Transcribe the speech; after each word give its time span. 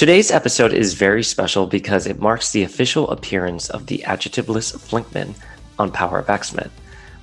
Today's 0.00 0.30
episode 0.30 0.72
is 0.72 0.94
very 0.94 1.22
special 1.22 1.66
because 1.66 2.06
it 2.06 2.18
marks 2.18 2.52
the 2.52 2.62
official 2.62 3.10
appearance 3.10 3.68
of 3.68 3.84
the 3.84 4.02
adjectiveless 4.06 4.74
Flinkman 4.74 5.34
on 5.78 5.92
Power 5.92 6.20
of 6.20 6.30
X-Men. 6.30 6.70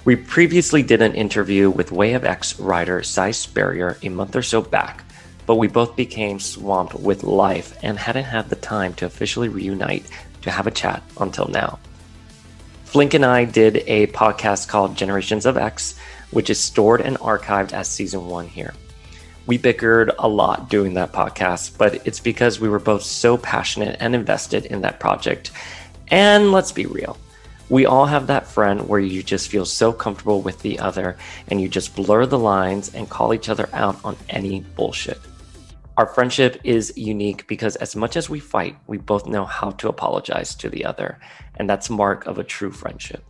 We 0.05 0.15
previously 0.15 0.84
did 0.84 1.02
an 1.02 1.16
interview 1.16 1.71
with 1.71 1.92
Way 1.92 2.13
of 2.13 2.24
X 2.24 2.60
writer 2.60 3.02
Si 3.02 3.32
Spurrier 3.32 3.98
a 4.04 4.10
month 4.10 4.36
or 4.36 4.44
so 4.44 4.62
back, 4.62 5.04
but 5.48 5.55
we 5.55 5.68
both 5.68 5.96
became 5.96 6.40
swamped 6.40 6.94
with 6.94 7.24
life 7.24 7.76
and 7.82 7.98
hadn't 7.98 8.26
had 8.26 8.48
the 8.48 8.55
time 8.55 8.94
to 8.94 9.07
officially 9.07 9.50
reunite 9.50 10.05
to 10.44 10.52
have 10.52 10.68
a 10.68 10.70
chat 10.70 11.02
until 11.20 11.48
now. 11.48 11.80
Flink 12.86 13.16
and 13.16 13.25
I 13.25 13.46
did 13.46 13.78
a 13.88 14.05
podcast 14.05 14.68
called 14.68 14.96
Generations 14.96 15.48
of 15.48 15.57
X, 15.57 15.98
which 16.30 16.52
is 16.52 16.59
stored 16.59 17.02
and 17.02 17.18
archived 17.18 17.73
as 17.73 17.88
season 17.88 18.28
one 18.28 18.46
here. 18.46 18.75
We 19.48 19.57
bickered 19.57 20.14
a 20.20 20.27
lot 20.27 20.70
doing 20.70 20.93
that 20.95 21.14
podcast, 21.14 21.77
but 21.77 22.05
it's 22.05 22.20
because 22.20 22.59
we 22.59 22.68
were 22.68 22.79
both 22.79 23.02
so 23.02 23.38
passionate 23.38 23.96
and 24.02 24.14
invested 24.14 24.65
in 24.65 24.82
that 24.82 25.00
project. 25.00 25.51
And 26.10 26.51
let's 26.51 26.73
be 26.73 26.86
real, 26.86 27.18
we 27.70 27.86
all 27.86 28.06
have 28.06 28.28
that 28.28 28.46
friend 28.46 28.89
where 28.89 29.00
you 29.00 29.23
just 29.23 29.47
feel 29.47 29.65
so 29.65 29.93
comfortable 29.93 30.42
with 30.42 30.61
the 30.61 30.79
other 30.79 31.18
and 31.47 31.61
you 31.61 31.70
just 31.70 31.96
blur 31.96 32.25
the 32.25 32.38
lines 32.38 32.94
and 32.94 33.09
call 33.09 33.33
each 33.33 33.47
other 33.47 33.70
out 33.72 33.97
on 34.03 34.17
any 34.28 34.61
bullshit. 34.75 35.20
Our 35.95 36.08
friendship 36.08 36.59
is 36.66 36.92
unique 36.98 37.48
because 37.48 37.78
as 37.78 37.95
much 37.95 38.17
as 38.17 38.30
we 38.30 38.42
fight, 38.42 38.75
we 38.86 38.98
both 38.98 39.28
know 39.28 39.45
how 39.45 39.72
to 39.72 39.88
apologize 39.88 40.56
to 40.56 40.70
the 40.70 40.84
other, 40.84 41.20
and 41.56 41.70
that's 41.70 41.89
mark 41.89 42.28
of 42.28 42.38
a 42.38 42.44
true 42.44 42.72
friendship. 42.72 43.23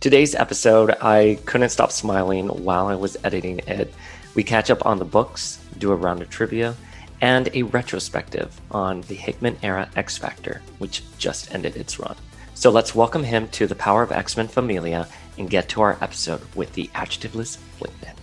Today's 0.00 0.34
episode, 0.34 0.90
I 1.02 1.38
couldn't 1.46 1.70
stop 1.70 1.92
smiling 1.92 2.48
while 2.48 2.86
I 2.86 2.94
was 2.94 3.16
editing 3.24 3.58
it. 3.66 3.92
We 4.34 4.44
catch 4.44 4.70
up 4.70 4.84
on 4.86 4.98
the 4.98 5.04
books, 5.04 5.58
do 5.78 5.90
a 5.92 5.96
round 5.96 6.22
of 6.22 6.30
trivia, 6.30 6.76
and 7.20 7.48
a 7.54 7.64
retrospective 7.64 8.58
on 8.70 9.02
the 9.02 9.14
Hickman 9.14 9.56
era 9.62 9.90
X 9.96 10.16
Factor, 10.16 10.62
which 10.78 11.02
just 11.18 11.52
ended 11.54 11.76
its 11.76 11.98
run. 11.98 12.16
So 12.54 12.70
let's 12.70 12.94
welcome 12.94 13.24
him 13.24 13.48
to 13.48 13.66
the 13.66 13.74
Power 13.74 14.02
of 14.02 14.12
X 14.12 14.36
Men 14.36 14.48
Familia 14.48 15.08
and 15.38 15.50
get 15.50 15.68
to 15.70 15.80
our 15.82 15.98
episode 16.00 16.42
with 16.54 16.72
the 16.74 16.88
adjectiveless 16.94 17.58
Flinkman. 17.78 18.14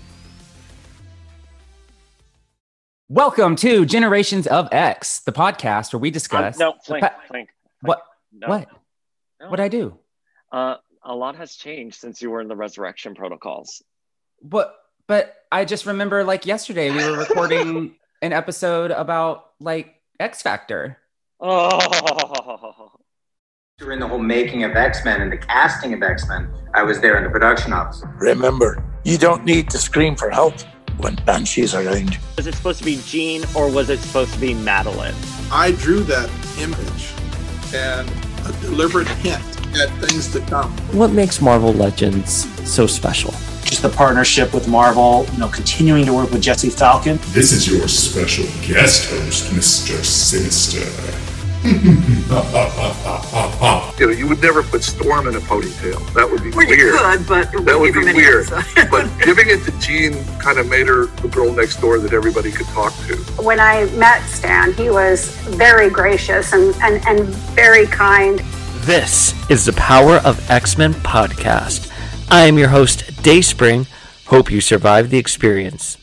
Welcome 3.10 3.56
to 3.58 3.86
Generations 3.86 4.48
of 4.48 4.68
X, 4.72 5.20
the 5.22 5.32
podcast 5.32 5.94
where 5.94 6.00
we 6.00 6.12
discuss. 6.12 6.56
Um, 6.56 6.60
no, 6.60 6.74
Flink, 6.86 7.02
pa- 7.04 7.16
Flink. 7.28 7.50
What? 7.82 8.02
No, 8.34 8.48
What? 8.48 8.68
no. 9.40 9.50
What'd 9.50 9.64
I 9.64 9.70
do? 9.70 9.98
Uh, 10.52 10.76
a 11.04 11.16
lot 11.16 11.36
has 11.38 11.56
changed 11.56 11.98
since 12.00 12.22
you 12.22 12.30
were 12.30 12.42
in 12.42 12.48
the 12.48 12.56
resurrection 12.56 13.16
protocols. 13.16 13.82
What? 14.40 14.74
But 15.08 15.36
I 15.52 15.66
just 15.66 15.86
remember 15.86 16.24
like 16.24 16.46
yesterday 16.46 16.92
we 16.92 17.04
were 17.04 17.18
recording 17.18 17.96
an 18.22 18.34
episode 18.34 18.92
about 18.92 19.52
like 19.60 19.96
X 20.20 20.42
Factor. 20.42 20.98
Oh, 21.40 22.90
During 23.78 24.00
the 24.00 24.08
whole 24.08 24.20
making 24.20 24.64
of 24.64 24.76
X 24.76 25.06
Men 25.06 25.22
and 25.22 25.32
the 25.32 25.38
casting 25.38 25.94
of 25.94 26.04
X 26.04 26.28
Men, 26.28 26.50
I 26.74 26.84
was 26.84 27.00
there 27.00 27.18
in 27.18 27.24
the 27.24 27.30
production 27.30 27.72
office. 27.74 28.04
Remember, 28.16 28.84
you 29.04 29.18
don't 29.18 29.46
need 29.46 29.70
to 29.70 29.78
scream 29.78 30.16
for 30.16 30.30
help 30.30 30.54
when 30.98 31.16
Banshee's 31.26 31.76
are 31.76 31.86
around. 31.86 32.18
was 32.36 32.48
it 32.48 32.56
supposed 32.56 32.80
to 32.80 32.86
be 32.86 33.00
Jean 33.06 33.44
or 33.56 33.72
was 33.72 33.90
it 33.90 34.00
supposed 34.00 34.34
to 34.34 34.40
be 34.40 34.54
Madeline? 34.56 35.14
I 35.52 35.72
drew 35.74 36.00
that 36.04 36.30
image 36.60 37.14
and 37.74 38.10
a 38.48 38.52
deliberate 38.62 39.08
hint 39.08 39.44
at 39.80 39.90
things 40.00 40.32
to 40.34 40.42
come. 40.42 40.72
What 40.98 41.12
makes 41.12 41.40
Marvel 41.40 41.72
Legends 41.72 42.48
so 42.70 42.88
special? 42.88 43.34
Just 43.68 43.82
the 43.82 43.90
partnership 43.90 44.54
with 44.54 44.68
Marvel, 44.68 45.26
you 45.34 45.40
know, 45.40 45.48
continuing 45.50 46.06
to 46.06 46.14
work 46.14 46.32
with 46.32 46.42
Jesse 46.42 46.70
Falcon. 46.70 47.18
This 47.34 47.52
is 47.52 47.68
your 47.68 47.88
special 47.88 48.46
guest 48.68 49.10
host, 49.10 49.52
Mr. 49.54 50.04
Sinister. 50.04 50.86
you 51.68 51.74
know, 54.08 54.14
you 54.14 54.28
would 54.28 54.42
never 54.42 54.64
put 54.64 54.84
Storm 54.84 55.28
in 55.28 55.36
a 55.36 55.40
ponytail. 55.40 56.00
That 56.14 56.30
would 56.30 56.42
be 56.44 56.52
Well, 56.52 56.66
you 56.66 56.78
weird. 56.78 56.98
could, 57.00 57.28
but 57.28 57.54
it 57.54 57.66
that 57.66 57.78
would 57.80 57.94
be 57.94 58.00
be 58.00 58.06
from 58.06 58.08
any 58.10 58.18
weird. 58.20 58.48
but 58.90 59.10
giving 59.24 59.50
it 59.50 59.64
to 59.66 59.72
Jean 59.80 60.24
kind 60.40 60.60
of 60.60 60.70
made 60.70 60.88
her 60.88 61.08
the 61.08 61.28
girl 61.28 61.52
next 61.52 61.82
door 61.82 62.00
that 62.00 62.14
everybody 62.14 62.52
could 62.52 62.68
talk 62.68 62.94
to. 63.08 63.16
when 63.44 63.60
I 63.60 63.86
met 63.96 64.22
Stan, 64.28 64.72
he 64.74 64.90
was 64.90 65.30
very 65.58 65.90
gracious 65.90 66.54
and, 66.54 66.74
and, 66.82 67.06
and 67.06 67.28
very 67.54 67.86
kind. 67.88 68.40
This 68.86 69.34
is 69.50 69.66
the 69.66 69.74
Power 69.74 70.18
of 70.24 70.50
X 70.50 70.78
Men 70.78 70.94
podcast. 70.94 71.90
I 72.30 72.46
am 72.46 72.58
your 72.58 72.68
host, 72.68 73.24
Dayspring. 73.24 73.88
Hope 74.26 74.52
you 74.52 74.60
survived 74.60 75.12
the 75.12 75.18
experience. 75.18 75.98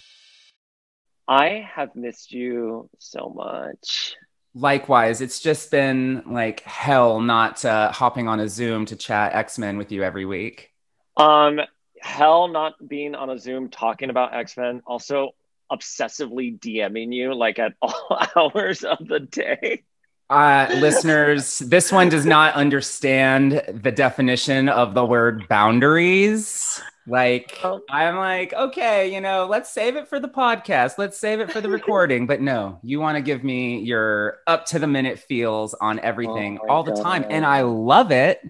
I 1.28 1.68
have 1.70 1.94
missed 1.94 2.32
you 2.32 2.88
so 2.98 3.30
much. 3.34 4.16
Likewise, 4.54 5.20
it's 5.20 5.38
just 5.38 5.70
been 5.70 6.22
like 6.26 6.60
hell 6.62 7.20
not 7.20 7.62
uh, 7.66 7.92
hopping 7.92 8.26
on 8.26 8.40
a 8.40 8.48
Zoom 8.48 8.86
to 8.86 8.96
chat 8.96 9.34
X 9.34 9.58
Men 9.58 9.76
with 9.76 9.92
you 9.92 10.02
every 10.02 10.24
week. 10.24 10.72
Um, 11.18 11.60
hell, 12.00 12.48
not 12.48 12.74
being 12.88 13.14
on 13.14 13.28
a 13.28 13.38
Zoom 13.38 13.68
talking 13.68 14.08
about 14.08 14.32
X 14.32 14.56
Men. 14.56 14.80
Also, 14.86 15.32
obsessively 15.70 16.58
DMing 16.58 17.12
you 17.14 17.34
like 17.34 17.58
at 17.58 17.74
all 17.82 18.18
hours 18.34 18.82
of 18.82 19.06
the 19.06 19.20
day. 19.20 19.82
Uh, 20.30 20.66
listeners, 20.78 21.58
this 21.60 21.92
one 21.92 22.08
does 22.08 22.24
not 22.26 22.54
understand 22.54 23.62
the 23.82 23.92
definition 23.92 24.68
of 24.68 24.94
the 24.94 25.04
word 25.04 25.46
boundaries. 25.48 26.80
Like, 27.06 27.60
Oh. 27.62 27.82
I'm 27.90 28.16
like, 28.16 28.54
okay, 28.54 29.12
you 29.12 29.20
know, 29.20 29.46
let's 29.46 29.70
save 29.70 29.96
it 29.96 30.08
for 30.08 30.18
the 30.18 30.28
podcast. 30.28 30.96
Let's 30.96 31.18
save 31.18 31.40
it 31.40 31.52
for 31.52 31.60
the 31.60 31.68
recording. 31.78 32.26
But 32.26 32.40
no, 32.40 32.78
you 32.82 32.98
want 33.00 33.16
to 33.16 33.22
give 33.22 33.44
me 33.44 33.80
your 33.80 34.38
up 34.46 34.64
to 34.66 34.78
the 34.78 34.86
minute 34.86 35.18
feels 35.18 35.74
on 35.74 35.98
everything 35.98 36.58
Oh 36.62 36.68
all 36.68 36.82
the 36.82 36.94
time. 36.94 37.26
And 37.28 37.44
I 37.44 37.60
love 37.60 38.10
it, 38.10 38.40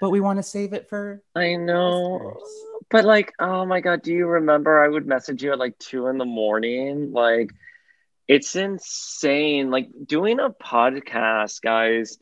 but 0.00 0.10
we 0.10 0.20
want 0.20 0.38
to 0.38 0.44
save 0.44 0.72
it 0.72 0.88
for. 0.88 1.20
I 1.34 1.56
know. 1.56 2.12
listeners. 2.12 2.42
But 2.88 3.04
like, 3.04 3.32
oh 3.40 3.66
my 3.66 3.80
god, 3.80 4.02
do 4.02 4.12
you 4.12 4.28
remember 4.28 4.84
I 4.84 4.86
would 4.86 5.06
message 5.08 5.42
you 5.42 5.50
at 5.50 5.58
like 5.58 5.76
two 5.80 6.06
in 6.06 6.18
the 6.18 6.24
morning? 6.24 7.10
Like, 7.12 7.50
it's 8.28 8.56
insane. 8.56 9.70
Like 9.70 9.88
doing 10.06 10.38
a 10.40 10.50
podcast, 10.50 11.62
guys, 11.62 12.18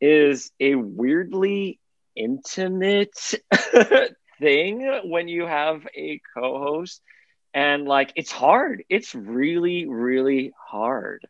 is 0.00 0.50
a 0.60 0.74
weirdly 0.74 1.78
intimate 2.16 3.16
thing 4.40 5.00
when 5.04 5.28
you 5.28 5.46
have 5.46 5.86
a 5.96 6.20
co-host. 6.36 7.00
And 7.54 7.86
like 7.86 8.12
it's 8.16 8.32
hard. 8.32 8.84
It's 8.88 9.14
really, 9.14 9.86
really 9.88 10.52
hard. 10.70 11.26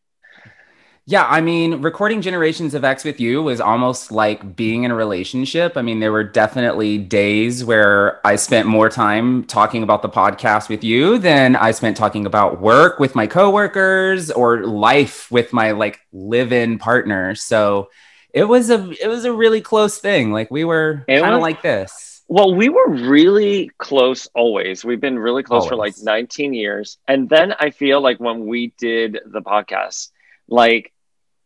Yeah, 1.04 1.26
I 1.28 1.40
mean, 1.40 1.82
recording 1.82 2.22
Generations 2.22 2.74
of 2.74 2.84
X 2.84 3.02
with 3.02 3.18
you 3.18 3.42
was 3.42 3.60
almost 3.60 4.12
like 4.12 4.54
being 4.54 4.84
in 4.84 4.92
a 4.92 4.94
relationship. 4.94 5.76
I 5.76 5.82
mean, 5.82 5.98
there 5.98 6.12
were 6.12 6.22
definitely 6.22 6.96
days 6.98 7.64
where 7.64 8.24
I 8.24 8.36
spent 8.36 8.68
more 8.68 8.88
time 8.88 9.42
talking 9.44 9.82
about 9.82 10.02
the 10.02 10.08
podcast 10.08 10.68
with 10.68 10.84
you 10.84 11.18
than 11.18 11.56
I 11.56 11.72
spent 11.72 11.96
talking 11.96 12.24
about 12.24 12.60
work 12.60 13.00
with 13.00 13.16
my 13.16 13.26
coworkers 13.26 14.30
or 14.30 14.64
life 14.64 15.28
with 15.32 15.52
my 15.52 15.72
like 15.72 15.98
live-in 16.12 16.78
partner. 16.78 17.34
So 17.34 17.90
it 18.32 18.44
was 18.44 18.70
a 18.70 18.90
it 19.02 19.08
was 19.08 19.24
a 19.24 19.32
really 19.32 19.60
close 19.60 19.98
thing. 19.98 20.30
Like 20.30 20.52
we 20.52 20.62
were 20.64 21.04
kind 21.08 21.34
of 21.34 21.40
like 21.40 21.62
this. 21.62 22.22
Well, 22.28 22.54
we 22.54 22.68
were 22.68 22.88
really 22.88 23.72
close 23.76 24.28
always. 24.36 24.84
We've 24.84 25.00
been 25.00 25.18
really 25.18 25.42
close 25.42 25.66
for 25.66 25.74
like 25.74 25.94
19 26.00 26.54
years. 26.54 26.96
And 27.08 27.28
then 27.28 27.54
I 27.58 27.70
feel 27.70 28.00
like 28.00 28.20
when 28.20 28.46
we 28.46 28.72
did 28.78 29.18
the 29.26 29.42
podcast, 29.42 30.12
like 30.48 30.91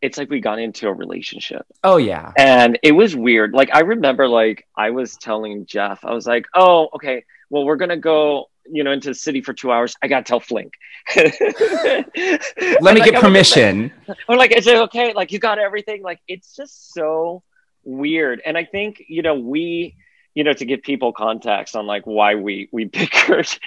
it's 0.06 0.17
like 0.17 0.31
we 0.31 0.41
got 0.41 0.61
into 0.61 0.87
a 0.87 0.93
relationship. 0.93 1.67
Oh 1.83 1.97
yeah. 1.97 2.33
And 2.39 2.78
it 2.84 2.93
was 2.93 3.17
weird. 3.17 3.53
Like 3.53 3.75
I 3.75 3.81
remember 3.81 4.28
like 4.28 4.67
I 4.77 4.91
was 4.91 5.17
telling 5.17 5.67
Jeff, 5.67 6.05
I 6.05 6.15
was 6.15 6.27
like, 6.27 6.47
"Oh, 6.55 6.89
okay. 6.94 7.25
Well, 7.50 7.65
we're 7.65 7.77
going 7.77 7.91
to 7.91 7.97
go, 7.97 8.47
you 8.71 8.84
know, 8.84 8.93
into 8.93 9.09
the 9.09 9.15
city 9.15 9.41
for 9.41 9.53
2 9.53 9.71
hours. 9.71 9.97
I 10.03 10.09
got 10.09 10.25
to 10.25 10.28
tell 10.28 10.41
Flink." 10.41 10.72
Let 11.16 11.41
me 11.41 12.05
Like, 12.81 13.05
get 13.05 13.16
I 13.16 13.21
permission. 13.21 13.93
I'm 14.28 14.39
like, 14.39 14.53
is 14.56 14.66
it 14.66 14.77
okay? 14.77 15.12
Like, 15.12 15.33
you 15.33 15.39
got 15.39 15.59
everything. 15.59 16.03
Like, 16.03 16.21
it's 16.28 16.54
just 16.54 16.92
so 16.92 17.42
weird. 17.84 18.42
And 18.45 18.57
I 18.57 18.65
think, 18.65 19.03
you 19.09 19.22
know, 19.22 19.34
we, 19.34 19.97
you 20.34 20.45
know, 20.45 20.53
to 20.53 20.65
give 20.65 20.83
people 20.83 21.13
context 21.13 21.75
on 21.75 21.86
like 21.86 22.07
why 22.07 22.36
we 22.36 22.69
we 22.72 22.84
bickered. 22.98 23.59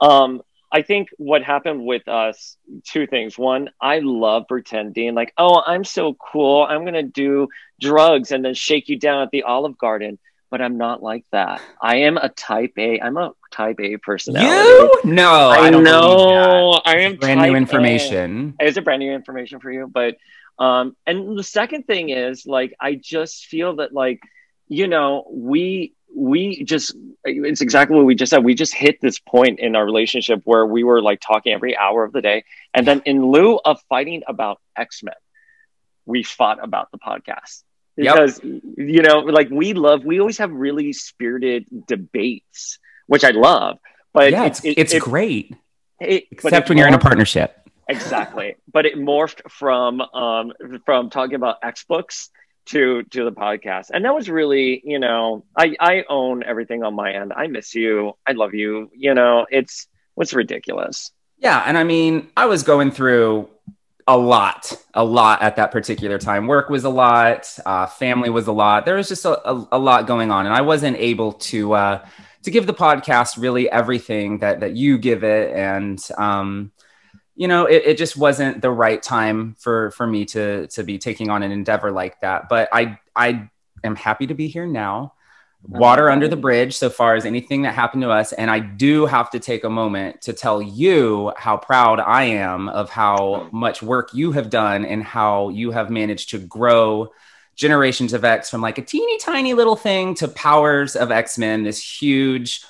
Um, 0.00 0.42
I 0.70 0.82
think 0.82 1.08
what 1.16 1.42
happened 1.42 1.84
with 1.84 2.06
us, 2.08 2.56
two 2.84 3.06
things. 3.06 3.38
One, 3.38 3.70
I 3.80 4.00
love 4.00 4.44
pretending 4.48 5.14
like, 5.14 5.32
oh, 5.38 5.62
I'm 5.66 5.84
so 5.84 6.14
cool. 6.14 6.66
I'm 6.68 6.84
gonna 6.84 7.02
do 7.02 7.48
drugs 7.80 8.32
and 8.32 8.44
then 8.44 8.54
shake 8.54 8.88
you 8.88 8.98
down 8.98 9.22
at 9.22 9.30
the 9.30 9.44
Olive 9.44 9.78
Garden. 9.78 10.18
But 10.50 10.62
I'm 10.62 10.78
not 10.78 11.02
like 11.02 11.26
that. 11.30 11.60
I 11.80 11.96
am 11.96 12.16
a 12.16 12.30
type 12.30 12.72
A. 12.78 12.98
I'm 13.00 13.18
a 13.18 13.32
type 13.50 13.80
A 13.80 13.98
personality. 13.98 14.48
You? 14.48 15.12
No, 15.12 15.30
I, 15.30 15.66
I, 15.66 15.70
don't 15.70 15.84
know. 15.84 16.72
that. 16.72 16.82
I 16.86 17.00
am 17.00 17.16
Brand 17.16 17.40
type 17.40 17.48
new 17.48 17.54
A. 17.54 17.58
information. 17.58 18.54
It's 18.58 18.78
a 18.78 18.82
brand 18.82 19.00
new 19.00 19.12
information 19.12 19.60
for 19.60 19.70
you, 19.70 19.86
but 19.86 20.16
um, 20.58 20.96
and 21.06 21.38
the 21.38 21.42
second 21.42 21.84
thing 21.84 22.08
is 22.08 22.46
like 22.46 22.74
I 22.80 22.94
just 22.94 23.46
feel 23.46 23.76
that 23.76 23.92
like 23.92 24.20
you 24.68 24.86
know 24.86 25.26
we 25.30 25.94
we 26.14 26.64
just 26.64 26.94
it's 27.24 27.60
exactly 27.60 27.96
what 27.96 28.04
we 28.06 28.14
just 28.14 28.30
said. 28.30 28.44
We 28.44 28.54
just 28.54 28.74
hit 28.74 29.00
this 29.00 29.18
point 29.18 29.60
in 29.60 29.76
our 29.76 29.84
relationship 29.84 30.40
where 30.44 30.64
we 30.66 30.84
were 30.84 31.00
like 31.02 31.20
talking 31.20 31.52
every 31.52 31.76
hour 31.76 32.04
of 32.04 32.12
the 32.12 32.22
day, 32.22 32.44
and 32.74 32.86
then 32.86 33.02
in 33.04 33.24
lieu 33.30 33.58
of 33.64 33.80
fighting 33.88 34.22
about 34.26 34.60
X 34.76 35.02
Men, 35.02 35.14
we 36.06 36.22
fought 36.22 36.62
about 36.62 36.90
the 36.90 36.98
podcast 36.98 37.62
Yep. 37.96 38.14
because 38.14 38.40
you 38.76 39.02
know 39.02 39.18
like 39.20 39.50
we 39.50 39.72
love 39.72 40.04
we 40.04 40.20
always 40.20 40.38
have 40.38 40.52
really 40.52 40.92
spirited 40.92 41.66
debates 41.88 42.78
which 43.08 43.24
i 43.24 43.30
love 43.30 43.78
but 44.14 44.30
yeah, 44.30 44.44
it's, 44.44 44.64
it- 44.64 44.78
it's 44.78 44.94
it- 44.94 45.02
great. 45.02 45.54
it- 46.00 46.26
Except 46.30 46.68
when 46.68 46.78
you're 46.78 46.86
in 46.86 46.94
a 46.94 46.98
partnership. 47.00 47.56
exactly 47.88 48.54
but 48.72 48.86
it 48.86 48.94
morphed 48.96 49.40
from 49.50 50.00
um 50.00 50.52
from 50.86 51.10
talking 51.10 51.34
about 51.34 51.56
x 51.64 51.84
books 51.88 52.30
to 52.68 53.02
to 53.04 53.24
the 53.24 53.32
podcast. 53.32 53.90
And 53.92 54.04
that 54.04 54.14
was 54.14 54.28
really 54.28 54.80
you 54.84 54.98
know 54.98 55.44
i 55.56 55.74
i 55.80 56.04
own 56.08 56.42
everything 56.42 56.82
on 56.82 56.94
my 56.94 57.12
end. 57.12 57.32
I 57.34 57.46
miss 57.46 57.74
you. 57.74 58.14
I 58.26 58.32
love 58.32 58.54
you. 58.54 58.90
You 58.94 59.14
know 59.14 59.46
it's 59.50 59.88
what's 60.14 60.32
ridiculous. 60.32 61.12
Yeah, 61.38 61.62
and 61.64 61.78
I 61.78 61.84
mean, 61.84 62.28
I 62.36 62.46
was 62.46 62.64
going 62.64 62.90
through 62.90 63.48
a 64.08 64.16
lot, 64.16 64.72
a 64.94 65.04
lot 65.04 65.42
at 65.42 65.56
that 65.56 65.70
particular 65.70 66.18
time. 66.18 66.46
Work 66.46 66.70
was 66.70 66.84
a 66.84 66.88
lot, 66.88 67.56
uh, 67.64 67.86
family 67.86 68.30
was 68.30 68.46
a 68.48 68.52
lot. 68.52 68.86
There 68.86 68.96
was 68.96 69.06
just 69.06 69.24
a, 69.24 69.48
a, 69.48 69.68
a 69.72 69.78
lot 69.78 70.06
going 70.06 70.30
on, 70.32 70.46
and 70.46 70.54
I 70.54 70.62
wasn't 70.62 70.96
able 70.96 71.34
to 71.34 71.74
uh, 71.74 72.06
to 72.42 72.50
give 72.50 72.66
the 72.66 72.74
podcast 72.74 73.40
really 73.40 73.70
everything 73.70 74.38
that 74.38 74.60
that 74.60 74.72
you 74.72 74.98
give 74.98 75.22
it, 75.22 75.54
and 75.54 76.04
um, 76.16 76.72
you 77.38 77.46
know, 77.46 77.66
it, 77.66 77.82
it 77.86 77.98
just 77.98 78.16
wasn't 78.16 78.60
the 78.60 78.70
right 78.70 79.00
time 79.00 79.54
for 79.58 79.92
for 79.92 80.06
me 80.06 80.24
to 80.26 80.66
to 80.66 80.82
be 80.82 80.98
taking 80.98 81.30
on 81.30 81.42
an 81.42 81.52
endeavor 81.52 81.92
like 81.92 82.20
that. 82.20 82.48
But 82.48 82.68
I 82.72 82.98
I 83.14 83.48
am 83.84 83.94
happy 83.94 84.26
to 84.26 84.34
be 84.34 84.48
here 84.48 84.66
now 84.66 85.12
water 85.62 86.10
under 86.10 86.28
the 86.28 86.36
bridge 86.36 86.76
so 86.76 86.88
far 86.88 87.14
as 87.14 87.24
anything 87.24 87.62
that 87.62 87.74
happened 87.74 88.02
to 88.02 88.10
us. 88.10 88.32
And 88.32 88.50
I 88.50 88.58
do 88.60 89.06
have 89.06 89.30
to 89.30 89.38
take 89.38 89.64
a 89.64 89.70
moment 89.70 90.22
to 90.22 90.32
tell 90.32 90.62
you 90.62 91.32
how 91.36 91.56
proud 91.56 92.00
I 92.00 92.24
am 92.24 92.68
of 92.68 92.90
how 92.90 93.48
much 93.52 93.82
work 93.82 94.10
you 94.14 94.32
have 94.32 94.50
done 94.50 94.84
and 94.84 95.02
how 95.02 95.48
you 95.50 95.70
have 95.72 95.90
managed 95.90 96.30
to 96.30 96.38
grow 96.38 97.12
Generations 97.56 98.12
of 98.12 98.24
X 98.24 98.48
from 98.50 98.60
like 98.60 98.78
a 98.78 98.82
teeny 98.82 99.18
tiny 99.18 99.52
little 99.52 99.74
thing 99.74 100.14
to 100.14 100.28
Powers 100.28 100.94
of 100.94 101.10
X 101.10 101.38
Men, 101.38 101.64
this 101.64 102.00
huge 102.00 102.62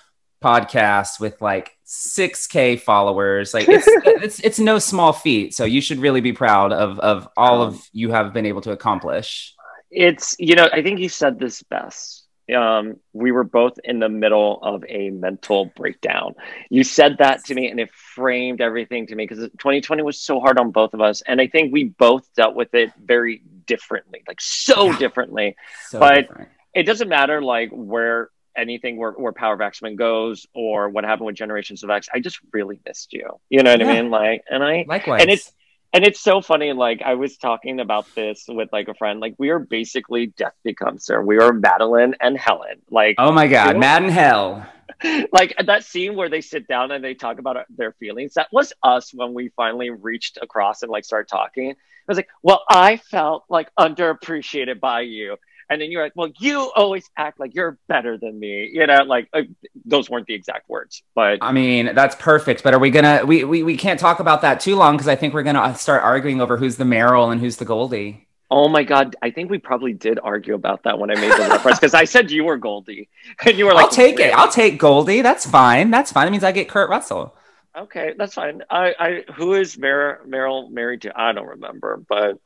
podcast 0.42 1.20
with 1.20 1.40
like 1.40 1.76
6k 1.86 2.80
followers. 2.80 3.54
Like 3.54 3.68
it's, 3.68 3.86
it's 4.24 4.40
it's 4.40 4.58
no 4.58 4.78
small 4.78 5.12
feat. 5.12 5.54
So 5.54 5.64
you 5.64 5.80
should 5.80 5.98
really 5.98 6.20
be 6.20 6.32
proud 6.32 6.72
of 6.72 6.98
of 7.00 7.28
all 7.36 7.62
of 7.62 7.80
you 7.92 8.10
have 8.10 8.32
been 8.32 8.46
able 8.46 8.60
to 8.62 8.72
accomplish. 8.72 9.54
It's 9.90 10.36
you 10.38 10.54
know 10.54 10.68
i 10.72 10.82
think 10.82 11.00
you 11.00 11.08
said 11.08 11.38
this 11.38 11.62
best. 11.62 12.24
Um, 12.54 12.96
we 13.12 13.30
were 13.30 13.44
both 13.44 13.78
in 13.84 13.98
the 13.98 14.08
middle 14.08 14.58
of 14.62 14.82
a 14.88 15.10
mental 15.10 15.66
breakdown. 15.76 16.34
You 16.70 16.82
said 16.82 17.18
that 17.18 17.44
to 17.44 17.54
me 17.54 17.68
and 17.68 17.78
it 17.78 17.90
framed 17.92 18.62
everything 18.62 19.06
to 19.08 19.14
me 19.14 19.26
because 19.26 19.38
2020 19.38 20.02
was 20.02 20.18
so 20.18 20.40
hard 20.40 20.58
on 20.58 20.70
both 20.70 20.94
of 20.94 21.02
us. 21.02 21.22
And 21.26 21.42
i 21.42 21.46
think 21.46 21.72
we 21.72 21.84
both 21.84 22.26
dealt 22.34 22.54
with 22.54 22.74
it 22.74 22.90
very 23.02 23.42
differently 23.66 24.22
like 24.26 24.40
so 24.40 24.92
differently. 24.96 25.56
So 25.88 26.00
but 26.00 26.28
different. 26.28 26.48
it 26.74 26.82
doesn't 26.84 27.08
matter 27.08 27.42
like 27.42 27.70
where 27.70 28.30
anything 28.56 28.96
where, 28.96 29.12
where 29.12 29.32
power 29.32 29.54
of 29.54 29.60
x-men 29.60 29.96
goes 29.96 30.46
or 30.54 30.88
what 30.88 31.04
happened 31.04 31.26
with 31.26 31.36
generations 31.36 31.82
of 31.82 31.90
x 31.90 32.08
i 32.12 32.18
just 32.20 32.38
really 32.52 32.80
missed 32.86 33.12
you. 33.12 33.28
You 33.50 33.62
know 33.62 33.70
what 33.72 33.80
Yeah. 33.80 33.88
i 33.90 34.00
mean? 34.02 34.10
Like 34.10 34.42
and 34.50 34.62
i 34.64 34.84
likewise. 34.88 35.22
and 35.22 35.30
it's 35.30 35.52
and 35.94 36.04
it's 36.04 36.20
so 36.20 36.40
funny 36.42 36.72
like 36.72 37.00
i 37.04 37.14
was 37.14 37.36
talking 37.38 37.80
about 37.80 38.06
this 38.14 38.44
with 38.48 38.68
like 38.72 38.88
a 38.88 38.94
friend 38.94 39.20
like 39.20 39.34
we 39.38 39.48
are 39.50 39.58
basically 39.58 40.26
death 40.26 40.54
becomes 40.64 41.08
her 41.08 41.22
we 41.24 41.38
are 41.38 41.52
madeline 41.52 42.14
and 42.20 42.36
helen. 42.36 42.82
Like 42.90 43.14
oh 43.18 43.32
my 43.32 43.46
god 43.46 43.68
you 43.68 43.72
know? 43.74 43.78
mad 43.80 44.02
and 44.02 44.12
hell. 44.12 44.66
Like 45.32 45.54
that 45.64 45.84
scene 45.84 46.16
where 46.16 46.28
they 46.28 46.40
sit 46.40 46.66
down 46.66 46.90
and 46.90 47.04
they 47.04 47.14
talk 47.14 47.38
about 47.38 47.56
their 47.70 47.92
feelings 47.92 48.34
that 48.34 48.48
was 48.52 48.72
us 48.82 49.14
when 49.14 49.32
we 49.32 49.48
finally 49.50 49.90
reached 49.90 50.38
across 50.42 50.82
and 50.82 50.90
like 50.90 51.04
started 51.04 51.28
talking. 51.28 51.70
I 51.70 51.74
was 52.08 52.16
like 52.16 52.28
well 52.42 52.64
i 52.70 52.96
felt 52.96 53.44
like 53.48 53.68
underappreciated 53.78 54.80
by 54.80 55.02
you 55.02 55.36
and 55.70 55.80
then 55.80 55.90
you're 55.90 56.02
like 56.02 56.12
well 56.14 56.30
you 56.38 56.70
always 56.76 57.08
act 57.16 57.40
like 57.40 57.54
you're 57.54 57.78
better 57.88 58.16
than 58.16 58.38
me 58.38 58.70
you 58.72 58.86
know 58.86 59.02
like 59.04 59.28
uh, 59.32 59.42
those 59.84 60.08
weren't 60.10 60.26
the 60.26 60.34
exact 60.34 60.68
words 60.68 61.02
but 61.14 61.38
I 61.40 61.52
mean, 61.52 61.94
that's 61.94 62.14
perfect. 62.16 62.62
But 62.62 62.74
are 62.74 62.78
we 62.78 62.90
gonna? 62.90 63.24
We 63.24 63.42
we, 63.44 63.62
we 63.62 63.76
can't 63.76 63.98
talk 63.98 64.20
about 64.20 64.42
that 64.42 64.60
too 64.60 64.76
long 64.76 64.96
because 64.96 65.08
I 65.08 65.16
think 65.16 65.34
we're 65.34 65.42
gonna 65.42 65.74
start 65.74 66.02
arguing 66.02 66.40
over 66.40 66.56
who's 66.56 66.76
the 66.76 66.84
Meryl 66.84 67.32
and 67.32 67.40
who's 67.40 67.56
the 67.56 67.64
Goldie. 67.64 68.26
Oh 68.50 68.68
my 68.68 68.82
god, 68.82 69.16
I 69.20 69.30
think 69.30 69.50
we 69.50 69.58
probably 69.58 69.92
did 69.92 70.18
argue 70.22 70.54
about 70.54 70.84
that 70.84 70.98
when 70.98 71.10
I 71.10 71.14
made 71.14 71.32
the 71.32 71.48
reference 71.48 71.78
because 71.78 71.94
I 71.94 72.04
said 72.04 72.30
you 72.30 72.44
were 72.44 72.56
Goldie 72.56 73.08
and 73.44 73.58
you 73.58 73.66
were 73.66 73.74
like, 73.74 73.86
I'll 73.86 73.90
take 73.90 74.18
"Really?" 74.18 74.30
it. 74.30 74.36
I'll 74.36 74.50
take 74.50 74.78
Goldie. 74.78 75.22
That's 75.22 75.44
fine. 75.44 75.90
That's 75.90 76.12
fine. 76.12 76.28
It 76.28 76.30
means 76.30 76.44
I 76.44 76.52
get 76.52 76.68
Kurt 76.68 76.88
Russell. 76.88 77.34
Okay, 77.76 78.14
that's 78.16 78.34
fine. 78.34 78.62
I, 78.70 78.94
I 78.98 79.32
who 79.34 79.54
is 79.54 79.78
Mer- 79.78 80.20
Meryl 80.26 80.70
married 80.70 81.02
to? 81.02 81.12
I 81.20 81.32
don't 81.32 81.46
remember, 81.46 82.02
but 82.08 82.38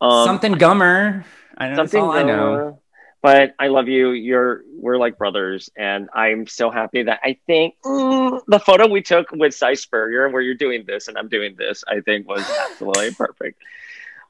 um, 0.00 0.26
Something 0.26 0.54
Gummer. 0.54 1.24
I 1.56 1.68
know. 1.68 1.76
Something 1.76 2.02
I 2.02 2.22
know. 2.22 2.80
But 3.22 3.54
I 3.58 3.68
love 3.68 3.88
you. 3.88 4.10
You're 4.10 4.62
we're 4.72 4.98
like 4.98 5.18
brothers, 5.18 5.68
and 5.76 6.08
I'm 6.14 6.46
so 6.46 6.70
happy 6.70 7.02
that 7.04 7.20
I 7.24 7.38
think 7.46 7.74
mm, 7.84 8.40
the 8.46 8.60
photo 8.60 8.86
we 8.86 9.02
took 9.02 9.32
with 9.32 9.52
Si 9.52 9.74
Spurrier, 9.74 10.28
where 10.28 10.42
you're 10.42 10.54
doing 10.54 10.84
this 10.86 11.08
and 11.08 11.18
I'm 11.18 11.28
doing 11.28 11.56
this, 11.56 11.82
I 11.88 12.00
think 12.00 12.28
was 12.28 12.48
absolutely 12.70 13.14
perfect. 13.14 13.60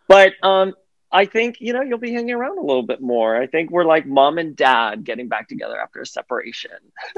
But 0.09 0.33
um, 0.43 0.75
I 1.13 1.27
think 1.27 1.61
you 1.61 1.73
know 1.73 1.83
you'll 1.83 1.99
be 1.99 2.13
hanging 2.13 2.35
around 2.35 2.59
a 2.59 2.63
little 2.63 2.85
bit 2.85 3.01
more. 3.01 3.37
I 3.37 3.47
think 3.47 3.71
we're 3.71 3.85
like 3.85 4.07
mom 4.07 4.39
and 4.39 4.57
dad 4.57 5.05
getting 5.05 5.29
back 5.29 5.49
together 5.49 5.79
after 5.79 6.01
a 6.01 6.07
separation. 6.07 6.71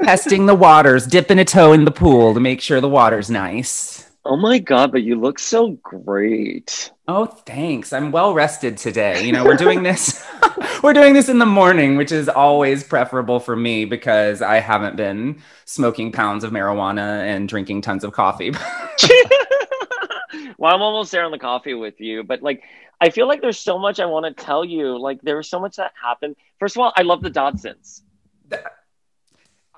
Testing 0.03 0.47
the 0.47 0.55
waters, 0.55 1.07
dipping 1.07 1.39
a 1.39 1.45
toe 1.45 1.71
in 1.73 1.85
the 1.85 1.91
pool 1.91 2.33
to 2.33 2.39
make 2.39 2.61
sure 2.61 2.81
the 2.81 2.89
water's 2.89 3.29
nice. 3.29 4.08
Oh 4.25 4.35
my 4.35 4.59
god, 4.59 4.91
but 4.91 5.03
you 5.03 5.15
look 5.15 5.39
so 5.39 5.71
great. 5.81 6.91
Oh, 7.07 7.25
thanks. 7.25 7.93
I'm 7.93 8.11
well 8.11 8.33
rested 8.33 8.77
today. 8.77 9.25
You 9.25 9.31
know, 9.31 9.45
we're 9.45 9.55
doing 9.55 9.83
this 9.83 10.25
we're 10.83 10.93
doing 10.93 11.13
this 11.13 11.29
in 11.29 11.39
the 11.39 11.45
morning, 11.45 11.97
which 11.97 12.11
is 12.11 12.29
always 12.29 12.83
preferable 12.83 13.39
for 13.39 13.55
me 13.55 13.85
because 13.85 14.41
I 14.41 14.59
haven't 14.59 14.95
been 14.95 15.41
smoking 15.65 16.11
pounds 16.11 16.43
of 16.43 16.51
marijuana 16.51 17.23
and 17.23 17.47
drinking 17.47 17.81
tons 17.81 18.03
of 18.03 18.11
coffee. 18.11 18.51
well, 20.57 20.73
I'm 20.73 20.81
almost 20.81 21.11
there 21.11 21.23
on 21.23 21.31
the 21.31 21.39
coffee 21.39 21.73
with 21.73 21.99
you, 21.99 22.23
but 22.23 22.41
like 22.41 22.63
I 23.01 23.09
feel 23.09 23.27
like 23.27 23.41
there's 23.41 23.59
so 23.59 23.79
much 23.79 23.99
I 23.99 24.05
want 24.05 24.25
to 24.25 24.43
tell 24.43 24.65
you. 24.65 24.99
Like 24.99 25.21
there 25.21 25.37
was 25.37 25.49
so 25.49 25.59
much 25.59 25.77
that 25.77 25.91
happened. 26.01 26.35
First 26.59 26.75
of 26.75 26.81
all, 26.81 26.93
I 26.95 27.03
love 27.03 27.21
the 27.21 27.31
Dodsons. 27.31 28.01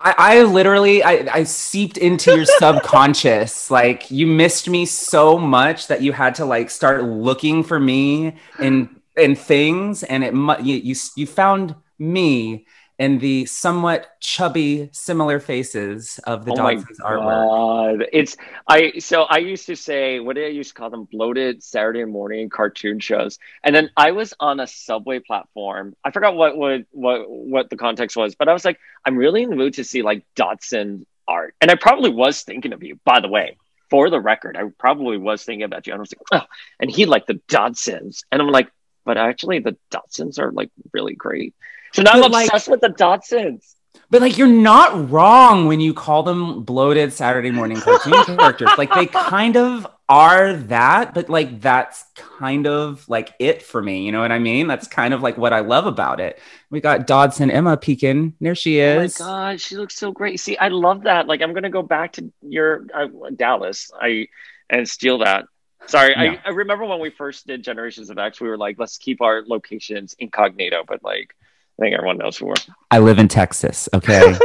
I, 0.04 0.16
I 0.18 0.44
literally 0.44 1.04
I, 1.04 1.28
I 1.32 1.44
seeped 1.44 1.98
into 1.98 2.36
your 2.36 2.46
subconscious. 2.60 3.70
Like 3.70 4.10
you 4.10 4.28
missed 4.28 4.70
me 4.70 4.86
so 4.86 5.38
much 5.38 5.88
that 5.88 6.02
you 6.02 6.12
had 6.12 6.36
to 6.36 6.46
like 6.46 6.70
start 6.70 7.04
looking 7.04 7.64
for 7.64 7.80
me 7.80 8.36
in 8.60 8.90
in 9.18 9.36
things, 9.36 10.04
and 10.04 10.24
it 10.24 10.34
mu- 10.34 10.62
you 10.62 10.76
you, 10.76 10.96
you 11.16 11.28
found 11.28 11.76
me 12.00 12.66
in 13.02 13.18
the 13.18 13.48
somewhat 13.48 14.16
chubby, 14.20 14.88
similar 14.92 15.40
faces 15.40 16.20
of 16.28 16.46
the 16.46 16.52
oh 16.52 16.62
my 16.62 16.76
Dodsons 16.76 17.00
artwork. 17.00 17.98
god, 17.98 18.08
it's 18.14 18.38
I. 18.68 19.00
So 19.00 19.24
I 19.24 19.40
used 19.40 19.66
to 19.66 19.76
say, 19.76 20.20
what 20.20 20.36
did 20.36 20.46
I 20.46 20.50
used 20.50 20.70
to 20.70 20.76
call 20.76 20.92
them? 20.92 21.06
Bloated 21.06 21.64
Saturday 21.64 22.06
morning 22.06 22.52
cartoon 22.52 23.00
shows. 23.00 23.40
And 23.64 23.76
then 23.76 23.90
I 23.98 24.12
was 24.12 24.36
on 24.40 24.60
a 24.60 24.68
subway 24.68 25.18
platform. 25.18 25.96
I 26.04 26.12
forgot 26.12 26.36
what 26.36 26.56
what 26.56 26.82
what 26.92 27.28
what 27.28 27.70
the 27.72 27.76
context 27.76 28.16
was, 28.16 28.36
but 28.36 28.48
I 28.48 28.54
was 28.54 28.64
like, 28.64 28.80
I'm 29.04 29.18
really 29.18 29.42
in 29.42 29.50
the 29.50 29.56
mood 29.56 29.74
to 29.76 29.84
see 29.84 30.04
like 30.04 30.24
Dodson 30.36 31.08
art, 31.28 31.56
and 31.60 31.72
I 31.72 31.76
probably 31.76 32.12
was 32.12 32.44
thinking 32.44 32.72
of 32.72 32.84
you. 32.84 33.00
By 33.04 33.20
the 33.20 33.30
way, 33.30 33.58
for 33.90 34.12
the 34.12 34.20
record, 34.20 34.56
I 34.56 34.66
probably 34.78 35.18
was 35.18 35.44
thinking 35.44 35.64
about 35.64 35.88
you. 35.88 35.94
And 35.94 36.02
I 36.02 36.02
was 36.02 36.14
like, 36.16 36.44
oh, 36.44 36.48
and 36.80 36.92
he 36.92 37.08
liked 37.08 37.26
the 37.26 37.42
Dodsons, 37.50 38.26
and 38.32 38.44
I'm 38.44 38.50
like, 38.50 38.70
but 39.06 39.18
actually, 39.18 39.58
the 39.58 39.76
Dodsons 39.90 40.38
are 40.38 40.52
like 40.52 40.70
really 40.94 41.16
great. 41.16 41.56
So 41.94 42.02
now 42.04 42.14
But, 42.14 42.26
I'm 42.26 42.32
like- 42.32 42.48
obsessed 42.48 42.70
with 42.70 42.82
the 42.82 42.90
Dodsons. 42.90 43.76
But 44.10 44.22
like 44.22 44.38
you're 44.38 44.48
not 44.48 45.10
wrong 45.10 45.68
when 45.68 45.80
you 45.80 45.94
call 45.94 46.24
them 46.24 46.64
bloated 46.64 47.14
Saturday 47.14 47.50
morning 47.50 47.78
cartoon 47.80 48.14
characters. 48.38 48.70
Like 48.78 48.94
they 48.94 49.06
kind 49.06 49.56
of 49.56 49.88
are 50.10 50.52
that, 50.54 51.14
but 51.14 51.30
like 51.30 51.62
that's 51.62 52.04
kind 52.16 52.68
of 52.68 53.08
like 53.08 53.34
it 53.40 53.62
for 53.64 53.82
me. 53.82 54.04
You 54.06 54.12
know 54.12 54.20
what 54.20 54.34
I 54.34 54.40
mean? 54.40 54.68
That's 54.68 54.86
kind 54.86 55.14
of 55.14 55.22
like 55.22 55.38
what 55.38 55.54
I 55.54 55.62
love 55.62 55.86
about 55.86 56.20
it. 56.20 56.40
We 56.70 56.82
got 56.82 57.08
Dodson 57.08 57.50
Emma 57.50 57.78
peeking. 57.78 58.34
There 58.42 58.54
she 58.56 58.80
is. 58.80 59.20
Oh 59.22 59.24
my 59.24 59.30
god, 59.52 59.62
she 59.62 59.78
looks 59.78 59.96
so 59.96 60.12
great. 60.12 60.42
See, 60.42 60.58
I 60.58 60.68
love 60.68 61.04
that. 61.04 61.28
Like, 61.28 61.42
I'm 61.42 61.54
gonna 61.54 61.70
go 61.70 61.82
back 61.84 62.12
to 62.14 62.34
your 62.42 62.86
uh, 62.94 63.08
Dallas, 63.34 63.92
I 63.98 64.28
and 64.70 64.88
steal 64.90 65.20
that. 65.20 65.46
Sorry, 65.88 66.14
No. 66.16 66.22
I, 66.22 66.40
I 66.46 66.50
remember 66.50 66.84
when 66.86 67.00
we 67.00 67.12
first 67.12 67.48
did 67.48 67.64
Generations 67.64 68.10
of 68.10 68.18
X, 68.18 68.42
we 68.42 68.50
were 68.50 68.58
like, 68.58 68.78
let's 68.78 68.98
keep 68.98 69.22
our 69.22 69.42
locations 69.48 70.16
incognito, 70.20 70.84
but 70.86 71.02
like, 71.02 71.34
I 71.82 71.86
think 71.86 71.96
everyone 71.96 72.20
knows 72.20 72.38
who 72.38 72.46
we're. 72.46 72.54
I 72.92 73.00
live 73.00 73.18
in 73.18 73.28
Texas. 73.28 73.90
Okay. 73.92 74.22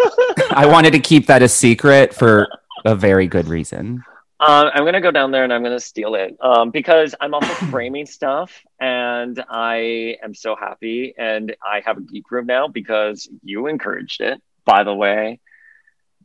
I 0.50 0.64
wanted 0.64 0.92
to 0.92 0.98
keep 0.98 1.26
that 1.26 1.42
a 1.42 1.48
secret 1.48 2.14
for 2.14 2.48
a 2.86 2.94
very 2.94 3.26
good 3.26 3.46
reason. 3.46 4.02
Um, 4.40 4.70
I'm 4.72 4.86
gonna 4.86 5.02
go 5.02 5.10
down 5.10 5.32
there 5.32 5.44
and 5.44 5.52
I'm 5.52 5.62
gonna 5.62 5.78
steal 5.78 6.14
it 6.14 6.34
um, 6.40 6.70
because 6.70 7.14
I'm 7.20 7.34
also 7.34 7.52
framing 7.70 8.06
stuff, 8.06 8.62
and 8.80 9.44
I 9.50 10.16
am 10.22 10.34
so 10.34 10.56
happy. 10.56 11.14
And 11.18 11.54
I 11.62 11.82
have 11.84 11.98
a 11.98 12.00
geek 12.00 12.30
room 12.30 12.46
now 12.46 12.68
because 12.68 13.28
you 13.42 13.66
encouraged 13.66 14.22
it. 14.22 14.40
By 14.64 14.84
the 14.84 14.94
way, 14.94 15.38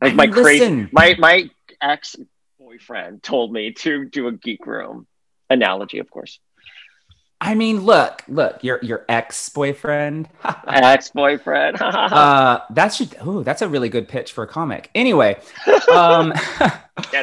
like 0.00 0.14
my 0.14 0.28
crazy, 0.28 0.88
my 0.92 1.14
my 1.18 1.50
ex 1.82 2.16
boyfriend 2.58 3.22
told 3.22 3.52
me 3.52 3.72
to 3.72 4.06
do 4.06 4.28
a 4.28 4.32
geek 4.32 4.66
room 4.66 5.06
analogy, 5.50 5.98
of 5.98 6.10
course. 6.10 6.40
I 7.42 7.56
mean, 7.56 7.80
look, 7.80 8.22
look, 8.28 8.62
your 8.62 8.78
your 8.84 9.04
ex 9.08 9.48
boyfriend, 9.48 10.28
ex 10.68 11.10
boyfriend. 11.10 11.76
uh, 11.82 12.60
that 12.70 12.94
should. 12.94 13.16
Oh, 13.20 13.42
that's 13.42 13.62
a 13.62 13.68
really 13.68 13.88
good 13.88 14.06
pitch 14.06 14.30
for 14.32 14.44
a 14.44 14.46
comic. 14.46 14.90
Anyway, 14.94 15.36
um, 15.92 16.32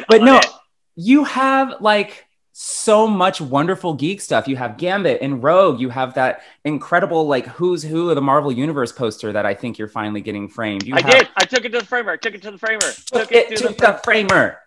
but 0.08 0.20
no, 0.20 0.36
it. 0.36 0.46
you 0.94 1.24
have 1.24 1.80
like 1.80 2.26
so 2.52 3.06
much 3.06 3.40
wonderful 3.40 3.94
geek 3.94 4.20
stuff. 4.20 4.46
You 4.46 4.56
have 4.56 4.76
Gambit 4.76 5.22
and 5.22 5.42
Rogue. 5.42 5.80
You 5.80 5.88
have 5.88 6.12
that 6.14 6.42
incredible 6.66 7.26
like 7.26 7.46
who's 7.46 7.82
who 7.82 8.10
of 8.10 8.14
the 8.14 8.20
Marvel 8.20 8.52
Universe 8.52 8.92
poster 8.92 9.32
that 9.32 9.46
I 9.46 9.54
think 9.54 9.78
you're 9.78 9.88
finally 9.88 10.20
getting 10.20 10.48
framed. 10.48 10.82
You 10.86 10.96
I 10.96 11.00
have, 11.00 11.10
did. 11.10 11.28
I 11.38 11.46
took 11.46 11.64
it 11.64 11.72
to 11.72 11.78
the 11.78 11.86
framer. 11.86 12.18
took 12.18 12.34
it 12.34 12.42
to 12.42 12.50
the 12.50 12.58
framer. 12.58 12.80
Took, 12.80 13.06
took 13.06 13.32
it, 13.32 13.56
to, 13.56 13.68
the, 13.68 13.74
the 13.74 14.00
framer. 14.04 14.58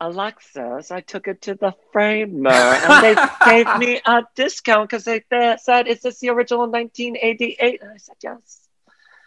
Alexis, 0.00 0.90
I 0.90 1.00
took 1.00 1.26
it 1.26 1.42
to 1.42 1.54
the 1.54 1.74
framer 1.92 2.50
and 2.50 3.04
they 3.04 3.16
gave 3.44 3.78
me 3.78 4.00
a 4.04 4.22
discount 4.36 4.88
because 4.88 5.04
they, 5.04 5.24
they 5.28 5.56
said, 5.60 5.88
Is 5.88 6.02
this 6.02 6.20
the 6.20 6.28
original 6.30 6.70
1988? 6.70 7.82
And 7.82 7.90
I 7.90 7.96
said, 7.96 8.16
Yes. 8.22 8.68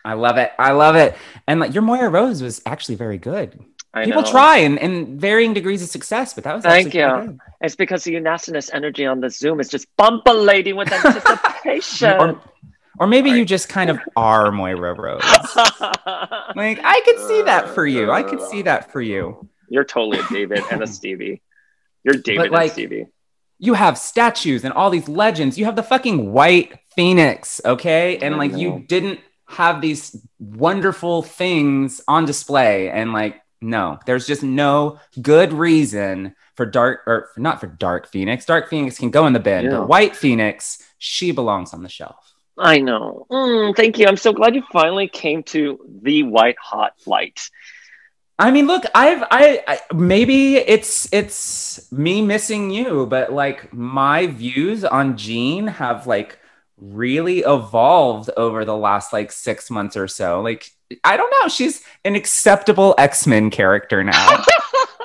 I 0.03 0.13
love 0.13 0.37
it. 0.37 0.51
I 0.57 0.71
love 0.71 0.95
it. 0.95 1.15
And 1.47 1.59
like 1.59 1.73
your 1.73 1.83
Moira 1.83 2.09
Rose 2.09 2.41
was 2.41 2.61
actually 2.65 2.95
very 2.95 3.17
good. 3.17 3.63
I 3.93 4.05
People 4.05 4.21
know. 4.21 4.31
try 4.31 4.57
in, 4.57 4.77
in 4.77 5.19
varying 5.19 5.53
degrees 5.53 5.83
of 5.83 5.89
success, 5.89 6.33
but 6.33 6.45
that 6.45 6.55
was 6.55 6.63
thank 6.63 6.93
you. 6.93 7.37
It's 7.59 7.75
because 7.75 8.05
the 8.05 8.15
Unasinus 8.15 8.69
energy 8.73 9.05
on 9.05 9.19
the 9.19 9.29
Zoom 9.29 9.59
is 9.59 9.67
just 9.67 9.85
bumbling 9.97 10.75
with 10.77 10.91
anticipation. 10.91 12.11
or, 12.19 12.41
or, 12.99 13.07
maybe 13.07 13.31
you 13.31 13.43
just 13.43 13.67
kind 13.67 13.89
of 13.89 13.99
are 14.15 14.49
Moira 14.49 14.93
Rose. 14.93 15.21
like 16.55 16.79
I 16.83 17.01
could 17.03 17.19
see 17.27 17.41
that 17.41 17.67
for 17.75 17.85
you. 17.85 18.11
I 18.11 18.23
could 18.23 18.41
see 18.41 18.61
that 18.61 18.93
for 18.93 19.01
you. 19.01 19.49
You're 19.71 19.85
totally 19.85 20.19
a 20.19 20.27
David 20.29 20.63
and 20.69 20.83
a 20.83 20.87
Stevie. 20.99 21.41
You're 22.03 22.15
David 22.15 22.49
but, 22.49 22.51
like, 22.51 22.63
and 22.63 22.71
Stevie. 22.73 23.07
You 23.57 23.73
have 23.73 23.97
statues 23.97 24.65
and 24.65 24.73
all 24.73 24.89
these 24.89 25.07
legends. 25.07 25.57
You 25.57 25.65
have 25.65 25.77
the 25.77 25.83
fucking 25.83 26.33
white 26.33 26.77
phoenix, 26.95 27.61
okay? 27.63 28.17
And 28.17 28.37
like 28.37 28.57
you 28.57 28.83
didn't 28.87 29.21
have 29.47 29.81
these 29.81 30.19
wonderful 30.39 31.21
things 31.21 32.01
on 32.07 32.25
display 32.25 32.89
and 32.89 33.13
like 33.13 33.41
no, 33.61 33.99
there's 34.07 34.25
just 34.25 34.41
no 34.41 34.99
good 35.21 35.53
reason 35.53 36.35
for 36.55 36.65
dark 36.65 37.01
or 37.05 37.29
not 37.37 37.59
for 37.59 37.67
dark 37.67 38.07
phoenix. 38.07 38.45
Dark 38.45 38.69
phoenix 38.69 38.97
can 38.97 39.11
go 39.11 39.27
in 39.27 39.33
the 39.33 39.39
bin, 39.39 39.65
yeah. 39.65 39.71
but 39.71 39.87
white 39.87 40.15
phoenix, 40.15 40.83
she 40.97 41.31
belongs 41.31 41.73
on 41.73 41.83
the 41.83 41.89
shelf. 41.89 42.33
I 42.57 42.79
know. 42.79 43.27
Mm, 43.31 43.75
thank 43.75 43.99
you. 43.99 44.07
I'm 44.07 44.17
so 44.17 44.33
glad 44.33 44.55
you 44.55 44.63
finally 44.71 45.07
came 45.07 45.43
to 45.43 45.79
the 46.01 46.23
white 46.23 46.57
hot 46.59 46.99
flight. 46.99 47.49
I 48.41 48.49
mean, 48.49 48.65
look, 48.65 48.85
I've 48.95 49.21
I, 49.29 49.63
I, 49.67 49.79
maybe 49.93 50.55
it's 50.55 51.07
it's 51.13 51.91
me 51.91 52.23
missing 52.23 52.71
you, 52.71 53.05
but 53.05 53.31
like 53.31 53.71
my 53.71 54.25
views 54.25 54.83
on 54.83 55.15
Jean 55.15 55.67
have 55.67 56.07
like 56.07 56.39
really 56.75 57.41
evolved 57.41 58.31
over 58.35 58.65
the 58.65 58.75
last 58.75 59.13
like 59.13 59.31
6 59.31 59.69
months 59.69 59.95
or 59.95 60.07
so. 60.07 60.41
Like 60.41 60.71
I 61.03 61.17
don't 61.17 61.31
know, 61.39 61.49
she's 61.49 61.83
an 62.03 62.15
acceptable 62.15 62.95
X-Men 62.97 63.51
character 63.51 64.03
now. 64.03 64.43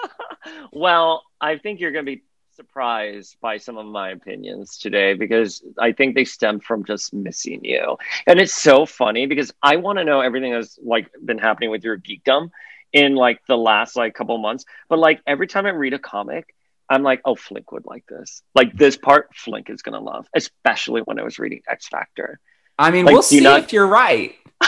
well, 0.72 1.22
I 1.38 1.58
think 1.58 1.78
you're 1.78 1.92
going 1.92 2.06
to 2.06 2.16
be 2.16 2.22
surprised 2.54 3.36
by 3.42 3.58
some 3.58 3.76
of 3.76 3.84
my 3.84 4.12
opinions 4.12 4.78
today 4.78 5.12
because 5.12 5.62
I 5.78 5.92
think 5.92 6.14
they 6.14 6.24
stem 6.24 6.58
from 6.58 6.86
just 6.86 7.12
missing 7.12 7.62
you. 7.62 7.98
And 8.26 8.40
it's 8.40 8.54
so 8.54 8.86
funny 8.86 9.26
because 9.26 9.52
I 9.62 9.76
want 9.76 9.98
to 9.98 10.04
know 10.04 10.22
everything 10.22 10.52
that's 10.52 10.78
like 10.82 11.10
been 11.22 11.36
happening 11.36 11.70
with 11.70 11.84
your 11.84 11.98
geekdom 11.98 12.50
in 12.96 13.14
like 13.14 13.44
the 13.46 13.58
last 13.58 13.94
like 13.94 14.14
couple 14.14 14.38
months. 14.38 14.64
But 14.88 14.98
like 14.98 15.20
every 15.26 15.46
time 15.46 15.66
I 15.66 15.70
read 15.70 15.92
a 15.92 15.98
comic, 15.98 16.54
I'm 16.88 17.02
like, 17.02 17.20
oh, 17.26 17.34
Flink 17.34 17.70
would 17.70 17.84
like 17.84 18.06
this. 18.06 18.42
Like 18.54 18.72
this 18.72 18.96
part, 18.96 19.34
Flink 19.34 19.68
is 19.68 19.82
gonna 19.82 20.00
love, 20.00 20.26
especially 20.34 21.02
when 21.02 21.20
I 21.20 21.22
was 21.22 21.38
reading 21.38 21.60
X 21.68 21.88
Factor. 21.88 22.40
I 22.78 22.90
mean, 22.90 23.04
like, 23.04 23.12
we'll 23.12 23.22
see 23.22 23.40
not... 23.40 23.60
if 23.60 23.72
you're 23.72 23.86
right. 23.86 24.34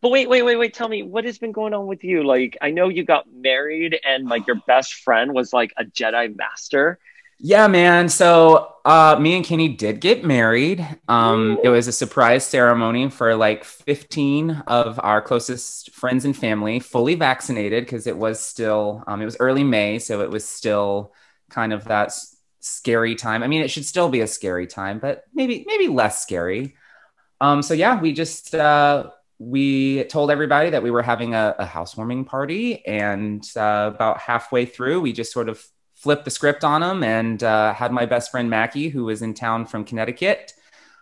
but 0.00 0.10
wait, 0.10 0.28
wait, 0.28 0.42
wait, 0.42 0.56
wait. 0.56 0.72
Tell 0.72 0.88
me 0.88 1.02
what 1.02 1.24
has 1.24 1.38
been 1.38 1.52
going 1.52 1.74
on 1.74 1.86
with 1.88 2.04
you. 2.04 2.22
Like, 2.22 2.56
I 2.62 2.70
know 2.70 2.88
you 2.88 3.04
got 3.04 3.26
married, 3.32 3.98
and 4.04 4.28
like 4.28 4.46
your 4.46 4.60
best 4.66 4.94
friend 4.94 5.34
was 5.34 5.52
like 5.52 5.72
a 5.76 5.84
Jedi 5.84 6.36
Master. 6.36 7.00
Yeah, 7.42 7.68
man. 7.68 8.08
So 8.08 8.74
uh, 8.84 9.16
me 9.18 9.34
and 9.34 9.44
Kenny 9.44 9.68
did 9.68 10.00
get 10.00 10.24
married. 10.24 10.86
Um, 11.08 11.58
it 11.64 11.70
was 11.70 11.88
a 11.88 11.92
surprise 11.92 12.44
ceremony 12.44 13.08
for 13.08 13.34
like 13.34 13.64
15 13.64 14.62
of 14.66 15.00
our 15.02 15.22
closest 15.22 15.92
friends 15.92 16.24
and 16.26 16.36
family, 16.36 16.80
fully 16.80 17.14
vaccinated 17.14 17.84
because 17.84 18.06
it 18.06 18.16
was 18.16 18.40
still 18.40 19.02
um, 19.06 19.22
it 19.22 19.24
was 19.24 19.38
early 19.40 19.64
May, 19.64 19.98
so 19.98 20.20
it 20.20 20.30
was 20.30 20.44
still 20.44 21.14
kind 21.48 21.72
of 21.72 21.84
that 21.86 22.08
s- 22.08 22.36
scary 22.60 23.14
time. 23.14 23.42
I 23.42 23.46
mean, 23.46 23.62
it 23.62 23.70
should 23.70 23.86
still 23.86 24.10
be 24.10 24.20
a 24.20 24.26
scary 24.26 24.66
time, 24.66 24.98
but 24.98 25.24
maybe 25.32 25.64
maybe 25.66 25.88
less 25.88 26.22
scary. 26.22 26.74
Um, 27.40 27.62
so 27.62 27.74
yeah, 27.74 28.00
we 28.00 28.12
just 28.12 28.54
uh, 28.54 29.10
we 29.38 30.04
told 30.04 30.30
everybody 30.30 30.70
that 30.70 30.82
we 30.82 30.90
were 30.90 31.02
having 31.02 31.34
a, 31.34 31.54
a 31.58 31.66
housewarming 31.66 32.24
party, 32.26 32.84
and 32.86 33.44
uh, 33.56 33.90
about 33.94 34.18
halfway 34.20 34.66
through, 34.66 35.00
we 35.00 35.12
just 35.12 35.32
sort 35.32 35.48
of 35.48 35.64
flipped 36.00 36.24
the 36.24 36.30
script 36.30 36.64
on 36.64 36.80
them 36.80 37.04
and 37.04 37.42
uh, 37.42 37.74
had 37.74 37.92
my 37.92 38.06
best 38.06 38.30
friend 38.30 38.48
Mackie, 38.48 38.88
who 38.88 39.04
was 39.04 39.20
in 39.20 39.34
town 39.34 39.66
from 39.66 39.84
Connecticut. 39.84 40.54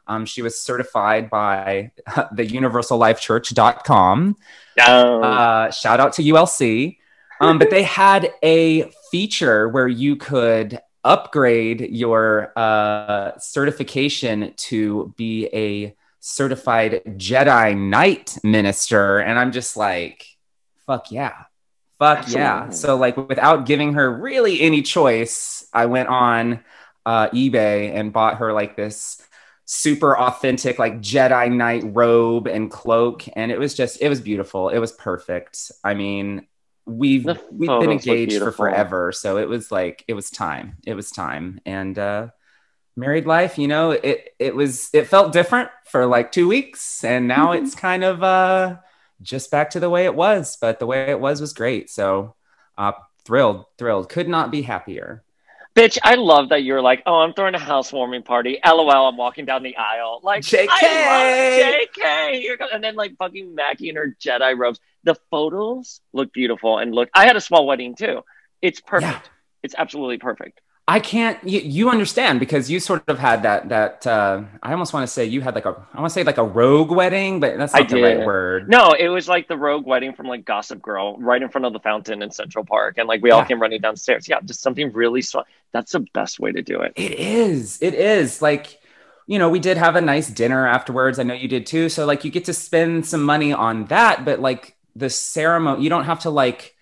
Um, 0.09 0.26
she 0.26 0.43
was 0.43 0.61
certified 0.61 1.31
by 1.31 1.93
the 2.33 2.45
universallifechurch.com. 2.47 4.37
Oh. 4.81 5.23
Uh, 5.23 5.71
shout 5.71 6.00
out 6.00 6.14
to 6.14 6.23
ULC. 6.23 6.99
Um, 7.40 7.59
but 7.59 7.71
they 7.71 7.85
had 7.85 8.33
a 8.43 8.90
feature 9.12 9.69
where 9.69 9.87
you 9.87 10.17
could 10.17 10.81
upgrade 11.05 11.81
your 11.81 12.52
uh, 12.57 13.38
certification 13.38 14.52
to 14.57 15.14
be 15.17 15.47
a 15.52 15.95
certified 16.19 17.02
Jedi 17.07 17.78
Knight 17.78 18.37
minister. 18.43 19.19
And 19.21 19.38
I'm 19.38 19.52
just 19.52 19.76
like, 19.76 20.26
fuck 20.85 21.12
yeah. 21.12 21.45
Fuck 21.99 22.19
Absolutely. 22.19 22.40
yeah. 22.40 22.71
So, 22.71 22.97
like, 22.97 23.17
without 23.17 23.67
giving 23.67 23.95
her 23.95 24.11
really 24.11 24.61
any 24.61 24.83
choice, 24.83 25.67
I 25.73 25.87
went 25.87 26.09
on 26.09 26.61
uh, 27.05 27.28
eBay 27.31 27.95
and 27.95 28.12
bought 28.12 28.38
her 28.38 28.52
like 28.52 28.76
this 28.76 29.21
super 29.64 30.17
authentic, 30.17 30.78
like 30.78 31.00
Jedi 31.00 31.52
Knight 31.52 31.83
robe 31.87 32.47
and 32.47 32.71
cloak. 32.71 33.25
And 33.35 33.50
it 33.50 33.59
was 33.59 33.75
just, 33.75 34.00
it 34.00 34.09
was 34.09 34.21
beautiful. 34.21 34.69
It 34.69 34.78
was 34.78 34.93
perfect. 34.93 35.73
I 35.83 35.95
mean, 35.95 36.47
we've 36.88 37.26
we've 37.52 37.69
been 37.69 37.93
engaged 37.93 38.38
for 38.38 38.50
forever 38.50 39.12
so 39.12 39.37
it 39.37 39.49
was 39.49 39.71
like 39.71 40.05
it 40.09 40.14
was 40.14 40.31
time 40.31 40.78
it 40.87 40.95
was 40.95 41.11
time 41.11 41.61
and 41.67 41.99
uh 41.99 42.28
married 42.97 43.26
life 43.26 43.59
you 43.59 43.69
know 43.69 43.90
it 43.90 44.35
it 44.38 44.57
was 44.57 44.88
it 44.95 45.07
felt 45.07 45.33
different 45.33 45.69
for 45.85 46.07
like 46.07 46.33
two 46.33 46.49
weeks 46.49 47.05
and 47.05 47.28
now 47.28 47.52
it's 47.52 47.75
kind 47.75 48.02
of 48.02 48.23
uh 48.23 48.76
just 49.23 49.51
back 49.51 49.71
to 49.71 49.81
the 49.81 49.91
way 49.91 50.05
it 50.05 50.15
was. 50.15 50.57
But 50.61 50.79
the 50.79 50.87
way 50.87 51.11
it 51.11 51.21
was 51.21 51.41
was 51.41 51.53
great. 51.53 51.91
So 51.91 52.35
uh, 52.77 52.93
thrilled, 53.25 53.67
thrilled. 53.77 54.09
Could 54.09 54.29
not 54.29 54.51
be 54.51 54.63
happier. 54.63 55.23
Bitch, 55.75 55.97
I 56.03 56.17
love 56.17 56.49
that 56.49 56.65
you're 56.65 56.83
like, 56.83 57.05
oh, 57.07 57.21
I'm 57.21 57.35
throwing 57.35 57.55
a 57.55 57.59
housewarming 57.59 58.25
party. 58.25 58.59
LOL, 58.67 58.91
I'm 58.91 59.17
walking 59.17 59.45
down 59.45 59.63
the 59.63 59.77
aisle. 59.77 60.19
Like, 60.25 60.43
JK, 60.43 60.67
JK. 60.67 62.57
And 62.73 62.83
then 62.83 62.97
like 62.97 63.17
fucking 63.17 63.55
Mackie 63.55 63.89
in 63.89 63.97
her 63.97 64.17
Jedi 64.21 64.59
robes. 64.59 64.81
The 65.05 65.15
photos 65.31 66.01
look 66.13 66.33
beautiful 66.33 66.79
and 66.79 66.93
look. 66.93 67.11
I 67.15 67.27
had 67.27 67.37
a 67.37 67.41
small 67.41 67.65
wedding 67.67 67.95
too. 67.95 68.23
It's 68.61 68.81
perfect. 68.81 69.13
Yeah. 69.13 69.33
It's 69.63 69.75
absolutely 69.79 70.19
perfect. 70.19 70.61
I 70.88 71.00
can't. 71.00 71.38
You, 71.47 71.61
you, 71.61 71.90
understand 71.90 72.40
because 72.40 72.71
you 72.71 72.80
sort 72.80 73.04
of 73.09 73.18
had 73.18 73.42
that. 73.42 73.68
That 73.68 74.07
uh, 74.07 74.45
I 74.62 74.73
almost 74.73 74.95
want 74.95 75.07
to 75.07 75.07
say 75.07 75.26
you 75.26 75.42
had 75.42 75.54
like 75.54 75.66
a. 75.66 75.76
I 75.92 76.00
want 76.00 76.11
to 76.11 76.14
say 76.14 76.25
like 76.25 76.38
a 76.38 76.45
rogue 76.45 76.90
wedding, 76.90 77.40
but 77.40 77.59
that's 77.59 77.75
not 77.75 77.83
I 77.83 77.85
the 77.85 77.97
did. 77.97 78.02
right 78.02 78.26
word. 78.26 78.71
No, 78.71 78.92
it 78.92 79.09
was 79.09 79.28
like 79.28 79.49
the 79.49 79.57
rogue 79.59 79.85
wedding 79.85 80.14
from 80.14 80.28
like 80.28 80.47
Gossip 80.47 80.80
Girl, 80.80 81.18
right 81.18 81.42
in 81.42 81.50
front 81.50 81.66
of 81.66 81.75
the 81.75 81.78
fountain 81.80 82.23
in 82.23 82.30
Central 82.30 82.64
Park, 82.64 82.97
and 82.97 83.07
like 83.07 83.21
we 83.21 83.28
yeah. 83.28 83.37
all 83.37 83.45
came 83.45 83.61
running 83.61 83.83
downstairs. 83.83 84.26
Yeah, 84.26 84.40
just 84.40 84.62
something 84.62 84.90
really 84.95 85.21
strong. 85.21 85.45
That's 85.73 85.92
the 85.92 86.00
best 86.14 86.40
way 86.40 86.52
to 86.52 86.62
do 86.62 86.80
it. 86.80 86.95
It 86.97 87.12
is. 87.12 87.78
It 87.83 87.92
is 87.95 88.40
like. 88.40 88.80
You 89.30 89.38
know, 89.38 89.50
we 89.50 89.59
did 89.59 89.76
have 89.76 89.95
a 89.95 90.00
nice 90.00 90.30
dinner 90.30 90.66
afterwards. 90.66 91.18
I 91.18 91.23
know 91.23 91.35
you 91.35 91.49
did 91.49 91.66
too. 91.66 91.90
So, 91.90 92.07
like, 92.07 92.25
you 92.25 92.30
get 92.30 92.47
to 92.47 92.54
spend 92.54 93.04
some 93.04 93.23
money 93.23 93.52
on 93.52 93.85
that, 93.88 94.25
but 94.25 94.40
like 94.40 94.75
the 94.97 95.11
ceremony, 95.11 95.83
you 95.85 95.90
don't 95.90 96.04
have 96.04 96.21
to 96.21 96.30
like 96.30 96.75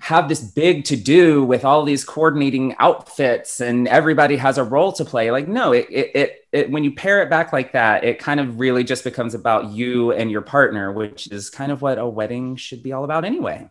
have 0.00 0.28
this 0.28 0.40
big 0.40 0.84
to 0.84 0.96
do 0.96 1.44
with 1.44 1.64
all 1.64 1.84
these 1.84 2.04
coordinating 2.04 2.74
outfits 2.78 3.60
and 3.60 3.88
everybody 3.88 4.36
has 4.36 4.58
a 4.58 4.64
role 4.64 4.92
to 4.92 5.04
play 5.04 5.30
like 5.30 5.48
no 5.48 5.72
it, 5.72 5.86
it, 5.90 6.10
it 6.14 6.46
it 6.52 6.70
when 6.70 6.84
you 6.84 6.92
pair 6.92 7.22
it 7.22 7.30
back 7.30 7.52
like 7.52 7.72
that 7.72 8.04
it 8.04 8.18
kind 8.18 8.38
of 8.38 8.60
really 8.60 8.84
just 8.84 9.02
becomes 9.04 9.34
about 9.34 9.70
you 9.70 10.12
and 10.12 10.30
your 10.30 10.40
partner 10.40 10.92
which 10.92 11.30
is 11.32 11.50
kind 11.50 11.72
of 11.72 11.82
what 11.82 11.98
a 11.98 12.06
wedding 12.06 12.56
should 12.56 12.82
be 12.82 12.92
all 12.92 13.04
about 13.04 13.24
anyway. 13.24 13.68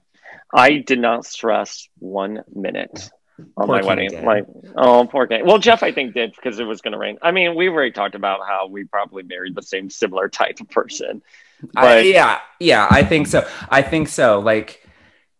I 0.53 0.77
did 0.77 0.99
not 0.99 1.25
stress 1.25 1.89
one 1.99 2.43
minute 2.53 3.09
on 3.55 3.67
poor 3.67 3.81
my 3.81 3.85
wedding. 3.85 4.09
did. 4.09 4.23
my 4.23 4.41
oh 4.75 5.07
poor 5.09 5.27
guy 5.27 5.41
well 5.43 5.59
jeff 5.59 5.83
i 5.83 5.91
think 5.91 6.13
did 6.13 6.33
because 6.35 6.59
it 6.59 6.63
was 6.63 6.81
going 6.81 6.93
to 6.93 6.97
rain. 6.97 7.17
I 7.21 7.31
mean 7.31 7.55
we 7.55 7.69
already 7.69 7.91
talked 7.91 8.15
about 8.15 8.39
how 8.45 8.67
we 8.67 8.83
probably 8.83 9.23
married 9.23 9.55
the 9.55 9.61
same 9.61 9.89
similar 9.89 10.27
type 10.29 10.59
of 10.59 10.69
person. 10.69 11.21
But 11.73 11.83
I, 11.83 11.99
yeah 11.99 12.39
yeah 12.59 12.87
i 12.89 13.03
think 13.03 13.27
so. 13.27 13.47
I 13.69 13.81
think 13.81 14.09
so. 14.09 14.39
Like 14.39 14.86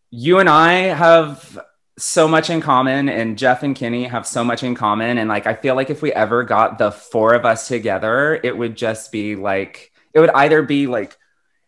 you 0.10 0.40
and 0.40 0.50
I 0.50 0.74
have 0.74 1.60
so 1.98 2.28
much 2.28 2.50
in 2.50 2.62
common 2.62 3.10
and 3.10 3.38
Jeff 3.38 3.64
and 3.64 3.76
Kenny 3.76 4.04
have 4.04 4.28
so 4.28 4.44
much 4.44 4.64
in 4.64 4.76
common 4.76 5.18
and 5.18 5.28
like 5.28 5.48
I 5.48 5.56
feel 5.56 5.76
like 5.76 5.90
if 5.90 6.02
we 6.02 6.14
ever 6.14 6.44
got 6.44 6.78
the 6.78 6.92
four 6.92 7.34
of 7.34 7.44
us 7.44 7.68
together 7.68 8.40
it 8.44 8.56
would 8.56 8.78
just 8.78 9.12
be 9.12 9.36
like 9.36 9.92
it 10.14 10.20
would 10.20 10.30
either 10.30 10.62
be 10.62 10.86
like 10.86 11.18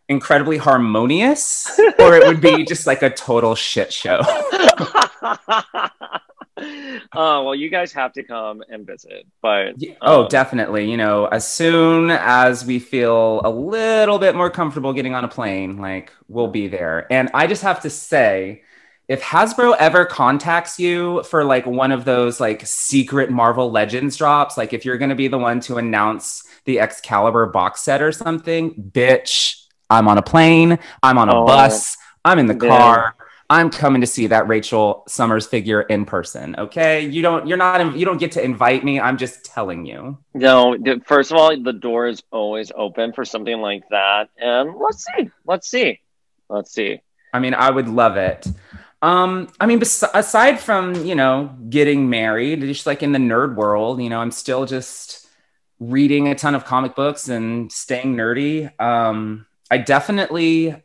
incredibly 0.08 0.56
harmonious 0.56 1.68
or 1.98 2.16
it 2.16 2.26
would 2.26 2.40
be 2.40 2.64
just 2.64 2.86
like 2.86 3.02
a 3.02 3.10
total 3.10 3.54
shit 3.54 3.92
show. 3.92 4.20
oh 7.14 7.44
well, 7.44 7.54
you 7.54 7.70
guys 7.70 7.92
have 7.92 8.12
to 8.14 8.22
come 8.22 8.62
and 8.68 8.86
visit. 8.86 9.26
But 9.42 9.74
oh, 10.02 10.22
um, 10.22 10.28
definitely. 10.28 10.90
You 10.90 10.96
know, 10.96 11.26
as 11.26 11.46
soon 11.46 12.10
as 12.10 12.64
we 12.64 12.78
feel 12.78 13.40
a 13.44 13.50
little 13.50 14.18
bit 14.18 14.34
more 14.34 14.50
comfortable 14.50 14.92
getting 14.92 15.14
on 15.14 15.24
a 15.24 15.28
plane, 15.28 15.78
like 15.78 16.12
we'll 16.28 16.48
be 16.48 16.68
there. 16.68 17.10
And 17.12 17.30
I 17.34 17.46
just 17.46 17.62
have 17.62 17.80
to 17.82 17.90
say, 17.90 18.62
if 19.08 19.22
Hasbro 19.22 19.76
ever 19.78 20.04
contacts 20.04 20.78
you 20.78 21.24
for 21.24 21.44
like 21.44 21.66
one 21.66 21.90
of 21.90 22.04
those 22.04 22.38
like 22.38 22.64
secret 22.64 23.30
Marvel 23.30 23.70
Legends 23.70 24.16
drops, 24.16 24.56
like 24.56 24.72
if 24.72 24.84
you're 24.84 24.98
going 24.98 25.08
to 25.08 25.16
be 25.16 25.28
the 25.28 25.38
one 25.38 25.58
to 25.60 25.78
announce 25.78 26.44
the 26.64 26.78
Excalibur 26.78 27.46
box 27.46 27.80
set 27.80 28.02
or 28.02 28.12
something, 28.12 28.72
bitch, 28.74 29.64
I'm 29.90 30.06
on 30.06 30.16
a 30.16 30.22
plane, 30.22 30.78
I'm 31.02 31.18
on 31.18 31.28
a 31.28 31.42
oh, 31.42 31.46
bus, 31.46 31.96
I'm 32.24 32.38
in 32.38 32.46
the 32.46 32.54
car. 32.54 33.16
I'm 33.50 33.68
coming 33.68 34.00
to 34.00 34.06
see 34.06 34.28
that 34.28 34.46
Rachel 34.46 35.02
Summers 35.08 35.44
figure 35.44 35.82
in 35.82 36.04
person. 36.04 36.54
Okay, 36.56 37.00
you 37.08 37.20
don't. 37.20 37.48
You're 37.48 37.58
not. 37.58 37.96
You 37.96 38.06
don't 38.06 38.18
get 38.18 38.30
to 38.32 38.42
invite 38.42 38.84
me. 38.84 39.00
I'm 39.00 39.18
just 39.18 39.44
telling 39.44 39.84
you. 39.84 40.16
No. 40.34 40.76
First 41.04 41.32
of 41.32 41.36
all, 41.36 41.60
the 41.60 41.72
door 41.72 42.06
is 42.06 42.22
always 42.30 42.70
open 42.76 43.12
for 43.12 43.24
something 43.24 43.60
like 43.60 43.82
that, 43.90 44.30
and 44.38 44.76
let's 44.76 45.04
see. 45.04 45.30
Let's 45.44 45.68
see. 45.68 45.98
Let's 46.48 46.72
see. 46.72 47.02
I 47.34 47.40
mean, 47.40 47.54
I 47.54 47.70
would 47.70 47.88
love 47.88 48.16
it. 48.16 48.46
Um, 49.02 49.48
I 49.58 49.66
mean, 49.66 49.80
bes- 49.80 50.04
aside 50.14 50.60
from 50.60 50.94
you 51.04 51.16
know 51.16 51.56
getting 51.68 52.08
married, 52.08 52.60
just 52.60 52.86
like 52.86 53.02
in 53.02 53.10
the 53.10 53.18
nerd 53.18 53.56
world, 53.56 54.00
you 54.00 54.10
know, 54.10 54.20
I'm 54.20 54.30
still 54.30 54.64
just 54.64 55.26
reading 55.80 56.28
a 56.28 56.36
ton 56.36 56.54
of 56.54 56.64
comic 56.64 56.94
books 56.94 57.28
and 57.28 57.72
staying 57.72 58.14
nerdy. 58.14 58.70
Um, 58.80 59.46
I 59.72 59.78
definitely 59.78 60.76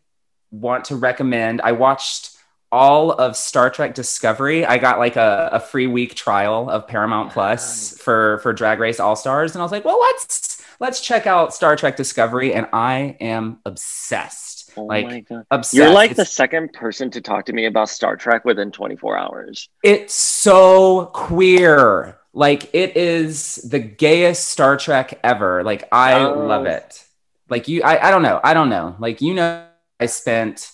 want 0.50 0.86
to 0.86 0.96
recommend. 0.96 1.62
I 1.62 1.74
watched 1.74 2.35
all 2.72 3.12
of 3.12 3.36
Star 3.36 3.70
Trek 3.70 3.96
Discovery. 3.96 4.66
I 4.66 4.78
got 4.78 5.00
like 5.00 5.16
a, 5.16 5.50
a 5.54 5.60
free 5.60 5.88
week 5.88 6.16
trial 6.16 6.70
of 6.70 6.88
Paramount 6.88 7.32
Plus 7.32 7.98
for 7.98 8.40
for 8.40 8.54
Drag 8.54 8.80
Race 8.80 9.00
All 9.00 9.16
Stars, 9.16 9.56
and 9.56 9.62
I 9.62 9.66
was 9.66 9.72
like, 9.72 9.86
well, 9.86 10.00
let's 10.00 10.62
let's 10.80 11.02
check 11.02 11.28
out 11.28 11.54
Star 11.54 11.76
Trek 11.76 11.96
Discovery, 11.96 12.54
and 12.54 12.68
I 12.74 13.18
am 13.20 13.60
obsessed. 13.66 14.74
Oh 14.78 14.84
like, 14.84 15.06
my 15.06 15.20
god, 15.22 15.46
obsessed. 15.52 15.74
You're 15.74 15.90
like 15.90 16.12
it's, 16.12 16.20
the 16.20 16.26
second 16.26 16.74
person 16.74 17.10
to 17.12 17.22
talk 17.22 17.46
to 17.46 17.54
me 17.54 17.66
about 17.66 17.90
Star 17.90 18.16
Trek 18.18 18.46
within 18.46 18.72
24 18.72 19.18
hours. 19.18 19.70
It's 19.84 20.14
so 20.14 21.08
queer. 21.08 22.18
Like 22.34 22.70
it 22.74 22.98
is 22.98 23.56
the 23.56 23.80
gayest 23.80 24.50
Star 24.50 24.76
Trek 24.76 25.20
ever. 25.24 25.64
Like 25.64 25.88
I 25.92 26.20
oh. 26.20 26.46
love 26.46 26.66
it. 26.66 27.04
Like 27.48 27.68
you, 27.68 27.84
I, 27.84 28.08
I 28.08 28.12
don't 28.12 28.24
know. 28.24 28.42
I 28.44 28.54
don't 28.54 28.70
know. 28.70 28.96
Like 29.00 29.22
you 29.22 29.34
know, 29.34 29.66
I 30.00 30.08
spent 30.08 30.72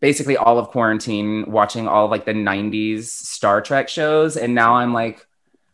basically 0.00 0.36
all 0.36 0.58
of 0.58 0.68
quarantine 0.68 1.44
watching 1.50 1.86
all 1.86 2.06
of 2.06 2.10
like 2.10 2.24
the 2.24 2.32
90s 2.32 3.04
Star 3.04 3.60
Trek 3.60 3.88
shows 3.88 4.36
and 4.36 4.54
now 4.54 4.74
I'm 4.74 4.92
like 4.92 5.26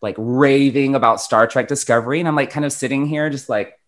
like 0.03 0.17
raving 0.19 0.95
about 0.95 1.21
Star 1.21 1.47
Trek 1.47 1.69
Discovery 1.69 2.19
and 2.19 2.29
I'm 2.29 2.37
like 2.37 2.51
kind 2.51 2.67
of 2.67 2.73
sitting 2.73 3.07
here 3.07 3.31
just 3.31 3.49
like 3.49 3.81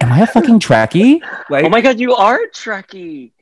am 0.00 0.12
I 0.12 0.20
a 0.20 0.26
fucking 0.26 0.60
Trekkie? 0.60 1.20
Like 1.50 1.64
Oh 1.64 1.68
my 1.68 1.80
god, 1.80 2.00
you 2.00 2.14
are 2.14 2.42
a 2.42 2.50
Trekkie. 2.50 3.32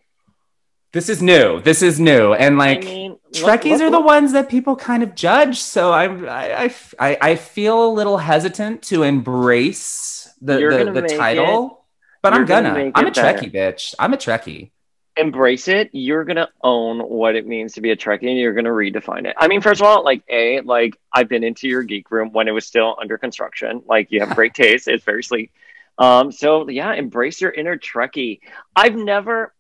This 0.92 1.08
is 1.08 1.22
new. 1.22 1.60
This 1.60 1.82
is 1.82 2.00
new. 2.00 2.34
And 2.34 2.58
like 2.58 2.78
I 2.78 2.86
mean, 2.86 3.16
Trekkies 3.32 3.44
look, 3.44 3.64
look, 3.64 3.82
are 3.82 3.90
the 3.90 4.00
ones 4.00 4.32
that 4.32 4.48
people 4.48 4.74
kind 4.74 5.04
of 5.04 5.14
judge, 5.14 5.60
so 5.60 5.92
I'm 5.92 6.28
I 6.28 6.74
I 6.98 7.18
I 7.20 7.36
feel 7.36 7.86
a 7.86 7.92
little 7.92 8.18
hesitant 8.18 8.82
to 8.84 9.04
embrace 9.04 10.28
the 10.40 10.54
the, 10.54 11.00
the 11.00 11.16
title. 11.16 11.66
It, 11.66 11.72
but 12.22 12.32
I'm 12.32 12.44
gonna. 12.44 12.70
gonna 12.70 12.92
I'm 12.96 13.06
a 13.06 13.12
Trekkie 13.12 13.54
bitch. 13.54 13.94
I'm 14.00 14.12
a 14.12 14.16
Trekkie 14.16 14.72
embrace 15.20 15.68
it, 15.68 15.90
you're 15.92 16.24
gonna 16.24 16.48
own 16.62 17.00
what 17.00 17.36
it 17.36 17.46
means 17.46 17.74
to 17.74 17.80
be 17.80 17.90
a 17.90 17.96
Trekkie 17.96 18.28
and 18.28 18.38
you're 18.38 18.54
gonna 18.54 18.70
redefine 18.70 19.26
it. 19.26 19.36
I 19.38 19.48
mean, 19.48 19.60
first 19.60 19.80
of 19.80 19.86
all, 19.86 20.04
like 20.04 20.22
a 20.28 20.60
like 20.60 20.96
I've 21.12 21.28
been 21.28 21.44
into 21.44 21.68
your 21.68 21.82
geek 21.82 22.10
room 22.10 22.32
when 22.32 22.48
it 22.48 22.52
was 22.52 22.66
still 22.66 22.96
under 23.00 23.18
construction. 23.18 23.82
Like 23.86 24.10
you 24.10 24.20
have 24.20 24.34
great 24.34 24.54
taste, 24.54 24.88
it's 24.88 25.04
very 25.04 25.22
sleek. 25.22 25.52
Um, 25.98 26.32
so 26.32 26.68
yeah, 26.68 26.94
embrace 26.94 27.40
your 27.40 27.50
inner 27.50 27.76
Trekkie. 27.76 28.40
I've 28.74 28.96
never 28.96 29.52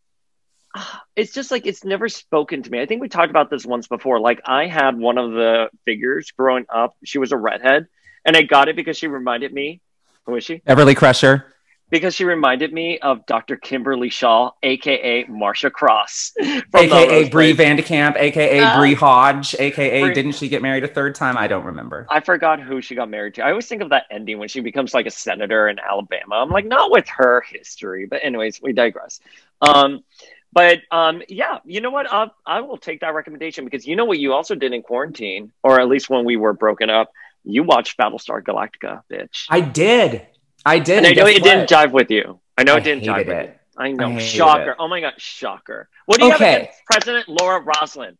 it's 1.16 1.32
just 1.32 1.50
like 1.50 1.66
it's 1.66 1.84
never 1.84 2.08
spoken 2.08 2.62
to 2.62 2.70
me. 2.70 2.80
I 2.80 2.86
think 2.86 3.00
we 3.00 3.08
talked 3.08 3.30
about 3.30 3.50
this 3.50 3.66
once 3.66 3.86
before. 3.86 4.20
Like 4.20 4.40
I 4.46 4.66
had 4.66 4.96
one 4.96 5.18
of 5.18 5.32
the 5.32 5.68
figures 5.84 6.32
growing 6.36 6.66
up. 6.68 6.96
She 7.04 7.18
was 7.18 7.32
a 7.32 7.36
redhead, 7.36 7.86
and 8.24 8.36
I 8.36 8.42
got 8.42 8.68
it 8.68 8.76
because 8.76 8.96
she 8.96 9.06
reminded 9.06 9.52
me. 9.52 9.80
Who 10.26 10.36
is 10.36 10.44
she? 10.44 10.58
Beverly 10.58 10.94
Crusher 10.94 11.46
because 11.90 12.14
she 12.14 12.24
reminded 12.24 12.72
me 12.72 12.98
of 13.00 13.26
Dr. 13.26 13.56
Kimberly 13.56 14.08
Shaw, 14.08 14.52
aka 14.62 15.24
Marcia 15.24 15.70
Cross, 15.70 16.32
aka 16.40 17.28
Bree 17.28 17.52
Vandekamp, 17.52 18.16
aka 18.16 18.60
uh, 18.60 18.78
Bree 18.78 18.94
Hodge, 18.94 19.54
aka 19.58 20.02
Bree... 20.02 20.14
didn't 20.14 20.32
she 20.32 20.48
get 20.48 20.62
married 20.62 20.84
a 20.84 20.88
third 20.88 21.14
time? 21.14 21.36
I 21.36 21.48
don't 21.48 21.64
remember. 21.64 22.06
I 22.08 22.20
forgot 22.20 22.60
who 22.60 22.80
she 22.80 22.94
got 22.94 23.10
married 23.10 23.34
to. 23.34 23.44
I 23.44 23.50
always 23.50 23.66
think 23.66 23.82
of 23.82 23.90
that 23.90 24.04
ending 24.10 24.38
when 24.38 24.48
she 24.48 24.60
becomes 24.60 24.94
like 24.94 25.06
a 25.06 25.10
senator 25.10 25.68
in 25.68 25.78
Alabama. 25.78 26.36
I'm 26.36 26.50
like, 26.50 26.66
not 26.66 26.90
with 26.90 27.08
her 27.08 27.42
history, 27.42 28.06
but 28.06 28.20
anyways, 28.22 28.62
we 28.62 28.72
digress. 28.72 29.20
Um, 29.60 30.04
but 30.52 30.80
um, 30.90 31.22
yeah, 31.28 31.58
you 31.64 31.80
know 31.80 31.90
what? 31.90 32.10
I'll, 32.10 32.34
I 32.46 32.60
will 32.60 32.78
take 32.78 33.00
that 33.00 33.14
recommendation 33.14 33.64
because 33.64 33.86
you 33.86 33.96
know 33.96 34.04
what 34.04 34.18
you 34.18 34.32
also 34.32 34.54
did 34.54 34.72
in 34.72 34.82
quarantine, 34.82 35.52
or 35.62 35.80
at 35.80 35.88
least 35.88 36.10
when 36.10 36.24
we 36.24 36.36
were 36.36 36.52
broken 36.52 36.90
up. 36.90 37.12
You 37.42 37.62
watched 37.62 37.96
Battlestar 37.96 38.42
Galactica, 38.42 39.02
bitch. 39.10 39.46
I 39.48 39.60
did. 39.60 40.26
I 40.64 40.78
did. 40.78 40.98
And 40.98 41.06
I 41.06 41.12
know 41.12 41.26
it 41.26 41.34
what? 41.34 41.42
didn't 41.42 41.68
jive 41.68 41.92
with 41.92 42.10
you. 42.10 42.40
I 42.56 42.64
know 42.64 42.74
I 42.74 42.78
it 42.78 42.84
didn't 42.84 43.04
jive 43.04 43.20
it. 43.20 43.26
with 43.28 43.46
you. 43.46 43.54
I 43.76 43.92
know. 43.92 44.08
I 44.08 44.18
shocker. 44.18 44.72
It. 44.72 44.76
Oh 44.78 44.88
my 44.88 45.00
god, 45.00 45.14
shocker. 45.16 45.88
What 46.06 46.18
do 46.18 46.26
you 46.26 46.34
okay. 46.34 46.44
have 46.44 46.62
against 46.62 46.84
President 46.86 47.28
Laura 47.28 47.60
Roslin? 47.60 48.18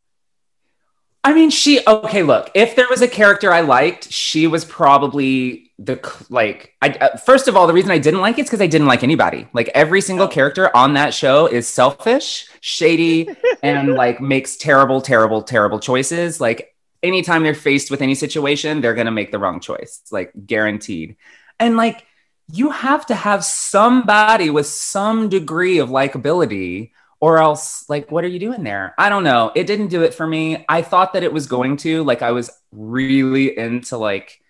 I 1.23 1.35
mean, 1.35 1.51
she 1.51 1.81
okay. 1.87 2.23
Look, 2.23 2.51
if 2.55 2.77
there 2.77 2.87
was 2.89 3.03
a 3.03 3.09
character 3.09 3.53
I 3.53 3.61
liked, 3.61 4.11
she 4.11 4.47
was 4.47 4.65
probably 4.65 5.71
the 5.79 6.01
like. 6.31 6.75
I 6.81 6.89
uh, 6.89 7.17
first 7.19 7.47
of 7.47 7.57
all, 7.57 7.67
the 7.67 7.75
reason 7.75 7.91
I 7.91 7.99
didn't 7.99 8.21
like 8.21 8.39
it 8.39 8.43
is 8.43 8.47
because 8.47 8.63
I 8.63 8.67
didn't 8.67 8.87
like 8.87 9.03
anybody. 9.03 9.47
Like 9.53 9.69
every 9.75 10.01
single 10.01 10.27
oh. 10.27 10.31
character 10.31 10.75
on 10.75 10.95
that 10.95 11.13
show 11.13 11.47
is 11.47 11.69
selfish, 11.69 12.49
shady, 12.61 13.29
and 13.63 13.93
like 13.93 14.23
makes 14.23 14.57
terrible, 14.57 15.03
terrible, 15.03 15.43
terrible 15.43 15.79
choices. 15.79 16.41
Like 16.41 16.75
anytime 17.03 17.43
they're 17.43 17.55
faced 17.55 17.91
with 17.91 18.01
any 18.01 18.15
situation, 18.15 18.81
they're 18.81 18.95
gonna 18.95 19.11
make 19.11 19.31
the 19.31 19.39
wrong 19.39 19.61
choice, 19.61 20.01
like 20.11 20.33
guaranteed. 20.47 21.17
And 21.59 21.77
like 21.77 22.07
you 22.53 22.71
have 22.71 23.07
to 23.07 23.15
have 23.15 23.45
somebody 23.45 24.51
with 24.51 24.67
some 24.67 25.29
degree 25.29 25.79
of 25.79 25.89
likability 25.89 26.91
or 27.21 27.39
else 27.39 27.89
like 27.89 28.11
what 28.11 28.25
are 28.25 28.29
you 28.29 28.39
doing 28.39 28.63
there? 28.63 28.95
I 28.99 29.09
don't 29.09 29.25
know. 29.25 29.53
It 29.55 29.67
didn't 29.67 29.89
do 29.89 30.03
it 30.03 30.15
for 30.15 30.27
me. 30.27 30.65
I 30.69 30.83
thought 30.83 31.13
that 31.13 31.23
it 31.23 31.33
was 31.33 31.47
going 31.47 31.77
to. 31.79 32.03
Like 32.03 32.23
i 32.23 32.33
was 32.33 32.51
really 32.73 33.57
into 33.57 33.97
like 33.99 34.41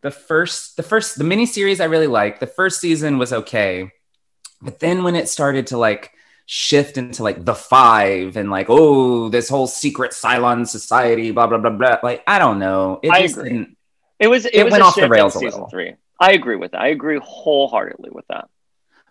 the 0.00 0.10
first 0.10 0.76
the 0.76 0.82
first 0.82 1.18
the 1.18 1.24
mini 1.24 1.46
series 1.46 1.80
i 1.80 1.84
really 1.84 2.06
liked. 2.06 2.40
The 2.40 2.46
first 2.46 2.80
season 2.80 3.18
was 3.18 3.32
okay. 3.32 3.90
But 4.60 4.80
then 4.80 5.04
when 5.04 5.14
it 5.14 5.28
started 5.28 5.68
to 5.68 5.78
like 5.78 6.10
shift 6.46 6.96
into 6.96 7.22
like 7.22 7.44
the 7.44 7.54
five 7.54 8.36
and 8.36 8.50
like 8.50 8.66
oh 8.68 9.28
this 9.28 9.48
whole 9.48 9.66
secret 9.66 10.12
cylon 10.12 10.66
society 10.66 11.30
blah 11.30 11.46
blah 11.46 11.58
blah 11.58 11.70
blah 11.70 11.98
like 12.02 12.22
i 12.26 12.38
don't 12.38 12.58
know. 12.58 12.98
It 13.02 13.10
I 13.10 13.22
just 13.22 13.36
agree. 13.36 13.66
It 14.18 14.28
was 14.28 14.44
it, 14.44 14.54
it 14.54 14.64
was 14.64 14.72
went 14.72 14.82
off 14.82 14.94
the 14.96 15.08
rails 15.08 15.36
a 15.36 15.40
little 15.40 15.68
three 15.68 15.94
I 16.20 16.32
agree 16.32 16.56
with 16.56 16.72
that. 16.72 16.80
I 16.80 16.88
agree 16.88 17.18
wholeheartedly 17.22 18.10
with 18.10 18.26
that. 18.28 18.48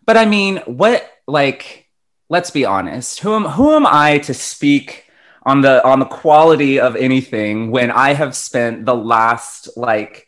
But 0.05 0.17
I 0.17 0.25
mean, 0.25 0.57
what 0.65 1.09
like 1.27 1.89
let's 2.29 2.51
be 2.51 2.65
honest. 2.65 3.19
Who 3.21 3.33
am 3.33 3.45
who 3.45 3.73
am 3.73 3.85
I 3.85 4.19
to 4.19 4.33
speak 4.33 5.05
on 5.43 5.61
the 5.61 5.85
on 5.85 5.99
the 5.99 6.05
quality 6.05 6.79
of 6.79 6.95
anything 6.95 7.71
when 7.71 7.91
I 7.91 8.13
have 8.13 8.35
spent 8.35 8.85
the 8.85 8.95
last 8.95 9.77
like 9.77 10.27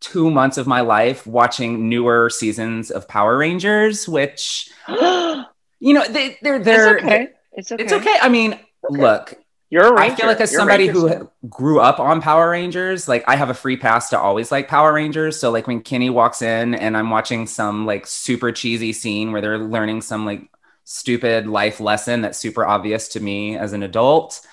2 0.00 0.30
months 0.30 0.58
of 0.58 0.66
my 0.66 0.80
life 0.82 1.26
watching 1.26 1.88
newer 1.88 2.28
seasons 2.30 2.90
of 2.90 3.08
Power 3.08 3.38
Rangers 3.38 4.08
which 4.08 4.70
you 4.88 5.44
know 5.80 6.06
they 6.08 6.38
they're 6.42 6.58
they're 6.58 6.96
it's 6.96 7.04
okay. 7.04 7.28
It's 7.52 7.72
okay. 7.72 7.84
It's 7.84 7.92
okay. 7.92 8.16
I 8.20 8.28
mean, 8.28 8.54
okay. 8.54 9.00
look, 9.00 9.34
you're 9.74 9.98
I 9.98 10.14
feel 10.14 10.26
like 10.26 10.40
as 10.40 10.52
You're 10.52 10.60
somebody 10.60 10.86
who 10.86 11.28
grew 11.48 11.80
up 11.80 11.98
on 11.98 12.20
Power 12.20 12.50
Rangers, 12.50 13.08
like 13.08 13.24
I 13.26 13.34
have 13.34 13.50
a 13.50 13.54
free 13.54 13.76
pass 13.76 14.08
to 14.10 14.18
always 14.18 14.52
like 14.52 14.68
Power 14.68 14.92
Rangers. 14.92 15.36
So 15.36 15.50
like 15.50 15.66
when 15.66 15.80
Kenny 15.80 16.10
walks 16.10 16.42
in 16.42 16.76
and 16.76 16.96
I'm 16.96 17.10
watching 17.10 17.48
some 17.48 17.84
like 17.84 18.06
super 18.06 18.52
cheesy 18.52 18.92
scene 18.92 19.32
where 19.32 19.40
they're 19.40 19.58
learning 19.58 20.02
some 20.02 20.24
like 20.24 20.48
stupid 20.84 21.48
life 21.48 21.80
lesson 21.80 22.20
that's 22.20 22.38
super 22.38 22.64
obvious 22.64 23.08
to 23.08 23.20
me 23.20 23.58
as 23.58 23.72
an 23.72 23.82
adult, 23.82 24.46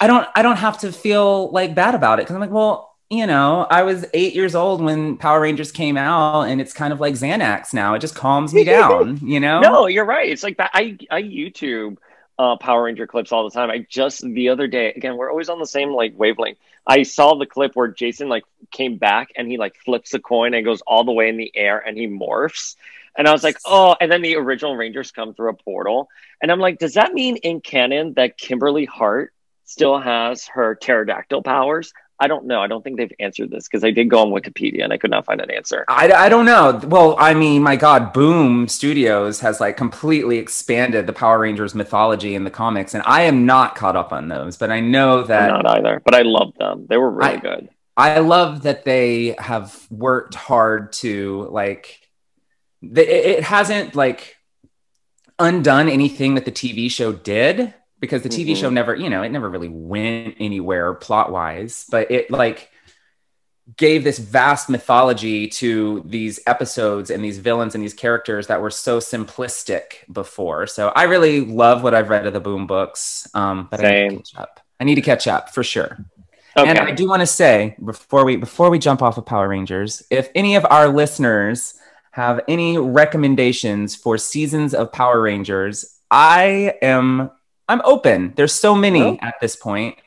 I 0.00 0.06
don't 0.06 0.28
I 0.36 0.42
don't 0.42 0.58
have 0.58 0.78
to 0.78 0.92
feel 0.92 1.50
like 1.50 1.74
bad 1.74 1.96
about 1.96 2.20
it 2.20 2.22
because 2.22 2.36
I'm 2.36 2.40
like, 2.40 2.52
well, 2.52 2.94
you 3.10 3.26
know, 3.26 3.66
I 3.68 3.82
was 3.82 4.06
eight 4.14 4.36
years 4.36 4.54
old 4.54 4.80
when 4.80 5.16
Power 5.16 5.40
Rangers 5.40 5.72
came 5.72 5.96
out, 5.96 6.42
and 6.42 6.60
it's 6.60 6.72
kind 6.72 6.92
of 6.92 7.00
like 7.00 7.14
Xanax 7.14 7.74
now. 7.74 7.94
It 7.94 7.98
just 7.98 8.14
calms 8.14 8.54
me 8.54 8.62
down, 8.62 9.18
you 9.24 9.40
know. 9.40 9.58
No, 9.58 9.86
you're 9.86 10.04
right. 10.04 10.30
It's 10.30 10.44
like 10.44 10.58
that. 10.58 10.70
I 10.72 10.96
I 11.10 11.24
YouTube 11.24 11.96
uh, 12.38 12.56
Power 12.56 12.84
Ranger 12.84 13.06
clips 13.06 13.32
all 13.32 13.44
the 13.44 13.50
time. 13.50 13.70
I 13.70 13.86
just 13.88 14.22
the 14.22 14.50
other 14.50 14.66
day, 14.66 14.92
again, 14.94 15.16
we're 15.16 15.30
always 15.30 15.48
on 15.48 15.58
the 15.58 15.66
same 15.66 15.90
like 15.90 16.12
wavelength. 16.16 16.58
I 16.86 17.02
saw 17.02 17.34
the 17.34 17.46
clip 17.46 17.74
where 17.74 17.88
Jason 17.88 18.28
like 18.28 18.44
came 18.70 18.96
back 18.96 19.30
and 19.36 19.48
he 19.48 19.58
like 19.58 19.76
flips 19.84 20.14
a 20.14 20.20
coin 20.20 20.54
and 20.54 20.64
goes 20.64 20.80
all 20.82 21.04
the 21.04 21.12
way 21.12 21.28
in 21.28 21.36
the 21.36 21.50
air 21.54 21.78
and 21.78 21.96
he 21.96 22.06
morphs. 22.06 22.76
And 23.16 23.26
I 23.26 23.32
was 23.32 23.42
like, 23.42 23.58
oh, 23.66 23.96
and 24.00 24.10
then 24.10 24.22
the 24.22 24.36
original 24.36 24.76
Rangers 24.76 25.10
come 25.10 25.34
through 25.34 25.50
a 25.50 25.54
portal. 25.54 26.08
And 26.40 26.52
I'm 26.52 26.60
like, 26.60 26.78
does 26.78 26.94
that 26.94 27.12
mean 27.12 27.36
in 27.36 27.60
canon 27.60 28.14
that 28.14 28.38
Kimberly 28.38 28.84
Hart 28.84 29.34
still 29.64 29.98
has 29.98 30.46
her 30.46 30.76
pterodactyl 30.76 31.42
powers? 31.42 31.92
I 32.20 32.26
don't 32.26 32.46
know. 32.46 32.60
I 32.60 32.66
don't 32.66 32.82
think 32.82 32.96
they've 32.96 33.12
answered 33.20 33.50
this 33.50 33.68
because 33.68 33.84
I 33.84 33.90
did 33.90 34.10
go 34.10 34.18
on 34.18 34.28
Wikipedia 34.28 34.82
and 34.82 34.92
I 34.92 34.98
could 34.98 35.10
not 35.10 35.24
find 35.24 35.40
an 35.40 35.50
answer. 35.50 35.84
I, 35.86 36.10
I 36.10 36.28
don't 36.28 36.46
know. 36.46 36.80
Well, 36.84 37.14
I 37.18 37.34
mean, 37.34 37.62
my 37.62 37.76
God, 37.76 38.12
Boom 38.12 38.66
Studios 38.66 39.40
has 39.40 39.60
like 39.60 39.76
completely 39.76 40.38
expanded 40.38 41.06
the 41.06 41.12
Power 41.12 41.38
Rangers 41.38 41.74
mythology 41.74 42.34
in 42.34 42.42
the 42.44 42.50
comics, 42.50 42.94
and 42.94 43.04
I 43.06 43.22
am 43.22 43.46
not 43.46 43.76
caught 43.76 43.94
up 43.94 44.12
on 44.12 44.28
those, 44.28 44.56
but 44.56 44.70
I 44.70 44.80
know 44.80 45.22
that. 45.22 45.50
I'm 45.52 45.62
not 45.62 45.78
either, 45.78 46.02
but 46.04 46.14
I 46.14 46.22
love 46.22 46.54
them. 46.58 46.86
They 46.88 46.96
were 46.96 47.10
really 47.10 47.34
I, 47.34 47.36
good. 47.36 47.68
I 47.96 48.18
love 48.18 48.62
that 48.62 48.84
they 48.84 49.36
have 49.38 49.86
worked 49.90 50.34
hard 50.34 50.92
to 50.94 51.48
like. 51.50 52.00
The, 52.82 53.02
it 53.02 53.42
hasn't 53.42 53.94
like 53.94 54.36
undone 55.38 55.88
anything 55.88 56.34
that 56.34 56.44
the 56.44 56.52
TV 56.52 56.90
show 56.90 57.12
did 57.12 57.74
because 58.00 58.22
the 58.22 58.28
TV 58.28 58.52
mm-hmm. 58.52 58.60
show 58.60 58.70
never, 58.70 58.94
you 58.94 59.10
know, 59.10 59.22
it 59.22 59.30
never 59.30 59.48
really 59.48 59.68
went 59.68 60.36
anywhere 60.38 60.94
plot 60.94 61.32
wise, 61.32 61.86
but 61.90 62.10
it 62.10 62.30
like 62.30 62.70
gave 63.76 64.02
this 64.02 64.18
vast 64.18 64.70
mythology 64.70 65.46
to 65.46 66.02
these 66.06 66.40
episodes 66.46 67.10
and 67.10 67.22
these 67.22 67.38
villains 67.38 67.74
and 67.74 67.84
these 67.84 67.94
characters 67.94 68.46
that 68.46 68.60
were 68.62 68.70
so 68.70 68.98
simplistic 68.98 70.10
before. 70.10 70.66
So 70.66 70.88
I 70.88 71.04
really 71.04 71.40
love 71.42 71.82
what 71.82 71.94
I've 71.94 72.08
read 72.08 72.26
of 72.26 72.32
the 72.32 72.40
Boom 72.40 72.66
books. 72.66 73.28
Um, 73.34 73.68
but 73.70 73.80
Same. 73.80 73.86
I 73.94 74.08
need 74.08 74.10
to 74.10 74.16
catch 74.16 74.36
up. 74.36 74.60
I 74.80 74.84
need 74.84 74.94
to 74.94 75.02
catch 75.02 75.26
up 75.26 75.50
for 75.50 75.62
sure. 75.62 75.98
Okay. 76.56 76.70
And 76.70 76.78
I 76.78 76.92
do 76.92 77.08
want 77.08 77.20
to 77.20 77.26
say 77.26 77.76
before 77.84 78.24
we 78.24 78.36
before 78.36 78.70
we 78.70 78.78
jump 78.78 79.02
off 79.02 79.18
of 79.18 79.26
Power 79.26 79.48
Rangers, 79.48 80.02
if 80.10 80.30
any 80.34 80.56
of 80.56 80.66
our 80.70 80.88
listeners 80.88 81.74
have 82.12 82.40
any 82.48 82.78
recommendations 82.78 83.94
for 83.94 84.18
seasons 84.18 84.74
of 84.74 84.90
Power 84.90 85.20
Rangers, 85.20 86.00
I 86.10 86.74
am 86.82 87.30
I'm 87.68 87.82
open. 87.84 88.32
There's 88.36 88.54
so 88.54 88.74
many 88.74 89.02
oh. 89.02 89.18
at 89.20 89.34
this 89.40 89.56
point, 89.56 89.98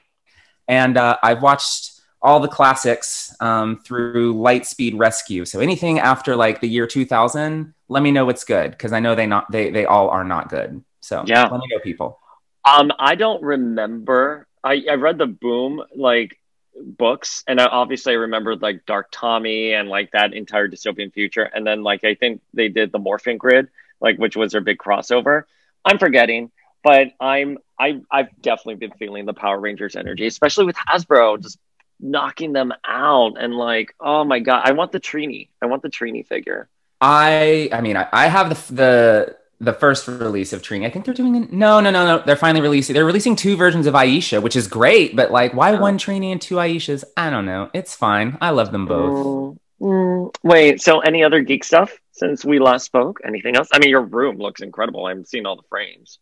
and 0.68 0.98
uh, 0.98 1.18
I've 1.22 1.42
watched 1.42 2.02
all 2.22 2.40
the 2.40 2.48
classics 2.48 3.36
um, 3.40 3.80
through 3.80 4.36
Lightspeed 4.36 4.98
Rescue. 4.98 5.46
So 5.46 5.60
anything 5.60 6.00
after 6.00 6.36
like 6.36 6.62
the 6.62 6.70
year 6.70 6.86
2000, 6.86 7.74
let 7.90 8.04
me 8.04 8.12
know 8.12 8.26
what's 8.26 8.44
good 8.44 8.72
because 8.72 8.94
I 8.94 9.00
know 9.00 9.16
they 9.16 9.28
not 9.28 9.52
they 9.52 9.72
they 9.72 9.86
all 9.86 10.10
are 10.10 10.24
not 10.24 10.50
good. 10.50 10.84
So 11.02 11.24
yeah, 11.26 11.44
let 11.44 11.60
me 11.60 11.68
know, 11.72 11.80
people. 11.80 12.20
Um, 12.66 12.92
I 13.00 13.16
don't 13.16 13.42
remember. 13.42 14.48
I 14.64 14.84
I 14.90 14.94
read 14.96 15.18
the 15.18 15.28
Boom 15.28 15.82
like 15.96 16.38
books, 16.80 17.44
and 17.48 17.60
I 17.60 17.66
obviously 17.66 18.16
remembered 18.16 18.62
like 18.62 18.86
Dark 18.86 19.08
Tommy 19.12 19.74
and 19.74 19.90
like 19.90 20.12
that 20.12 20.34
entire 20.34 20.68
dystopian 20.68 21.12
future, 21.12 21.44
and 21.44 21.66
then 21.66 21.84
like 21.84 22.04
I 22.04 22.16
think 22.16 22.42
they 22.54 22.70
did 22.70 22.92
the 22.92 23.00
Morphin 23.00 23.38
Grid, 23.38 23.70
like 24.00 24.18
which 24.18 24.36
was 24.36 24.52
their 24.52 24.62
big 24.62 24.78
crossover. 24.78 25.44
I'm 25.84 25.98
forgetting 25.98 26.52
but 26.84 27.12
I'm 27.20 27.58
I 27.80 28.02
I've 28.12 28.30
definitely 28.42 28.76
been 28.76 28.92
feeling 28.92 29.26
the 29.26 29.34
Power 29.34 29.60
Rangers 29.60 29.96
energy, 29.96 30.28
especially 30.28 30.66
with 30.66 30.76
Hasbro 30.76 31.42
just 31.42 31.60
knocking 32.00 32.52
them 32.52 32.74
out 32.86 33.34
and 33.40 33.54
like 33.54 33.96
oh 34.00 34.24
my 34.24 34.40
god, 34.40 34.62
I 34.66 34.72
want 34.72 34.92
the 34.92 35.00
Trini. 35.00 35.50
I 35.62 35.68
want 35.68 35.82
the 35.82 35.90
Trini 35.90 36.26
figure. 36.26 36.70
I 37.00 37.70
I 37.72 37.82
mean 37.82 37.98
I, 37.98 38.08
I 38.12 38.28
have 38.28 38.50
the 38.50 38.74
the 38.74 39.38
the 39.62 39.74
first 39.74 40.08
release 40.08 40.54
of 40.54 40.64
Trini. 40.64 40.86
I 40.86 40.90
think 40.90 41.06
they're 41.06 41.14
doing 41.14 41.48
no 41.52 41.80
no 41.80 41.92
no 41.92 42.06
no. 42.06 42.24
They're 42.26 42.36
finally 42.36 42.62
releasing. 42.62 42.96
They're 42.96 43.06
releasing 43.06 43.36
two 43.36 43.56
versions 43.56 43.86
of 43.86 43.94
Aisha, 43.94 44.42
which 44.42 44.56
is 44.56 44.68
great. 44.68 45.16
But 45.16 45.32
like, 45.32 45.54
why 45.54 45.74
one 45.76 46.00
Trini 46.00 46.32
and 46.32 46.42
two 46.42 46.56
Aishas? 46.56 47.04
I 47.16 47.30
don't 47.30 47.46
know. 47.46 47.70
It's 47.74 47.96
fine. 47.96 48.38
I 48.42 48.50
love 48.50 48.72
them 48.72 48.88
both. 48.88 49.14
Mm, 49.14 49.58
mm. 49.82 50.36
Wait, 50.44 50.82
so 50.82 51.00
any 51.02 51.24
other 51.24 51.42
geek 51.42 51.64
stuff 51.64 51.96
since 52.12 52.44
we 52.44 52.58
last 52.58 52.86
spoke? 52.86 53.20
Anything 53.24 53.56
else? 53.56 53.70
I 53.72 53.78
mean, 53.78 53.92
your 53.92 54.02
room 54.02 54.38
looks 54.38 54.62
incredible. 54.62 55.06
I'm 55.06 55.24
seeing 55.24 55.46
all 55.46 55.56
the 55.56 55.68
frames. 55.70 56.18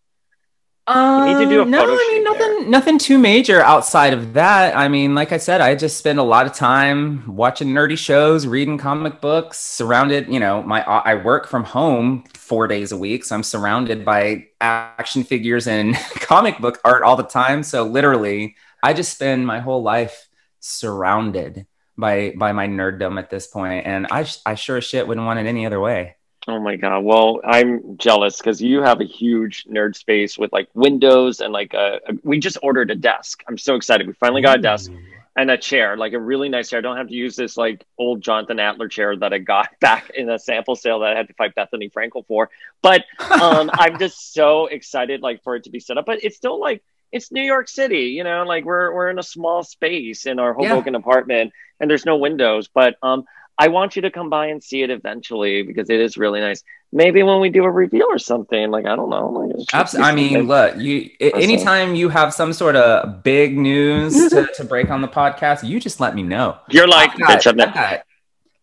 Um, 0.89 1.28
need 1.28 1.45
to 1.45 1.49
do 1.49 1.62
a 1.62 1.65
no, 1.65 1.84
I 1.84 1.86
mean 1.86 2.23
nothing, 2.23 2.39
there. 2.39 2.65
nothing 2.67 2.97
too 2.97 3.19
major 3.19 3.62
outside 3.62 4.12
of 4.12 4.34
that. 4.34 4.75
I 4.75 4.88
mean, 4.88 5.13
like 5.13 5.32
I 5.32 5.38
said, 5.38 5.62
I 5.62 5.75
just 5.75 5.97
spend 5.97 6.17
a 6.17 6.23
lot 6.23 6.47
of 6.47 6.54
time 6.54 7.36
watching 7.36 7.67
nerdy 7.67 7.95
shows, 7.95 8.47
reading 8.47 8.80
comic 8.80 9.21
books, 9.21 9.60
surrounded. 9.60 10.28
You 10.30 10.39
know, 10.39 10.63
my 10.63 10.82
I 10.82 11.13
work 11.13 11.47
from 11.47 11.63
home 11.63 12.23
four 12.34 12.67
days 12.67 12.91
a 12.91 12.97
week, 12.97 13.23
so 13.23 13.36
I'm 13.36 13.43
surrounded 13.43 14.04
by 14.04 14.47
action 14.60 15.23
figures 15.23 15.67
and 15.67 15.95
comic 16.15 16.58
book 16.58 16.80
art 16.84 17.04
all 17.04 17.15
the 17.15 17.23
time. 17.23 17.62
So 17.62 17.84
literally, 17.84 18.56
I 18.82 18.93
just 18.93 19.13
spend 19.13 19.45
my 19.45 19.60
whole 19.60 19.84
life 19.84 20.28
surrounded 20.60 21.67
by 21.99 22.34
by 22.36 22.52
my 22.52 22.67
nerddom 22.67 23.19
at 23.19 23.30
this 23.30 23.45
point, 23.45 23.86
and 23.86 24.08
I 24.10 24.25
I 24.43 24.56
sure 24.56 24.78
as 24.78 24.86
shit 24.86 25.08
wouldn't 25.08 25.28
want 25.28 25.38
it 25.38 25.45
any 25.45 25.67
other 25.67 25.80
way. 25.80 26.15
Oh 26.50 26.60
my 26.60 26.78
god! 26.78 27.04
Well, 27.04 27.42
I'm 27.44 27.96
jealous 27.98 28.38
because 28.38 28.60
you 28.60 28.82
have 28.82 29.02
a 29.02 29.06
huge 29.06 29.66
nerd 29.66 29.96
space 29.96 30.36
with 30.36 30.52
like 30.52 30.68
windows 30.74 31.42
and 31.42 31.54
like 31.54 31.76
a, 31.76 32.00
a, 32.08 32.14
We 32.24 32.40
just 32.40 32.58
ordered 32.64 32.90
a 32.90 32.96
desk. 32.96 33.44
I'm 33.48 33.58
so 33.58 33.76
excited. 33.76 34.08
We 34.08 34.14
finally 34.14 34.42
got 34.42 34.58
a 34.58 34.62
desk 34.62 34.92
and 35.36 35.52
a 35.52 35.58
chair, 35.60 35.96
like 35.96 36.14
a 36.14 36.20
really 36.20 36.50
nice 36.50 36.70
chair. 36.70 36.80
I 36.80 36.82
don't 36.82 36.98
have 36.98 37.10
to 37.10 37.14
use 37.14 37.36
this 37.36 37.56
like 37.56 37.86
old 38.00 38.22
Jonathan 38.22 38.60
Adler 38.60 38.88
chair 38.88 39.16
that 39.16 39.32
I 39.32 39.38
got 39.38 39.70
back 39.80 40.10
in 40.10 40.28
a 40.28 40.40
sample 40.40 40.76
sale 40.76 41.00
that 41.02 41.14
I 41.14 41.16
had 41.16 41.28
to 41.28 41.34
fight 41.36 41.54
Bethenny 41.54 41.92
Frankel 41.92 42.26
for. 42.26 42.50
But 42.82 43.06
um, 43.20 43.70
I'm 43.74 44.00
just 44.00 44.34
so 44.34 44.66
excited 44.66 45.22
like 45.22 45.44
for 45.44 45.56
it 45.56 45.66
to 45.66 45.70
be 45.70 45.80
set 45.80 46.00
up. 46.00 46.08
But 46.08 46.24
it's 46.24 46.36
still 46.36 46.60
like 46.60 46.84
it's 47.12 47.32
New 47.32 47.44
York 47.44 47.70
City, 47.70 48.06
you 48.06 48.24
know, 48.24 48.44
like 48.44 48.66
we're 48.66 48.92
we're 48.92 49.12
in 49.12 49.20
a 49.20 49.24
small 49.24 49.64
space 49.64 50.26
in 50.26 50.40
our 50.40 50.56
Hoboken 50.56 50.94
yeah. 50.94 51.00
apartment 51.00 51.54
and 51.80 51.90
there's 51.90 52.06
no 52.06 52.18
windows. 52.18 52.68
But 52.68 52.98
um, 53.02 53.26
I 53.60 53.67
want 53.67 53.98
you 53.98 54.02
to 54.04 54.10
come 54.10 54.30
by 54.30 54.48
and 54.48 54.63
see 54.63 54.84
it 54.84 54.89
eventually 54.89 55.63
because 55.63 55.89
it 55.89 56.00
is 56.00 56.17
really 56.17 56.39
nice. 56.39 56.63
Maybe 56.93 57.22
when 57.24 57.41
we 57.41 57.50
do 57.50 57.65
a 57.65 57.69
reveal 57.69 58.06
or 58.10 58.17
something, 58.17 58.72
like 58.72 58.86
I 58.86 58.95
don't 58.95 59.10
know. 59.10 59.28
Like 59.28 59.67
Absolutely. 59.74 60.10
I 60.10 60.15
mean, 60.15 60.48
look, 60.48 60.78
you 60.78 61.10
anytime 61.19 61.93
you 61.93 62.08
have 62.08 62.34
some 62.34 62.54
sort 62.54 62.78
of 62.78 63.22
big 63.22 63.58
news 63.58 64.13
to, 64.30 64.48
to 64.56 64.63
break 64.63 64.89
on 64.89 65.02
the 65.02 65.10
podcast, 65.10 65.67
you 65.67 65.80
just 65.82 66.00
let 66.00 66.15
me 66.15 66.24
know. 66.24 66.58
You're 66.69 66.88
like, 66.88 67.15
got, 67.17 67.45
I've 67.45 67.58
got 67.58 68.04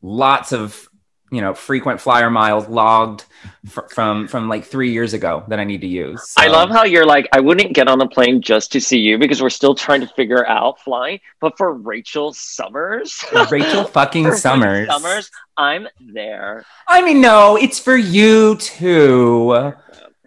lots 0.00 0.52
of 0.52 0.88
you 1.30 1.40
know 1.40 1.54
frequent 1.54 2.00
flyer 2.00 2.30
miles 2.30 2.68
logged 2.68 3.24
fr- 3.66 3.88
from 3.90 4.28
from 4.28 4.48
like 4.48 4.64
three 4.64 4.92
years 4.92 5.12
ago 5.12 5.44
that 5.48 5.58
I 5.58 5.64
need 5.64 5.80
to 5.80 5.86
use. 5.86 6.30
So. 6.30 6.42
I 6.42 6.46
love 6.46 6.70
how 6.70 6.84
you're 6.84 7.06
like, 7.06 7.28
I 7.32 7.40
wouldn't 7.40 7.72
get 7.72 7.88
on 7.88 7.98
the 7.98 8.06
plane 8.06 8.40
just 8.40 8.72
to 8.72 8.80
see 8.80 8.98
you 8.98 9.18
because 9.18 9.42
we're 9.42 9.50
still 9.50 9.74
trying 9.74 10.00
to 10.02 10.06
figure 10.08 10.46
out 10.46 10.80
flying. 10.80 11.20
But 11.40 11.56
for 11.56 11.72
Rachel 11.72 12.32
Summers, 12.32 13.24
Rachel 13.50 13.84
fucking 13.98 14.32
Summers, 14.34 14.88
Summers, 14.88 15.30
I'm 15.56 15.88
there. 16.00 16.64
I 16.86 17.02
mean, 17.02 17.20
no, 17.20 17.56
it's 17.56 17.78
for 17.78 17.96
you 17.96 18.56
too. 18.56 19.72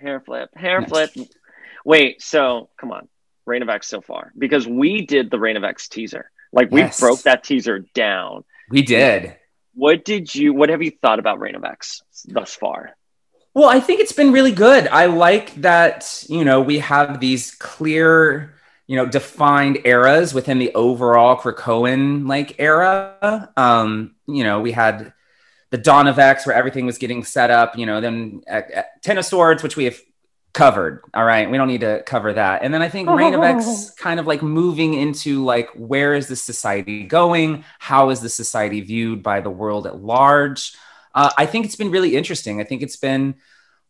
Hair 0.01 0.21
flip, 0.21 0.49
hair 0.55 0.81
flip. 0.81 1.11
Wait, 1.85 2.21
so 2.21 2.69
come 2.77 2.91
on, 2.91 3.07
Reign 3.45 3.61
of 3.61 3.69
X 3.69 3.87
so 3.87 4.01
far 4.01 4.33
because 4.37 4.67
we 4.67 5.05
did 5.05 5.31
the 5.31 5.39
Reign 5.39 5.55
of 5.55 5.63
X 5.63 5.87
teaser. 5.87 6.29
Like 6.51 6.71
we 6.71 6.81
yes. 6.81 6.99
broke 6.99 7.21
that 7.23 7.43
teaser 7.43 7.79
down. 7.93 8.43
We 8.69 8.81
did 8.81 9.35
what 9.79 10.03
did 10.03 10.33
you 10.35 10.53
what 10.53 10.69
have 10.69 10.83
you 10.83 10.91
thought 10.91 11.19
about 11.19 11.39
Reign 11.39 11.55
of 11.55 11.63
X 11.63 12.01
thus 12.25 12.53
far? 12.53 12.95
Well, 13.53 13.69
I 13.69 13.79
think 13.79 14.01
it's 14.01 14.11
been 14.11 14.31
really 14.31 14.51
good. 14.51 14.87
I 14.87 15.07
like 15.07 15.55
that, 15.61 16.23
you 16.29 16.45
know, 16.45 16.61
we 16.61 16.79
have 16.79 17.19
these 17.19 17.51
clear, 17.55 18.53
you 18.87 18.95
know, 18.95 19.05
defined 19.05 19.79
eras 19.85 20.33
within 20.33 20.59
the 20.59 20.73
overall 20.75 21.35
Krakoan 21.35 22.27
like 22.27 22.55
era. 22.59 23.51
Um, 23.57 24.15
you 24.27 24.43
know, 24.43 24.59
we 24.61 24.71
had 24.71 25.13
the 25.71 25.77
Dawn 25.77 26.07
of 26.07 26.19
X 26.19 26.45
where 26.45 26.55
everything 26.55 26.85
was 26.85 26.97
getting 26.97 27.23
set 27.23 27.49
up, 27.49 27.77
you 27.77 27.85
know, 27.85 28.01
then 28.01 28.41
at, 28.47 28.69
at 28.71 29.01
Ten 29.01 29.17
of 29.17 29.25
Swords, 29.25 29.63
which 29.63 29.77
we 29.77 29.85
have 29.85 29.99
covered. 30.53 31.01
All 31.13 31.25
right. 31.25 31.49
We 31.49 31.57
don't 31.57 31.67
need 31.67 31.81
to 31.81 32.03
cover 32.05 32.33
that. 32.33 32.63
And 32.63 32.73
then 32.73 32.81
I 32.81 32.89
think 32.89 33.09
Reign 33.09 33.33
of 33.33 33.43
X 33.43 33.91
kind 33.97 34.19
of 34.19 34.27
like 34.27 34.41
moving 34.41 34.93
into 34.93 35.43
like, 35.43 35.69
where 35.75 36.13
is 36.13 36.27
the 36.27 36.35
society 36.35 37.03
going? 37.03 37.63
How 37.77 38.09
is 38.09 38.21
the 38.21 38.29
society 38.29 38.81
viewed 38.81 39.21
by 39.21 39.41
the 39.41 39.49
world 39.49 39.85
at 39.87 40.01
large? 40.01 40.73
Uh, 41.13 41.29
I 41.37 41.45
think 41.45 41.65
it's 41.65 41.75
been 41.75 41.91
really 41.91 42.15
interesting. 42.15 42.59
I 42.59 42.63
think 42.63 42.81
it's 42.81 42.95
been 42.95 43.35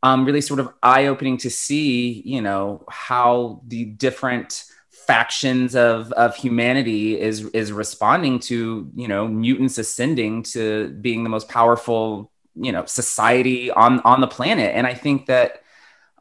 um, 0.04 0.26
really 0.26 0.42
sort 0.42 0.60
of 0.60 0.74
eye 0.82 1.08
opening 1.08 1.38
to 1.38 1.50
see, 1.50 2.22
you 2.26 2.42
know, 2.42 2.86
how 2.90 3.62
the 3.68 3.86
different 3.86 4.66
factions 5.10 5.76
of 5.76 6.12
of 6.12 6.36
humanity 6.36 7.20
is 7.20 7.46
is 7.46 7.72
responding 7.72 8.40
to 8.40 8.92
you 8.96 9.08
know 9.08 9.28
mutants 9.28 9.80
ascending 9.80 10.44
to 10.44 10.90
being 11.02 11.24
the 11.24 11.30
most 11.32 11.50
powerful 11.50 12.32
you 12.54 12.72
know 12.72 12.86
society 12.86 13.72
on 13.72 14.02
on 14.02 14.22
the 14.22 14.28
planet 14.28 14.72
and 14.76 14.86
i 14.86 14.94
think 14.94 15.26
that 15.26 15.64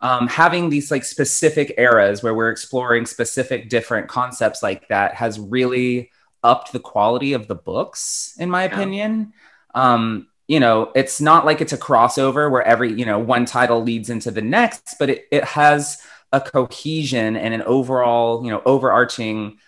um, 0.00 0.28
having 0.28 0.70
these 0.70 0.90
like 0.90 1.04
specific 1.04 1.74
eras 1.78 2.22
where 2.22 2.34
we're 2.34 2.50
exploring 2.50 3.06
specific 3.06 3.68
different 3.68 4.08
concepts 4.08 4.62
like 4.62 4.88
that 4.88 5.14
has 5.14 5.38
really 5.38 6.10
upped 6.42 6.72
the 6.72 6.80
quality 6.80 7.32
of 7.32 7.48
the 7.48 7.54
books 7.54 8.34
in 8.38 8.50
my 8.50 8.62
opinion. 8.64 9.32
Um, 9.74 10.28
you 10.46 10.60
know 10.60 10.90
it's 10.94 11.20
not 11.20 11.44
like 11.44 11.60
it's 11.60 11.74
a 11.74 11.78
crossover 11.78 12.50
where 12.50 12.62
every 12.62 12.92
you 12.92 13.04
know 13.04 13.18
one 13.18 13.44
title 13.44 13.82
leads 13.82 14.08
into 14.08 14.30
the 14.30 14.40
next 14.40 14.94
but 14.98 15.10
it, 15.10 15.26
it 15.30 15.44
has 15.44 16.02
a 16.32 16.40
cohesion 16.40 17.36
and 17.36 17.54
an 17.54 17.62
overall, 17.62 18.44
you 18.44 18.50
know, 18.50 18.62
overarching 18.64 19.58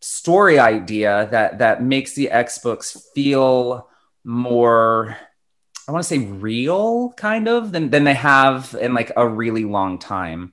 story 0.00 0.58
idea 0.58 1.28
that 1.30 1.58
that 1.58 1.82
makes 1.82 2.14
the 2.14 2.30
X 2.30 2.58
books 2.58 3.08
feel 3.14 3.88
more 4.24 5.16
I 5.88 5.92
want 5.92 6.04
to 6.04 6.08
say 6.08 6.18
real 6.18 7.10
kind 7.16 7.48
of 7.48 7.72
than 7.72 7.90
than 7.90 8.04
they 8.04 8.14
have 8.14 8.76
in 8.80 8.94
like 8.94 9.12
a 9.16 9.26
really 9.26 9.64
long 9.64 9.98
time. 9.98 10.52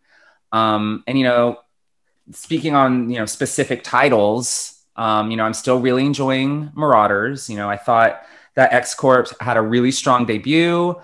Um 0.51 1.03
and 1.07 1.17
you 1.17 1.23
know 1.23 1.59
speaking 2.31 2.75
on, 2.75 3.09
you 3.09 3.19
know, 3.19 3.25
specific 3.25 3.83
titles, 3.83 4.81
um 4.95 5.31
you 5.31 5.37
know, 5.37 5.43
I'm 5.43 5.53
still 5.53 5.79
really 5.79 6.05
enjoying 6.05 6.71
Marauders, 6.75 7.49
you 7.49 7.57
know, 7.57 7.69
I 7.69 7.77
thought 7.77 8.23
that 8.55 8.73
X 8.73 8.93
Corp 8.95 9.29
had 9.41 9.57
a 9.57 9.61
really 9.61 9.91
strong 9.91 10.25
debut. 10.25 10.95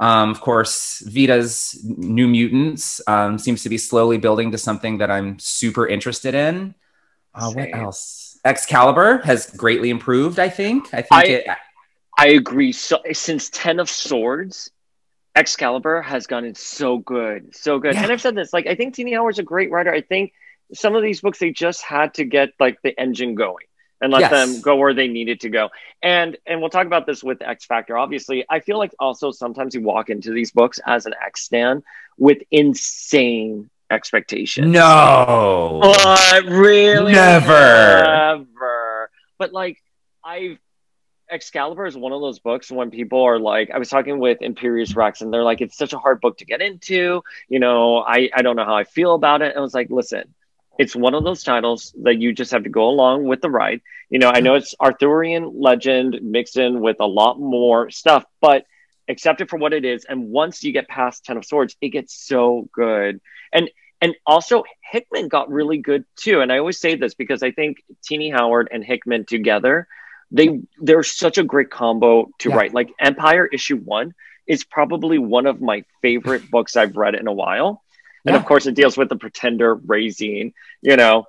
Um, 0.00 0.30
of 0.30 0.40
course, 0.40 1.00
Vita's 1.06 1.78
New 1.84 2.26
Mutants 2.26 3.00
um, 3.06 3.38
seems 3.38 3.62
to 3.62 3.68
be 3.68 3.78
slowly 3.78 4.18
building 4.18 4.50
to 4.50 4.58
something 4.58 4.98
that 4.98 5.10
I'm 5.12 5.38
super 5.38 5.86
interested 5.86 6.34
in. 6.34 6.74
Uh, 7.34 7.52
what 7.52 7.72
else? 7.72 8.40
Excalibur 8.44 9.18
has 9.18 9.50
greatly 9.50 9.90
improved. 9.90 10.40
I 10.40 10.48
think. 10.48 10.92
I 10.92 11.02
think 11.02 11.12
I, 11.12 11.22
it. 11.24 11.46
I 12.18 12.28
agree. 12.28 12.72
So 12.72 13.00
since 13.12 13.50
Ten 13.50 13.80
of 13.80 13.88
Swords, 13.90 14.70
Excalibur 15.34 16.02
has 16.02 16.26
gotten 16.26 16.54
so 16.54 16.98
good, 16.98 17.54
so 17.56 17.78
good. 17.78 17.94
Yeah. 17.94 18.02
And 18.02 18.12
I've 18.12 18.20
said 18.20 18.34
this. 18.34 18.52
Like, 18.52 18.66
I 18.66 18.74
think 18.74 18.94
Tini 18.94 19.14
Howard's 19.14 19.38
a 19.38 19.42
great 19.42 19.70
writer. 19.70 19.92
I 19.92 20.02
think 20.02 20.32
some 20.74 20.94
of 20.94 21.02
these 21.02 21.20
books 21.20 21.38
they 21.38 21.50
just 21.50 21.82
had 21.82 22.14
to 22.14 22.24
get 22.24 22.50
like 22.60 22.80
the 22.82 22.98
engine 23.00 23.34
going 23.34 23.64
and 24.00 24.12
let 24.12 24.20
Yes. 24.22 24.30
them 24.30 24.60
go 24.60 24.76
where 24.76 24.94
they 24.94 25.08
needed 25.08 25.40
to 25.40 25.48
go. 25.48 25.70
And 26.02 26.36
and 26.46 26.60
we'll 26.60 26.70
talk 26.70 26.86
about 26.86 27.06
this 27.06 27.22
with 27.22 27.40
X 27.40 27.64
Factor. 27.64 27.96
Obviously, 27.96 28.44
I 28.48 28.60
feel 28.60 28.78
like 28.78 28.94
also 28.98 29.30
sometimes 29.30 29.74
you 29.74 29.80
walk 29.82 30.10
into 30.10 30.32
these 30.32 30.50
books 30.50 30.80
as 30.86 31.06
an 31.06 31.14
X 31.24 31.42
stan 31.44 31.82
with 32.18 32.38
insane 32.50 33.70
expectations. 33.90 34.68
No. 34.68 34.82
Oh, 34.82 35.78
what 35.78 36.44
really? 36.44 37.12
Never. 37.12 38.02
Never. 38.02 39.10
But 39.38 39.52
like 39.52 39.78
I've 40.24 40.58
Excalibur 41.32 41.86
is 41.86 41.96
one 41.96 42.12
of 42.12 42.20
those 42.20 42.38
books 42.38 42.70
when 42.70 42.90
people 42.90 43.22
are 43.22 43.38
like, 43.38 43.70
I 43.70 43.78
was 43.78 43.88
talking 43.88 44.18
with 44.18 44.42
Imperious 44.42 44.94
Rex 44.94 45.22
and 45.22 45.32
they're 45.32 45.42
like, 45.42 45.60
it's 45.60 45.76
such 45.76 45.92
a 45.92 45.98
hard 45.98 46.20
book 46.20 46.38
to 46.38 46.44
get 46.44 46.60
into. 46.60 47.22
You 47.48 47.58
know, 47.58 47.98
I, 47.98 48.28
I 48.34 48.42
don't 48.42 48.56
know 48.56 48.64
how 48.64 48.76
I 48.76 48.84
feel 48.84 49.14
about 49.14 49.42
it. 49.42 49.50
And 49.50 49.58
I 49.58 49.60
was 49.62 49.74
like, 49.74 49.90
listen, 49.90 50.34
it's 50.78 50.94
one 50.94 51.14
of 51.14 51.24
those 51.24 51.42
titles 51.42 51.94
that 52.02 52.18
you 52.18 52.32
just 52.32 52.52
have 52.52 52.64
to 52.64 52.70
go 52.70 52.88
along 52.88 53.24
with 53.24 53.40
the 53.40 53.50
ride. 53.50 53.80
You 54.10 54.18
know, 54.18 54.30
I 54.30 54.40
know 54.40 54.54
it's 54.54 54.74
Arthurian 54.80 55.60
legend 55.60 56.20
mixed 56.22 56.56
in 56.56 56.80
with 56.80 56.96
a 57.00 57.06
lot 57.06 57.40
more 57.40 57.90
stuff, 57.90 58.24
but 58.40 58.66
accept 59.08 59.40
it 59.40 59.50
for 59.50 59.58
what 59.58 59.72
it 59.72 59.84
is. 59.84 60.04
And 60.04 60.28
once 60.28 60.62
you 60.62 60.72
get 60.72 60.88
past 60.88 61.24
Ten 61.24 61.36
of 61.36 61.44
Swords, 61.44 61.76
it 61.80 61.88
gets 61.88 62.14
so 62.14 62.68
good. 62.72 63.20
And 63.52 63.70
and 64.00 64.14
also 64.26 64.64
Hickman 64.90 65.28
got 65.28 65.50
really 65.50 65.78
good 65.78 66.04
too. 66.16 66.40
And 66.40 66.52
I 66.52 66.58
always 66.58 66.80
say 66.80 66.96
this 66.96 67.14
because 67.14 67.42
I 67.42 67.52
think 67.52 67.84
Tini 68.02 68.30
Howard 68.30 68.68
and 68.72 68.84
Hickman 68.84 69.24
together, 69.24 69.86
they 70.32 70.60
they're 70.80 71.02
such 71.02 71.38
a 71.38 71.44
great 71.44 71.70
combo 71.70 72.28
to 72.38 72.48
Yeah. 72.48 72.56
write. 72.56 72.74
Like 72.74 72.90
Empyre 73.00 73.46
issue 73.52 73.76
one 73.76 74.14
is 74.46 74.64
probably 74.64 75.18
one 75.18 75.46
of 75.46 75.60
my 75.60 75.84
favorite 76.00 76.50
books 76.50 76.76
I've 76.76 76.96
read 76.96 77.14
in 77.14 77.26
a 77.28 77.32
while. 77.32 77.82
And 78.24 78.34
of 78.36 78.44
course 78.44 78.66
it 78.66 78.74
deals 78.74 78.96
with 78.96 79.08
the 79.08 79.16
pretender 79.16 79.74
raising, 79.74 80.54
you 80.80 80.96
know, 80.96 81.24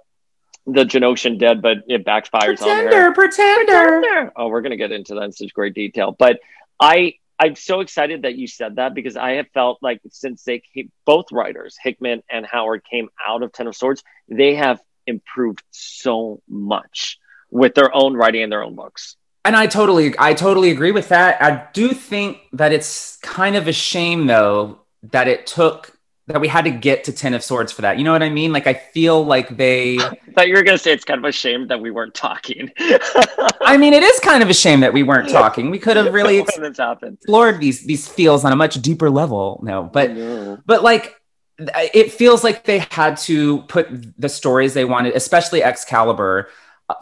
the 0.65 0.85
Genoshan 0.85 1.37
dead, 1.39 1.61
but 1.61 1.77
it 1.87 2.05
backfires 2.05 2.61
on 2.61 2.69
her. 2.85 3.11
Pretender, 3.11 3.11
pretender. 3.13 3.65
Pretender. 3.99 4.31
Oh, 4.35 4.47
we're 4.47 4.61
gonna 4.61 4.77
get 4.77 4.91
into 4.91 5.15
that 5.15 5.23
in 5.23 5.31
such 5.33 5.53
great 5.53 5.73
detail. 5.73 6.15
But 6.17 6.39
I 6.79 7.15
I'm 7.39 7.55
so 7.55 7.81
excited 7.81 8.21
that 8.21 8.35
you 8.35 8.47
said 8.47 8.75
that 8.77 8.93
because 8.93 9.17
I 9.17 9.31
have 9.31 9.47
felt 9.53 9.79
like 9.81 9.99
since 10.11 10.43
they 10.43 10.61
came, 10.73 10.91
both 11.03 11.31
writers, 11.31 11.75
Hickman 11.83 12.21
and 12.29 12.45
Howard, 12.45 12.83
came 12.89 13.09
out 13.27 13.41
of 13.43 13.51
Ten 13.51 13.67
of 13.67 13.75
Swords, 13.75 14.03
they 14.29 14.53
have 14.55 14.79
improved 15.07 15.61
so 15.71 16.41
much 16.47 17.17
with 17.53 17.75
their 17.75 17.93
own 17.95 18.15
writing 18.15 18.43
and 18.43 18.51
their 18.51 18.63
own 18.63 18.75
books. 18.75 19.15
And 19.45 19.55
I 19.55 19.67
totally, 19.67 20.15
I 20.17 20.33
totally 20.33 20.71
agree 20.71 20.91
with 20.91 21.09
that. 21.09 21.41
I 21.41 21.67
do 21.73 21.89
think 21.89 22.39
that 22.53 22.71
it's 22.71 23.17
kind 23.17 23.55
of 23.55 23.67
a 23.67 23.73
shame, 23.73 24.25
though, 24.25 24.79
that 25.11 25.27
it 25.27 25.45
took 25.45 25.91
that 26.27 26.39
we 26.39 26.47
had 26.47 26.63
to 26.63 26.71
get 26.71 27.03
to 27.03 27.11
Ten 27.11 27.33
of 27.33 27.43
Swords 27.43 27.71
for 27.73 27.81
that. 27.81 27.97
You 27.97 28.05
know 28.05 28.13
what 28.13 28.23
I 28.23 28.29
mean? 28.29 28.53
Like 28.53 28.65
I 28.65 28.73
feel 28.73 29.25
like 29.25 29.57
they. 29.57 29.97
I 29.99 30.17
thought 30.33 30.47
you 30.47 30.55
were 30.55 30.63
gonna 30.63 30.77
say 30.77 30.93
it's 30.93 31.03
kind 31.03 31.19
of 31.19 31.25
a 31.25 31.33
shame 31.33 31.67
that 31.67 31.81
we 31.81 31.91
weren't 31.91 32.13
talking. 32.13 32.71
I 32.79 33.75
mean, 33.77 33.93
it 33.93 34.03
is 34.03 34.19
kind 34.21 34.41
of 34.41 34.49
a 34.49 34.53
shame 34.53 34.79
that 34.79 34.93
we 34.93 35.03
weren't 35.03 35.29
talking. 35.29 35.69
We 35.69 35.79
could 35.79 35.97
have 35.97 36.13
really 36.19 36.39
explored 36.39 37.59
these 37.59 37.85
these 37.85 38.07
feels 38.07 38.45
on 38.45 38.53
a 38.53 38.55
much 38.55 38.81
deeper 38.81 39.09
level. 39.09 39.59
No, 39.63 39.83
but 39.83 40.11
No. 40.11 40.59
but 40.65 40.81
like 40.81 41.13
it 41.59 42.11
feels 42.13 42.43
like 42.43 42.63
they 42.63 42.79
had 42.79 43.17
to 43.17 43.61
put 43.63 43.87
the 44.19 44.29
stories 44.29 44.73
they 44.73 44.85
wanted, 44.85 45.15
especially 45.15 45.61
Excalibur. 45.61 46.47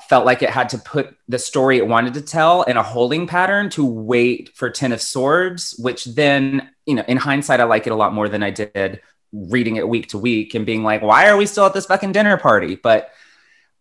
Felt 0.08 0.26
like 0.26 0.42
it 0.44 0.50
had 0.50 0.70
to 0.70 0.78
put 0.78 1.16
the 1.28 1.40
story 1.40 1.78
it 1.78 1.88
wanted 1.88 2.14
to 2.14 2.22
tell 2.22 2.64
in 2.64 2.78
a 2.78 2.84
holding 2.84 3.28
pattern 3.28 3.70
to 3.72 3.86
wait 3.86 4.52
for 4.56 4.70
Ten 4.70 4.92
of 4.92 5.02
Swords, 5.02 5.76
which 5.80 6.06
then, 6.06 6.70
you 6.86 6.96
know, 6.96 7.04
in 7.08 7.18
hindsight, 7.18 7.60
I 7.60 7.64
like 7.64 7.88
it 7.88 7.92
a 7.92 7.96
lot 7.96 8.14
more 8.14 8.30
than 8.30 8.44
I 8.44 8.52
did 8.52 9.02
reading 9.34 9.78
it 9.78 9.88
week 9.88 10.10
to 10.10 10.18
week 10.18 10.54
and 10.54 10.66
being 10.66 10.84
like, 10.84 11.02
why 11.02 11.30
are 11.30 11.38
we 11.38 11.46
still 11.46 11.66
at 11.66 11.74
this 11.74 11.86
fucking 11.86 12.12
dinner 12.12 12.38
party? 12.38 12.76
But 12.76 13.12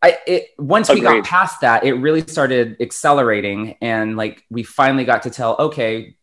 I, 0.02 0.18
it, 0.26 0.48
once 0.58 0.88
we 0.88 1.00
got 1.00 1.24
past 1.24 1.60
that, 1.60 1.84
it 1.84 1.92
really 1.94 2.22
started 2.22 2.76
accelerating, 2.80 3.76
and 3.82 4.16
like 4.16 4.44
we 4.48 4.62
finally 4.62 5.04
got 5.04 5.24
to 5.24 5.30
tell, 5.30 5.56
okay, 5.58 6.16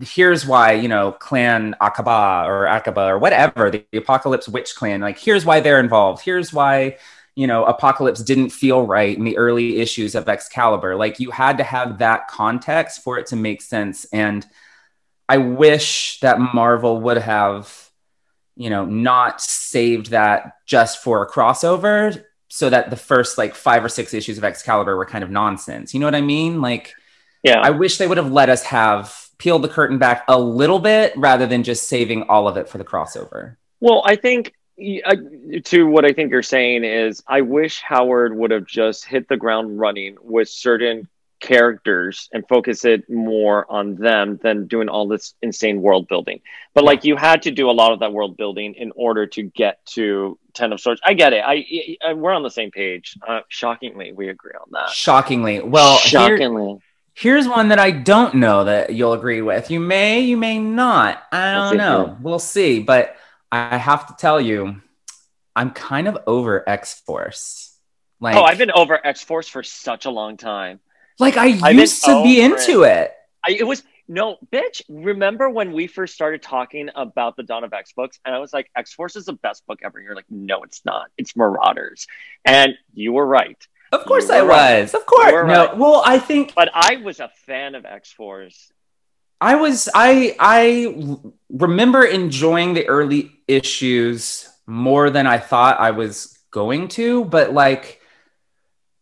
here's 0.00 0.46
why 0.46 0.72
you 0.72 0.88
know 0.88 1.12
clan 1.12 1.76
Akkaba 1.80 2.46
or 2.46 2.64
Akkaba 2.64 3.08
or 3.08 3.18
whatever 3.18 3.70
the 3.70 3.84
apocalypse 3.94 4.48
witch 4.48 4.74
clan 4.74 5.02
like 5.02 5.18
here's 5.18 5.44
why 5.44 5.60
they're 5.60 5.80
involved 5.80 6.24
here's 6.24 6.50
why 6.50 6.96
you 7.34 7.46
know 7.46 7.64
apocalypse 7.64 8.22
didn't 8.22 8.50
feel 8.50 8.86
right 8.86 9.16
in 9.16 9.24
the 9.24 9.36
early 9.36 9.78
issues 9.78 10.14
of 10.14 10.28
excalibur 10.28 10.96
like 10.96 11.20
you 11.20 11.30
had 11.30 11.58
to 11.58 11.64
have 11.64 11.98
that 11.98 12.28
context 12.28 13.02
for 13.02 13.18
it 13.18 13.26
to 13.26 13.36
make 13.36 13.60
sense 13.60 14.04
and 14.06 14.46
i 15.28 15.36
wish 15.36 16.20
that 16.20 16.38
marvel 16.38 17.00
would 17.00 17.18
have 17.18 17.90
you 18.56 18.70
know 18.70 18.84
not 18.84 19.40
saved 19.40 20.10
that 20.10 20.58
just 20.66 21.02
for 21.02 21.22
a 21.22 21.30
crossover 21.30 22.22
so 22.48 22.70
that 22.70 22.90
the 22.90 22.96
first 22.96 23.36
like 23.36 23.54
five 23.54 23.84
or 23.84 23.88
six 23.88 24.14
issues 24.14 24.38
of 24.38 24.44
excalibur 24.44 24.96
were 24.96 25.06
kind 25.06 25.24
of 25.24 25.30
nonsense 25.30 25.92
you 25.92 26.00
know 26.00 26.06
what 26.06 26.14
i 26.14 26.20
mean 26.20 26.60
like 26.60 26.94
Yeah. 27.42 27.60
I 27.60 27.70
wish 27.70 27.98
they 27.98 28.06
would 28.06 28.16
have 28.16 28.32
let 28.32 28.48
us 28.48 28.62
have 28.64 29.28
peeled 29.36 29.62
the 29.62 29.68
curtain 29.68 29.98
back 29.98 30.24
a 30.28 30.38
little 30.38 30.78
bit 30.78 31.12
rather 31.14 31.46
than 31.46 31.62
just 31.62 31.88
saving 31.88 32.22
all 32.22 32.48
of 32.48 32.56
it 32.56 32.68
for 32.70 32.78
the 32.78 32.84
crossover. 32.84 33.56
Well, 33.80 34.02
I 34.06 34.16
think 34.16 34.54
uh, 35.04 35.16
to 35.64 35.86
what 35.86 36.04
I 36.04 36.12
think 36.12 36.30
you're 36.30 36.42
saying 36.42 36.84
is, 36.84 37.22
I 37.26 37.42
wish 37.42 37.80
Howard 37.80 38.36
would 38.36 38.50
have 38.50 38.66
just 38.66 39.04
hit 39.04 39.28
the 39.28 39.36
ground 39.36 39.78
running 39.78 40.16
with 40.20 40.48
certain 40.48 41.08
characters 41.40 42.28
and 42.32 42.46
focus 42.48 42.84
it 42.84 43.08
more 43.10 43.70
on 43.70 43.96
them 43.96 44.38
than 44.42 44.66
doing 44.66 44.88
all 44.88 45.06
this 45.06 45.34
insane 45.42 45.82
world 45.82 46.08
building. 46.08 46.40
But 46.72 46.84
like 46.84 47.04
you 47.04 47.16
had 47.16 47.42
to 47.42 47.50
do 47.50 47.68
a 47.68 47.72
lot 47.72 47.92
of 47.92 48.00
that 48.00 48.12
world 48.12 48.36
building 48.36 48.74
in 48.74 48.92
order 48.96 49.26
to 49.28 49.42
get 49.42 49.84
to 49.94 50.38
Ten 50.54 50.72
of 50.72 50.80
Swords. 50.80 51.00
I 51.04 51.12
get 51.14 51.32
it. 51.34 51.42
I, 51.44 51.98
I 52.04 52.14
we're 52.14 52.32
on 52.32 52.42
the 52.42 52.50
same 52.50 52.70
page. 52.70 53.18
Uh, 53.26 53.40
shockingly, 53.48 54.12
we 54.12 54.28
agree 54.28 54.52
on 54.58 54.68
that. 54.72 54.88
Shockingly. 54.88 55.60
Well, 55.60 55.98
here- 55.98 56.10
shockingly. 56.10 56.78
here's 57.12 57.46
one 57.46 57.68
that 57.68 57.78
I 57.78 57.90
don't 57.90 58.36
know 58.36 58.64
that 58.64 58.94
you'll 58.94 59.12
agree 59.12 59.42
with. 59.42 59.70
You 59.70 59.80
may, 59.80 60.20
you 60.20 60.36
may 60.36 60.58
not. 60.58 61.22
I 61.30 61.52
don't 61.52 61.76
know. 61.76 62.16
We'll 62.22 62.38
see. 62.38 62.80
But 62.80 63.16
I 63.54 63.76
have 63.76 64.08
to 64.08 64.14
tell 64.18 64.40
you, 64.40 64.80
I'm 65.54 65.70
kind 65.70 66.08
of 66.08 66.18
over 66.26 66.68
X 66.68 67.00
Force. 67.06 67.78
Like, 68.18 68.34
oh, 68.34 68.42
I've 68.42 68.58
been 68.58 68.72
over 68.72 68.98
X 69.06 69.22
Force 69.22 69.46
for 69.46 69.62
such 69.62 70.06
a 70.06 70.10
long 70.10 70.36
time. 70.36 70.80
like 71.20 71.36
I 71.36 71.70
used 71.70 72.04
to 72.04 72.24
be 72.24 72.40
into 72.40 72.82
it. 72.82 73.14
I, 73.46 73.52
it 73.52 73.62
was 73.62 73.84
no 74.08 74.38
bitch. 74.52 74.82
Remember 74.88 75.48
when 75.48 75.72
we 75.72 75.86
first 75.86 76.14
started 76.14 76.42
talking 76.42 76.90
about 76.96 77.36
the 77.36 77.44
Dawn 77.44 77.62
of 77.62 77.72
X 77.72 77.92
books, 77.92 78.18
and 78.24 78.34
I 78.34 78.40
was 78.40 78.52
like, 78.52 78.70
X 78.76 78.92
Force 78.92 79.14
is 79.14 79.26
the 79.26 79.34
best 79.34 79.64
book 79.68 79.78
ever. 79.84 80.00
You're 80.00 80.16
like, 80.16 80.30
no, 80.30 80.64
it's 80.64 80.84
not. 80.84 81.10
It's 81.16 81.36
Marauders, 81.36 82.08
and 82.44 82.74
you 82.92 83.12
were 83.12 83.26
right. 83.26 83.64
Of 83.92 84.04
course 84.04 84.30
I 84.30 84.40
right. 84.40 84.80
was. 84.80 84.94
Of 84.94 85.06
course. 85.06 85.30
No. 85.30 85.42
right. 85.42 85.76
Well, 85.76 86.02
I 86.04 86.18
think 86.18 86.54
But 86.56 86.70
I 86.74 86.96
was 86.96 87.20
a 87.20 87.30
fan 87.46 87.76
of 87.76 87.84
X 87.84 88.12
Force. 88.12 88.72
I 89.40 89.56
was 89.56 89.88
I 89.94 90.36
I 90.38 91.18
remember 91.50 92.04
enjoying 92.04 92.74
the 92.74 92.88
early 92.88 93.32
issues 93.46 94.48
more 94.66 95.10
than 95.10 95.26
I 95.26 95.38
thought 95.38 95.80
I 95.80 95.90
was 95.90 96.38
going 96.50 96.88
to, 96.88 97.24
but 97.26 97.52
like 97.52 98.00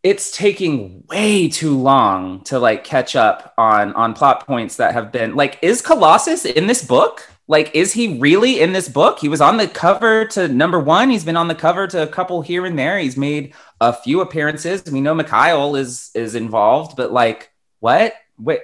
it's 0.02 0.36
taking 0.36 1.04
way 1.08 1.48
too 1.48 1.78
long 1.78 2.42
to 2.42 2.58
like 2.58 2.82
catch 2.82 3.14
up 3.14 3.54
on 3.56 3.92
on 3.94 4.14
plot 4.14 4.46
points 4.46 4.76
that 4.76 4.94
have 4.94 5.12
been 5.12 5.36
like 5.36 5.58
is 5.62 5.80
Colossus 5.80 6.44
in 6.44 6.66
this 6.66 6.84
book? 6.84 7.28
Like 7.46 7.74
is 7.74 7.92
he 7.92 8.18
really 8.18 8.60
in 8.60 8.72
this 8.72 8.88
book? 8.88 9.18
He 9.20 9.28
was 9.28 9.40
on 9.40 9.58
the 9.58 9.68
cover 9.68 10.24
to 10.26 10.48
number 10.48 10.80
1, 10.80 11.10
he's 11.10 11.24
been 11.24 11.36
on 11.36 11.48
the 11.48 11.54
cover 11.54 11.86
to 11.88 12.02
a 12.02 12.06
couple 12.06 12.42
here 12.42 12.66
and 12.66 12.78
there. 12.78 12.98
He's 12.98 13.16
made 13.16 13.54
a 13.80 13.92
few 13.92 14.22
appearances. 14.22 14.82
We 14.90 15.00
know 15.00 15.14
Mikhail 15.14 15.76
is 15.76 16.10
is 16.14 16.34
involved, 16.34 16.96
but 16.96 17.12
like 17.12 17.52
what? 17.78 18.14
Wait, 18.38 18.62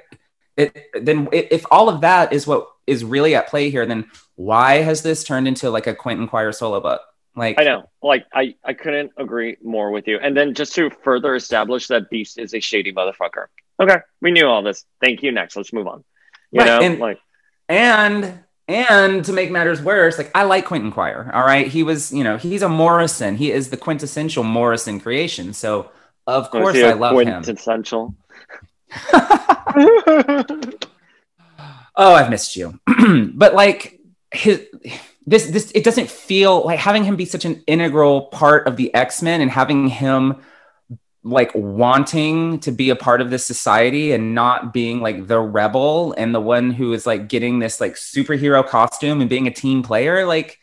it, 0.59 0.90
then 1.03 1.29
if 1.33 1.64
all 1.71 1.88
of 1.88 2.01
that 2.03 2.33
is 2.33 2.47
what 2.47 2.68
is 2.87 3.05
really 3.05 3.35
at 3.35 3.49
play 3.49 3.71
here, 3.71 3.87
then 3.87 4.11
why 4.35 4.77
has 4.83 5.03
this 5.03 5.25
turned 5.25 5.49
into 5.49 5.71
like 5.71 5.87
a 5.87 5.94
Quentin 5.94 6.27
Quire 6.29 6.53
solo 6.53 6.81
book? 6.81 7.01
Like 7.37 7.59
I 7.61 7.64
know, 7.64 7.88
like 8.03 8.27
I 8.33 8.55
I 8.64 8.73
couldn't 8.75 9.12
agree 9.16 9.57
more 9.62 9.90
with 9.92 10.09
you. 10.09 10.18
And 10.18 10.37
then 10.37 10.55
just 10.55 10.75
to 10.75 10.90
further 11.05 11.35
establish 11.37 11.87
that 11.87 12.11
Beast 12.11 12.38
is 12.38 12.53
a 12.53 12.61
shady 12.61 12.92
motherfucker. 12.92 13.47
Okay, 13.81 13.99
we 14.21 14.33
knew 14.33 14.47
all 14.47 14.62
this. 14.62 14.85
Thank 15.01 15.23
you. 15.23 15.31
Next, 15.31 15.55
let's 15.57 15.73
move 15.73 15.87
on. 15.87 16.03
You 16.51 16.61
Right, 16.61 16.66
know, 16.66 16.81
and- 16.81 16.99
like 16.99 17.21
And 17.68 18.40
and 18.66 19.25
to 19.25 19.33
make 19.33 19.51
matters 19.51 19.81
worse, 19.81 20.18
like 20.18 20.31
I 20.35 20.42
like 20.44 20.64
Quentin 20.66 20.90
Quire. 20.90 21.31
All 21.33 21.42
right, 21.44 21.66
he 21.68 21.83
was, 21.83 22.12
you 22.12 22.25
know, 22.25 22.37
he's 22.37 22.62
a 22.62 22.68
Morrison. 22.68 23.37
He 23.37 23.53
is 23.53 23.71
the 23.71 23.77
quintessential 23.77 24.42
Morrison 24.44 24.99
creation. 25.01 25.53
So 25.53 25.90
of 26.27 26.51
course 26.51 26.77
I 26.77 26.92
love 26.92 27.12
him. 27.21 27.42
quintessential. 27.42 28.14
Oh, 31.98 32.14
I've 32.14 32.31
missed 32.31 32.55
you. 32.55 32.79
but 33.35 33.55
like 33.55 34.01
his 34.33 34.64
this 35.27 35.46
this 35.46 35.72
it 35.74 35.83
doesn't 35.85 36.09
feel 36.09 36.64
like 36.64 36.79
having 36.79 37.03
him 37.03 37.16
be 37.16 37.24
such 37.24 37.44
an 37.44 37.62
integral 37.66 38.27
part 38.27 38.68
of 38.68 38.77
the 38.77 38.94
X-Men 38.94 39.40
and 39.40 39.51
having 39.51 39.88
him 39.88 40.37
like 41.24 41.51
wanting 41.55 42.61
to 42.61 42.70
be 42.70 42.90
a 42.90 42.96
part 42.96 43.20
of 43.20 43.31
this 43.31 43.44
society 43.44 44.12
and 44.12 44.35
not 44.35 44.72
being 44.72 45.01
like 45.01 45.27
the 45.27 45.40
rebel 45.40 46.14
and 46.16 46.33
the 46.33 46.40
one 46.40 46.70
who 46.70 46.92
is 46.92 47.05
like 47.05 47.29
getting 47.29 47.59
this 47.59 47.81
like 47.81 47.94
superhero 47.94 48.66
costume 48.66 49.20
and 49.20 49.29
being 49.29 49.48
a 49.48 49.51
team 49.51 49.83
player 49.83 50.24
like 50.24 50.59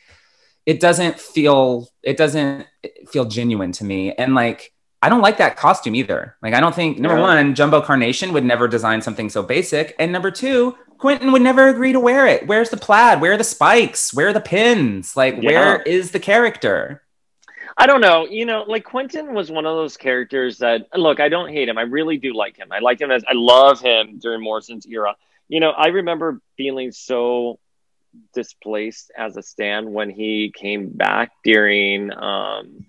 it 0.66 0.80
doesn't 0.80 1.20
feel 1.20 1.90
it 2.02 2.16
doesn't 2.16 2.66
feel 3.12 3.26
genuine 3.26 3.74
to 3.74 3.84
me 3.84 4.14
and 4.14 4.34
like 4.34 4.74
I 5.02 5.10
don't 5.10 5.22
like 5.22 5.38
that 5.38 5.58
costume 5.58 5.96
either. 5.96 6.36
Like 6.42 6.54
I 6.54 6.60
don't 6.60 6.74
think 6.74 6.98
number 7.00 7.18
Yeah. 7.18 7.24
one, 7.24 7.56
Jumbo 7.56 7.82
Carnation 7.82 8.34
would 8.34 8.46
never 8.46 8.68
design 8.68 9.02
something 9.02 9.30
so 9.30 9.44
basic, 9.44 9.96
and 10.00 10.12
number 10.12 10.32
two, 10.32 10.76
Quentin 10.98 11.32
would 11.32 11.42
never 11.42 11.68
agree 11.68 11.92
to 11.92 12.00
wear 12.00 12.26
it. 12.26 12.48
Where's 12.48 12.70
the 12.70 12.78
plaid? 12.78 13.22
Where 13.22 13.34
are 13.34 13.38
the 13.38 13.44
spikes? 13.44 14.14
Where 14.14 14.30
are 14.30 14.34
the 14.34 14.42
pins? 14.42 15.16
Like 15.16 15.40
where 15.42 15.82
is 15.82 16.12
the 16.12 16.20
character? 16.20 17.04
I 17.78 17.88
don't 17.88 18.00
know. 18.00 18.26
You 18.26 18.46
know, 18.46 18.64
like 18.66 18.86
Quentin 18.86 19.34
was 19.34 19.52
one 19.52 19.66
of 19.66 19.76
those 19.76 19.98
characters 19.98 20.60
that 20.60 20.88
look, 20.96 21.20
I 21.20 21.28
don't 21.28 21.50
hate 21.50 21.68
him. 21.68 21.78
I 21.78 21.82
really 21.82 22.18
do 22.18 22.34
like 22.34 22.56
him. 22.56 22.72
I 22.72 22.80
like 22.80 23.02
him 23.02 23.12
as 23.12 23.24
I 23.28 23.34
love 23.34 23.82
him 23.82 24.18
during 24.20 24.42
Morrison's 24.42 24.86
era. 24.86 25.16
You 25.50 25.60
know, 25.60 25.72
I 25.72 25.88
remember 25.88 26.42
feeling 26.56 26.92
so 26.94 27.60
displaced 28.34 29.12
as 29.18 29.36
a 29.36 29.44
stan 29.44 29.92
when 29.92 30.10
he 30.10 30.52
came 30.56 30.90
back 30.90 31.32
during 31.44 32.14
um 32.14 32.86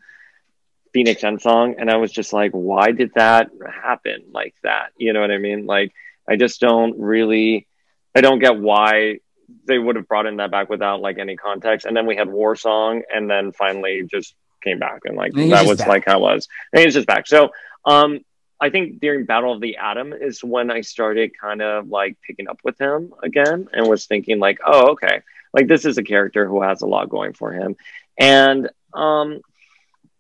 Phoenix 0.97 1.23
End 1.23 1.43
Song 1.43 1.75
and 1.77 1.91
I 1.91 1.97
was 1.97 2.11
just 2.11 2.33
like, 2.33 2.53
why 2.53 2.91
did 2.91 3.13
that 3.17 3.51
happen 3.71 4.23
like 4.33 4.55
that? 4.63 4.93
You 4.97 5.13
know 5.13 5.21
what 5.21 5.31
I 5.31 5.37
mean? 5.37 5.67
Like 5.67 5.93
I 6.27 6.37
just 6.37 6.59
don't 6.59 6.99
really 6.99 7.67
I 8.15 8.23
don't 8.23 8.39
get 8.39 8.59
why 8.59 9.19
they 9.67 9.79
would 9.79 9.97
have 9.97 10.09
brought 10.09 10.25
in 10.25 10.39
that 10.39 10.51
back 10.51 10.71
without 10.71 11.03
like 11.03 11.19
any 11.19 11.37
context. 11.37 11.85
And 11.85 11.95
then 11.95 12.07
we 12.07 12.17
had 12.17 12.31
War 12.31 12.57
Song 12.57 13.03
and 13.15 13.29
then 13.29 13.53
finally 13.53 14.05
just 14.11 14.35
came 14.65 14.79
back 14.79 15.03
and 15.05 15.19
like 15.19 15.33
And 15.37 15.53
that 15.53 15.67
was 15.67 15.77
back. 15.81 15.89
like 15.89 16.05
how 16.07 16.17
it 16.17 16.23
was. 16.23 16.49
And 16.73 16.83
he's 16.83 16.95
just 16.95 17.07
back. 17.07 17.27
So 17.27 17.51
um 17.85 18.21
I 18.59 18.71
think 18.71 18.99
during 18.99 19.27
Battle 19.27 19.53
of 19.53 19.61
the 19.61 19.77
Atom 19.77 20.15
is 20.15 20.43
when 20.43 20.71
I 20.71 20.81
started 20.81 21.39
kind 21.39 21.61
of 21.61 21.89
like 21.89 22.17
picking 22.27 22.49
up 22.49 22.61
with 22.65 22.79
him 22.79 23.13
again 23.23 23.69
and 23.71 23.87
was 23.87 24.07
thinking 24.07 24.39
like, 24.39 24.61
oh, 24.67 24.93
okay, 24.93 25.21
like 25.53 25.69
this 25.69 25.85
is 25.85 25.99
a 25.99 26.03
character 26.03 26.49
who 26.49 26.63
has 26.63 26.81
a 26.81 26.87
lot 26.87 27.11
going 27.11 27.35
for 27.35 27.53
him. 27.53 27.77
And 28.17 28.71
um 28.95 29.43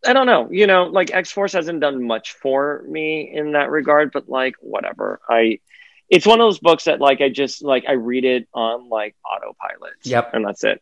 I 0.07 0.13
don't 0.13 0.27
know, 0.27 0.49
you 0.51 0.67
know, 0.67 0.85
like 0.85 1.13
X 1.15 1.31
Force 1.33 1.53
hasn't 1.53 1.81
done 1.81 2.07
much 2.07 2.33
for 2.33 2.85
me 2.89 3.31
in 3.33 3.53
that 3.53 3.71
regard, 3.71 4.13
but 4.13 4.29
like 4.29 4.55
whatever. 4.61 5.21
I 5.29 5.61
it's 6.09 6.27
one 6.27 6.41
of 6.41 6.45
those 6.47 6.59
books 6.61 6.85
that 6.85 7.01
like 7.01 7.21
I 7.21 7.29
just 7.29 7.63
like 7.63 7.85
I 7.89 7.93
read 7.93 8.25
it 8.25 8.49
on 8.55 8.89
like 8.89 9.17
autopilot. 9.25 9.95
Yep. 10.05 10.35
And 10.35 10.45
that's 10.45 10.63
it. 10.65 10.81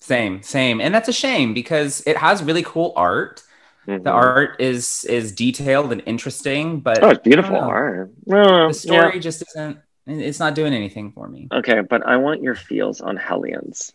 Same, 0.00 0.42
same. 0.42 0.80
And 0.80 0.94
that's 0.94 1.08
a 1.08 1.12
shame 1.12 1.54
because 1.54 2.02
it 2.06 2.16
has 2.16 2.42
really 2.42 2.62
cool 2.62 2.92
art. 2.96 3.42
Mhm. 3.86 4.02
The 4.04 4.10
art 4.10 4.60
is 4.60 5.04
is 5.04 5.32
detailed 5.32 5.92
and 5.92 6.02
interesting, 6.06 6.80
but 6.80 7.02
Oh, 7.02 7.10
it's 7.10 7.22
beautiful 7.22 7.56
I 7.56 7.58
don't 7.58 7.68
know. 7.68 7.74
art. 7.74 8.68
The 8.68 8.74
story 8.74 9.14
yeah. 9.14 9.20
just 9.20 9.42
isn't 9.50 9.78
it's 10.06 10.40
not 10.40 10.54
doing 10.56 10.72
anything 10.74 11.12
for 11.12 11.28
me. 11.28 11.48
Okay, 11.52 11.80
but 11.80 12.04
I 12.06 12.16
want 12.16 12.42
your 12.42 12.54
feels 12.56 13.00
on 13.00 13.16
Hellions. 13.16 13.92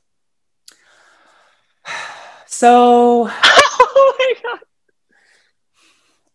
So 2.50 3.30
oh 3.44 4.16
my 4.20 4.34
god. 4.42 4.60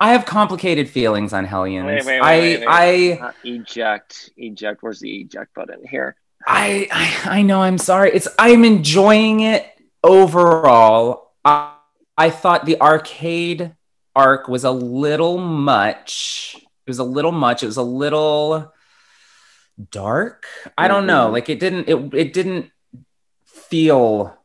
I 0.03 0.11
have 0.13 0.27
complicated 0.27 0.89
feelings 0.89 1.33
on 1.33 1.45
Hellions. 1.45 1.87
Wait, 1.87 2.05
wait, 2.05 2.21
wait, 2.21 2.67
I. 2.67 3.13
I 3.13 3.29
Uh, 3.29 3.33
eject. 3.45 4.31
Eject. 4.37 4.83
Where's 4.83 4.99
the 4.99 5.21
eject 5.21 5.55
button 5.55 5.87
here? 5.87 6.17
I, 6.45 6.89
I 6.91 7.39
I 7.39 7.43
know 7.43 7.63
I'm 7.63 7.79
sorry. 7.79 8.11
It's 8.13 8.27
I'm 8.37 8.65
enjoying 8.65 9.41
it 9.41 9.65
overall. 10.03 11.31
I, 11.45 11.75
I 12.19 12.31
thought 12.31 12.67
the 12.67 12.81
arcade 12.81 13.77
arc 14.17 14.49
was 14.49 14.65
a 14.65 14.73
little 14.73 15.39
much. 15.39 16.57
It 16.59 16.91
was 16.91 16.99
a 16.99 17.05
little 17.05 17.31
much. 17.31 17.63
It 17.63 17.67
was 17.67 17.77
a 17.77 17.83
little 17.85 18.73
dark. 19.93 20.47
I 20.77 20.89
don't 20.89 21.07
know. 21.07 21.29
Mhm. 21.29 21.33
Like 21.33 21.49
it 21.49 21.61
didn't 21.61 21.89
it 21.89 22.13
it 22.13 22.33
didn't 22.33 22.73
feel 23.47 24.37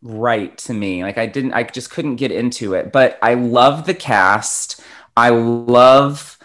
right 0.00 0.56
to 0.58 0.72
me. 0.72 1.02
Like 1.02 1.18
I 1.18 1.26
didn't 1.26 1.52
I 1.52 1.64
just 1.64 1.90
couldn't 1.90 2.16
get 2.16 2.32
into 2.32 2.72
it. 2.72 2.92
But 2.92 3.18
I 3.22 3.34
love 3.34 3.84
the 3.84 3.94
cast. 3.94 4.80
I 5.16 5.30
love 5.30 6.38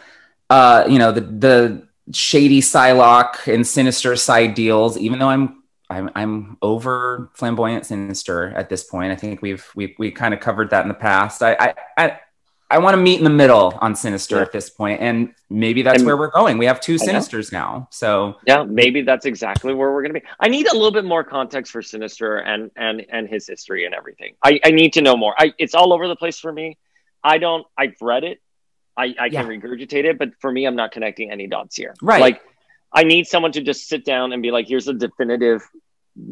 uh 0.50 0.86
you 0.88 1.00
know 1.00 1.12
the 1.12 1.22
the 1.22 1.88
shady 2.14 2.62
Psylocke 2.62 3.52
and 3.54 3.66
sinister 3.68 4.16
side 4.16 4.54
deals, 4.54 4.98
even 4.98 5.20
though 5.20 5.30
I'm 5.30 5.64
I'm 5.90 6.10
I'm 6.16 6.58
over 6.62 7.30
flamboyant 7.34 7.86
sinister 7.86 8.50
at 8.56 8.70
this 8.70 8.84
point. 8.84 9.12
I 9.12 9.16
think 9.16 9.42
we've 9.42 9.66
we 9.76 9.96
we 9.98 10.12
kind 10.12 10.34
of 10.34 10.40
covered 10.40 10.70
that 10.72 10.82
in 10.84 10.88
the 10.90 10.94
past. 10.94 11.42
I 11.44 11.54
I 11.60 11.74
I, 11.98 12.20
I 12.70 12.78
want 12.80 12.96
to 12.96 13.02
meet 13.02 13.18
in 13.18 13.24
the 13.24 13.30
middle 13.30 13.78
on 13.80 13.96
sinister 13.96 14.36
Yeah. 14.38 14.42
at 14.42 14.52
this 14.52 14.70
point, 14.70 15.00
and 15.02 15.34
maybe 15.50 15.82
that's 15.84 16.00
And- 16.00 16.06
where 16.06 16.18
we're 16.18 16.32
going. 16.32 16.58
We 16.58 16.66
have 16.66 16.82
two 16.82 16.96
sinisters 16.96 17.52
now, 17.54 17.88
so 17.92 18.36
Yeah, 18.46 18.64
maybe 18.64 19.02
that's 19.04 19.26
exactly 19.26 19.74
where 19.74 19.92
we're 19.94 20.02
gonna 20.02 20.16
be. 20.16 20.24
I 20.42 20.50
need 20.50 20.68
a 20.68 20.74
little 20.74 20.92
bit 20.92 21.06
more 21.06 21.24
context 21.24 21.72
for 21.72 21.82
Sinister 21.82 22.38
and 22.40 22.70
and 22.76 23.06
and 23.10 23.28
his 23.30 23.48
history 23.48 23.86
and 23.86 23.96
everything. 23.96 24.36
I 24.44 24.60
I 24.66 24.72
need 24.72 24.92
to 24.94 25.02
know 25.02 25.16
more. 25.16 25.34
I 25.38 25.54
it's 25.58 25.76
all 25.76 25.94
over 25.94 26.08
the 26.10 26.16
place 26.18 26.40
for 26.40 26.52
me. 26.52 26.78
I 27.24 27.38
don't. 27.38 27.66
I've 27.78 27.96
read 28.02 28.24
it. 28.26 28.40
I 28.98 29.16
I 29.20 29.30
can 29.30 29.46
regurgitate 29.48 30.06
it, 30.06 30.18
but 30.18 30.30
for 30.40 30.52
me, 30.52 30.66
I'm 30.66 30.76
not 30.76 30.92
connecting 30.92 31.32
any 31.32 31.48
dots 31.48 31.76
here. 31.76 31.94
Right. 32.02 32.20
Like, 32.22 32.42
I 32.92 33.04
need 33.04 33.28
someone 33.28 33.52
to 33.54 33.62
just 33.62 33.88
sit 33.88 34.04
down 34.06 34.34
and 34.34 34.42
be 34.42 34.52
like, 34.52 34.68
"Here's 34.68 34.88
a 34.88 34.94
definitive 34.94 35.62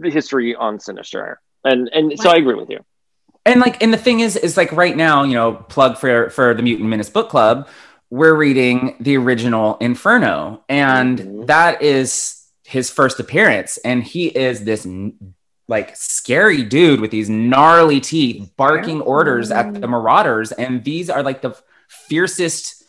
history 0.03 0.55
on 0.55 0.79
Sinister," 0.79 1.39
and 1.63 1.89
and 1.93 2.19
so 2.19 2.29
I 2.29 2.35
agree 2.37 2.55
with 2.55 2.69
you. 2.69 2.79
and 3.45 3.59
like 3.61 3.81
and 3.83 3.93
the 3.93 3.97
thing 3.97 4.21
is 4.21 4.35
is 4.35 4.57
like 4.57 4.71
right 4.71 4.97
now 4.97 5.23
you 5.23 5.33
know 5.35 5.53
plug 5.53 5.97
for 5.97 6.29
for 6.31 6.53
the 6.55 6.63
mutant 6.63 6.89
menace 6.89 7.09
book 7.11 7.29
club 7.29 7.67
we're 8.09 8.33
reading 8.33 8.95
the 8.99 9.15
original 9.17 9.77
inferno 9.79 10.63
and 10.67 11.19
Mhm. 11.19 11.45
that 11.47 11.81
is 11.83 12.41
his 12.63 12.89
first 12.89 13.19
appearance 13.19 13.77
and 13.85 14.03
he 14.03 14.27
is 14.27 14.63
this 14.63 14.87
like 15.67 15.95
scary 15.95 16.63
dude 16.63 16.99
with 17.01 17.11
these 17.11 17.29
gnarly 17.29 17.99
teeth 17.99 18.49
barking 18.57 19.01
orders 19.01 19.51
at 19.51 19.79
the 19.79 19.87
marauders 19.87 20.51
and 20.51 20.83
these 20.83 21.09
are 21.11 21.21
like 21.21 21.41
the 21.41 21.53
fiercest 21.87 22.83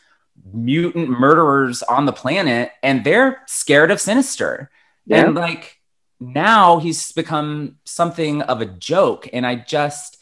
mutant 0.52 1.08
murderers 1.08 1.82
on 1.82 2.06
the 2.06 2.12
planet 2.12 2.70
and 2.82 3.04
they're 3.04 3.42
scared 3.46 3.90
of 3.90 4.00
sinister. 4.00 4.70
Yeah. 5.06 5.26
and 5.26 5.34
like 5.34 5.80
now 6.18 6.78
he's 6.78 7.12
become 7.12 7.76
something 7.84 8.42
of 8.42 8.60
a 8.60 8.66
joke 8.66 9.28
and 9.32 9.46
i 9.46 9.54
just 9.54 10.16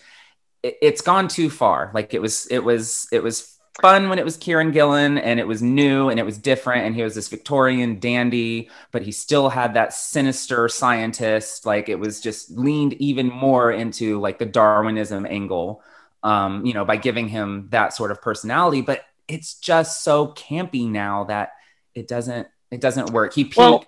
it, 0.64 0.78
it's 0.82 1.02
gone 1.02 1.28
too 1.28 1.50
far. 1.50 1.92
Like 1.94 2.14
it 2.14 2.20
was 2.20 2.46
it 2.46 2.60
was 2.60 3.06
it 3.12 3.22
was 3.22 3.56
fun 3.80 4.08
when 4.08 4.18
it 4.18 4.24
was 4.24 4.38
kieron 4.38 4.72
gillen 4.72 5.18
and 5.18 5.38
it 5.38 5.46
was 5.46 5.60
new 5.60 6.08
and 6.08 6.18
it 6.18 6.24
was 6.24 6.38
different 6.38 6.86
and 6.86 6.94
he 6.94 7.02
was 7.02 7.16
this 7.16 7.26
victorian 7.26 7.98
dandy 7.98 8.70
but 8.92 9.02
he 9.02 9.10
still 9.10 9.48
had 9.48 9.74
that 9.74 9.92
sinister 9.92 10.68
scientist. 10.68 11.66
Like 11.66 11.88
it 11.88 11.98
was 11.98 12.20
just 12.20 12.50
leaned 12.50 12.94
even 12.94 13.28
more 13.28 13.70
into 13.70 14.18
like 14.20 14.38
the 14.38 14.46
darwinism 14.46 15.26
angle 15.26 15.82
um 16.24 16.66
you 16.66 16.74
know 16.74 16.84
by 16.84 16.96
giving 16.96 17.28
him 17.28 17.68
that 17.70 17.94
sort 17.94 18.10
of 18.10 18.20
personality 18.20 18.80
but 18.80 19.04
it's 19.28 19.54
just 19.54 20.02
so 20.02 20.28
campy 20.28 20.90
now 20.90 21.24
that 21.24 21.50
it 21.94 22.08
doesn't 22.08 22.48
it 22.70 22.80
doesn't 22.80 23.10
work 23.10 23.32
he 23.34 23.44
peaked 23.44 23.56
Well- 23.58 23.84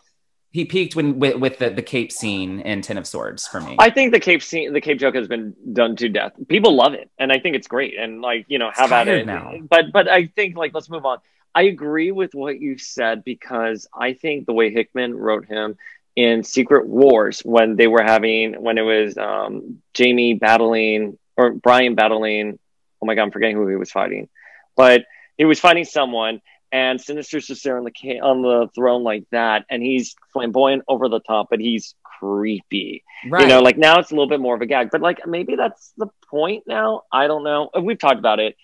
he 0.52 0.64
peaked 0.64 0.96
when 0.96 1.18
with, 1.18 1.36
with 1.36 1.58
the, 1.58 1.68
the 1.68 1.82
cape 1.82 2.10
scene 2.10 2.60
in 2.60 2.80
ten 2.80 2.96
of 2.96 3.06
swords 3.06 3.46
for 3.46 3.60
me 3.60 3.76
I 3.78 3.90
think 3.90 4.12
the 4.12 4.20
Cape 4.20 4.42
scene, 4.42 4.72
the 4.72 4.80
Cape 4.80 4.98
joke 4.98 5.14
has 5.14 5.28
been 5.28 5.54
done 5.72 5.96
to 5.96 6.08
death. 6.08 6.32
People 6.48 6.74
love 6.74 6.94
it, 6.94 7.10
and 7.18 7.30
I 7.30 7.38
think 7.40 7.56
it's 7.56 7.66
great. 7.66 7.98
And 7.98 8.22
like 8.22 8.46
you 8.48 8.58
know, 8.58 8.70
have 8.72 8.90
at 8.90 9.06
it. 9.06 9.26
now. 9.26 9.52
But 9.68 9.92
but 9.92 10.08
I 10.08 10.26
think 10.26 10.56
like 10.56 10.72
let's 10.72 10.88
move 10.88 11.04
on. 11.04 11.18
I 11.54 11.62
agree 11.62 12.10
with 12.10 12.34
what 12.34 12.58
you 12.60 12.78
said 12.78 13.22
because 13.24 13.86
I 13.92 14.14
think 14.14 14.46
the 14.46 14.54
way 14.54 14.70
Hickman 14.70 15.14
wrote 15.14 15.46
him 15.46 15.76
in 16.14 16.42
Secret 16.42 16.86
Wars 16.86 17.40
when 17.40 17.76
they 17.76 17.86
were 17.86 18.02
having 18.02 18.54
when 18.54 18.78
it 18.78 18.82
was 18.82 19.18
um, 19.18 19.82
Jamie 19.92 20.34
battling 20.34 21.18
or 21.36 21.52
Brian 21.52 21.94
battling. 21.94 22.58
Oh 23.02 23.06
my 23.06 23.14
god, 23.14 23.22
I'm 23.22 23.30
forgetting 23.30 23.56
who 23.56 23.68
he 23.68 23.76
was 23.76 23.90
fighting, 23.90 24.28
but 24.76 25.04
he 25.36 25.44
was 25.44 25.60
fighting 25.60 25.84
someone. 25.84 26.40
And 26.72 27.00
Sinister's 27.00 27.46
just 27.46 27.62
there 27.62 27.78
on 27.78 27.84
the 27.84 28.20
on 28.20 28.42
the 28.42 28.68
throne 28.74 29.04
like 29.04 29.24
that, 29.30 29.64
and 29.70 29.82
he's 29.82 30.16
flamboyant 30.32 30.82
over 30.88 31.08
the 31.08 31.20
top, 31.20 31.46
but 31.48 31.60
he's 31.60 31.94
creepy. 32.18 33.04
Right. 33.28 33.42
You 33.42 33.48
know, 33.48 33.60
like 33.60 33.78
now 33.78 33.98
it's 33.98 34.10
a 34.10 34.14
little 34.14 34.28
bit 34.28 34.40
more 34.40 34.54
of 34.54 34.62
a 34.62 34.66
gag, 34.66 34.90
but 34.90 35.00
like 35.00 35.26
maybe 35.26 35.56
that's 35.56 35.92
the 35.96 36.08
point 36.28 36.64
now. 36.66 37.02
I 37.12 37.28
don't 37.28 37.44
know. 37.44 37.70
We've 37.80 37.98
talked 37.98 38.18
about 38.18 38.40
it. 38.40 38.56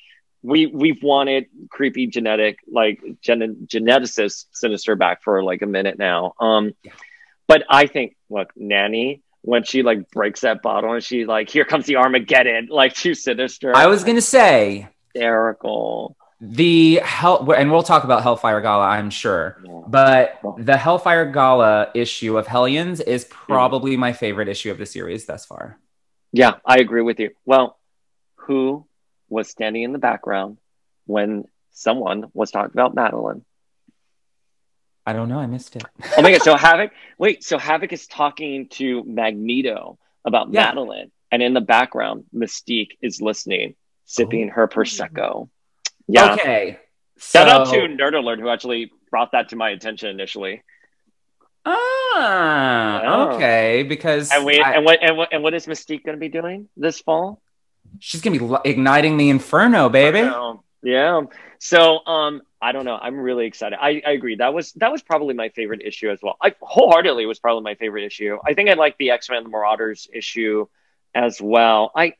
We 0.42 0.66
we've 0.66 1.02
wanted 1.02 1.46
creepy 1.70 2.08
genetic 2.08 2.58
like 2.70 3.00
gen- 3.20 3.68
geneticist 3.70 4.46
sinister 4.52 4.96
back 4.96 5.22
for 5.22 5.42
like 5.44 5.62
a 5.62 5.66
minute 5.66 5.98
now. 5.98 6.34
Um, 6.40 6.72
but 7.46 7.64
I 7.68 7.86
think 7.86 8.16
look, 8.28 8.50
Nanny 8.56 9.22
when 9.42 9.64
she 9.64 9.82
like 9.82 10.10
breaks 10.10 10.40
that 10.40 10.62
bottle 10.62 10.92
and 10.92 11.02
she 11.02 11.26
like 11.26 11.50
here 11.50 11.64
comes 11.64 11.86
the 11.86 11.96
Armageddon 11.96 12.68
like 12.70 12.94
too 12.94 13.14
sinister. 13.14 13.76
I 13.76 13.86
was 13.86 14.04
gonna 14.04 14.20
say 14.20 14.88
hysterical. 15.14 16.16
the 16.40 16.96
hell, 17.04 17.52
and 17.52 17.70
we'll 17.70 17.82
talk 17.82 18.04
about 18.04 18.22
Hellfire 18.22 18.60
Gala, 18.60 18.86
I'm 18.86 19.10
sure. 19.10 19.58
But 19.86 20.40
the 20.58 20.76
Hellfire 20.76 21.30
Gala 21.30 21.90
issue 21.94 22.38
of 22.38 22.46
Hellions 22.46 23.00
is 23.00 23.24
hmm. 23.24 23.52
probably 23.52 23.96
my 23.96 24.12
favorite 24.12 24.48
issue 24.48 24.70
of 24.70 24.78
the 24.78 24.86
series 24.86 25.26
thus 25.26 25.44
far. 25.44 25.78
Yeah, 26.32 26.54
I 26.64 26.78
agree 26.78 27.02
with 27.02 27.20
you. 27.20 27.30
Well, 27.44 27.78
who 28.36 28.86
was 29.28 29.48
standing 29.48 29.82
in 29.82 29.92
the 29.92 29.98
background 29.98 30.58
when 31.06 31.44
someone 31.72 32.26
was 32.32 32.50
talking 32.50 32.72
about 32.72 32.94
Madelyne? 32.94 33.42
I 35.06 35.12
don't 35.12 35.28
know. 35.28 35.38
I 35.38 35.46
missed 35.46 35.74
it. 35.76 35.84
Oh 36.16 36.22
my 36.22 36.30
god! 36.30 36.42
So 36.42 36.54
Havoc, 36.66 36.92
wait. 37.18 37.42
So 37.44 37.58
Havoc 37.58 37.92
is 37.92 38.06
talking 38.06 38.68
to 38.70 39.02
Magneto 39.04 39.98
about 40.24 40.52
Yeah. 40.52 40.72
Madelyne, 40.72 41.10
and 41.30 41.42
in 41.42 41.54
the 41.54 41.60
background, 41.60 42.24
Mystique 42.34 42.92
is 43.02 43.20
listening, 43.20 43.74
sipping 44.04 44.48
her 44.50 44.68
prosecco. 44.68 45.48
Yeah. 46.06 46.34
Okay. 46.34 46.78
Shout 47.18 47.48
out 47.48 47.68
to 47.72 47.78
Nerd 47.88 48.14
Alert 48.14 48.40
who 48.40 48.48
actually 48.48 48.90
brought 49.10 49.32
that 49.32 49.50
to 49.50 49.56
my 49.56 49.70
attention 49.70 50.08
initially. 50.08 50.62
Ah, 51.64 53.02
Oh. 53.04 53.34
okay. 53.36 53.82
Because 53.84 54.30
And 54.32 54.44
wait, 54.44 54.60
I- 54.60 54.74
and 54.74 54.84
what 54.84 54.98
and 55.02 55.16
what 55.16 55.32
and 55.32 55.42
what 55.42 55.54
is 55.54 55.66
Mystique 55.66 56.04
going 56.04 56.16
to 56.16 56.20
be 56.20 56.28
doing 56.28 56.68
this 56.76 57.00
fall? 57.00 57.40
she's 58.00 58.22
gonna 58.22 58.38
be 58.38 58.56
igniting 58.70 59.16
the 59.18 59.28
inferno, 59.28 59.88
baby. 59.88 60.28
Yeah. 60.82 61.22
So 61.58 62.04
um 62.06 62.42
I 62.62 62.70
don't 62.70 62.84
know. 62.84 62.96
I'm 62.96 63.18
really 63.18 63.46
excited. 63.46 63.76
I, 63.82 64.00
I 64.06 64.12
agree. 64.12 64.36
That 64.36 64.54
was 64.54 64.72
that 64.74 64.92
was 64.92 65.02
probably 65.02 65.34
my 65.34 65.48
favorite 65.48 65.82
issue 65.84 66.10
as 66.10 66.20
well. 66.22 66.36
I 66.40 66.54
wholeheartedly 66.60 67.26
was 67.26 67.40
probably 67.40 67.64
my 67.64 67.74
favorite 67.74 68.04
issue. 68.04 68.38
I 68.46 68.54
think 68.54 68.70
I 68.70 68.74
like 68.74 68.96
the 68.98 69.10
X-Men 69.10 69.42
the 69.42 69.48
Marauders 69.48 70.08
issue 70.14 70.66
as 71.12 71.42
well. 71.42 71.90
I 71.96 72.14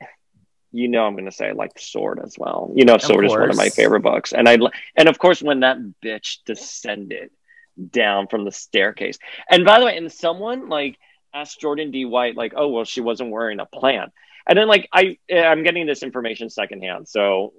you 0.72 0.88
know 0.88 1.04
I'm 1.06 1.14
gonna 1.14 1.30
say 1.30 1.50
I 1.50 1.52
like 1.52 1.78
Sword 1.78 2.20
as 2.24 2.34
well. 2.36 2.72
You 2.74 2.84
know 2.84 2.98
Sword 2.98 3.24
is 3.24 3.30
one 3.30 3.50
of 3.50 3.56
my 3.56 3.68
favorite 3.68 4.02
books. 4.02 4.32
And 4.32 4.48
I 4.48 4.58
and 4.96 5.08
of 5.08 5.16
course 5.16 5.40
when 5.40 5.60
that 5.60 5.78
bitch 6.04 6.38
descended 6.44 7.30
down 7.90 8.26
from 8.26 8.44
the 8.44 8.50
staircase. 8.50 9.18
And 9.48 9.64
by 9.64 9.78
the 9.78 9.86
way, 9.86 9.96
and 9.96 10.10
someone 10.12 10.68
like 10.68 10.98
asked 11.32 11.60
Jordan 11.60 11.92
D. 11.92 12.04
White, 12.04 12.36
like, 12.36 12.52
oh 12.56 12.66
well, 12.68 12.84
she 12.84 13.00
wasn't 13.00 13.30
wearing 13.30 13.60
a 13.60 13.66
plant. 13.66 14.12
And 14.48 14.58
then 14.58 14.66
like 14.66 14.88
I 14.92 15.18
I'm 15.32 15.62
getting 15.62 15.86
this 15.86 16.02
information 16.02 16.50
secondhand. 16.50 17.08
So 17.08 17.52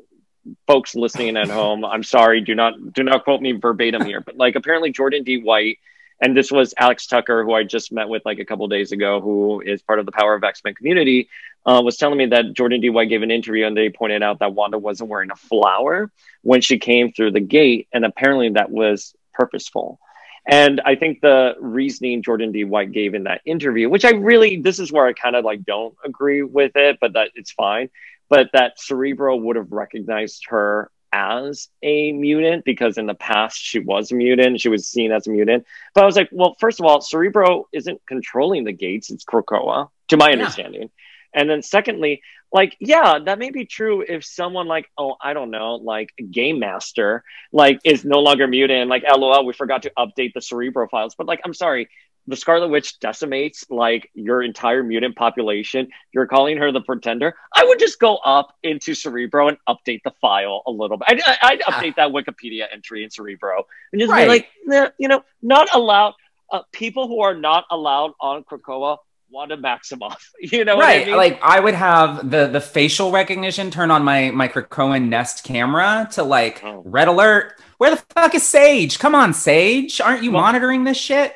folks 0.68 0.96
listening 0.96 1.38
at 1.38 1.50
home, 1.50 1.86
I'm 1.86 2.04
sorry, 2.04 2.42
do 2.42 2.56
not 2.56 2.94
do 2.94 3.04
not 3.04 3.24
quote 3.24 3.42
me 3.42 3.54
verbatim 3.54 4.06
here, 4.06 4.22
but 4.22 4.38
like 4.38 4.56
apparently 4.56 4.92
Jordan 4.92 5.24
D. 5.24 5.42
White, 5.42 5.80
and 6.22 6.36
this 6.36 6.52
was 6.52 6.74
Alex 6.78 7.08
Tucker, 7.08 7.44
who 7.44 7.54
I 7.54 7.64
just 7.64 7.92
met 7.92 8.10
with 8.10 8.24
like 8.26 8.40
a 8.40 8.46
couple 8.46 8.68
days 8.68 8.92
ago, 8.92 9.22
who 9.22 9.62
is 9.62 9.82
part 9.82 10.00
of 10.00 10.06
the 10.06 10.12
Power 10.12 10.36
of 10.36 10.44
X 10.44 10.62
Men 10.64 10.76
community, 10.76 11.30
uh, 11.66 11.82
was 11.84 11.98
telling 11.98 12.18
me 12.18 12.28
that 12.28 12.54
Jordan 12.54 12.82
D. 12.82 12.90
White 12.90 13.10
gave 13.10 13.24
an 13.24 13.32
interview 13.32 13.66
and 13.66 13.76
they 13.76 13.90
pointed 13.90 14.24
out 14.24 14.40
that 14.40 14.54
Wanda 14.54 14.78
wasn't 14.78 15.10
wearing 15.10 15.32
a 15.32 15.36
flower 15.36 16.12
when 16.42 16.62
she 16.62 16.78
came 16.78 17.12
through 17.12 17.32
the 17.32 17.40
gate, 17.40 17.88
and 17.94 18.06
apparently 18.06 18.50
that 18.50 18.70
was 18.70 19.16
purposeful. 19.34 20.00
And 20.46 20.82
I 20.84 20.96
think 20.96 21.22
the 21.22 21.56
reasoning 21.60 22.22
Jordan 22.22 22.52
D. 22.52 22.66
White 22.66 22.92
gave 22.92 23.14
in 23.14 23.24
that 23.24 23.42
interview, 23.46 23.90
which 23.90 24.04
I 24.04 24.12
really, 24.12 24.62
this 24.62 24.78
is 24.78 24.92
where 24.92 25.06
I 25.06 25.14
kind 25.14 25.38
of 25.38 25.46
like 25.46 25.64
don't 25.64 25.96
agree 26.04 26.42
with 26.44 26.76
it, 26.76 26.98
but 27.00 27.14
that 27.14 27.32
it's 27.36 27.52
fine. 27.52 27.90
But 28.30 28.50
that 28.54 28.80
Cerebro 28.80 29.36
would 29.36 29.56
have 29.56 29.72
recognized 29.72 30.46
her 30.50 30.90
as 31.14 31.70
a 31.84 32.12
mutant 32.12 32.66
because 32.66 32.98
in 32.98 33.06
the 33.06 33.14
past 33.14 33.58
she 33.58 33.78
was 33.80 34.12
a 34.12 34.16
mutant. 34.16 34.60
She 34.60 34.70
was 34.70 34.88
seen 34.88 35.12
as 35.12 35.28
a 35.28 35.30
mutant. 35.30 35.66
But 35.94 36.04
I 36.04 36.06
was 36.06 36.16
like, 36.16 36.30
well, 36.32 36.56
first 36.60 36.80
of 36.80 36.88
all, 36.88 37.02
Cerebro 37.02 37.68
isn't 37.72 38.02
controlling 38.08 38.64
the 38.64 38.72
gates. 38.72 39.12
It's 39.12 39.24
Krakoa, 39.24 39.90
to 40.08 40.18
my 40.18 40.32
understanding. 40.32 40.90
And 41.34 41.50
then 41.50 41.62
secondly, 41.62 42.22
like, 42.52 42.76
yeah, 42.80 43.20
that 43.26 43.40
may 43.40 43.50
be 43.50 43.66
true 43.66 44.04
if 44.08 44.24
someone 44.24 44.68
like, 44.68 44.90
oh, 44.98 45.16
I 45.22 45.34
don't 45.34 45.50
know, 45.50 45.76
like 45.76 46.14
Game 46.30 46.60
Master, 46.60 47.24
like 47.52 47.80
is 47.84 48.06
no 48.06 48.20
longer 48.20 48.48
mutant. 48.48 48.90
Like, 48.90 49.04
lol, 49.04 49.46
we 49.46 49.54
forgot 49.54 49.84
to 49.84 49.92
update 49.98 50.34
the 50.34 50.42
Cerebro 50.42 50.88
files. 50.88 51.16
But 51.16 51.28
like, 51.28 51.42
I'm 51.44 51.54
sorry, 51.54 51.90
the 52.28 52.36
Scarlet 52.38 52.70
Witch 52.70 53.00
decimates 53.00 53.66
like 53.70 54.10
your 54.14 54.42
entire 54.44 54.82
mutant 54.84 55.16
population. 55.16 55.90
You're 56.14 56.28
calling 56.28 56.58
her 56.58 56.72
the 56.72 56.82
Pretender. 56.82 57.36
I 57.54 57.66
would 57.66 57.80
just 57.80 58.00
go 58.00 58.16
up 58.18 58.56
into 58.64 58.94
Cerebro 58.94 59.50
and 59.50 59.58
update 59.68 60.02
the 60.04 60.12
file 60.22 60.64
a 60.66 60.72
little 60.72 60.98
bit. 60.98 61.08
I'd, 61.10 61.22
I'd 61.42 61.60
update 61.62 61.96
that 61.96 62.12
Wikipedia 62.12 62.66
entry 62.72 63.04
in 63.04 63.10
Cerebro 63.10 63.66
and 63.92 64.00
just 64.02 64.12
Right. 64.12 64.24
be 64.24 64.28
like, 64.30 64.48
nah, 64.66 64.90
you 64.98 65.08
know, 65.08 65.24
not 65.42 65.68
allowed. 65.74 66.14
Uh, 66.52 66.62
people 66.72 67.08
who 67.08 67.20
are 67.22 67.34
not 67.36 67.66
allowed 67.72 68.12
on 68.22 68.44
Krakoa, 68.44 68.98
Wanda 69.30 69.58
Maximoff. 69.58 70.18
You 70.40 70.64
know 70.66 70.78
right. 70.78 71.00
what 71.00 71.02
I 71.02 71.06
mean? 71.06 71.16
Like 71.18 71.40
I 71.42 71.60
would 71.60 71.74
have 71.74 72.30
the 72.30 72.48
the 72.48 72.62
facial 72.62 73.12
recognition 73.12 73.72
turn 73.72 73.90
on 73.92 74.04
my 74.04 74.30
my 74.32 74.48
Krakoan 74.48 75.08
Nest 75.10 75.44
camera 75.44 76.08
to 76.12 76.24
like 76.24 76.64
Oh. 76.64 76.84
red 76.86 77.08
alert. 77.08 77.60
Where 77.80 77.90
the 77.90 77.98
fuck 78.14 78.36
is 78.36 78.44
Sage? 78.44 79.00
Come 79.00 79.16
on, 79.16 79.34
Sage. 79.34 80.00
Aren't 80.00 80.22
you 80.24 80.32
monitoring 80.32 80.84
this 80.84 80.98
shit? 80.98 81.36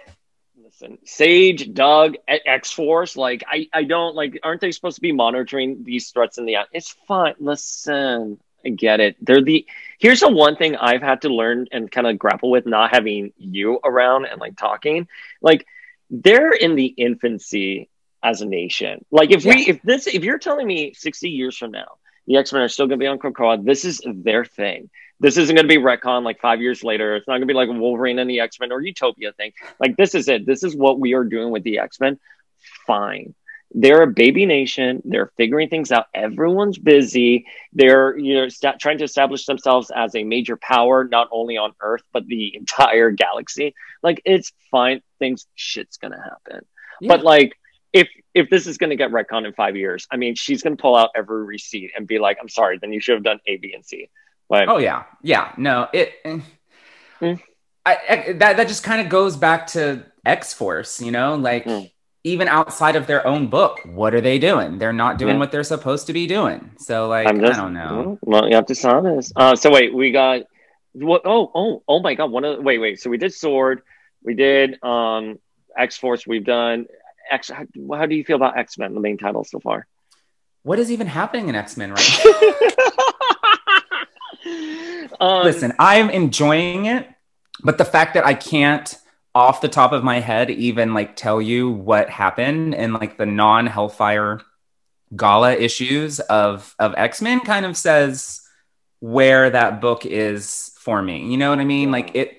Listen, 0.80 0.99
Sage, 1.05 1.73
Doug, 1.73 2.17
X 2.28 2.71
Force, 2.71 3.17
like 3.17 3.43
I, 3.47 3.67
I 3.73 3.84
don't 3.84 4.15
like. 4.15 4.39
Aren't 4.43 4.61
they 4.61 4.71
supposed 4.71 4.95
to 4.95 5.01
be 5.01 5.11
monitoring 5.11 5.84
these 5.84 6.11
threats 6.11 6.38
in 6.38 6.45
the? 6.45 6.57
It's 6.71 6.95
fine. 7.07 7.34
Listen, 7.39 8.39
I 8.63 8.69
get 8.69 8.99
it. 8.99 9.15
They're 9.19 9.41
the. 9.41 9.65
Here's 9.97 10.19
the 10.19 10.30
one 10.30 10.55
thing 10.55 10.75
I've 10.75 11.01
had 11.01 11.21
to 11.23 11.30
learn 11.30 11.67
and 11.71 11.91
kind 11.91 12.05
of 12.05 12.19
grapple 12.19 12.51
with 12.51 12.67
not 12.67 12.93
having 12.93 13.34
you 13.38 13.80
around 13.84 14.25
and 14.25 14.39
like 14.39 14.55
talking. 14.55 15.07
Like 15.41 15.65
they're 16.11 16.51
in 16.51 16.75
the 16.75 16.86
infancy 16.86 17.89
as 18.21 18.41
a 18.41 18.45
nation. 18.45 19.03
Like 19.09 19.32
if 19.32 19.45
we, 19.45 19.67
if 19.67 19.82
this, 19.82 20.05
if 20.05 20.23
you're 20.23 20.38
telling 20.38 20.67
me 20.67 20.93
60 20.93 21.30
years 21.30 21.57
from 21.57 21.71
now, 21.71 21.97
the 22.28 22.38
X 22.38 22.53
Men 22.53 22.61
are 22.61 22.69
still 22.69 22.86
going 22.86 22.99
to 22.99 23.03
be 23.03 23.07
on 23.07 23.17
Krakoa, 23.17 23.65
this 23.65 23.84
is 23.84 23.99
their 24.05 24.45
thing. 24.45 24.91
This 25.20 25.38
isn't 25.38 25.55
going 25.55 25.68
to 25.68 25.74
be 25.74 25.82
retcon 25.82 26.24
like 26.24 26.39
five 26.39 26.61
years 26.61 26.84
later. 26.84 27.15
It's 27.15 27.28
not 27.28 27.34
going 27.34 27.41
to 27.41 27.47
be 27.47 27.53
like 27.53 27.70
Wolverine 27.70 28.20
and 28.20 28.30
the 28.30 28.39
X 28.39 28.59
Men 28.59 28.72
or 28.72 28.82
Utopia 28.82 29.34
thing. 29.34 29.51
Like 29.80 29.97
this 29.97 30.13
is 30.13 30.28
it. 30.28 30.45
This 30.45 30.63
is 30.63 30.76
what 30.76 30.99
we 30.99 31.13
are 31.13 31.24
doing 31.24 31.51
with 31.51 31.63
the 31.63 31.80
X 31.80 31.99
Men. 31.99 32.20
Fine. 32.86 33.34
They're 33.72 34.03
a 34.03 34.07
baby 34.07 34.45
nation. 34.45 35.01
They're 35.03 35.32
figuring 35.36 35.70
things 35.70 35.91
out. 35.91 36.05
Everyone's 36.13 36.78
busy. 36.78 37.45
They're 37.74 38.18
you 38.18 38.36
know 38.36 38.49
sta- 38.49 38.78
trying 38.80 38.99
to 38.99 39.03
establish 39.03 39.45
themselves 39.45 39.91
as 39.93 40.15
a 40.15 40.24
major 40.24 40.55
power, 40.55 41.03
not 41.03 41.28
only 41.32 41.57
on 41.57 41.74
Earth 41.82 42.03
but 42.13 42.26
the 42.28 42.55
entire 42.55 43.11
galaxy. 43.11 43.76
Like 44.03 44.22
it's 44.24 44.53
fine. 44.72 45.01
Things 45.20 45.47
shit's 45.55 45.97
gonna 45.97 46.22
happen. 46.22 46.65
But 47.01 47.24
like 47.24 47.57
if 47.93 48.07
if 48.34 48.49
this 48.49 48.68
is 48.68 48.78
gonna 48.78 48.95
get 48.95 49.11
retcon 49.11 49.45
in 49.45 49.53
five 49.53 49.76
years, 49.76 50.07
I 50.11 50.18
mean, 50.18 50.36
she's 50.36 50.61
gonna 50.61 50.78
pull 50.78 50.95
out 50.95 51.09
every 51.15 51.43
receipt 51.43 51.91
and 51.95 52.07
be 52.07 52.20
like, 52.20 52.38
"I'm 52.41 52.49
sorry." 52.49 52.78
Then 52.78 52.93
you 52.93 52.99
should 52.99 53.15
have 53.15 53.24
done 53.24 53.39
A, 53.47 53.57
B, 53.57 53.74
and 53.74 53.86
C. 53.86 54.09
Like, 54.50 54.70
Oh 54.70 54.78
yeah, 54.78 55.04
yeah. 55.22 55.52
No, 55.58 55.88
it. 55.93 56.14
eh. 56.26 57.36
I, 57.86 57.98
I- 58.10 58.34
that 58.34 58.58
that 58.58 58.68
just 58.68 58.84
kind 58.84 59.02
of 59.02 59.10
goes 59.10 59.36
back 59.38 59.68
to 59.68 60.06
X 60.26 60.54
Force. 60.54 61.02
You 61.02 61.12
know, 61.12 61.36
like 61.36 61.64
Hmm. 61.66 61.82
even 62.24 62.48
outside 62.48 62.95
of 62.95 63.08
their 63.08 63.26
own 63.26 63.48
book, 63.48 63.80
what 63.86 64.14
are 64.14 64.22
they 64.22 64.39
doing? 64.39 64.78
They're 64.78 64.93
not 64.93 65.18
doing 65.18 65.36
Yeah. 65.36 65.39
what 65.39 65.52
they're 65.52 65.64
supposed 65.64 66.08
to 66.08 66.14
be 66.14 66.28
doing. 66.28 66.72
So 66.80 67.08
like, 67.08 67.28
I'm 67.28 67.39
just, 67.39 67.58
I 67.60 67.62
don't 67.64 67.74
know. 67.74 68.18
Well, 68.22 68.48
you 68.50 68.56
have 68.56 68.66
to 68.68 68.74
be 68.76 68.84
honest. 68.88 69.34
Uh, 69.36 69.56
so 69.56 69.72
wait, 69.72 69.93
we 69.93 70.12
got 70.12 70.41
what? 70.93 71.22
Oh, 71.26 71.52
oh, 71.54 71.84
oh 71.88 72.00
my 72.02 72.16
God! 72.16 72.32
One 72.32 72.43
of 72.45 72.58
the, 72.58 72.62
wait, 72.62 72.80
wait. 72.80 73.00
So 73.00 73.10
we 73.10 73.18
did 73.18 73.34
Sword, 73.34 73.82
we 74.24 74.34
did 74.34 74.82
um 74.84 75.39
X 75.78 75.98
Force, 75.98 76.26
we've 76.26 76.45
done 76.45 76.88
X. 77.30 77.50
How, 77.50 77.66
how 77.95 78.06
do 78.06 78.16
you 78.16 78.24
feel 78.24 78.38
about 78.38 78.58
X 78.58 78.78
Men, 78.78 78.93
the 78.95 79.00
main 79.02 79.18
title 79.18 79.43
so 79.43 79.60
far? 79.60 79.86
What 80.64 80.80
is 80.80 80.91
even 80.91 81.08
happening 81.08 81.48
in 81.50 81.56
X 81.56 81.78
Men 81.78 81.91
right 81.91 82.20
now? 82.26 82.54
Um, 85.20 85.43
Listen, 85.43 85.74
I'm 85.80 86.10
enjoying 86.10 86.86
it, 86.86 87.08
but 87.64 87.78
the 87.78 87.86
fact 87.86 88.14
that 88.16 88.26
I 88.26 88.34
can't 88.34 88.93
off 89.34 89.62
the 89.62 89.68
top 89.68 89.91
of 89.91 90.04
my 90.04 90.20
head 90.20 90.50
even 90.50 90.93
like 90.93 91.16
tell 91.16 91.41
you 91.41 91.70
what 91.70 92.10
happened 92.10 92.74
in 92.74 92.93
like 92.93 93.18
the 93.18 93.26
non 93.26 93.68
Hellfire 93.68 94.41
gala 95.16 95.54
issues 95.54 96.20
of 96.20 96.76
of 96.80 96.93
X-Men 96.98 97.39
kind 97.41 97.66
of 97.66 97.78
says 97.78 98.41
where 99.00 99.50
that 99.50 99.80
book 99.80 100.06
is 100.06 100.72
for 100.80 101.02
me. 101.02 101.28
You 101.32 101.38
know 101.38 101.50
what 101.52 101.60
I 101.60 101.66
mean? 101.66 101.91
Like 101.91 102.16
it 102.16 102.38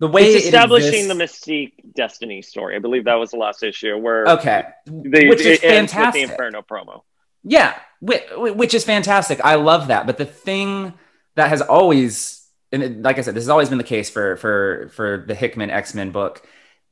the 0.00 0.08
way 0.08 0.22
it's 0.34 0.44
it 0.44 0.48
establishing 0.48 1.10
exists- 1.10 1.44
the 1.44 1.52
Mystique 1.52 1.94
Destiny 1.94 2.42
story. 2.42 2.76
I 2.76 2.78
believe 2.78 3.04
that 3.04 3.14
was 3.14 3.30
the 3.32 3.36
last 3.38 3.62
issue 3.62 3.96
where 3.96 4.26
Okay. 4.26 4.64
they, 4.86 5.28
Which 5.28 5.40
is 5.40 5.46
it 5.46 5.60
fantastic. 5.60 6.26
the 6.26 6.32
Inferno 6.32 6.62
promo. 6.62 7.02
Yeah, 7.44 7.74
which, 8.00 8.22
which 8.36 8.74
is 8.74 8.84
fantastic. 8.84 9.40
I 9.44 9.56
love 9.56 9.88
that. 9.88 10.06
But 10.06 10.16
the 10.18 10.24
thing 10.24 10.94
that 11.36 11.48
has 11.48 11.62
always, 11.62 12.48
and 12.72 13.02
like 13.02 13.18
I 13.18 13.22
said, 13.22 13.34
this 13.34 13.44
has 13.44 13.48
always 13.48 13.68
been 13.68 13.78
the 13.78 13.84
case 13.84 14.10
for 14.10 14.36
for 14.36 14.90
for 14.94 15.24
the 15.26 15.34
Hickman 15.34 15.70
X 15.70 15.94
Men 15.94 16.10
book. 16.10 16.46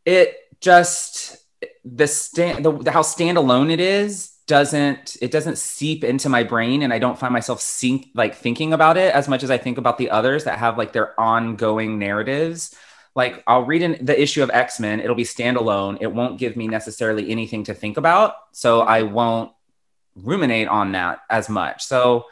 It 0.04 0.36
just 0.60 1.42
the 1.84 2.06
stand 2.06 2.64
the, 2.64 2.90
how 2.90 3.02
standalone 3.02 3.70
it 3.70 3.80
is 3.80 4.32
doesn't 4.46 5.16
it 5.20 5.30
doesn't 5.30 5.58
seep 5.58 6.04
into 6.04 6.28
my 6.28 6.42
brain 6.42 6.82
and 6.82 6.92
i 6.92 6.98
don't 6.98 7.18
find 7.18 7.32
myself 7.32 7.60
sink 7.60 8.08
like 8.14 8.34
thinking 8.34 8.72
about 8.72 8.96
it 8.96 9.14
as 9.14 9.28
much 9.28 9.42
as 9.42 9.50
i 9.50 9.58
think 9.58 9.78
about 9.78 9.98
the 9.98 10.10
others 10.10 10.44
that 10.44 10.58
have 10.58 10.78
like 10.78 10.92
their 10.92 11.18
ongoing 11.20 11.98
narratives 11.98 12.74
like 13.14 13.42
i'll 13.46 13.64
read 13.64 13.82
in 13.82 14.04
the 14.04 14.20
issue 14.20 14.42
of 14.42 14.50
x-men 14.50 15.00
it'll 15.00 15.16
be 15.16 15.24
standalone 15.24 15.98
it 16.00 16.12
won't 16.12 16.38
give 16.38 16.56
me 16.56 16.66
necessarily 16.66 17.30
anything 17.30 17.64
to 17.64 17.74
think 17.74 17.96
about 17.96 18.34
so 18.52 18.80
i 18.80 19.02
won't 19.02 19.52
ruminate 20.16 20.68
on 20.68 20.92
that 20.92 21.20
as 21.30 21.48
much 21.48 21.84
so 21.84 22.26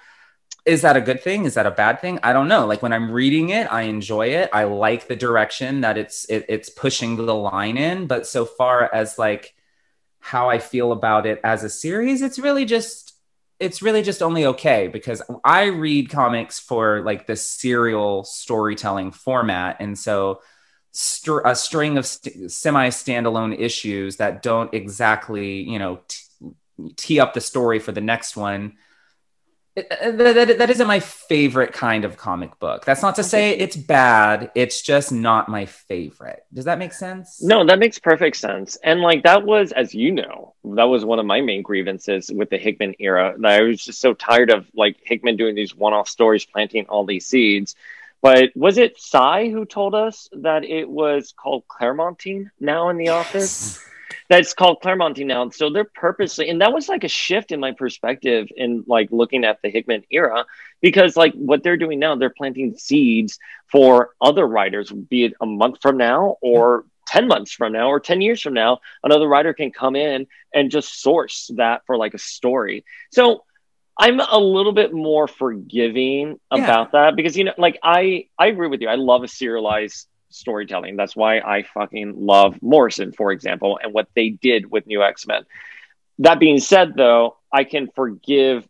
is 0.66 0.82
that 0.82 0.96
a 0.96 1.00
good 1.00 1.22
thing? 1.22 1.44
Is 1.44 1.54
that 1.54 1.66
a 1.66 1.70
bad 1.70 2.00
thing? 2.00 2.18
I 2.22 2.32
don't 2.32 2.48
know. 2.48 2.66
Like 2.66 2.82
when 2.82 2.92
i'm 2.92 3.10
reading 3.10 3.50
it 3.50 3.66
i 3.72 3.82
enjoy 3.82 4.28
it. 4.28 4.50
I 4.52 4.64
like 4.64 5.08
the 5.08 5.16
direction 5.16 5.80
that 5.82 5.96
it's 5.98 6.24
it, 6.26 6.44
it's 6.48 6.68
pushing 6.68 7.16
the 7.16 7.34
line 7.34 7.76
in. 7.76 8.06
But 8.06 8.26
so 8.26 8.44
far 8.44 8.92
as 8.92 9.18
like 9.18 9.54
how 10.20 10.50
I 10.50 10.58
feel 10.58 10.92
about 10.92 11.26
it 11.26 11.40
as 11.42 11.64
a 11.64 11.70
series, 11.70 12.22
it's 12.22 12.38
really 12.38 12.64
just 12.64 13.14
it's 13.58 13.82
really 13.82 14.02
just 14.02 14.22
only 14.22 14.46
okay 14.46 14.88
because 14.88 15.22
I 15.44 15.64
read 15.64 16.08
comics 16.08 16.58
for 16.58 17.02
like 17.02 17.26
the 17.26 17.36
serial 17.36 18.24
storytelling 18.24 19.12
format, 19.12 19.76
and 19.80 19.98
so 19.98 20.40
st- 20.92 21.42
a 21.44 21.54
string 21.54 21.98
of 21.98 22.06
st- 22.06 22.50
semi 22.50 22.88
standalone 22.88 23.58
issues 23.58 24.16
that 24.16 24.42
don't 24.42 24.72
exactly 24.72 25.62
you 25.62 25.78
know 25.78 26.00
t- 26.06 26.52
tee 26.96 27.20
up 27.20 27.34
the 27.34 27.40
story 27.40 27.78
for 27.78 27.92
the 27.92 28.00
next 28.00 28.36
one 28.36 28.74
that, 29.88 30.16
that, 30.18 30.58
that 30.58 30.70
isn't 30.70 30.86
my 30.86 31.00
favorite 31.00 31.72
kind 31.72 32.04
of 32.04 32.16
comic 32.16 32.58
book. 32.58 32.84
That's 32.84 33.02
not 33.02 33.16
to 33.16 33.24
say 33.24 33.50
it's 33.50 33.76
bad. 33.76 34.50
It's 34.54 34.82
just 34.82 35.12
not 35.12 35.48
my 35.48 35.66
favorite. 35.66 36.44
Does 36.52 36.66
that 36.66 36.78
make 36.78 36.92
sense? 36.92 37.42
No, 37.42 37.64
that 37.64 37.78
makes 37.78 37.98
perfect 37.98 38.36
sense. 38.36 38.76
And 38.82 39.00
like 39.00 39.22
that 39.22 39.44
was, 39.44 39.72
as 39.72 39.94
you 39.94 40.12
know, 40.12 40.54
that 40.64 40.84
was 40.84 41.04
one 41.04 41.18
of 41.18 41.26
my 41.26 41.40
main 41.40 41.62
grievances 41.62 42.30
with 42.32 42.50
the 42.50 42.58
Hickman 42.58 42.94
era. 42.98 43.34
That 43.38 43.60
I 43.60 43.62
was 43.62 43.84
just 43.84 44.00
so 44.00 44.14
tired 44.14 44.50
of 44.50 44.66
like 44.74 44.96
Hickman 45.02 45.36
doing 45.36 45.54
these 45.54 45.74
one-off 45.74 46.08
stories, 46.08 46.44
planting 46.44 46.86
all 46.88 47.04
these 47.04 47.26
seeds. 47.26 47.76
But 48.22 48.54
was 48.54 48.76
it 48.76 49.00
Si 49.00 49.50
who 49.50 49.64
told 49.64 49.94
us 49.94 50.28
that 50.32 50.64
it 50.64 50.88
was 50.88 51.32
called 51.34 51.66
Claremontine 51.68 52.50
now 52.60 52.90
in 52.90 52.98
the 52.98 53.08
office? 53.08 53.82
That's 54.30 54.54
called 54.54 54.80
Claremontine 54.80 55.26
now. 55.26 55.50
So 55.50 55.70
they're 55.70 55.82
purposely, 55.84 56.48
and 56.48 56.60
that 56.60 56.72
was 56.72 56.88
like 56.88 57.02
a 57.02 57.08
shift 57.08 57.50
in 57.50 57.58
my 57.58 57.72
perspective 57.72 58.46
in 58.56 58.84
like 58.86 59.08
looking 59.10 59.44
at 59.44 59.60
the 59.60 59.70
Hickman 59.70 60.04
era, 60.08 60.46
because 60.80 61.16
like 61.16 61.34
what 61.34 61.64
they're 61.64 61.76
doing 61.76 61.98
now, 61.98 62.14
they're 62.14 62.30
planting 62.30 62.76
seeds 62.78 63.40
for 63.66 64.10
other 64.20 64.46
writers, 64.46 64.92
be 64.92 65.24
it 65.24 65.34
a 65.40 65.46
month 65.46 65.78
from 65.82 65.96
now 65.96 66.36
or 66.40 66.84
10 67.08 67.26
months 67.26 67.52
from 67.52 67.72
now 67.72 67.88
or 67.88 67.98
10 67.98 68.20
years 68.20 68.40
from 68.40 68.54
now, 68.54 68.78
another 69.02 69.26
writer 69.26 69.52
can 69.52 69.72
come 69.72 69.96
in 69.96 70.28
and 70.54 70.70
just 70.70 71.02
source 71.02 71.50
that 71.56 71.84
for 71.84 71.96
like 71.96 72.14
a 72.14 72.18
story. 72.18 72.84
So 73.10 73.44
I'm 73.98 74.20
a 74.20 74.38
little 74.38 74.72
bit 74.72 74.94
more 74.94 75.26
forgiving 75.26 76.38
yeah. 76.54 76.64
about 76.64 76.92
that 76.92 77.16
because 77.16 77.36
you 77.36 77.44
know, 77.44 77.54
like 77.58 77.80
I 77.82 78.28
I 78.38 78.46
agree 78.46 78.68
with 78.68 78.80
you. 78.80 78.88
I 78.88 78.94
love 78.94 79.24
a 79.24 79.28
serialized 79.28 80.06
storytelling. 80.30 80.96
That's 80.96 81.14
why 81.14 81.40
I 81.40 81.64
fucking 81.74 82.14
love 82.16 82.60
Morrison, 82.62 83.12
for 83.12 83.32
example, 83.32 83.78
and 83.82 83.92
what 83.92 84.08
they 84.14 84.30
did 84.30 84.70
with 84.70 84.86
New 84.86 85.02
X 85.02 85.26
Men. 85.26 85.44
That 86.20 86.40
being 86.40 86.58
said, 86.58 86.94
though, 86.96 87.36
I 87.52 87.64
can 87.64 87.88
forgive 87.94 88.66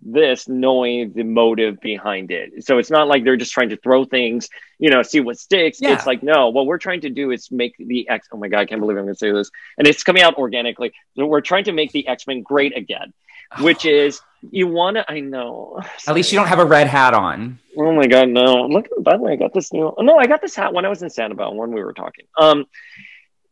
this 0.00 0.48
knowing 0.48 1.12
the 1.12 1.24
motive 1.24 1.80
behind 1.80 2.30
it. 2.30 2.64
So 2.64 2.78
it's 2.78 2.90
not 2.90 3.08
like 3.08 3.24
they're 3.24 3.36
just 3.36 3.52
trying 3.52 3.70
to 3.70 3.76
throw 3.76 4.04
things, 4.04 4.48
you 4.78 4.90
know, 4.90 5.02
see 5.02 5.20
what 5.20 5.38
sticks. 5.38 5.78
Yeah. 5.80 5.94
It's 5.94 6.06
like, 6.06 6.22
no, 6.22 6.50
what 6.50 6.66
we're 6.66 6.78
trying 6.78 7.00
to 7.00 7.10
do 7.10 7.30
is 7.30 7.50
make 7.50 7.74
the 7.78 8.08
X. 8.08 8.28
Oh 8.32 8.36
my 8.36 8.48
God, 8.48 8.60
I 8.60 8.66
can't 8.66 8.80
believe 8.80 8.96
I'm 8.96 9.04
going 9.04 9.14
to 9.14 9.18
say 9.18 9.32
this. 9.32 9.50
And 9.76 9.88
it's 9.88 10.04
coming 10.04 10.22
out 10.22 10.36
organically. 10.36 10.92
So 11.16 11.26
we're 11.26 11.40
trying 11.40 11.64
to 11.64 11.72
make 11.72 11.90
the 11.92 12.06
X 12.06 12.26
Men 12.26 12.42
great 12.42 12.76
again, 12.76 13.12
which 13.60 13.84
is 13.84 14.20
you 14.50 14.68
want 14.68 14.96
to, 14.96 15.10
I 15.10 15.20
know. 15.20 15.80
At 16.06 16.14
least 16.14 16.32
you 16.32 16.38
don't 16.38 16.48
have 16.48 16.58
a 16.58 16.64
red 16.64 16.86
hat 16.86 17.14
on. 17.14 17.58
Oh 17.76 17.92
my 17.92 18.06
god, 18.06 18.28
no! 18.28 18.66
Look, 18.66 18.88
by 19.00 19.16
the 19.16 19.22
way, 19.22 19.32
I 19.32 19.36
got 19.36 19.54
this 19.54 19.72
new. 19.72 19.92
Oh, 19.96 20.02
no, 20.02 20.16
I 20.16 20.26
got 20.26 20.40
this 20.40 20.54
hat 20.54 20.72
when 20.72 20.84
I 20.84 20.88
was 20.88 21.02
in 21.02 21.08
Sanibel 21.08 21.54
when 21.54 21.72
we 21.72 21.82
were 21.82 21.92
talking. 21.92 22.26
Um, 22.38 22.66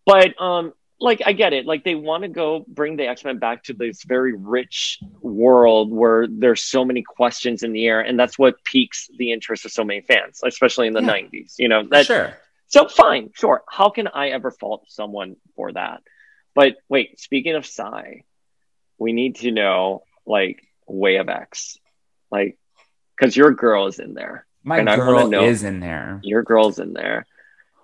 but 0.04 0.40
um, 0.40 0.72
like 1.00 1.22
I 1.26 1.32
get 1.32 1.52
it. 1.52 1.66
Like 1.66 1.84
they 1.84 1.94
want 1.94 2.22
to 2.22 2.28
go 2.28 2.64
bring 2.66 2.96
the 2.96 3.06
X 3.06 3.24
Men 3.24 3.38
back 3.38 3.64
to 3.64 3.74
this 3.74 4.02
very 4.04 4.34
rich 4.34 4.98
world 5.20 5.92
where 5.92 6.26
there's 6.28 6.62
so 6.62 6.84
many 6.84 7.02
questions 7.02 7.62
in 7.62 7.72
the 7.72 7.86
air, 7.86 8.00
and 8.00 8.18
that's 8.18 8.38
what 8.38 8.62
piques 8.64 9.08
the 9.18 9.32
interest 9.32 9.64
of 9.64 9.72
so 9.72 9.84
many 9.84 10.00
fans, 10.00 10.40
especially 10.44 10.86
in 10.86 10.92
the 10.92 11.02
yeah. 11.02 11.12
'90s. 11.12 11.54
You 11.58 11.68
know, 11.68 11.84
that, 11.90 12.06
sure. 12.06 12.36
So 12.68 12.88
fine, 12.88 13.30
sure. 13.34 13.62
How 13.68 13.90
can 13.90 14.08
I 14.08 14.28
ever 14.30 14.50
fault 14.50 14.84
someone 14.88 15.36
for 15.54 15.72
that? 15.72 16.02
But 16.54 16.76
wait, 16.88 17.20
speaking 17.20 17.54
of 17.54 17.66
Si, 17.66 18.24
we 18.98 19.12
need 19.12 19.36
to 19.36 19.50
know 19.50 20.02
like 20.26 20.62
Way 20.86 21.16
of 21.16 21.28
X, 21.28 21.78
like 22.30 22.58
because 23.16 23.36
your 23.36 23.52
girl 23.52 23.86
is 23.86 23.98
in 23.98 24.14
there. 24.14 24.46
My 24.62 24.78
and 24.78 24.88
girl 24.88 25.28
know, 25.28 25.44
is 25.44 25.62
in 25.62 25.80
there. 25.80 26.20
Your 26.22 26.42
girl's 26.42 26.78
in 26.78 26.92
there. 26.92 27.26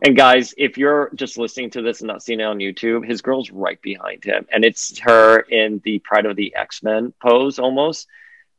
And 0.05 0.17
guys, 0.17 0.53
if 0.57 0.77
you're 0.77 1.11
just 1.15 1.39
listening 1.39 1.71
to 1.71 1.83
this 1.83 2.01
and 2.01 2.09
not 2.09 2.23
seeing 2.23 2.41
it 2.41 2.45
on 2.45 2.59
YouTube, 2.59 3.07
his 3.07 3.23
girl's 3.23 3.51
right 3.53 3.81
behind 3.83 4.25
him, 4.25 4.47
and 4.53 4.65
it's 4.65 4.99
her 4.99 5.41
in 5.41 5.81
the 5.85 6.01
Pride 6.01 6.27
of 6.27 6.35
the 6.37 6.55
X 6.57 6.83
Men 6.83 7.13
pose, 7.23 7.61
almost 7.61 8.09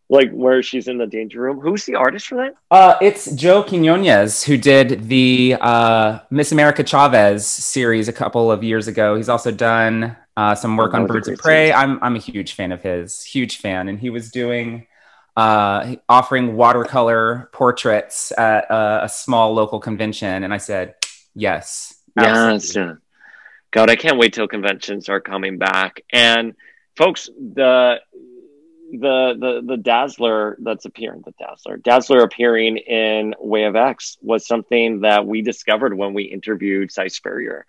like 0.09 0.31
where 0.31 0.61
she's 0.63 0.87
in 0.87 0.97
the 0.97 1.07
danger 1.07 1.41
room. 1.41 1.59
Who's 1.59 1.85
the 1.85 1.95
artist 1.95 2.27
for 2.27 2.35
that? 2.35 2.55
Uh, 2.71 2.97
it's 3.01 3.33
Joe 3.35 3.63
Quinones 3.63 4.43
who 4.43 4.57
did 4.57 5.09
the 5.09 5.57
uh, 5.59 6.19
Miss 6.29 6.51
America 6.51 6.83
Chavez 6.83 7.45
series 7.45 8.07
a 8.07 8.13
couple 8.13 8.51
of 8.51 8.63
years 8.63 8.87
ago. 8.87 9.15
He's 9.15 9.29
also 9.29 9.51
done 9.51 10.15
uh, 10.35 10.55
some 10.55 10.77
work 10.77 10.93
on 10.93 11.05
Birds 11.07 11.27
of 11.27 11.37
Prey. 11.39 11.71
I'm 11.71 11.99
I'm 12.01 12.15
a 12.15 12.19
huge 12.19 12.53
fan 12.53 12.71
of 12.71 12.81
his, 12.81 13.23
huge 13.23 13.57
fan, 13.57 13.87
and 13.87 13.99
he 13.99 14.09
was 14.09 14.31
doing 14.31 14.87
uh, 15.35 15.95
offering 16.09 16.55
watercolor 16.55 17.49
portraits 17.53 18.31
at 18.37 18.65
a, 18.69 19.05
a, 19.05 19.09
small 19.09 19.53
local 19.53 19.79
convention, 19.79 20.43
and 20.43 20.53
I 20.53 20.57
said 20.57 20.95
yes. 21.33 21.95
Yes. 22.15 22.77
God, 23.71 23.89
I 23.89 23.95
can't 23.95 24.19
wait 24.19 24.33
till 24.33 24.47
conventions 24.47 25.09
are 25.09 25.19
coming 25.19 25.57
back. 25.57 26.01
And 26.11 26.53
folks, 26.95 27.27
the 27.27 27.99
the 28.91 29.35
the 29.39 29.63
the 29.65 29.77
Dazzler 29.77 30.57
that's 30.61 30.85
appearing, 30.85 31.23
the 31.25 31.33
Dazzler, 31.39 31.77
Dazzler 31.77 32.19
appearing 32.19 32.77
in 32.77 33.33
Way 33.39 33.63
of 33.63 33.75
X 33.75 34.17
was 34.21 34.45
something 34.45 35.01
that 35.01 35.25
we 35.25 35.41
discovered 35.41 35.97
when 35.97 36.13
we 36.13 36.23
interviewed 36.23 36.91
Si 36.91 37.09
Spurrier, 37.09 37.65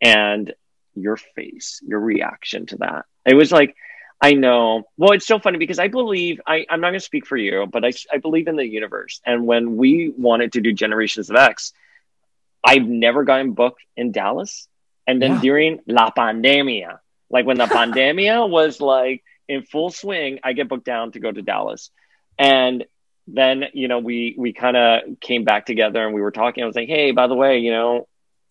and 0.00 0.54
your 0.94 1.16
face, 1.16 1.80
your 1.86 2.00
reaction 2.00 2.66
to 2.66 2.76
that. 2.78 3.04
It 3.24 3.34
was 3.34 3.52
like, 3.52 3.76
I 4.20 4.34
know. 4.34 4.84
Well, 4.98 5.12
it's 5.12 5.26
so 5.26 5.38
funny 5.38 5.58
because 5.58 5.78
I 5.78 5.88
believe, 5.88 6.40
I, 6.46 6.66
I'm 6.68 6.80
not 6.80 6.88
going 6.88 7.00
to 7.00 7.04
speak 7.04 7.26
for 7.26 7.36
you, 7.36 7.66
but 7.70 7.84
I, 7.84 7.92
I 8.12 8.18
believe 8.18 8.48
in 8.48 8.56
the 8.56 8.66
universe. 8.66 9.20
And 9.24 9.46
when 9.46 9.76
we 9.76 10.12
wanted 10.16 10.52
to 10.52 10.60
do 10.60 10.72
Generations 10.72 11.30
of 11.30 11.36
X, 11.36 11.72
I've 12.62 12.86
never 12.86 13.24
gotten 13.24 13.52
booked 13.52 13.82
in 13.96 14.12
Dallas. 14.12 14.68
And 15.06 15.22
then 15.22 15.32
yeah. 15.32 15.40
during 15.40 15.80
La 15.86 16.10
Pandemia, 16.10 16.98
like 17.30 17.46
when 17.46 17.56
the 17.56 17.64
pandemia 17.66 18.48
was 18.48 18.80
like 18.80 19.24
in 19.48 19.62
full 19.62 19.90
swing, 19.90 20.40
I 20.44 20.52
get 20.52 20.68
booked 20.68 20.84
down 20.84 21.12
to 21.12 21.20
go 21.20 21.32
to 21.32 21.40
Dallas. 21.40 21.90
And 22.38 22.84
then, 23.26 23.64
you 23.72 23.88
know, 23.88 24.00
we, 24.00 24.34
we 24.36 24.52
kind 24.52 24.76
of 24.76 25.20
came 25.20 25.44
back 25.44 25.64
together 25.64 26.04
and 26.04 26.14
we 26.14 26.20
were 26.20 26.30
talking. 26.30 26.62
I 26.62 26.66
was 26.66 26.76
like, 26.76 26.88
hey, 26.88 27.12
by 27.12 27.26
the 27.26 27.34
way, 27.34 27.58
you 27.58 27.70
know, 27.70 28.06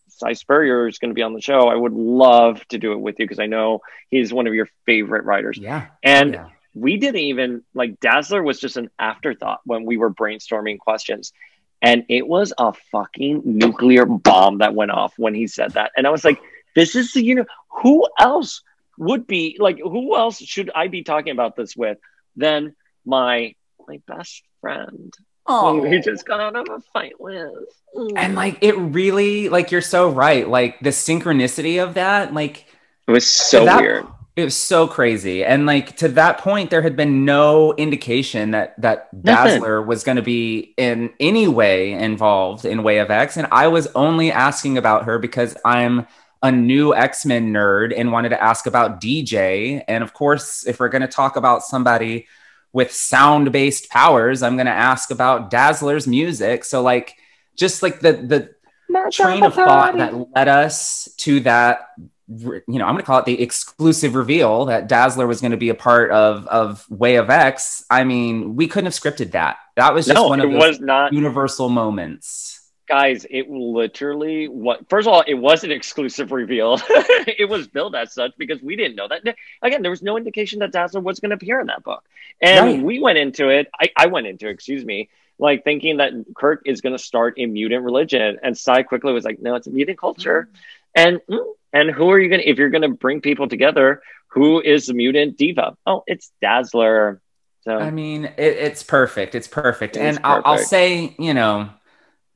Si 0.10 0.34
Spurrier 0.34 0.88
is 0.88 1.00
going 1.00 1.10
to 1.10 1.16
be 1.16 1.22
on 1.22 1.34
the 1.34 1.42
show. 1.42 1.68
I 1.68 1.76
would 1.76 1.94
love 1.94 2.66
to 2.70 2.78
do 2.78 2.94
it 2.94 3.00
with 3.00 3.16
you 3.20 3.26
because 3.26 3.40
I 3.40 3.48
know 3.48 3.82
he's 4.10 4.34
one 4.34 4.48
of 4.48 4.54
your 4.54 4.68
favorite 4.86 5.26
writers. 5.26 5.58
Yeah. 5.58 5.88
And 6.04 6.34
yeah. 6.34 6.50
we 6.74 6.98
didn't 6.98 7.22
even 7.22 7.64
like 7.74 8.00
Dazzler 8.00 8.44
was 8.44 8.60
just 8.60 8.78
an 8.78 8.90
afterthought 9.00 9.62
when 9.66 9.86
we 9.86 9.98
were 9.98 10.12
brainstorming 10.12 10.80
questions. 10.80 11.34
And 11.82 12.06
it 12.10 12.28
was 12.28 12.54
a 12.58 12.74
fucking 12.92 13.42
nuclear 13.46 14.06
bomb 14.06 14.58
that 14.58 14.76
went 14.76 14.92
off 14.92 15.14
when 15.18 15.34
he 15.34 15.48
said 15.48 15.72
that. 15.72 15.92
And 15.96 16.06
I 16.06 16.10
was 16.10 16.26
like, 16.26 16.42
this 16.76 16.96
is 16.96 17.14
the, 17.14 17.24
you 17.24 17.36
know, 17.36 17.46
who 17.70 18.06
else 18.20 18.64
would 18.98 19.26
be 19.26 19.58
like, 19.60 19.80
who 19.80 20.16
else 20.16 20.40
should 20.40 20.70
I 20.76 20.88
be 20.90 21.04
talking 21.04 21.32
about 21.32 21.56
this 21.56 21.76
with 21.76 21.98
than 22.36 22.76
my, 23.06 23.56
my 23.88 24.02
best 24.08 24.44
friend? 24.60 25.14
Oh, 25.50 25.84
he 25.84 26.00
just 26.00 26.28
got 26.28 26.40
out 26.40 26.56
of 26.56 26.68
a 26.70 26.80
fight 26.94 27.20
with. 27.20 27.50
Mm. 27.96 28.14
And 28.16 28.36
like 28.36 28.60
it 28.62 28.78
really, 28.78 29.50
like 29.50 29.72
you're 29.72 29.82
so 29.82 30.10
right. 30.10 30.48
Like 30.48 30.80
the 30.80 30.92
synchronicity 30.92 31.84
of 31.84 31.96
that, 31.96 32.34
like 32.34 32.66
it 33.08 33.12
was 33.12 33.28
so 33.28 33.66
that, 33.66 33.82
weird. 33.82 34.06
It 34.36 34.44
was 34.44 34.56
so 34.56 34.88
crazy. 34.88 35.44
And 35.44 35.66
like 35.66 35.98
to 35.98 36.08
that 36.10 36.38
point, 36.38 36.70
there 36.70 36.84
had 36.84 36.96
been 36.96 37.26
no 37.26 37.74
indication 37.74 38.52
that 38.52 38.80
that 38.80 39.12
Nothing. 39.12 39.54
Dazzler 39.54 39.82
was 39.82 40.04
going 40.04 40.18
to 40.18 40.22
be 40.22 40.76
in 40.78 41.12
any 41.20 41.48
way 41.48 41.94
involved 41.94 42.64
in 42.64 42.84
Way 42.84 43.00
of 43.00 43.10
X. 43.10 43.36
And 43.36 43.48
I 43.52 43.68
was 43.68 43.88
only 43.96 44.32
asking 44.32 44.78
about 44.78 45.06
her 45.06 45.18
because 45.18 45.58
I'm 45.66 46.06
a 46.44 46.52
new 46.52 46.94
X 46.94 47.26
Men 47.26 47.52
nerd 47.52 47.92
and 47.98 48.12
wanted 48.12 48.30
to 48.30 48.42
ask 48.42 48.68
about 48.68 49.02
DJ. 49.02 49.84
And 49.88 50.04
of 50.04 50.14
course, 50.14 50.66
if 50.68 50.80
we're 50.80 50.90
going 50.90 51.02
to 51.02 51.08
talk 51.08 51.36
about 51.36 51.64
somebody 51.64 52.28
with 52.74 52.92
sound 52.92 53.52
based 53.52 53.90
powers, 53.90 54.44
I'm 54.44 54.56
going 54.56 54.66
to 54.68 54.72
ask 54.72 55.12
about 55.12 55.50
Dazzler's 55.50 56.08
music. 56.08 56.64
So, 56.64 56.82
like, 56.82 57.16
just 57.56 57.84
like 57.84 58.00
the 58.00 58.14
the 58.14 59.12
train 59.12 59.44
of 59.44 59.54
thought 59.54 59.98
that 59.98 60.14
led 60.36 60.48
us 60.48 61.10
to 61.18 61.40
that 61.42 61.88
you 62.30 62.62
know, 62.68 62.86
I'm 62.86 62.94
going 62.94 62.98
to 62.98 63.04
call 63.04 63.20
it 63.20 63.26
the 63.26 63.42
exclusive 63.42 64.14
reveal 64.14 64.66
that 64.66 64.88
Dazzler 64.88 65.26
was 65.26 65.42
going 65.42 65.52
to 65.52 65.58
be 65.58 65.70
a 65.70 65.76
part 65.76 66.12
of 66.12 66.46
of 66.48 66.86
Way 66.90 67.16
of 67.16 67.30
X. 67.30 67.84
I 67.90 68.04
mean, 68.04 68.56
we 68.56 68.68
couldn't 68.68 68.86
have 68.86 68.94
scripted 68.94 69.32
that. 69.32 69.58
That 69.76 69.94
was 69.96 70.06
just 70.06 70.16
No, 70.16 70.28
one 70.28 70.40
of 70.40 70.50
it 70.50 70.54
those 70.54 70.62
was 70.62 70.80
not. 70.80 71.12
universal 71.12 71.70
moments. 71.70 72.59
Guys 72.90 73.26
it 73.30 73.48
literally 73.50 74.48
what 74.48 74.90
first 74.90 75.08
of 75.08 75.14
all 75.14 75.24
it 75.28 75.36
was 75.36 75.64
an 75.64 75.72
exclusive 75.72 76.32
reveal. 76.32 76.82
It 77.28 77.48
was 77.48 77.68
billed 77.68 77.96
as 77.96 78.14
such 78.14 78.32
because 78.38 78.62
we 78.64 78.76
didn't 78.76 78.96
know 78.96 79.08
that. 79.08 79.22
Again 79.62 79.84
there 79.84 79.92
was 79.92 80.02
no 80.02 80.18
indication 80.18 80.60
that 80.60 80.72
dazzler 80.72 81.00
was 81.00 81.20
going 81.20 81.30
to 81.30 81.36
appear 81.36 81.60
in 81.60 81.68
that 81.68 81.84
book. 81.84 82.04
And 82.42 82.66
Right. 82.66 82.82
we 82.82 83.00
went 83.00 83.20
into 83.20 83.50
it 83.50 83.70
I, 83.80 83.90
I 83.96 84.08
went 84.08 84.26
into 84.26 84.48
it 84.48 84.52
excuse 84.52 84.84
me 84.84 85.10
like 85.38 85.64
thinking 85.64 85.98
that 85.98 86.12
kurt 86.36 86.64
is 86.66 86.82
going 86.82 86.98
to 86.98 87.04
start 87.04 87.36
a 87.38 87.46
mutant 87.46 87.84
religion. 87.84 88.40
And 88.42 88.58
Si 88.58 88.84
quickly 88.84 89.14
was 89.14 89.24
like 89.24 89.40
no 89.40 89.54
it's 89.56 89.68
a 89.68 89.72
mutant 89.72 90.00
culture. 90.00 90.50
And 90.96 91.22
mm, 91.30 91.46
and 91.72 91.92
who 91.92 92.10
are 92.10 92.20
you 92.20 92.28
going 92.28 92.42
to 92.42 92.50
if 92.50 92.58
you're 92.58 92.72
going 92.72 92.82
to 92.82 92.90
bring 92.90 93.22
people 93.22 93.48
together 93.48 94.02
who 94.30 94.62
is 94.62 94.88
the 94.88 94.94
mutant 94.96 95.38
diva? 95.38 95.78
Oh 95.86 96.04
it's 96.08 96.32
dazzler. 96.42 97.22
So 97.62 97.78
I 97.78 97.92
mean, 97.92 98.26
it, 98.26 98.34
it's 98.38 98.84
perfect. 98.84 99.36
It's 99.36 99.48
perfect. 99.48 99.98
It 99.98 100.02
and 100.02 100.20
I'll, 100.24 100.42
I'll 100.46 100.58
say, 100.58 101.14
you 101.20 101.34
know, 101.34 101.70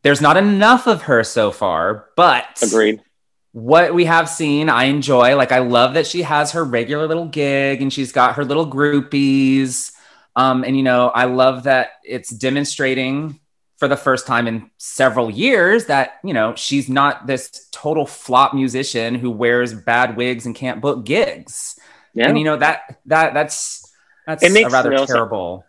there's 0.04 0.22
not 0.22 0.38
enough 0.38 0.88
of 0.88 1.04
her 1.04 1.24
so 1.24 1.52
far, 1.52 2.10
but 2.16 2.46
agreed 2.62 3.02
what 3.54 3.94
we 3.94 4.06
have 4.06 4.28
seen, 4.28 4.68
I 4.68 4.86
enjoy. 4.86 5.36
Like, 5.36 5.52
I 5.52 5.60
love 5.60 5.94
that 5.94 6.08
she 6.08 6.24
has 6.24 6.52
her 6.52 6.64
regular 6.64 7.08
little 7.08 7.28
gig 7.28 7.82
and 7.82 7.94
she's 7.94 8.12
got 8.12 8.36
her 8.36 8.44
little 8.44 8.70
groupies. 8.70 9.94
Um, 10.36 10.64
and, 10.64 10.76
you 10.76 10.82
know, 10.82 11.10
I 11.10 11.26
love 11.26 11.64
that 11.64 11.92
it's 12.04 12.30
demonstrating 12.30 13.40
for 13.78 13.88
the 13.88 13.96
first 13.96 14.26
time 14.26 14.48
in 14.48 14.72
several 14.78 15.30
years 15.30 15.86
that, 15.86 16.14
you 16.24 16.34
know, 16.34 16.56
she's 16.56 16.90
not 16.90 17.28
this 17.28 17.68
total 17.72 18.08
flop 18.08 18.56
musician 18.56 19.14
who 19.16 19.30
wears 19.30 19.72
bad 19.74 20.18
wigs 20.18 20.48
and 20.48 20.56
can't 20.56 20.82
book 20.82 21.06
gigs. 21.06 21.80
yeah 22.16 22.30
And, 22.30 22.40
you 22.40 22.46
know, 22.46 22.58
that, 22.58 23.00
that, 23.06 23.36
that's, 23.36 23.94
that's 24.26 24.44
It 24.44 24.52
makes 24.52 24.72
a 24.72 24.74
rather 24.74 24.90
no 24.90 25.06
sense. 25.06 25.64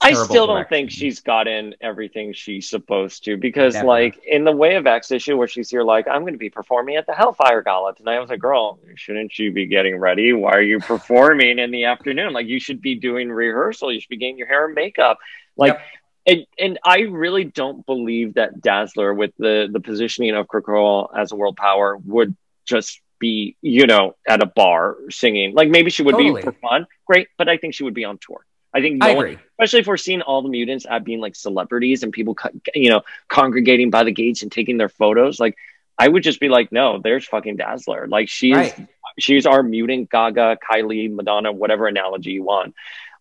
I 0.00 0.12
still 0.12 0.46
don't 0.46 0.68
think 0.68 0.90
she's 0.90 1.20
gotten 1.20 1.74
everything 1.80 2.32
she's 2.34 2.68
supposed 2.68 3.24
to 3.24 3.36
because, 3.36 3.74
Never. 3.74 3.86
like, 3.86 4.20
in 4.26 4.44
the 4.44 4.52
Way 4.52 4.76
of 4.76 4.86
X 4.86 5.10
issue 5.10 5.36
where 5.36 5.48
she's 5.48 5.70
here, 5.70 5.82
like, 5.82 6.06
I'm 6.06 6.22
going 6.22 6.34
to 6.34 6.38
be 6.38 6.50
performing 6.50 6.96
at 6.96 7.06
the 7.06 7.14
Hellfire 7.14 7.62
Gala 7.62 7.94
tonight. 7.94 8.16
I 8.16 8.20
was 8.20 8.28
like, 8.28 8.40
girl, 8.40 8.78
shouldn't 8.96 9.38
you 9.38 9.52
be 9.52 9.66
getting 9.66 9.98
ready? 9.98 10.32
Why 10.32 10.52
are 10.52 10.62
you 10.62 10.78
performing 10.80 11.58
in 11.58 11.70
the 11.70 11.84
afternoon? 11.84 12.32
Like, 12.32 12.46
you 12.46 12.60
should 12.60 12.82
be 12.82 12.96
doing 12.96 13.30
rehearsal. 13.30 13.92
You 13.92 14.00
should 14.00 14.10
be 14.10 14.18
getting 14.18 14.36
your 14.36 14.48
hair 14.48 14.66
and 14.66 14.74
makeup. 14.74 15.18
Like, 15.56 15.78
and, 16.26 16.46
and 16.58 16.78
I 16.84 17.00
really 17.00 17.44
don't 17.44 17.84
believe 17.86 18.34
that 18.34 18.60
Dazzler, 18.60 19.14
with 19.14 19.32
the 19.38 19.68
the 19.70 19.80
positioning 19.80 20.34
of 20.34 20.46
Krakoa 20.46 21.08
as 21.16 21.32
a 21.32 21.36
world 21.36 21.56
power, 21.56 21.96
would 22.04 22.36
just 22.66 23.00
be, 23.18 23.56
you 23.62 23.86
know, 23.86 24.16
at 24.28 24.42
a 24.42 24.46
bar 24.46 24.96
singing. 25.10 25.54
Like, 25.54 25.68
maybe 25.68 25.90
she 25.90 26.02
would 26.02 26.12
Totally. 26.12 26.40
be 26.40 26.44
for 26.44 26.52
fun, 26.52 26.86
great, 27.06 27.28
but 27.38 27.48
I 27.48 27.56
think 27.56 27.74
she 27.74 27.84
would 27.84 27.94
be 27.94 28.04
on 28.04 28.18
tour. 28.18 28.44
I 28.74 28.80
think 28.80 28.98
no 28.98 29.06
I 29.06 29.14
one- 29.14 29.38
especially 29.52 29.80
if 29.80 29.86
we're 29.86 29.96
seeing 29.96 30.20
all 30.22 30.42
the 30.42 30.48
mutants 30.48 30.84
at 30.88 31.04
being 31.04 31.20
like 31.20 31.36
celebrities 31.36 32.02
and 32.02 32.12
people, 32.12 32.36
you 32.74 32.90
know, 32.90 33.02
congregating 33.28 33.90
by 33.90 34.02
the 34.02 34.10
gates 34.10 34.42
and 34.42 34.50
taking 34.50 34.76
their 34.78 34.88
photos. 34.88 35.38
Like, 35.38 35.56
I 35.96 36.08
would 36.08 36.24
just 36.24 36.40
be 36.40 36.48
like, 36.48 36.72
no, 36.72 36.98
there's 37.00 37.24
fucking 37.24 37.56
Dazzler. 37.56 38.08
Like, 38.08 38.28
she's 38.28 38.56
Right. 38.56 38.88
she's 39.18 39.46
our 39.46 39.62
mutant 39.62 40.10
Gaga, 40.10 40.58
Kylie, 40.68 41.08
Madonna, 41.14 41.52
whatever 41.52 41.86
analogy 41.86 42.32
you 42.32 42.42
want. 42.42 42.74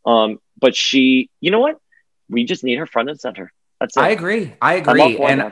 Um, 0.06 0.40
but 0.60 0.76
she, 0.76 1.30
you 1.40 1.52
know 1.52 1.60
what? 1.60 1.78
We 2.30 2.46
just 2.46 2.64
need 2.64 2.80
her 2.80 2.88
front 2.88 3.10
and 3.12 3.20
center. 3.20 3.54
That's 3.80 3.96
it. 3.96 4.00
I 4.02 4.10
agree. 4.10 4.54
I 4.62 4.76
agree. 4.76 5.18
And 5.20 5.52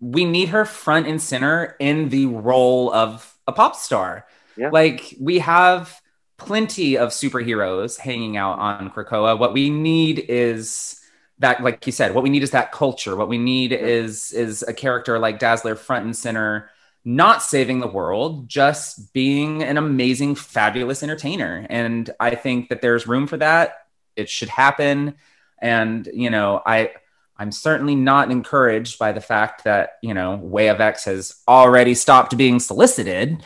we 0.00 0.24
need 0.24 0.48
her 0.48 0.64
front 0.64 1.06
and 1.06 1.20
center 1.20 1.76
in 1.78 2.08
the 2.08 2.24
role 2.26 2.90
of 2.92 3.36
a 3.46 3.52
pop 3.52 3.76
star. 3.76 4.26
Yeah. 4.56 4.70
Like 4.70 5.14
we 5.20 5.40
have 5.40 6.00
plenty 6.40 6.96
of 6.96 7.10
superheroes 7.10 7.98
hanging 7.98 8.36
out 8.36 8.58
on 8.58 8.90
Krakoa. 8.90 9.38
What 9.38 9.52
we 9.52 9.70
need 9.70 10.18
is 10.28 11.00
that, 11.38 11.62
like 11.62 11.86
you 11.86 11.92
said, 11.92 12.14
what 12.14 12.24
we 12.24 12.30
need 12.30 12.42
is 12.42 12.50
that 12.50 12.72
culture. 12.72 13.14
What 13.16 13.28
we 13.28 13.38
need 13.38 13.72
is 13.72 14.32
is 14.32 14.62
a 14.62 14.74
character 14.74 15.18
like 15.18 15.38
Dazzler 15.38 15.76
front 15.76 16.04
and 16.04 16.16
center, 16.16 16.70
not 17.04 17.42
saving 17.42 17.80
the 17.80 17.86
world, 17.86 18.48
just 18.48 19.12
being 19.12 19.62
an 19.62 19.76
amazing, 19.76 20.34
fabulous 20.34 21.02
entertainer. 21.02 21.66
And 21.70 22.10
I 22.18 22.34
think 22.34 22.68
that 22.68 22.82
there's 22.82 23.06
room 23.06 23.26
for 23.26 23.36
that. 23.36 23.86
It 24.16 24.28
should 24.28 24.48
happen. 24.48 25.14
And 25.62 26.08
you 26.12 26.30
know, 26.30 26.62
I 26.64 26.90
I'm 27.38 27.52
certainly 27.52 27.94
not 27.94 28.30
encouraged 28.30 28.98
by 28.98 29.12
the 29.12 29.20
fact 29.22 29.64
that, 29.64 29.92
you 30.02 30.12
know, 30.12 30.36
Way 30.36 30.68
of 30.68 30.78
X 30.78 31.06
has 31.06 31.40
already 31.48 31.94
stopped 31.94 32.36
being 32.36 32.60
solicited. 32.60 33.42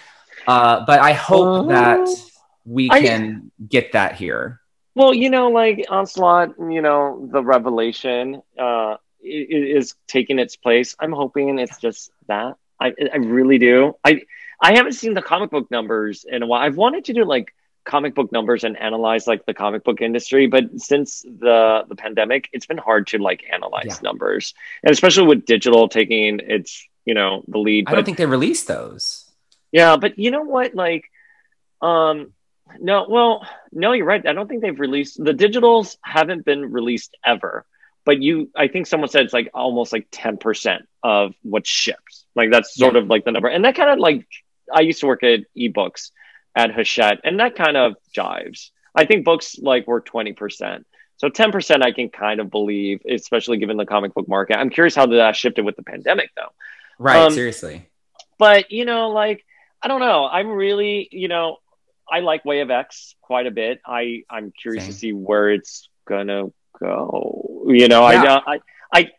Uh, 0.48 0.84
but 0.84 0.98
I 0.98 1.12
hope 1.12 1.68
that 1.68 2.08
we 2.64 2.90
I- 2.90 3.00
can 3.00 3.50
get 3.66 3.92
that 3.92 4.16
here. 4.16 4.60
Well, 4.96 5.12
you 5.12 5.28
know, 5.28 5.48
like 5.50 5.86
Onslaught, 5.88 6.54
you 6.58 6.80
know, 6.80 7.28
the 7.32 7.42
revelation 7.42 8.42
uh, 8.56 8.96
is 9.20 9.94
taking 10.06 10.38
its 10.38 10.54
place. 10.54 10.94
I'm 11.00 11.10
hoping 11.12 11.58
it's 11.58 11.78
just 11.78 12.12
that. 12.28 12.54
I, 12.80 12.92
I 13.12 13.16
really 13.16 13.58
do. 13.58 13.94
I 14.04 14.22
I 14.60 14.76
haven't 14.76 14.92
seen 14.92 15.14
the 15.14 15.22
comic 15.22 15.50
book 15.50 15.68
numbers 15.70 16.24
in 16.28 16.42
a 16.42 16.46
while. 16.46 16.60
I've 16.62 16.76
wanted 16.76 17.06
to 17.06 17.12
do 17.12 17.24
like 17.24 17.52
comic 17.84 18.14
book 18.14 18.30
numbers 18.30 18.62
and 18.62 18.76
analyze 18.76 19.26
like 19.26 19.44
the 19.46 19.52
comic 19.54 19.82
book 19.82 20.00
industry, 20.00 20.46
but 20.46 20.64
since 20.80 21.22
the 21.22 21.84
the 21.88 21.96
pandemic, 21.96 22.48
it's 22.52 22.66
been 22.66 22.78
hard 22.78 23.08
to 23.08 23.18
like 23.18 23.42
analyze 23.52 23.86
Yeah. 23.86 23.98
numbers, 24.02 24.54
and 24.84 24.92
especially 24.92 25.26
with 25.26 25.44
digital 25.44 25.88
taking 25.88 26.38
its 26.40 26.86
you 27.04 27.14
know 27.14 27.42
the 27.48 27.58
lead. 27.58 27.88
I 27.88 27.94
don't 27.96 28.04
think 28.04 28.16
they 28.18 28.26
released 28.26 28.68
those. 28.68 29.28
yeah, 29.72 29.96
but 29.96 30.18
you 30.20 30.30
know 30.30 30.42
what? 30.42 30.74
Like, 30.76 31.10
um, 31.82 32.32
no, 32.80 33.06
well, 33.08 33.46
no, 33.72 33.92
you're 33.92 34.06
right. 34.06 34.26
I 34.26 34.32
don't 34.32 34.48
think 34.48 34.62
they've 34.62 34.78
released 34.78 35.22
the 35.22 35.32
digitals 35.32 35.96
haven't 36.02 36.44
been 36.44 36.72
released 36.72 37.16
ever. 37.24 37.64
But 38.06 38.20
you, 38.20 38.50
I 38.54 38.68
think 38.68 38.86
someone 38.86 39.08
said 39.08 39.22
it's 39.22 39.32
like 39.32 39.50
almost 39.54 39.92
like 39.92 40.06
ten 40.10 40.36
percent 40.36 40.82
of 41.02 41.34
what 41.42 41.66
ships. 41.66 42.26
Like 42.34 42.50
that's 42.50 42.74
sort 42.74 42.94
Yeah. 42.94 43.00
of 43.02 43.06
like 43.08 43.24
the 43.24 43.32
number, 43.32 43.48
and 43.48 43.64
that 43.64 43.76
kind 43.76 43.90
of 43.90 43.98
like 43.98 44.26
I 44.72 44.80
used 44.82 45.00
to 45.00 45.06
work 45.06 45.22
at 45.22 45.40
ebooks 45.56 46.10
at 46.54 46.70
Hachette, 46.74 47.20
and 47.24 47.40
that 47.40 47.54
kind 47.56 47.76
of 47.76 47.94
jives. 48.14 48.70
I 48.94 49.06
think 49.06 49.24
books 49.24 49.56
like 49.58 49.86
were 49.86 50.00
twenty 50.00 50.34
percent. 50.34 50.86
So 51.16 51.28
ten 51.30 51.50
percent, 51.52 51.82
I 51.82 51.92
can 51.92 52.10
kind 52.10 52.40
of 52.40 52.50
believe, 52.50 53.00
especially 53.08 53.56
given 53.56 53.76
the 53.78 53.86
comic 53.86 54.12
book 54.14 54.28
market. 54.28 54.58
I'm 54.58 54.68
curious 54.70 54.94
how 54.94 55.06
that 55.06 55.34
shifted 55.36 55.64
with 55.64 55.76
the 55.76 55.82
pandemic, 55.82 56.30
though 56.36 56.52
Right, 56.98 57.16
Um, 57.16 57.32
seriously. 57.32 57.88
but 58.38 58.70
you 58.70 58.84
know 58.84 59.10
like 59.10 59.44
i 59.82 59.88
don't 59.88 60.00
know 60.00 60.26
i'm 60.26 60.48
really 60.48 61.08
you 61.10 61.28
know 61.28 61.58
i 62.10 62.20
like 62.20 62.44
way 62.44 62.60
of 62.60 62.70
x 62.70 63.14
quite 63.20 63.46
a 63.46 63.50
bit 63.50 63.80
i 63.86 64.22
i'm 64.30 64.52
curious 64.52 64.84
Same. 64.84 64.92
to 64.92 64.98
see 64.98 65.12
where 65.12 65.50
it's 65.50 65.88
gonna 66.06 66.46
go 66.80 67.64
you 67.68 67.88
know 67.88 68.08
Yeah. 68.10 68.40
i 68.46 68.54
i 68.54 68.60
i 68.94 69.10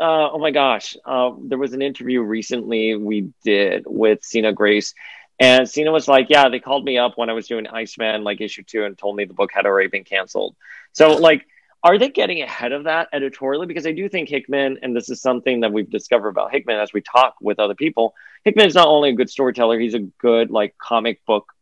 uh, 0.00 0.30
oh 0.32 0.38
my 0.38 0.50
gosh 0.50 0.96
uh, 1.04 1.32
there 1.42 1.58
was 1.58 1.74
an 1.74 1.82
interview 1.82 2.22
recently 2.22 2.96
we 2.96 3.30
did 3.44 3.84
with 3.86 4.24
Sina 4.24 4.52
Grace 4.54 4.94
and 5.38 5.68
Sina 5.68 5.92
was 5.92 6.08
like 6.08 6.26
yeah 6.30 6.48
they 6.48 6.60
called 6.60 6.84
me 6.84 6.96
up 6.96 7.12
when 7.16 7.28
I 7.28 7.34
was 7.34 7.46
doing 7.46 7.66
Iceman 7.66 8.24
like 8.24 8.40
issue 8.40 8.62
two 8.62 8.84
and 8.84 8.96
told 8.96 9.16
me 9.16 9.26
the 9.26 9.34
book 9.34 9.50
had 9.52 9.66
already 9.66 9.88
been 9.88 10.04
canceled 10.04 10.56
so 10.92 11.16
like 11.16 11.46
are 11.84 11.98
they 11.98 12.08
getting 12.08 12.42
ahead 12.42 12.72
of 12.72 12.84
that 12.84 13.08
editorially? 13.12 13.66
Because 13.66 13.86
I 13.86 13.92
do 13.92 14.08
think 14.08 14.28
Hickman, 14.28 14.78
and 14.82 14.96
this 14.96 15.08
is 15.10 15.20
something 15.20 15.60
that 15.60 15.72
we've 15.72 15.88
discovered 15.88 16.30
about 16.30 16.50
Hickman 16.50 16.78
as 16.78 16.92
we 16.92 17.00
talk 17.00 17.36
with 17.40 17.60
other 17.60 17.74
people, 17.74 18.14
Hickman 18.44 18.66
is 18.66 18.74
not 18.74 18.88
only 18.88 19.10
a 19.10 19.14
good 19.14 19.30
storyteller, 19.30 19.78
he's 19.78 19.94
a 19.94 20.00
good 20.00 20.50
like 20.50 20.76
comic 20.78 21.24
book 21.24 21.52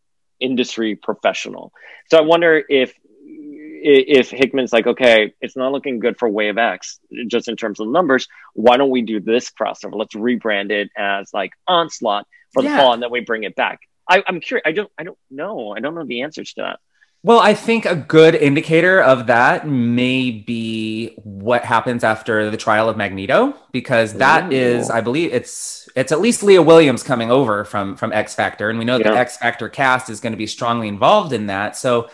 industry 0.40 0.96
professional. 0.96 1.72
So 2.10 2.18
I 2.18 2.22
wonder 2.22 2.62
if 2.68 2.92
if 3.88 4.30
Hickman's 4.30 4.72
like, 4.72 4.86
okay, 4.86 5.34
it's 5.40 5.56
not 5.56 5.70
looking 5.70 6.00
good 6.00 6.18
for 6.18 6.28
Way 6.28 6.48
of 6.48 6.58
X, 6.58 6.98
just 7.28 7.46
in 7.46 7.56
terms 7.56 7.78
of 7.78 7.88
numbers. 7.88 8.26
Why 8.54 8.76
don't 8.76 8.90
we 8.90 9.02
do 9.02 9.20
this 9.20 9.50
crossover? 9.50 9.94
Let's 9.94 10.14
rebrand 10.14 10.70
it 10.70 10.90
as 10.96 11.30
like 11.32 11.52
Onslaught 11.68 12.26
for 12.52 12.62
the 12.62 12.68
Yeah. 12.68 12.76
fall, 12.78 12.94
and 12.94 13.02
then 13.02 13.10
we 13.10 13.20
bring 13.20 13.44
it 13.44 13.54
back. 13.54 13.80
I, 14.08 14.22
I'm 14.26 14.40
curious. 14.40 14.62
I 14.66 14.72
don't. 14.72 14.90
I 14.98 15.04
don't 15.04 15.18
know. 15.30 15.74
I 15.76 15.80
don't 15.80 15.94
know 15.94 16.04
the 16.04 16.22
answers 16.22 16.52
to 16.54 16.62
that. 16.62 16.80
Well, 17.22 17.40
I 17.40 17.54
think 17.54 17.86
a 17.86 17.96
good 17.96 18.36
indicator 18.36 19.02
of 19.02 19.26
that 19.26 19.66
may 19.66 20.30
be 20.30 21.16
what 21.24 21.64
happens 21.64 22.04
after 22.04 22.50
the 22.50 22.56
trial 22.56 22.88
of 22.88 22.96
Magneto, 22.96 23.54
because 23.72 24.14
that 24.14 24.52
Ooh. 24.52 24.56
is, 24.56 24.90
I 24.90 25.00
believe, 25.00 25.32
it's 25.34 25.85
it's 25.96 26.12
at 26.12 26.20
least 26.20 26.42
Leah 26.42 26.62
Williams 26.62 27.02
coming 27.02 27.30
over 27.30 27.64
from 27.64 27.96
from 27.96 28.12
X 28.12 28.34
Factor, 28.34 28.68
and 28.68 28.78
we 28.78 28.84
know 28.84 28.98
the 28.98 29.08
X 29.08 29.38
Factor 29.38 29.68
cast 29.68 30.10
is 30.10 30.20
going 30.20 30.34
to 30.34 30.36
be 30.36 30.46
strongly 30.46 30.88
involved 30.88 31.32
in 31.32 31.46
that. 31.46 31.76
So, 31.76 32.10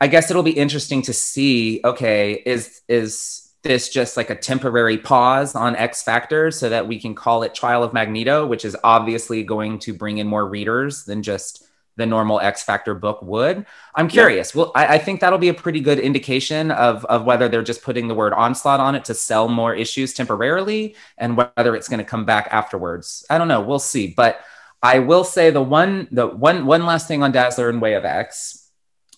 I 0.00 0.06
guess 0.06 0.30
it'll 0.30 0.44
be 0.44 0.52
interesting 0.52 1.02
to 1.02 1.12
see. 1.12 1.80
Okay, 1.84 2.42
is 2.46 2.82
is 2.88 3.52
this 3.62 3.88
just 3.88 4.16
like 4.16 4.30
a 4.30 4.36
temporary 4.36 4.96
pause 4.96 5.56
on 5.56 5.74
X 5.74 6.04
Factor 6.04 6.52
so 6.52 6.68
that 6.68 6.86
we 6.86 7.00
can 7.00 7.16
call 7.16 7.42
it 7.42 7.52
Trial 7.52 7.82
of 7.82 7.92
Magneto, 7.92 8.46
which 8.46 8.64
is 8.64 8.76
obviously 8.84 9.42
going 9.42 9.80
to 9.80 9.92
bring 9.92 10.18
in 10.18 10.28
more 10.28 10.48
readers 10.48 11.04
than 11.04 11.22
just 11.22 11.65
the 11.96 12.06
normal 12.06 12.40
X 12.40 12.62
Factor 12.62 12.94
book 12.94 13.20
would. 13.22 13.66
I'm 13.94 14.08
curious. 14.08 14.54
Well, 14.54 14.72
I, 14.74 14.94
I 14.94 14.98
think 14.98 15.20
that'll 15.20 15.38
be 15.38 15.48
a 15.48 15.54
pretty 15.54 15.80
good 15.80 15.98
indication 15.98 16.70
of, 16.70 17.04
of 17.06 17.24
whether 17.24 17.48
they're 17.48 17.62
just 17.62 17.82
putting 17.82 18.08
the 18.08 18.14
word 18.14 18.32
onslaught 18.32 18.80
on 18.80 18.94
it 18.94 19.04
to 19.06 19.14
sell 19.14 19.48
more 19.48 19.74
issues 19.74 20.12
temporarily 20.12 20.94
and 21.16 21.36
whether 21.36 21.74
it's 21.74 21.88
going 21.88 21.98
to 21.98 22.04
come 22.04 22.24
back 22.24 22.48
afterwards. 22.50 23.24
I 23.30 23.38
don't 23.38 23.48
know. 23.48 23.60
We'll 23.62 23.78
see. 23.78 24.08
But 24.08 24.40
I 24.82 24.98
will 24.98 25.24
say 25.24 25.50
the 25.50 25.62
one 25.62 26.08
the 26.12 26.26
one 26.26 26.66
one 26.66 26.84
last 26.84 27.08
thing 27.08 27.22
on 27.22 27.32
Dazzler 27.32 27.70
and 27.70 27.80
Way 27.80 27.94
of 27.94 28.04
X. 28.04 28.70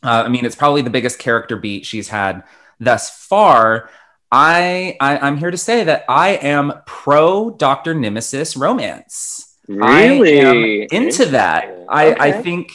Uh, 0.03 0.23
I 0.25 0.29
mean, 0.29 0.45
it's 0.45 0.57
probably 0.57 0.83
the 0.83 0.91
biggest 0.91 1.19
character 1.19 1.57
beat 1.57 1.85
she's 1.85 2.09
had 2.09 2.45
thus 2.79 3.11
far. 3.27 3.91
I, 4.31 4.97
I 5.01 5.19
I'm 5.19 5.37
here 5.37 5.51
to 5.51 5.59
say 5.59 5.85
that 5.85 6.05
I 6.09 6.31
am 6.31 6.73
pro 6.87 7.51
Doctor 7.51 7.95
Nemesis 7.95 8.57
romance. 8.57 9.48
Really 9.69 10.41
I 10.41 10.51
am 10.51 10.87
into 10.91 11.27
that. 11.27 11.85
I 11.89 12.15
I 12.29 12.33
think 12.33 12.73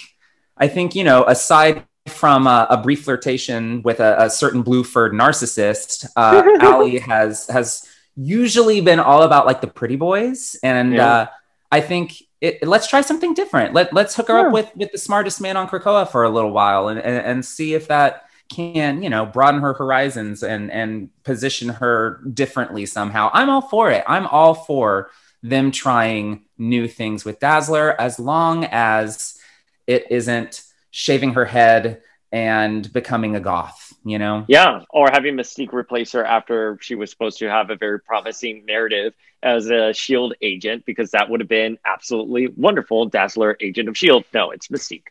I 0.58 0.68
think 0.68 0.96
you 0.96 1.04
know 1.04 1.24
aside 1.26 1.84
from 2.08 2.48
a, 2.48 2.68
a 2.70 2.78
brief 2.78 3.04
flirtation 3.06 3.82
with 3.82 4.00
a, 4.00 4.24
a 4.24 4.30
certain 4.30 4.62
blue 4.62 4.84
furred 4.84 5.14
narcissist, 5.14 6.06
uh, 6.16 6.44
Ali 6.62 7.00
has 7.00 7.48
has 7.48 7.88
usually 8.16 8.82
been 8.82 9.00
all 9.00 9.24
about 9.24 9.46
like 9.46 9.62
the 9.62 9.68
pretty 9.68 9.96
boys, 9.96 10.56
and 10.64 10.94
Yeah. 10.94 11.08
uh, 11.08 11.26
I 11.72 11.82
think 11.82 12.14
it, 12.42 12.68
let's 12.68 12.88
try 12.88 13.02
something 13.02 13.34
different. 13.34 13.74
Let 13.74 13.94
let's 13.94 14.16
hook 14.16 14.28
her 14.28 14.38
Yeah. 14.38 14.48
up 14.48 14.54
with 14.54 14.70
with 14.76 14.92
the 14.92 14.98
smartest 14.98 15.42
man 15.42 15.58
on 15.58 15.68
Krakoa 15.68 16.08
for 16.12 16.24
a 16.24 16.30
little 16.30 16.52
while, 16.52 16.90
and 16.90 17.00
and, 17.00 17.26
and 17.26 17.46
see 17.46 17.74
if 17.74 17.88
that 17.88 18.26
can 18.54 19.02
you 19.02 19.10
know 19.10 19.26
broaden 19.26 19.62
her 19.62 19.74
horizons 19.74 20.44
and 20.44 20.70
and 20.72 21.10
position 21.24 21.70
her 21.70 22.22
differently 22.34 22.86
somehow. 22.86 23.32
I'm 23.34 23.50
all 23.50 23.62
for 23.62 23.90
it. 23.90 24.04
I'm 24.08 24.28
all 24.28 24.54
for 24.54 25.10
them 25.42 25.72
trying 25.72 26.44
new 26.58 26.88
things 26.88 27.26
with 27.26 27.40
Dazzler 27.40 28.00
as 28.00 28.20
long 28.20 28.66
as 28.66 29.38
it 29.88 30.06
isn't 30.10 30.64
shaving 30.92 31.34
her 31.34 31.46
head 31.46 32.02
and 32.32 32.92
becoming 32.92 33.36
a 33.36 33.40
goth, 33.40 33.94
you 34.04 34.18
know? 34.18 34.46
Yeah, 34.48 34.82
or 34.90 35.10
having 35.12 35.36
Mystique 35.36 35.72
replace 35.72 36.12
her 36.14 36.26
after 36.26 36.78
she 36.82 36.96
was 36.96 37.12
supposed 37.12 37.38
to 37.40 37.50
have 37.50 37.70
a 37.70 37.76
very 37.76 38.00
promising 38.00 38.66
narrative 38.66 39.14
as 39.44 39.70
a 39.70 39.94
Shield 39.94 40.34
E 40.42 40.48
agent, 40.48 40.86
because 40.86 41.12
that 41.12 41.30
would 41.30 41.42
have 41.42 41.50
been 41.50 41.78
absolutely 41.86 42.48
wonderful. 42.48 43.06
Dazzler, 43.06 43.58
agent 43.60 43.90
of 43.90 43.98
Shield. 43.98 44.24
E 44.24 44.28
No, 44.34 44.52
it's 44.52 44.70
Mystique. 44.70 45.08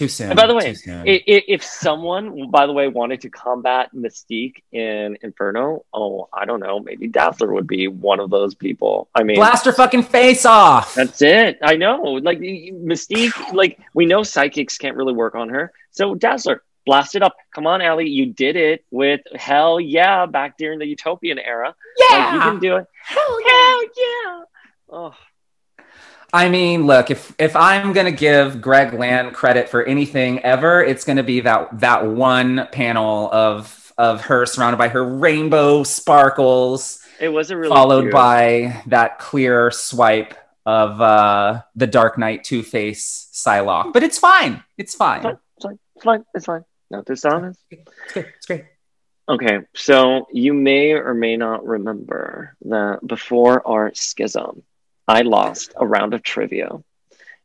Too 0.00 0.08
soon. 0.08 0.30
And 0.30 0.36
by 0.38 0.46
the 0.46 0.54
way, 0.54 0.68
Too 0.70 0.74
soon. 0.76 1.06
i- 1.06 1.22
i- 1.28 1.44
if 1.46 1.62
someone, 1.62 2.48
by 2.50 2.64
the 2.66 2.72
way, 2.72 2.88
wanted 2.88 3.20
to 3.20 3.28
combat 3.28 3.90
Mystique 3.94 4.62
in 4.72 5.18
Inferno, 5.20 5.84
oh, 5.92 6.26
I 6.32 6.46
don't 6.46 6.60
know, 6.60 6.80
maybe 6.80 7.06
Dazzler 7.06 7.52
would 7.52 7.66
be 7.66 7.86
one 7.86 8.18
of 8.18 8.30
those 8.30 8.54
people. 8.54 9.08
I 9.14 9.24
mean, 9.24 9.36
blast 9.36 9.66
her 9.66 9.72
fucking 9.74 10.04
face 10.04 10.46
off. 10.46 10.94
That's 10.94 11.20
it. 11.20 11.58
I 11.62 11.76
know. 11.76 12.00
Like 12.22 12.38
Mystique, 12.40 13.52
like 13.52 13.78
we 13.92 14.06
know 14.06 14.22
psychics 14.22 14.78
can't 14.78 14.96
really 14.96 15.12
work 15.12 15.34
on 15.34 15.50
her. 15.50 15.70
So 15.90 16.14
Dazzler, 16.14 16.62
blast 16.86 17.14
it 17.14 17.22
up. 17.22 17.36
Come 17.54 17.66
on, 17.66 17.82
Allie. 17.82 18.08
You 18.08 18.24
did 18.24 18.56
it 18.56 18.84
with 18.90 19.20
hell 19.34 19.78
yeah 19.78 20.24
back 20.24 20.56
during 20.56 20.78
the 20.78 20.86
Utopian 20.86 21.38
era. 21.38 21.74
Like, 22.10 22.32
you 22.32 22.40
can 22.40 22.58
do 22.58 22.76
it. 22.76 22.86
Hell 23.04 23.38
yeah. 23.96 24.40
Oh, 24.92 25.14
I 26.32 26.48
mean, 26.48 26.86
look, 26.86 27.10
if 27.10 27.34
if 27.38 27.56
I'm 27.56 27.92
gonna 27.92 28.12
give 28.12 28.60
Greg 28.60 28.92
Land 28.92 29.34
credit 29.34 29.68
for 29.68 29.82
anything 29.82 30.40
ever, 30.40 30.82
it's 30.82 31.04
gonna 31.04 31.22
be 31.22 31.40
that 31.40 31.80
that 31.80 32.06
one 32.06 32.68
panel 32.72 33.28
of 33.32 33.92
of 33.98 34.22
her 34.22 34.46
surrounded 34.46 34.78
by 34.78 34.88
her 34.88 35.04
rainbow 35.04 35.82
sparkles, 35.82 37.00
it 37.20 37.28
was 37.28 37.50
a 37.50 37.56
really 37.56 37.70
followed 37.70 38.02
cute- 38.02 38.12
by 38.12 38.82
that 38.86 39.18
clear 39.18 39.70
swipe 39.70 40.34
of 40.66 41.00
uh 41.00 41.62
the 41.74 41.86
Dark 41.86 42.16
Knight 42.18 42.44
Two 42.44 42.62
Face 42.62 43.28
Psylocke. 43.32 43.92
But 43.92 44.02
it's 44.02 44.18
fine. 44.18 44.62
It's 44.78 44.94
fine. 44.94 45.26
It's 45.26 45.64
fine. 45.64 45.78
It's 45.96 46.04
fine. 46.04 46.24
It's 46.34 46.46
fine. 46.46 46.64
Not 46.90 47.06
dishonest. 47.06 47.60
It's 47.70 48.12
good. 48.12 48.26
It's 48.36 48.46
great. 48.46 48.64
Okay, 49.28 49.60
so 49.76 50.26
you 50.32 50.52
may 50.52 50.90
or 50.90 51.14
may 51.14 51.36
not 51.36 51.64
remember 51.64 52.56
that 52.62 52.98
before 53.06 53.66
our 53.66 53.92
schism, 53.94 54.64
I 55.06 55.22
lost 55.22 55.72
a 55.76 55.86
round 55.86 56.14
of 56.14 56.22
trivia, 56.22 56.70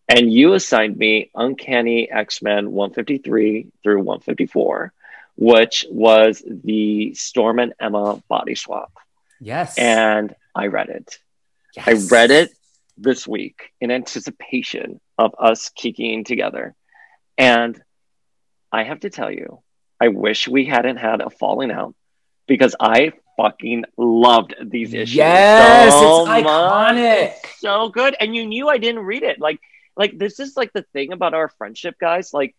and 0.08 0.32
you 0.32 0.54
assigned 0.54 0.98
me 0.98 1.32
Uncanny 1.36 2.10
X 2.10 2.42
Men 2.42 2.72
153 2.72 3.68
through 3.84 3.98
154, 3.98 4.94
which 5.36 5.86
was 5.90 6.44
the 6.46 7.14
Storm 7.16 7.60
and 7.60 7.74
Emma 7.80 8.22
body 8.28 8.56
swap. 8.56 8.92
Yes. 9.40 9.78
And 9.78 10.36
I 10.54 10.68
read 10.68 10.90
it. 10.90 11.20
I 11.86 11.94
read 12.10 12.32
it 12.32 12.52
this 12.98 13.28
week 13.28 13.74
in 13.82 13.92
anticipation 13.92 15.02
of 15.18 15.36
us 15.38 15.70
kicking 15.70 16.24
together. 16.24 16.76
And 17.38 17.82
I 18.72 18.84
have 18.84 19.02
to 19.02 19.10
tell 19.10 19.32
you, 19.32 19.62
I 20.00 20.10
wish 20.10 20.48
we 20.48 20.66
hadn't 20.66 20.98
had 20.98 21.22
a 21.22 21.30
falling 21.30 21.72
out 21.72 21.96
because 22.48 22.76
I 22.80 23.14
fucking 23.38 23.86
loved 23.98 24.56
these 24.62 24.94
issues. 24.94 25.16
Yes, 25.16 25.94
so 25.94 26.22
it's 26.22 26.30
iconic. 26.30 27.34
It's 27.44 27.60
so 27.60 27.90
good. 27.90 28.16
And 28.20 28.36
you 28.36 28.46
knew 28.46 28.70
I 28.70 28.78
didn't 28.78 29.04
read 29.04 29.24
it. 29.24 29.40
Like, 29.40 29.60
like 29.98 30.18
this 30.18 30.40
is 30.40 30.58
like 30.58 30.74
the 30.74 30.84
thing 30.94 31.14
about 31.14 31.34
our 31.34 31.50
friendship, 31.50 31.98
guys. 32.00 32.34
Like, 32.34 32.56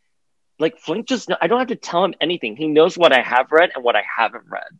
like 0.59 0.79
Flink 0.79 1.07
just 1.07 1.31
I 1.41 1.47
don't 1.47 1.59
have 1.59 1.69
to 1.69 1.77
tell 1.77 2.05
him 2.05 2.15
anything. 2.21 2.57
He 2.57 2.69
knows 2.69 2.97
what 2.97 3.13
I 3.13 3.23
have 3.23 3.53
read 3.53 3.71
and 3.75 3.85
what 3.85 3.97
I 3.97 4.03
haven't 4.17 4.45
read. 4.49 4.79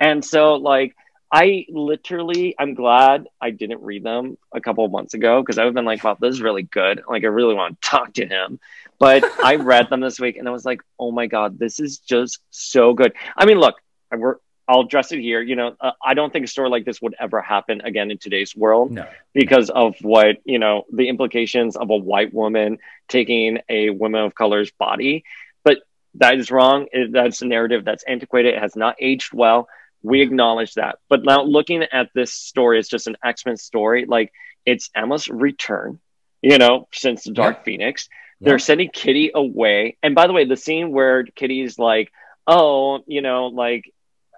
And 0.00 0.24
so 0.24 0.54
like 0.54 0.96
I 1.30 1.66
literally 1.68 2.54
I'm 2.58 2.74
glad 2.74 3.28
I 3.40 3.50
didn't 3.50 3.82
read 3.82 4.04
them 4.04 4.38
a 4.54 4.60
couple 4.60 4.84
of 4.84 4.90
months 4.90 5.14
ago 5.14 5.42
because 5.42 5.58
I 5.58 5.62
would 5.62 5.68
have 5.68 5.74
been 5.74 5.84
like, 5.84 6.02
wow, 6.02 6.16
this 6.18 6.34
is 6.34 6.40
really 6.40 6.62
good. 6.62 7.02
Like 7.08 7.24
I 7.24 7.28
really 7.28 7.54
want 7.54 7.80
to 7.80 7.88
talk 7.88 8.14
to 8.14 8.26
him. 8.26 8.58
But 8.98 9.24
I 9.44 9.56
read 9.56 9.90
them 9.90 10.00
this 10.00 10.18
week 10.18 10.36
and 10.36 10.48
I 10.48 10.50
was 10.50 10.64
like, 10.64 10.80
oh 10.98 11.10
my 11.10 11.26
God, 11.26 11.58
this 11.58 11.80
is 11.80 11.98
just 11.98 12.40
so 12.50 12.94
good. 12.94 13.12
I 13.36 13.44
mean, 13.44 13.58
look, 13.58 13.76
I 14.10 14.16
work 14.16 14.40
I'll 14.68 14.80
address 14.80 15.12
it 15.12 15.20
here. 15.20 15.40
You 15.40 15.56
know, 15.56 15.74
uh, 15.80 15.92
I 16.04 16.12
don't 16.14 16.30
think 16.32 16.44
a 16.44 16.48
story 16.48 16.68
like 16.68 16.84
this 16.84 17.00
would 17.00 17.14
ever 17.18 17.40
happen 17.40 17.80
again 17.80 18.10
in 18.10 18.18
today's 18.18 18.54
world 18.54 18.90
No. 18.92 19.06
because 19.32 19.70
of 19.70 19.96
what 20.02 20.36
you 20.44 20.58
know 20.58 20.84
the 20.92 21.08
implications 21.08 21.74
of 21.76 21.88
a 21.90 21.96
white 21.96 22.34
woman 22.34 22.78
taking 23.08 23.58
a 23.70 23.90
woman 23.90 24.20
of 24.22 24.34
color's 24.34 24.70
body 24.72 25.24
but 25.64 25.78
that 26.16 26.38
is 26.38 26.50
wrong 26.50 26.86
It- 26.92 27.12
that's 27.12 27.40
a 27.40 27.46
narrative 27.46 27.84
that's 27.84 28.04
antiquated 28.04 28.54
it 28.54 28.60
has 28.60 28.76
not 28.76 28.96
aged 29.00 29.32
well 29.32 29.68
we 30.02 30.20
acknowledge 30.20 30.74
that 30.74 30.98
but 31.08 31.24
now 31.24 31.42
looking 31.42 31.82
at 31.84 32.10
this 32.14 32.32
story 32.32 32.78
it's 32.78 32.88
just 32.88 33.06
an 33.06 33.16
x-men 33.24 33.56
story 33.56 34.04
like 34.06 34.30
it's 34.66 34.90
emma's 34.94 35.28
return 35.28 35.98
you 36.42 36.58
know 36.58 36.86
since 36.92 37.24
the 37.24 37.32
dark 37.32 37.56
Yeah. 37.58 37.62
phoenix 37.64 38.08
Yeah. 38.10 38.44
they're 38.50 38.58
sending 38.58 38.90
kitty 38.90 39.30
away 39.34 39.96
and 40.02 40.14
by 40.14 40.26
the 40.26 40.32
way 40.34 40.44
the 40.44 40.56
scene 40.56 40.92
where 40.92 41.24
kitty's 41.24 41.78
like 41.78 42.12
oh 42.46 43.02
you 43.06 43.22
know 43.22 43.46
like 43.46 43.90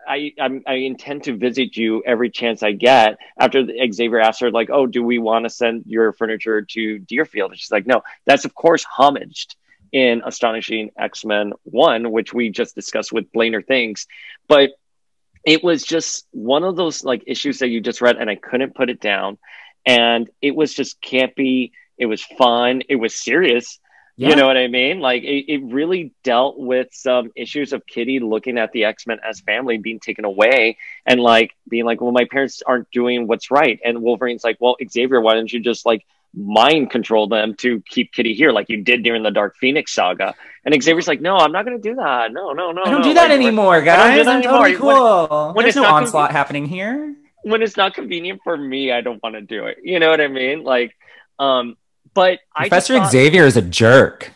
I, 0.09 0.32
I'm, 0.40 0.62
I 0.66 0.74
intend 0.74 1.24
to 1.24 1.36
visit 1.36 1.76
you 1.76 2.03
every 2.05 2.30
chance 2.30 2.62
I 2.62 2.72
get. 2.72 3.18
After 3.38 3.66
Xavier 3.92 4.20
asked 4.20 4.40
her, 4.40 4.51
like, 4.51 4.70
"Oh, 4.70 4.86
do 4.86 5.03
we 5.03 5.18
want 5.18 5.44
to 5.44 5.51
send 5.51 5.84
your 5.86 6.12
furniture 6.12 6.62
to 6.62 6.98
Deerfield?" 6.98 7.53
And 7.53 7.61
she's 7.61 7.70
like, 7.70 7.86
"No, 7.86 8.03
that's 8.26 8.44
of 8.44 8.55
course 8.55 8.84
homaged 8.84 9.57
in 9.92 10.22
Astonishing 10.24 10.90
X 10.98 11.24
Men 11.24 11.53
One, 11.64 12.11
which 12.12 12.32
we 12.32 12.51
just 12.51 12.74
discussed 12.74 13.12
with 13.12 13.32
Blainer 13.32 13.64
Things." 13.64 14.07
But 14.48 14.70
it 15.44 15.64
was 15.64 15.82
just 15.82 16.26
one 16.32 16.64
of 16.64 16.76
those 16.76 17.05
like 17.05 17.24
issues 17.26 17.59
that 17.61 17.68
you 17.68 17.80
just 17.80 18.01
read, 18.01 18.16
and 18.16 18.28
I 18.28 18.36
couldn't 18.36 18.74
put 18.74 18.90
it 18.90 19.01
down. 19.01 19.38
And 19.86 20.28
it 20.42 20.55
was 20.55 20.74
just 20.74 21.01
campy. 21.01 21.72
It 21.96 22.07
was 22.07 22.22
fun. 22.22 22.82
It 22.88 22.96
was 22.96 23.14
serious. 23.14 23.78
Yeah. 24.21 24.29
You 24.31 24.37
know 24.37 24.47
what 24.47 24.59
I 24.59 24.66
mean? 24.68 25.01
Like 25.01 25.23
it, 25.23 25.51
it 25.51 25.62
really 25.73 26.12
dealt 26.25 26.59
with 26.59 26.89
some 26.93 27.33
issues 27.35 27.73
of 27.73 27.87
Kitty 27.87 28.21
looking 28.21 28.59
at 28.59 28.71
the 28.73 28.85
X 28.85 29.07
Men 29.07 29.18
as 29.27 29.41
family 29.41 29.79
being 29.79 29.99
taken 29.99 30.27
away 30.27 30.77
and 31.07 31.18
like 31.21 31.53
being 31.71 31.87
like, 31.87 32.03
well, 32.03 32.12
my 32.12 32.27
parents 32.31 32.62
aren't 32.66 32.91
doing 32.91 33.27
what's 33.27 33.51
right. 33.51 33.81
And 33.83 34.03
Wolverine's 34.03 34.45
like, 34.45 34.59
well, 34.61 34.77
Xavier, 34.87 35.23
why 35.23 35.33
don't 35.35 35.51
you 35.51 35.59
just 35.61 35.87
like 35.87 36.05
mind 36.35 36.91
control 36.91 37.29
them 37.29 37.55
to 37.57 37.83
keep 37.89 38.12
Kitty 38.12 38.35
here 38.35 38.53
like 38.53 38.68
you 38.68 38.83
did 38.83 39.03
during 39.03 39.23
the 39.23 39.31
Dark 39.31 39.57
Phoenix 39.57 39.91
saga? 39.95 40.35
And 40.66 40.75
Xavier's 40.83 41.09
like, 41.09 41.23
no, 41.23 41.37
I'm 41.39 41.53
not 41.53 41.64
going 41.64 41.81
to 41.81 41.89
do 41.89 41.95
that. 41.95 42.31
No, 42.31 42.53
no, 42.53 42.73
no. 42.73 42.83
I 42.83 42.91
don't 42.91 43.01
no. 43.01 43.09
do 43.09 43.14
that 43.14 43.31
Like, 43.31 43.39
anymore, 43.41 43.81
guys. 43.81 44.23
that 44.27 44.29
I'm 44.31 44.41
anymore. 44.43 44.59
totally 44.68 44.77
cool. 44.77 45.53
when 45.55 45.64
There's 45.64 45.77
it's 45.77 45.83
no 45.83 45.89
onslaught 45.91 46.29
conven- 46.29 46.33
happening 46.35 46.66
here. 46.66 47.16
when 47.43 47.62
it's 47.62 47.79
not 47.79 47.95
convenient 47.95 48.43
for 48.45 48.55
me, 48.55 48.93
I 48.93 49.01
don't 49.01 49.23
want 49.23 49.37
to 49.37 49.41
do 49.41 49.64
it. 49.64 49.79
You 49.83 49.99
know 49.99 50.11
what 50.11 50.21
I 50.21 50.29
mean? 50.29 50.62
Like, 50.62 50.95
um, 51.39 51.79
but 52.15 52.41
I 52.55 52.69
Professor 52.69 52.99
thought- 52.99 53.11
Xavier 53.13 53.45
is 53.45 53.57
a 53.57 53.63
jerk. 53.63 54.33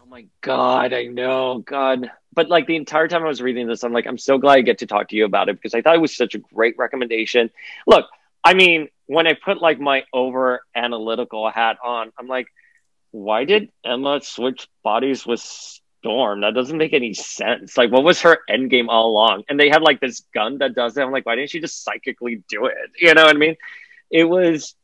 Oh 0.00 0.06
my 0.06 0.26
god, 0.40 0.92
I 0.92 1.04
know, 1.04 1.58
God. 1.58 2.10
But 2.32 2.48
like 2.50 2.66
the 2.66 2.76
entire 2.76 3.08
time 3.08 3.22
I 3.22 3.28
was 3.28 3.40
reading 3.40 3.66
this, 3.66 3.82
I'm 3.82 3.92
like, 3.92 4.06
I'm 4.06 4.18
so 4.18 4.36
glad 4.36 4.54
I 4.58 4.60
get 4.60 4.78
to 4.78 4.86
talk 4.86 5.08
to 5.08 5.16
you 5.16 5.24
about 5.24 5.48
it 5.48 5.56
because 5.56 5.74
I 5.74 5.80
thought 5.80 5.94
it 5.94 6.00
was 6.00 6.14
such 6.14 6.34
a 6.34 6.38
great 6.38 6.76
recommendation. 6.76 7.50
Look, 7.86 8.06
I 8.44 8.52
mean, 8.54 8.88
when 9.06 9.26
I 9.26 9.32
put 9.32 9.62
like 9.62 9.80
my 9.80 10.04
over 10.12 10.60
analytical 10.74 11.50
hat 11.50 11.78
on, 11.82 12.12
I'm 12.18 12.28
like, 12.28 12.48
why 13.10 13.44
did 13.44 13.70
Emma 13.84 14.20
switch 14.22 14.68
bodies 14.84 15.24
with 15.26 15.40
Storm? 15.40 16.42
That 16.42 16.52
doesn't 16.54 16.76
make 16.76 16.92
any 16.92 17.14
sense. 17.14 17.78
Like, 17.78 17.90
what 17.90 18.04
was 18.04 18.20
her 18.20 18.40
end 18.48 18.68
game 18.68 18.90
all 18.90 19.08
along? 19.10 19.44
And 19.48 19.58
they 19.58 19.70
had 19.70 19.80
like 19.80 20.00
this 20.00 20.20
gun 20.34 20.58
that 20.58 20.74
does 20.74 20.96
it. 20.98 21.02
I'm 21.02 21.12
like, 21.12 21.24
why 21.24 21.36
didn't 21.36 21.50
she 21.50 21.60
just 21.60 21.82
psychically 21.84 22.42
do 22.48 22.66
it? 22.66 22.76
You 23.00 23.14
know 23.14 23.24
what 23.24 23.34
I 23.34 23.38
mean? 23.38 23.56
It 24.10 24.24
was 24.24 24.74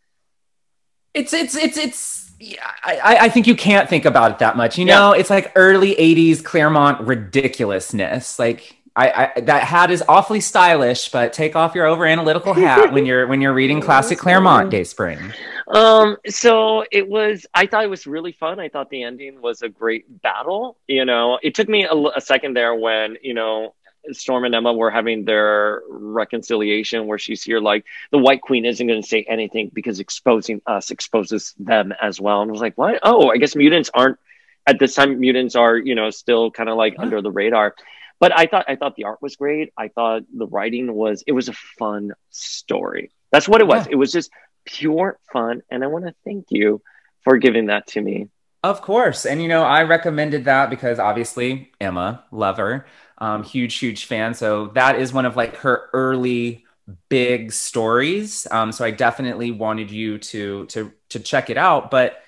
It's 1.15 1.33
it's 1.33 1.55
it's 1.57 1.77
it's. 1.77 2.19
Yeah, 2.39 2.69
I, 2.83 3.19
I- 3.21 3.29
think 3.29 3.47
you 3.47 3.55
can't 3.55 3.89
think 3.89 4.05
about 4.05 4.33
it 4.33 4.39
that 4.41 4.57
much. 4.57 4.77
You 4.77 4.85
know, 4.85 5.13
it's 5.13 5.31
like 5.31 5.53
early 5.55 5.95
'80s 5.95 6.43
Claremont 6.43 7.01
ridiculousness. 7.07 8.39
Like 8.39 8.77
I, 8.97 9.33
I, 9.37 9.41
that 9.43 9.63
hat 9.63 9.91
is 9.91 10.03
awfully 10.09 10.41
stylish, 10.41 11.09
but 11.11 11.33
take 11.33 11.55
off 11.55 11.75
your 11.75 11.87
over 11.87 12.05
analytical 12.05 12.53
hat 12.53 12.93
when 12.93 13.07
you're 13.07 13.27
when 13.27 13.41
you're 13.41 13.55
reading 13.55 13.81
classic 13.89 14.19
Claremont 14.19 14.71
Dayspring. 14.71 15.21
Um, 15.69 16.17
so 16.27 16.85
it 16.91 17.09
was. 17.09 17.47
I 17.55 17.67
thought 17.67 17.85
it 17.85 17.91
was 17.91 18.07
really 18.07 18.33
fun. 18.33 18.59
I 18.59 18.69
thought 18.69 18.91
the 18.91 19.05
ending 19.05 19.41
was 19.41 19.63
a 19.63 19.69
great 19.69 20.21
battle. 20.23 20.77
You 20.89 21.05
know, 21.05 21.39
it 21.43 21.55
took 21.55 21.69
me 21.69 21.85
a, 21.85 21.95
a 21.95 22.21
second 22.21 22.55
there 22.55 22.75
when 22.75 23.17
you 23.23 23.35
know 23.35 23.75
Storm 24.11 24.45
and 24.45 24.55
Emma 24.55 24.73
were 24.73 24.91
having 24.91 25.25
their 25.25 25.83
reconciliation, 25.89 27.07
where 27.07 27.19
she's 27.19 27.43
here 27.43 27.61
like 27.61 27.85
the 28.11 28.19
White 28.19 28.43
Queen 28.43 28.65
isn't 28.65 28.87
going 28.87 29.01
to 29.01 29.07
say 29.07 29.25
anything 29.29 29.71
because 29.73 30.01
exposing 30.01 30.61
us 30.67 30.91
exposes 30.91 31.55
them 31.59 31.93
as 32.01 32.21
well. 32.21 32.43
And 32.43 32.51
I 32.51 32.53
was 32.53 32.61
like, 32.61 32.77
what? 32.77 32.99
Oh, 33.03 33.31
I 33.31 33.37
guess 33.37 33.55
mutants 33.55 33.91
aren't 33.95 34.19
at 34.67 34.79
this 34.79 34.95
time. 34.95 35.21
Mutants 35.21 35.57
are 35.57 35.77
you 35.77 35.95
know 35.95 36.11
still 36.11 36.51
kind 36.51 36.69
of 36.69 36.77
like 36.77 36.95
yeah. 36.95 37.03
under 37.03 37.23
the 37.23 37.31
radar. 37.31 37.75
But 38.19 38.37
I 38.39 38.47
thought 38.47 38.67
I 38.69 38.77
thought 38.77 38.97
the 38.97 39.05
art 39.05 39.21
was 39.21 39.37
great. 39.37 39.73
I 39.77 39.89
thought 39.89 40.23
the 40.33 40.47
writing 40.47 40.93
was 40.93 41.25
it 41.27 41.33
was 41.33 41.49
a 41.49 41.53
fun 41.53 42.13
story. 42.31 43.11
That's 43.31 43.49
what 43.49 43.61
it 43.61 43.67
was. 43.67 43.87
Yeah. 43.87 43.93
It 43.93 43.97
was 43.97 44.13
just 44.13 44.31
pure 44.65 45.19
fun. 45.33 45.63
And 45.71 45.83
I 45.83 45.89
want 45.89 46.07
to 46.07 46.15
thank 46.25 46.47
you 46.51 46.83
for 47.25 47.39
giving 47.39 47.67
that 47.67 47.89
to 47.89 48.01
me. 48.01 48.29
Of 48.63 48.81
course. 48.81 49.27
And, 49.27 49.43
you 49.43 49.49
know, 49.49 49.65
I 49.65 49.83
recommended 49.83 50.45
that 50.45 50.71
because 50.71 50.99
obviously 51.01 51.73
Emma, 51.81 52.25
lover, 52.31 52.87
um, 53.19 53.43
huge, 53.43 53.77
huge 53.79 54.05
fan. 54.05 54.35
So 54.35 54.69
that 54.69 55.01
is 55.01 55.13
one 55.13 55.27
of 55.27 55.37
like 55.37 55.57
her 55.57 55.91
early 55.93 56.65
big 57.09 57.53
stories. 57.53 58.47
Um, 58.51 58.71
so 58.71 58.85
I 58.85 58.93
definitely 58.93 59.51
wanted 59.51 59.91
you 59.91 60.19
to, 60.19 60.67
to, 60.67 60.93
to 61.09 61.19
check 61.19 61.51
it 61.51 61.57
out. 61.57 61.91
But 61.91 62.23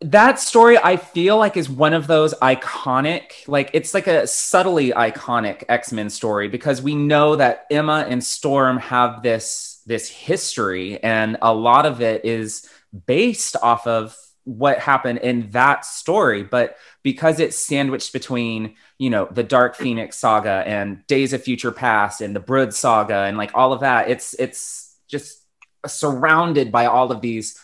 that 0.00 0.38
story 0.38 0.78
I 0.78 0.96
feel 0.96 1.36
like 1.36 1.56
is 1.56 1.68
one 1.68 1.92
of 1.92 2.06
those 2.06 2.34
iconic, 2.34 3.46
like 3.48 3.70
it's 3.74 3.92
like 3.92 4.06
a 4.06 4.26
subtly 4.28 4.92
iconic 4.92 5.64
X-Men 5.68 6.08
story 6.08 6.48
because 6.48 6.80
we 6.80 6.94
know 6.94 7.36
that 7.36 7.66
Emma 7.70 8.06
and 8.08 8.22
Storm 8.22 8.78
have 8.78 9.22
this 9.22 9.82
this 9.86 10.08
history 10.08 11.02
and 11.02 11.36
a 11.42 11.52
lot 11.52 11.84
of 11.84 12.00
it 12.00 12.24
is 12.24 12.68
based 13.06 13.56
off 13.62 13.86
of 13.86 14.16
what 14.44 14.78
happened 14.78 15.18
in 15.18 15.50
that 15.50 15.84
story 15.84 16.42
but 16.42 16.76
because 17.02 17.38
it's 17.40 17.56
sandwiched 17.56 18.12
between 18.12 18.74
you 18.98 19.10
know 19.10 19.28
the 19.30 19.42
dark 19.42 19.76
phoenix 19.76 20.16
saga 20.16 20.62
and 20.66 21.06
days 21.06 21.32
of 21.32 21.42
future 21.42 21.72
past 21.72 22.20
and 22.20 22.34
the 22.34 22.40
brood 22.40 22.74
saga 22.74 23.24
and 23.24 23.36
like 23.36 23.50
all 23.54 23.72
of 23.72 23.80
that 23.80 24.08
it's 24.08 24.34
it's 24.34 24.96
just 25.08 25.44
surrounded 25.86 26.72
by 26.72 26.86
all 26.86 27.12
of 27.12 27.20
these 27.20 27.58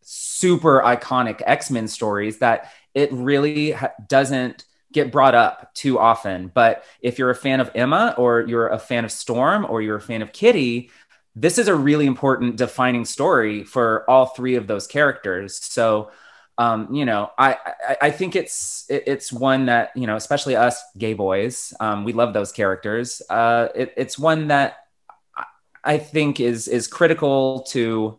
super 0.00 0.80
iconic 0.82 1.42
x-men 1.44 1.88
stories 1.88 2.38
that 2.38 2.72
it 2.94 3.12
really 3.12 3.72
ha- 3.72 3.92
doesn't 4.08 4.64
get 4.92 5.12
brought 5.12 5.34
up 5.34 5.72
too 5.74 5.98
often. 5.98 6.50
But 6.52 6.84
if 7.00 7.18
you're 7.18 7.30
a 7.30 7.34
fan 7.34 7.60
of 7.60 7.70
emma 7.74 8.14
or 8.16 8.40
you're 8.40 8.68
a 8.68 8.78
fan 8.78 9.04
of 9.04 9.12
storm 9.12 9.66
or 9.68 9.82
you're 9.82 9.96
a 9.96 10.00
fan 10.00 10.22
of 10.22 10.32
kitty 10.32 10.90
this 11.40 11.58
is 11.58 11.68
a 11.68 11.74
really 11.74 12.06
important 12.06 12.56
defining 12.56 13.04
story 13.04 13.62
for 13.62 14.08
all 14.10 14.26
three 14.26 14.56
of 14.56 14.66
those 14.66 14.86
characters. 14.86 15.56
So, 15.56 16.10
um, 16.56 16.92
you 16.92 17.04
know, 17.04 17.30
I, 17.38 17.56
I, 17.88 17.96
I 18.02 18.10
think 18.10 18.34
it's 18.34 18.84
it, 18.88 19.04
it's 19.06 19.32
one 19.32 19.66
that 19.66 19.92
you 19.94 20.06
know, 20.06 20.16
especially 20.16 20.56
us 20.56 20.82
gay 20.96 21.14
boys, 21.14 21.72
um, 21.78 22.04
we 22.04 22.12
love 22.12 22.34
those 22.34 22.50
characters. 22.50 23.22
Uh, 23.30 23.68
it, 23.74 23.94
it's 23.96 24.18
one 24.18 24.48
that 24.48 24.78
I 25.84 25.98
think 25.98 26.40
is 26.40 26.66
is 26.66 26.88
critical 26.88 27.60
to. 27.68 28.18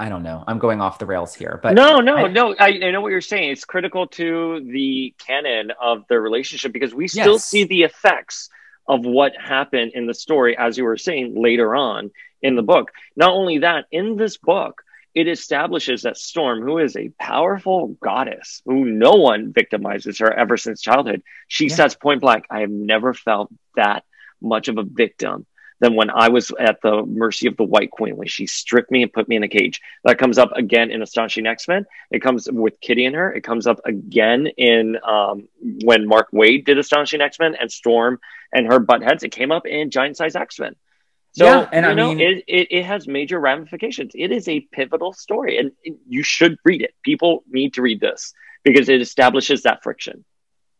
I 0.00 0.08
don't 0.08 0.22
know. 0.22 0.44
I'm 0.46 0.60
going 0.60 0.80
off 0.80 1.00
the 1.00 1.06
rails 1.06 1.34
here, 1.34 1.58
but 1.60 1.74
no, 1.74 1.98
no, 1.98 2.16
I, 2.16 2.28
no. 2.28 2.54
I, 2.58 2.68
I, 2.68 2.90
know 2.92 3.00
what 3.00 3.10
you're 3.10 3.20
saying. 3.20 3.50
It's 3.50 3.64
critical 3.64 4.06
to 4.08 4.60
the 4.60 5.12
canon 5.18 5.72
of 5.80 6.04
the 6.08 6.20
relationship 6.20 6.72
because 6.72 6.94
we 6.94 7.08
still 7.08 7.32
yes. 7.32 7.44
see 7.44 7.64
the 7.64 7.82
effects 7.82 8.48
of 8.88 9.04
what 9.04 9.36
happened 9.36 9.92
in 9.94 10.06
the 10.06 10.14
story, 10.14 10.56
as 10.56 10.78
you 10.78 10.84
were 10.84 10.96
saying 10.96 11.34
later 11.40 11.76
on 11.76 12.10
in 12.42 12.56
the 12.56 12.62
book. 12.62 12.90
Not 13.16 13.32
only 13.32 13.58
that, 13.58 13.84
in 13.92 14.16
this 14.16 14.38
book, 14.38 14.82
it 15.14 15.28
establishes 15.28 16.02
that 16.02 16.16
Storm, 16.16 16.62
who 16.62 16.78
is 16.78 16.96
a 16.96 17.10
powerful 17.20 17.88
goddess 18.00 18.62
who 18.64 18.84
no 18.84 19.12
one 19.12 19.52
victimizes 19.52 20.20
her 20.20 20.32
ever 20.32 20.56
since 20.56 20.80
childhood, 20.80 21.22
she 21.48 21.68
yeah. 21.68 21.74
says 21.74 21.94
point 21.94 22.20
blank, 22.20 22.44
I 22.50 22.60
have 22.60 22.70
never 22.70 23.14
felt 23.14 23.50
that 23.76 24.04
much 24.40 24.68
of 24.68 24.78
a 24.78 24.84
victim 24.84 25.46
than 25.80 25.94
when 25.94 26.10
I 26.10 26.28
was 26.28 26.50
at 26.58 26.80
the 26.82 27.04
mercy 27.04 27.46
of 27.46 27.56
the 27.56 27.64
White 27.64 27.90
Queen, 27.90 28.16
when 28.16 28.28
she 28.28 28.46
stripped 28.46 28.90
me 28.90 29.02
and 29.02 29.12
put 29.12 29.28
me 29.28 29.36
in 29.36 29.42
a 29.42 29.48
cage. 29.48 29.80
That 30.04 30.18
comes 30.18 30.38
up 30.38 30.50
again 30.56 30.90
in 30.90 31.02
Astonishing 31.02 31.46
X 31.46 31.68
Men. 31.68 31.86
It 32.10 32.20
comes 32.20 32.48
with 32.50 32.80
Kitty 32.80 33.04
and 33.04 33.14
her. 33.14 33.32
It 33.32 33.44
comes 33.44 33.66
up 33.66 33.80
again 33.84 34.46
in 34.46 34.98
um, 35.06 35.48
when 35.60 36.06
Mark 36.06 36.30
Waid 36.32 36.64
did 36.64 36.78
Astonishing 36.78 37.20
X 37.20 37.38
Men 37.38 37.54
and 37.60 37.70
Storm 37.70 38.18
and 38.52 38.66
her 38.66 38.78
butt 38.78 39.02
heads. 39.02 39.22
It 39.22 39.30
came 39.30 39.52
up 39.52 39.66
in 39.66 39.90
Giant 39.90 40.16
Size 40.16 40.36
X 40.36 40.58
Men. 40.58 40.74
So, 41.32 41.44
yeah, 41.44 41.68
and 41.72 41.86
I 41.86 41.94
know, 41.94 42.08
mean, 42.08 42.20
it, 42.20 42.44
it, 42.48 42.68
it, 42.70 42.84
has 42.84 43.06
major 43.06 43.38
ramifications. 43.38 44.12
It 44.14 44.32
is 44.32 44.48
a 44.48 44.60
pivotal 44.60 45.12
story, 45.12 45.58
and 45.58 45.72
you 46.08 46.22
should 46.22 46.56
read 46.64 46.82
it. 46.82 46.94
People 47.04 47.44
need 47.48 47.74
to 47.74 47.82
read 47.82 48.00
this 48.00 48.32
because 48.64 48.88
it 48.88 49.00
establishes 49.00 49.62
that 49.62 49.82
friction. 49.82 50.24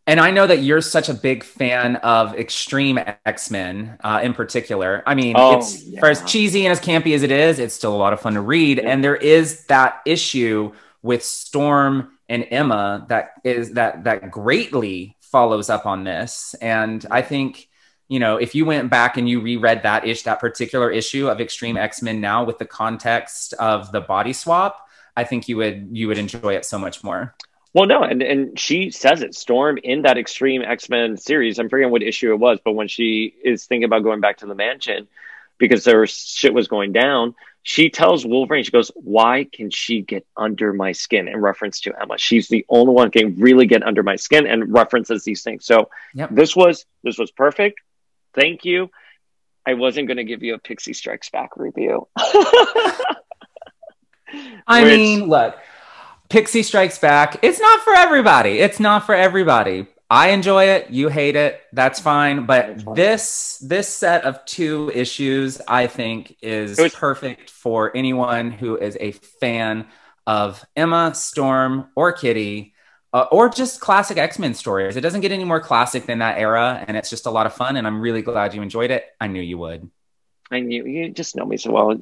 And 0.09 0.21
I 0.21 0.31
know 0.31 0.47
that 0.47 0.63
you're 0.63 0.81
such 0.81 1.11
a 1.11 1.15
big 1.15 1.45
fan 1.45 1.97
of 1.97 2.35
Extreme 2.35 2.99
X 3.27 3.51
Men 3.51 3.99
uh, 4.03 4.21
in 4.23 4.33
particular. 4.33 5.03
I 5.07 5.15
mean, 5.15 5.35
oh, 5.37 5.59
it's 5.59 5.85
yeah. 5.85 6.01
for 6.01 6.09
as 6.09 6.25
cheesy 6.25 6.65
and 6.65 6.73
as 6.73 6.81
campy 6.81 7.15
as 7.15 7.23
it 7.23 7.31
is, 7.31 7.59
it's 7.59 7.75
still 7.75 7.95
a 7.95 7.99
lot 7.99 8.15
of 8.15 8.21
fun 8.21 8.33
to 8.33 8.41
read. 8.41 8.79
Yeah. 8.79 8.89
And 8.89 9.05
there 9.05 9.17
is 9.17 9.67
that 9.67 10.01
issue 10.07 10.73
with 11.03 11.23
Storm 11.23 12.17
and 12.27 12.47
Emma 12.51 13.05
that 13.11 13.33
is 13.45 13.73
that 13.73 14.05
that 14.05 14.31
greatly 14.31 15.15
follows 15.21 15.69
up 15.69 15.85
on 15.85 16.05
this. 16.05 16.55
And 16.63 17.05
I 17.11 17.21
think, 17.21 17.69
you 18.09 18.19
know, 18.19 18.39
if 18.39 18.55
you 18.55 18.65
went 18.65 18.89
back 18.89 19.19
and 19.19 19.29
you 19.29 19.43
reread 19.43 19.83
that 19.83 20.07
ish 20.07 20.23
that 20.23 20.41
particular 20.41 20.91
issue 20.91 21.29
of 21.29 21.39
Extreme 21.39 21.77
X 21.77 22.01
Men 22.01 22.19
now 22.19 22.45
with 22.45 22.57
the 22.57 22.65
context 22.65 23.53
of 23.61 23.93
the 23.93 24.01
body 24.01 24.33
swap, 24.33 24.89
I 25.19 25.25
think 25.25 25.49
you 25.49 25.59
would 25.59 25.91
you 25.93 26.09
would 26.09 26.17
enjoy 26.17 26.57
it 26.57 26.65
so 26.65 26.79
much 26.79 27.05
more. 27.05 27.35
Well, 27.79 27.87
no, 27.87 28.03
and, 28.03 28.23
and 28.25 28.59
she 28.59 28.91
says 28.91 29.23
it. 29.23 29.37
Storm 29.37 29.79
in 29.81 30.03
that 30.03 30.19
Extreme 30.19 30.63
X 30.63 30.89
Men 30.89 31.17
series. 31.17 31.61
I'm 31.61 31.69
forgetting 31.69 31.93
what 31.93 32.03
issue 32.03 32.33
it 32.33 32.41
was, 32.41 32.59
but 32.65 32.73
when 32.73 32.89
she 32.89 33.33
is 33.45 33.67
thinking 33.67 33.85
about 33.85 34.03
going 34.03 34.21
back 34.21 34.39
to 34.39 34.47
the 34.47 34.57
mansion 34.57 35.07
because 35.59 35.85
there 35.85 36.01
was 36.01 36.11
shit 36.11 36.53
was 36.53 36.67
going 36.67 36.91
down, 36.91 37.37
she 37.63 37.89
tells 37.89 38.27
Wolverine, 38.27 38.65
she 38.65 38.73
goes, 38.73 38.91
"Why 38.97 39.45
can 39.45 39.71
she 39.71 40.01
get 40.01 40.27
under 40.37 40.73
my 40.73 40.91
skin?" 40.91 41.29
In 41.29 41.37
reference 41.37 41.83
to 41.83 41.95
Emma, 42.03 42.19
she's 42.19 42.49
the 42.49 42.67
only 42.69 42.95
one 42.95 43.13
can 43.13 43.37
really 43.39 43.67
get 43.67 43.85
under 43.85 44.03
my 44.03 44.17
skin, 44.17 44.49
and 44.49 44.73
references 44.73 45.23
these 45.23 45.45
things. 45.45 45.65
So 45.65 45.89
yep. 46.15 46.31
this 46.33 46.57
was 46.57 46.85
this 47.05 47.17
was 47.17 47.31
perfect. 47.31 47.79
Thank 48.35 48.65
you. 48.65 48.91
I 49.65 49.75
wasn't 49.75 50.09
going 50.09 50.17
to 50.17 50.25
give 50.25 50.43
you 50.43 50.55
a 50.55 50.59
Pixie 50.59 50.95
Strikes 50.95 51.31
Back 51.31 51.51
review. 51.57 52.09
I 54.67 54.83
Which, 54.83 54.85
mean, 54.85 55.29
look 55.29 55.57
Pixie 56.29 56.63
Strikes 56.63 56.99
Back. 56.99 57.39
It's 57.43 57.61
not 57.61 57.81
for 57.81 57.95
everybody. 57.95 58.59
It's 58.59 58.81
not 58.81 59.07
for 59.07 59.15
everybody. 59.15 59.87
I 60.11 60.31
enjoy 60.31 60.65
it. 60.65 60.91
You 60.91 61.09
hate 61.09 61.37
it. 61.37 61.61
That's 61.73 62.01
fine. 62.01 62.47
But 62.47 62.95
this 62.95 63.59
this 63.59 63.89
set 63.89 64.25
of 64.25 64.43
two 64.47 64.91
issues, 64.95 65.61
I 65.69 65.87
think, 65.87 66.37
is 66.41 66.79
was- 66.79 66.95
perfect 66.95 67.51
for 67.51 67.95
anyone 67.97 68.51
who 68.51 68.77
is 68.77 68.97
a 69.01 69.13
fan 69.13 69.87
of 70.27 70.65
Emma, 70.77 71.15
Storm, 71.15 71.89
or 71.95 72.13
Kitty, 72.13 72.75
uh, 73.13 73.27
or 73.31 73.49
just 73.49 73.81
classic 73.81 74.19
X 74.19 74.39
Men 74.39 74.55
stories. 74.55 74.97
It 74.97 75.03
doesn't 75.03 75.21
get 75.21 75.33
any 75.33 75.45
more 75.45 75.61
classic 75.61 76.07
than 76.07 76.19
that 76.21 76.39
era, 76.39 76.85
and 76.87 76.97
it's 76.97 77.11
just 77.11 77.27
a 77.27 77.31
lot 77.31 77.47
of 77.47 77.55
fun. 77.55 77.77
And 77.77 77.87
I'm 77.87 78.01
really 78.01 78.23
glad 78.23 78.55
you 78.55 78.63
enjoyed 78.63 78.91
it. 78.91 79.05
I 79.21 79.27
knew 79.27 79.43
you 79.43 79.59
would. 79.59 79.91
I 80.51 80.61
knew 80.61 80.87
you 80.87 81.11
just 81.11 81.37
know 81.37 81.45
me 81.45 81.59
so 81.59 81.71
well, 81.71 81.95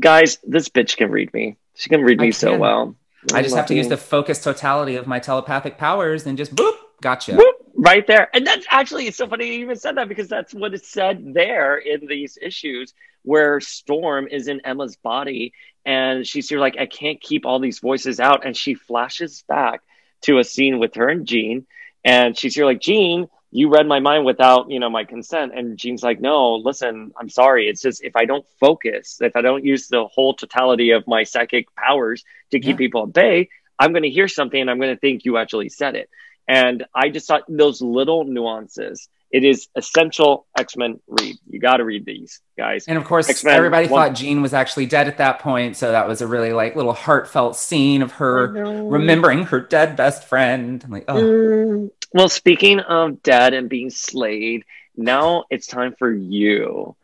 guys. 0.00 0.38
This 0.42 0.68
bitch 0.68 0.96
can 0.96 1.10
read 1.10 1.32
me. 1.32 1.56
She 1.74 1.88
can 1.88 2.02
read 2.02 2.20
me 2.20 2.32
so 2.32 2.58
well. 2.58 2.96
I 3.32 3.42
just 3.42 3.54
have 3.54 3.66
to 3.66 3.74
use 3.74 3.88
the 3.88 3.96
focus 3.96 4.42
totality 4.42 4.96
of 4.96 5.06
my 5.06 5.18
telepathic 5.18 5.78
powers 5.78 6.26
and 6.26 6.36
just 6.36 6.54
boop, 6.54 6.74
gotcha. 7.00 7.32
Boop, 7.32 7.52
right 7.74 8.06
there. 8.06 8.28
And 8.34 8.46
that's 8.46 8.66
actually, 8.68 9.06
it's 9.06 9.16
so 9.16 9.28
funny 9.28 9.46
you 9.46 9.60
even 9.60 9.76
said 9.76 9.96
that 9.96 10.08
because 10.08 10.28
that's 10.28 10.52
what 10.52 10.74
it 10.74 10.84
said 10.84 11.34
there 11.34 11.78
in 11.78 12.06
these 12.06 12.36
issues 12.40 12.94
where 13.22 13.60
Storm 13.60 14.26
is 14.28 14.48
in 14.48 14.60
Emma's 14.64 14.96
body 14.96 15.52
and 15.84 16.26
she's 16.26 16.48
here 16.48 16.60
like, 16.60 16.76
I 16.78 16.86
can't 16.86 17.20
keep 17.20 17.46
all 17.46 17.58
these 17.58 17.78
voices 17.78 18.20
out. 18.20 18.44
And 18.44 18.56
she 18.56 18.74
flashes 18.74 19.44
back 19.48 19.82
to 20.22 20.38
a 20.38 20.44
scene 20.44 20.78
with 20.78 20.94
her 20.94 21.08
and 21.08 21.26
Jean. 21.26 21.66
And 22.04 22.36
she's 22.36 22.54
here 22.54 22.66
like, 22.66 22.80
Jean, 22.80 23.28
you 23.54 23.68
read 23.68 23.86
my 23.86 24.00
mind 24.00 24.24
without 24.24 24.70
you 24.70 24.80
know 24.80 24.90
my 24.90 25.04
consent. 25.04 25.52
And 25.54 25.78
jean's 25.78 26.02
like 26.02 26.20
no 26.20 26.56
listen 26.56 27.12
i'm 27.18 27.28
sorry. 27.28 27.68
It's 27.68 27.82
just 27.82 28.02
if 28.02 28.16
i 28.16 28.24
don't 28.24 28.44
focus 28.58 29.18
if 29.20 29.36
i 29.36 29.42
don't 29.42 29.64
use 29.64 29.88
the 29.88 30.06
whole 30.06 30.34
totality 30.34 30.90
of 30.90 31.06
my 31.06 31.22
psychic 31.22 31.72
powers 31.76 32.24
to 32.50 32.58
keep 32.58 32.72
yeah. 32.72 32.76
people 32.76 33.02
at 33.04 33.12
bay 33.12 33.48
i'm 33.78 33.92
going 33.92 34.02
to 34.02 34.10
hear 34.10 34.28
something 34.28 34.60
and 34.60 34.70
i'm 34.70 34.78
going 34.78 34.94
to 34.94 35.00
think 35.00 35.24
you 35.24 35.36
actually 35.36 35.68
said 35.68 35.94
it. 35.94 36.08
And 36.48 36.84
i 36.94 37.10
just 37.10 37.28
thought 37.28 37.44
those 37.48 37.80
little 37.80 38.24
nuances 38.24 39.08
it 39.30 39.44
is 39.44 39.68
essential 39.74 40.46
x-men 40.58 41.00
read. 41.08 41.36
You 41.48 41.58
got 41.58 41.78
to 41.78 41.84
read 41.84 42.04
these 42.04 42.40
guys. 42.58 42.84
And 42.86 42.98
of 42.98 43.04
course 43.04 43.30
X-Men, 43.30 43.54
everybody 43.54 43.88
one- 43.88 44.10
thought 44.10 44.16
jean 44.16 44.42
was 44.42 44.52
actually 44.52 44.84
dead 44.86 45.08
at 45.08 45.16
that 45.18 45.38
point. 45.38 45.76
So 45.76 45.90
that 45.90 46.06
was 46.06 46.20
a 46.20 46.26
really 46.26 46.52
like 46.52 46.76
little 46.76 46.92
heartfelt 46.92 47.56
scene 47.56 48.02
of 48.02 48.12
her 48.12 48.48
remembering 48.48 49.44
her 49.44 49.60
dead 49.60 49.96
best 49.96 50.24
friend. 50.24 50.82
I'm 50.84 50.90
like 50.90 51.06
oh 51.08 51.90
well, 52.14 52.28
speaking 52.28 52.80
of 52.80 53.22
dead 53.22 53.54
and 53.54 53.68
being 53.68 53.90
slayed 53.90 54.64
Now 54.96 55.44
it's 55.50 55.66
time 55.66 55.94
for 55.98 56.12
you 56.12 56.96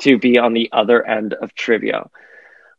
to 0.00 0.18
be 0.18 0.38
on 0.38 0.52
the 0.52 0.68
other 0.72 1.06
end 1.06 1.34
of 1.34 1.54
trivia. 1.54 2.08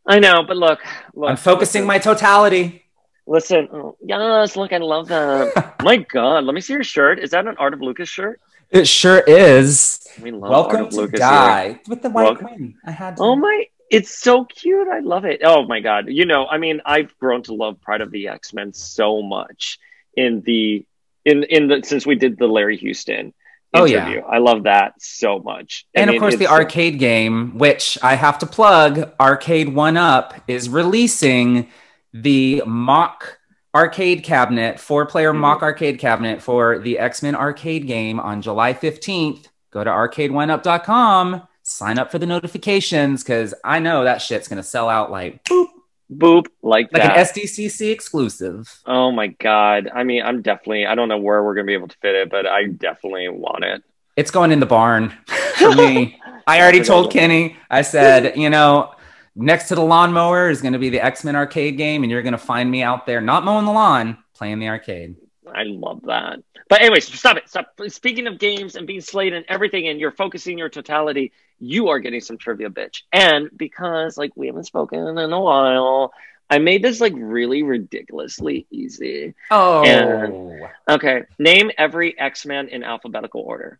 I 0.05 0.19
know, 0.19 0.43
but 0.47 0.57
look, 0.57 0.79
look 1.13 1.29
I'm 1.29 1.37
focusing 1.37 1.85
my 1.85 1.97
totality. 1.99 2.83
Listen, 3.25 3.67
oh, 3.73 3.97
yes, 4.01 4.55
look, 4.55 4.71
I 4.71 4.77
love 4.77 5.09
that. 5.09 5.75
my 5.83 5.97
God, 5.97 6.45
let 6.45 6.55
me 6.55 6.61
see 6.61 6.73
your 6.73 6.83
shirt. 6.83 7.19
Is 7.19 7.31
that 7.31 7.45
an 7.45 7.55
Art 7.57 7.73
of 7.73 7.81
Lucas 7.81 8.07
shirt? 8.07 8.39
It 8.71 8.87
sure 8.87 9.19
is. 9.19 10.07
We 10.21 10.31
love 10.31 10.49
Welcome 10.49 10.75
Art 10.77 10.85
of 10.87 10.89
to 10.91 10.95
Lucas 11.01 11.19
Die 11.19 11.67
here. 11.67 11.79
with 11.87 12.01
the 12.01 12.09
white 12.09 12.23
Welcome- 12.23 12.47
queen. 12.47 12.75
I 12.85 12.91
had 12.91 13.17
to. 13.17 13.23
Oh 13.23 13.35
my, 13.35 13.65
it's 13.91 14.17
so 14.17 14.45
cute. 14.45 14.87
I 14.87 14.99
love 14.99 15.25
it. 15.25 15.41
Oh 15.43 15.65
my 15.67 15.81
God. 15.81 16.07
You 16.07 16.25
know, 16.25 16.47
I 16.47 16.57
mean, 16.57 16.81
I've 16.85 17.17
grown 17.19 17.43
to 17.43 17.53
love 17.53 17.81
Pride 17.81 18.01
of 18.01 18.11
the 18.11 18.29
X-Men 18.29 18.73
so 18.73 19.21
much 19.21 19.77
in 20.15 20.41
the 20.45 20.85
in 21.27 21.43
in 21.43 21.67
the 21.67 21.81
since 21.83 22.05
we 22.05 22.15
did 22.15 22.37
the 22.37 22.47
Larry 22.47 22.77
Houston 22.77 23.33
interview. 23.73 23.97
Oh, 23.97 24.09
yeah. 24.09 24.21
I 24.29 24.37
love 24.37 24.63
that 24.63 24.93
so 25.01 25.39
much. 25.39 25.85
I 25.95 26.01
and 26.01 26.09
of 26.09 26.17
course, 26.19 26.35
the 26.37 26.47
arcade 26.47 26.99
game, 26.99 27.57
which 27.57 27.97
I 28.01 28.15
have 28.15 28.39
to 28.39 28.45
plug, 28.45 29.11
Arcade 29.19 29.69
One 29.75 29.97
Up 29.97 30.33
is 30.47 30.69
releasing 30.69 31.69
the 32.13 32.63
mock 32.65 33.37
arcade 33.75 34.23
cabinet, 34.23 34.79
four 34.79 35.05
player 35.05 35.33
Mhm. 35.33 35.37
mock 35.39 35.61
arcade 35.61 35.99
cabinet 35.99 36.41
for 36.41 36.79
the 36.79 36.97
X 36.97 37.21
Men 37.21 37.35
arcade 37.35 37.85
game 37.85 38.19
on 38.19 38.41
July 38.41 38.73
15th. 38.73 39.49
Go 39.71 39.83
to 39.83 39.89
arcade1up.com, 39.91 41.43
sign 41.61 41.99
up 41.99 42.09
for 42.09 42.17
the 42.17 42.25
notifications 42.25 43.23
because 43.23 43.53
I 43.63 43.79
know 43.79 44.03
that 44.05 44.21
shit's 44.21 44.47
going 44.47 44.57
to 44.57 44.63
sell 44.63 44.89
out 44.89 45.11
like, 45.11 45.43
boop, 45.43 45.67
boop 46.11 46.47
like, 46.61 46.91
like 46.91 47.03
that. 47.03 47.17
an 47.17 47.25
SDCC 47.25 47.91
exclusive. 47.91 48.81
Oh 48.85 49.11
my 49.11 49.27
god! 49.27 49.89
I 49.93 50.03
mean, 50.03 50.23
I'm 50.23 50.41
definitely. 50.41 50.85
I 50.85 50.95
don't 50.95 51.09
know 51.09 51.17
where 51.17 51.43
we're 51.43 51.55
gonna 51.55 51.65
be 51.65 51.73
able 51.73 51.87
to 51.89 51.97
fit 52.01 52.15
it, 52.15 52.29
but 52.29 52.47
I 52.47 52.65
definitely 52.65 53.29
want 53.29 53.63
it. 53.63 53.83
It's 54.15 54.31
going 54.31 54.51
in 54.51 54.59
the 54.59 54.65
barn 54.65 55.15
for 55.57 55.73
me. 55.75 56.19
I 56.47 56.61
already 56.61 56.83
told 56.83 57.11
Kenny, 57.11 57.57
I 57.69 57.81
said, 57.81 58.37
you 58.37 58.49
know, 58.49 58.95
next 59.35 59.67
to 59.67 59.75
the 59.75 59.83
lawnmower 59.83 60.49
is 60.49 60.61
going 60.61 60.73
to 60.73 60.79
be 60.79 60.89
the 60.89 61.03
X 61.03 61.23
Men 61.23 61.35
arcade 61.35 61.77
game, 61.77 62.03
and 62.03 62.11
you're 62.11 62.23
going 62.23 62.31
to 62.31 62.37
find 62.37 62.71
me 62.71 62.81
out 62.81 63.05
there 63.05 63.21
not 63.21 63.45
mowing 63.45 63.65
the 63.65 63.71
lawn, 63.71 64.17
playing 64.33 64.59
the 64.59 64.69
arcade. 64.69 65.15
I 65.53 65.63
love 65.63 66.01
that. 66.05 66.39
But 66.69 66.81
anyways, 66.81 67.11
stop 67.17 67.37
it. 67.37 67.49
Stop. 67.49 67.73
Speaking 67.87 68.27
of 68.27 68.39
games 68.39 68.75
and 68.75 68.85
being 68.87 69.01
slayed 69.01 69.33
and 69.33 69.45
everything, 69.47 69.87
and 69.87 69.99
you're 69.99 70.11
focusing 70.11 70.57
your 70.57 70.69
totality, 70.69 71.31
you 71.59 71.89
are 71.89 71.99
getting 71.99 72.21
some 72.21 72.37
trivia, 72.37 72.69
bitch. 72.69 73.03
And 73.11 73.49
because 73.55 74.17
like 74.17 74.31
we 74.35 74.47
haven't 74.47 74.65
spoken 74.65 75.17
in 75.17 75.31
a 75.33 75.41
while, 75.41 76.13
I 76.49 76.59
made 76.59 76.83
this 76.83 77.01
like 77.01 77.13
really 77.15 77.63
ridiculously 77.63 78.67
easy. 78.71 79.33
Oh, 79.51 79.83
And- 79.83 80.67
Okay, 80.89 81.23
name 81.37 81.71
every 81.77 82.17
X 82.17 82.45
Man 82.45 82.69
in 82.69 82.83
alphabetical 82.83 83.41
order. 83.41 83.79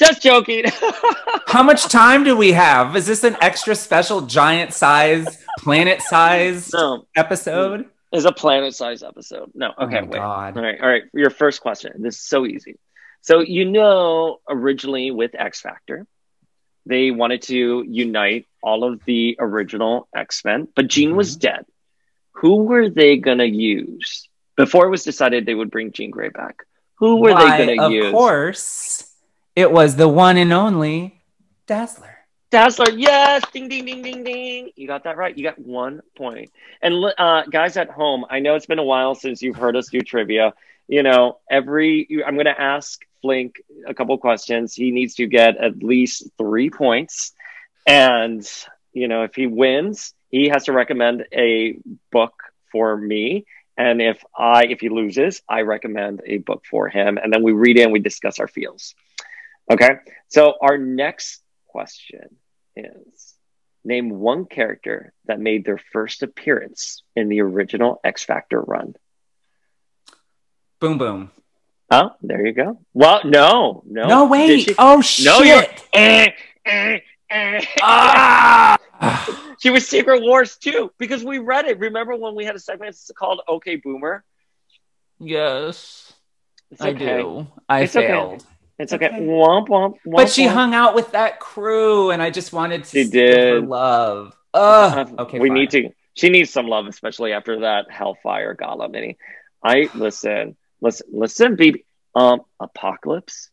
Just 0.00 0.22
joking. 0.22 0.64
how 1.46 1.62
much 1.62 1.84
time 1.84 2.24
do 2.24 2.36
we 2.36 2.50
have? 2.52 2.96
Is 2.96 3.06
this 3.06 3.22
an 3.22 3.36
extra 3.40 3.76
special 3.76 4.22
giant 4.22 4.72
size, 4.72 5.44
planet 5.60 6.02
size 6.02 6.72
no, 6.72 7.06
episode? 7.14 7.86
Is 8.14 8.24
a 8.24 8.32
planet-sized 8.32 9.02
episode. 9.02 9.50
No. 9.54 9.72
Oh 9.76 9.86
okay, 9.86 9.98
oh 9.98 10.04
wait. 10.04 10.12
God. 10.12 10.56
All 10.56 10.62
right, 10.62 10.80
all 10.80 10.88
right. 10.88 11.02
Your 11.12 11.30
first 11.30 11.60
question. 11.60 11.92
This 11.98 12.14
is 12.16 12.22
so 12.22 12.46
easy. 12.46 12.78
So 13.22 13.40
you 13.40 13.64
know, 13.64 14.38
originally 14.48 15.10
with 15.10 15.34
X 15.34 15.60
Factor, 15.60 16.06
they 16.86 17.10
wanted 17.10 17.42
to 17.42 17.84
unite 17.86 18.46
all 18.62 18.84
of 18.84 19.04
the 19.04 19.36
original 19.38 20.08
X 20.14 20.44
Men, 20.44 20.68
but 20.74 20.88
Jean 20.88 21.16
was 21.16 21.32
mm-hmm. 21.32 21.40
dead. 21.40 21.66
Who 22.36 22.64
were 22.64 22.88
they 22.88 23.16
gonna 23.16 23.44
use 23.44 24.28
before 24.56 24.86
it 24.86 24.90
was 24.90 25.04
decided 25.04 25.46
they 25.46 25.54
would 25.54 25.70
bring 25.70 25.92
Jean 25.92 26.10
Grey 26.10 26.28
back? 26.28 26.64
Who 26.98 27.16
were 27.16 27.32
Why, 27.32 27.64
they 27.64 27.76
gonna 27.76 27.86
of 27.86 27.92
use? 27.92 28.06
Of 28.06 28.12
course, 28.12 29.10
it 29.56 29.70
was 29.72 29.96
the 29.96 30.08
one 30.08 30.36
and 30.36 30.52
only 30.52 31.22
Dazzler. 31.66 32.13
Dazzler, 32.54 32.92
yes, 32.92 33.42
ding, 33.52 33.68
ding, 33.68 33.84
ding, 33.84 34.00
ding, 34.00 34.22
ding. 34.22 34.70
You 34.76 34.86
got 34.86 35.02
that 35.02 35.16
right. 35.16 35.36
You 35.36 35.42
got 35.42 35.58
one 35.58 36.02
point. 36.16 36.52
And 36.80 37.04
uh, 37.18 37.42
guys 37.50 37.76
at 37.76 37.90
home, 37.90 38.24
I 38.30 38.38
know 38.38 38.54
it's 38.54 38.66
been 38.66 38.78
a 38.78 38.84
while 38.84 39.16
since 39.16 39.42
you've 39.42 39.56
heard 39.56 39.74
us 39.74 39.88
do 39.88 40.00
trivia. 40.02 40.54
You 40.86 41.02
know, 41.02 41.40
every 41.50 42.06
I'm 42.24 42.34
going 42.34 42.44
to 42.44 42.60
ask 42.60 43.00
Flink 43.22 43.56
a 43.88 43.92
couple 43.92 44.16
questions. 44.18 44.72
He 44.72 44.92
needs 44.92 45.16
to 45.16 45.26
get 45.26 45.56
at 45.56 45.82
least 45.82 46.28
three 46.38 46.70
points, 46.70 47.32
and 47.88 48.48
you 48.92 49.08
know, 49.08 49.24
if 49.24 49.34
he 49.34 49.48
wins, 49.48 50.14
he 50.28 50.48
has 50.50 50.66
to 50.66 50.72
recommend 50.72 51.24
a 51.32 51.76
book 52.12 52.34
for 52.70 52.96
me. 52.96 53.46
And 53.76 54.00
if 54.00 54.22
I, 54.32 54.66
if 54.66 54.78
he 54.78 54.90
loses, 54.90 55.42
I 55.48 55.62
recommend 55.62 56.22
a 56.24 56.38
book 56.38 56.66
for 56.70 56.88
him, 56.88 57.18
and 57.18 57.32
then 57.32 57.42
we 57.42 57.50
read 57.50 57.80
it 57.80 57.82
and 57.82 57.92
we 57.92 57.98
discuss 57.98 58.38
our 58.38 58.46
feels. 58.46 58.94
Okay. 59.68 59.96
So 60.28 60.54
our 60.60 60.78
next 60.78 61.42
question 61.66 62.36
is 62.76 63.34
name 63.84 64.10
one 64.10 64.46
character 64.46 65.12
that 65.26 65.38
made 65.40 65.64
their 65.64 65.80
first 65.92 66.22
appearance 66.22 67.02
in 67.14 67.28
the 67.28 67.40
original 67.40 68.00
X 68.04 68.24
Factor 68.24 68.60
run. 68.60 68.94
Boom, 70.80 70.98
boom. 70.98 71.30
Oh, 71.90 72.10
there 72.22 72.44
you 72.46 72.52
go. 72.52 72.78
Well, 72.94 73.20
no, 73.24 73.82
no. 73.86 74.08
No, 74.08 74.24
wait. 74.26 74.62
she- 74.62 74.74
Oh, 74.78 74.96
No, 74.96 75.02
shit. 75.02 75.46
you're. 75.46 75.64
Eh, 75.92 76.30
eh, 76.64 76.98
eh. 77.30 77.64
Ah! 77.80 78.78
she 79.60 79.70
was 79.70 79.86
Secret 79.86 80.22
Wars 80.22 80.56
too 80.56 80.90
because 80.98 81.22
we 81.24 81.38
read 81.38 81.66
it. 81.66 81.78
Remember 81.78 82.16
when 82.16 82.34
we 82.34 82.44
had 82.44 82.54
a 82.56 82.58
segment 82.58 82.96
called 83.16 83.42
"Okay 83.48 83.76
Boomer"? 83.76 84.24
yes, 85.18 86.12
It's 86.70 86.80
I 86.80 86.90
okay. 86.90 87.04
do. 87.22 87.46
I 87.68 87.80
It's 87.82 87.96
okay. 87.96 88.38
It's 88.78 88.92
okay. 88.92 89.06
Okay. 89.06 89.20
Womp 89.20 89.68
womp. 89.68 89.94
womp 90.04 90.16
But 90.16 90.30
she 90.30 90.44
womp. 90.46 90.52
hung 90.52 90.74
out 90.74 90.94
with 90.94 91.12
that 91.12 91.38
crew, 91.40 92.10
and 92.10 92.20
I 92.22 92.30
just 92.30 92.52
wanted 92.52 92.84
to 92.84 93.04
She 93.04 93.08
give 93.10 93.36
her 93.36 93.60
did. 93.60 93.68
love. 93.68 94.36
Ugh. 94.52 95.08
Uh, 95.18 95.22
Okay, 95.22 95.38
we 95.38 95.48
fine. 95.48 95.58
need 95.58 95.70
to. 95.70 95.90
She 96.14 96.28
needs 96.28 96.50
some 96.50 96.66
love, 96.68 96.86
especially 96.86 97.32
after 97.32 97.60
that 97.60 97.90
Hellfire 97.90 98.54
Gala 98.54 98.88
mini. 98.88 99.16
I 99.62 99.88
listen, 99.94 100.56
listen, 100.80 101.06
listen, 101.12 101.56
baby. 101.56 101.84
Um, 102.14 102.42
Apocalypse. 102.60 103.50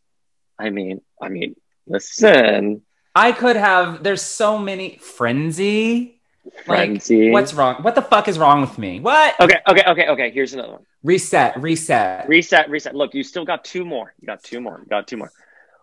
I 0.59 0.69
mean, 0.69 1.01
I 1.19 1.29
mean, 1.29 1.55
listen, 1.87 2.81
I 3.15 3.31
could 3.31 3.55
have. 3.55 4.03
There's 4.03 4.21
so 4.21 4.57
many 4.59 4.97
frenzy. 4.97 6.20
Like, 6.67 7.01
what's 7.07 7.53
wrong? 7.53 7.83
What 7.83 7.95
the 7.95 8.01
fuck 8.01 8.27
is 8.27 8.39
wrong 8.39 8.61
with 8.61 8.77
me? 8.77 8.99
What? 8.99 9.39
okay, 9.39 9.57
okay, 9.67 9.83
okay, 9.87 10.07
okay. 10.09 10.31
Here's 10.31 10.53
another 10.53 10.73
one. 10.73 10.85
Reset. 11.03 11.61
Reset. 11.61 12.27
Reset, 12.27 12.69
reset. 12.69 12.95
Look, 12.95 13.13
you 13.13 13.23
still 13.23 13.45
got 13.45 13.63
two 13.63 13.85
more. 13.85 14.13
You 14.19 14.25
got 14.25 14.43
two 14.43 14.59
more. 14.59 14.79
You 14.79 14.87
got 14.87 15.07
two 15.07 15.17
more. 15.17 15.31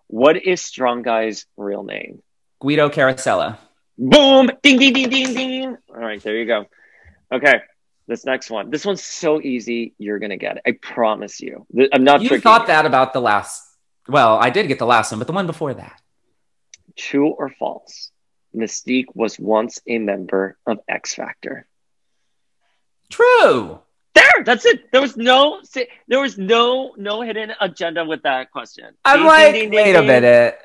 What 0.09 0.37
is 0.37 0.61
Strong 0.61 1.03
Guy's 1.03 1.47
real 1.57 1.85
name? 1.85 2.23
Guido 2.61 2.89
Carosella. 2.89 3.59
Boom! 3.97 4.51
Ding, 4.63 4.79
ding, 4.79 4.93
ding, 4.93 5.09
ding, 5.11 5.35
ding. 5.35 5.77
All 5.91 5.97
right, 5.97 6.23
there 6.23 6.37
you 6.37 6.47
go. 6.47 6.67
Okay, 7.33 7.61
this 8.07 8.25
next 8.25 8.51
one. 8.51 8.71
This 8.71 8.85
one's 8.87 9.03
so 9.03 9.41
easy. 9.41 9.95
You're 9.99 10.19
gonna 10.19 10.37
get 10.37 10.57
it. 10.57 10.63
I 10.67 10.73
promise 10.81 11.41
you. 11.41 11.67
I'm 11.93 12.05
not 12.05 12.23
You 12.23 12.41
thought 12.41 12.63
you. 12.63 12.67
that 12.69 12.87
about 12.87 13.13
the 13.13 13.21
last. 13.21 13.63
Well, 14.09 14.39
I 14.39 14.51
did 14.51 14.69
get 14.69 14.79
the 14.79 14.87
last 14.87 15.13
one, 15.13 15.19
but 15.19 15.27
the 15.27 15.33
one 15.33 15.47
before 15.47 15.75
that. 15.75 16.01
True 16.97 17.29
or 17.31 17.51
false? 17.59 18.11
Mystique 18.57 19.07
was 19.15 19.39
once 19.39 19.79
a 19.87 19.99
member 19.99 20.57
of 20.67 20.79
X 20.89 21.15
Factor. 21.15 21.67
True. 23.11 23.81
There, 24.15 24.45
that's 24.45 24.65
it. 24.65 24.91
There 24.91 25.01
was 25.01 25.17
no, 25.17 25.61
there 26.09 26.21
was 26.21 26.37
no, 26.39 26.93
no 26.97 27.23
hidden 27.23 27.53
agenda 27.61 28.05
with 28.05 28.23
that 28.23 28.51
question. 28.51 28.87
I'm 29.05 29.19
Ding, 29.21 29.27
like, 29.27 29.53
ding, 29.55 29.71
ding, 29.71 29.77
wait 29.85 29.95
a 29.95 30.03
minute. 30.03 30.59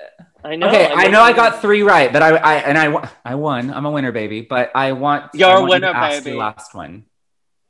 I 0.44 0.56
know. 0.56 0.68
okay, 0.70 0.88
I 0.92 0.96
went- 0.96 1.12
know 1.12 1.22
I 1.22 1.34
got 1.34 1.62
three 1.62 1.84
right, 1.84 2.12
but 2.12 2.22
I, 2.24 2.36
I 2.36 2.54
and 2.56 2.78
I, 2.78 3.10
I 3.24 3.36
won. 3.36 3.72
I'm 3.72 3.86
a 3.86 3.92
winner, 3.92 4.12
baby. 4.12 4.42
But 4.42 4.72
I 4.76 4.92
want. 4.94 5.34
You're 5.36 5.50
I 5.50 5.54
a 5.54 5.62
want 5.62 5.74
you 5.74 5.80
to 5.82 5.86
winner, 5.88 5.98
ask 5.98 6.24
baby. 6.24 6.32
The 6.34 6.38
last 6.40 6.74
one. 6.76 7.06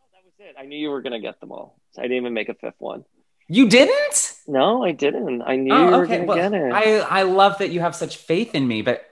Oh, 0.01 0.05
that 0.13 0.23
was 0.25 0.33
it. 0.39 0.55
I 0.59 0.65
knew 0.65 0.77
you 0.77 0.89
were 0.89 1.01
gonna 1.01 1.19
get 1.19 1.39
them 1.39 1.51
all. 1.51 1.77
So 1.91 2.01
I 2.01 2.05
didn't 2.05 2.17
even 2.17 2.33
make 2.33 2.49
a 2.49 2.55
fifth 2.55 2.79
one. 2.79 3.03
You 3.49 3.67
didn't? 3.67 4.33
No, 4.47 4.83
I 4.83 4.91
didn't. 4.93 5.41
I 5.43 5.57
knew 5.57 5.73
oh, 5.73 5.77
you 5.89 5.93
Oh, 5.93 5.97
were 5.99 6.03
okay. 6.05 6.15
gonna 6.15 6.25
Well, 6.27 6.37
get 6.37 6.53
it. 6.53 6.71
I, 6.73 6.99
I 6.99 7.23
love 7.23 7.57
that 7.59 7.69
you 7.71 7.81
have 7.81 7.95
such 7.95 8.17
faith 8.17 8.55
in 8.55 8.65
me, 8.67 8.81
but 8.81 9.05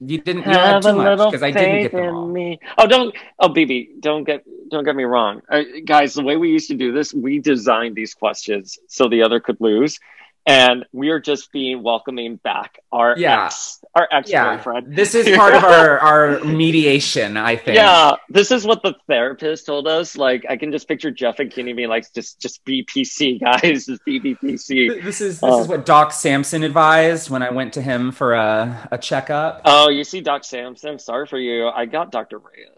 you 0.00 0.18
didn't. 0.18 0.44
You 0.46 0.52
Have 0.52 0.82
too 0.82 0.94
much 0.94 1.18
because 1.18 1.42
I 1.42 1.50
didn't 1.50 1.82
get 1.82 1.92
them 1.92 2.14
all. 2.14 2.26
me. 2.26 2.58
Oh, 2.78 2.86
don't. 2.86 3.14
Oh, 3.38 3.48
BB, 3.48 4.00
don't 4.00 4.24
get 4.24 4.44
don't 4.70 4.84
get 4.84 4.96
me 4.96 5.04
wrong, 5.04 5.42
uh, 5.50 5.62
guys. 5.84 6.14
The 6.14 6.22
way 6.22 6.36
we 6.36 6.50
used 6.50 6.68
to 6.68 6.74
do 6.74 6.92
this, 6.92 7.14
we 7.14 7.38
designed 7.38 7.94
these 7.94 8.14
questions 8.14 8.78
so 8.88 9.08
the 9.08 9.22
other 9.22 9.40
could 9.40 9.60
lose, 9.60 9.98
and 10.46 10.84
we 10.92 11.10
are 11.10 11.18
just 11.20 11.50
being 11.52 11.82
welcoming 11.82 12.36
back 12.36 12.78
our 12.92 13.16
Yeah. 13.18 13.46
ex, 13.46 13.84
our 13.94 14.08
ex 14.12 14.30
Yeah, 14.30 14.56
boyfriend. 14.56 14.94
this 14.94 15.14
is 15.14 15.36
part 15.36 15.54
of 15.54 15.64
our 15.64 15.98
our 15.98 16.40
mediation. 16.44 17.36
I 17.36 17.56
think. 17.56 17.76
Yeah, 17.76 18.12
this 18.28 18.50
is 18.50 18.64
what 18.66 18.82
the 18.82 18.94
therapist 19.08 19.66
told 19.66 19.88
us. 19.88 20.16
Like, 20.16 20.44
I 20.48 20.56
can 20.56 20.70
just 20.72 20.86
picture 20.88 21.10
Jeff 21.10 21.38
and 21.38 21.50
Kenny 21.52 21.72
being 21.72 21.88
like, 21.88 22.12
"Just, 22.14 22.40
just 22.40 22.64
be 22.64 22.84
PC, 22.84 23.40
guys. 23.40 23.86
Just 23.86 24.04
be 24.04 24.20
PC." 24.20 25.02
This 25.02 25.20
is 25.20 25.40
this 25.40 25.42
Uh, 25.42 25.58
is 25.60 25.68
what 25.68 25.84
Doc 25.86 26.12
Samson 26.12 26.62
advised 26.62 27.28
when 27.30 27.42
I 27.42 27.50
went 27.50 27.72
to 27.74 27.82
him 27.82 28.12
for 28.12 28.34
a, 28.34 28.88
a 28.92 28.98
checkup. 28.98 29.62
Oh, 29.64 29.88
you 29.88 30.04
see, 30.04 30.20
Doc 30.20 30.44
Samson. 30.44 30.98
Sorry 30.98 31.26
for 31.26 31.38
you. 31.38 31.68
I 31.68 31.86
got 31.86 32.10
Dr. 32.12 32.38
Reyes. 32.38 32.68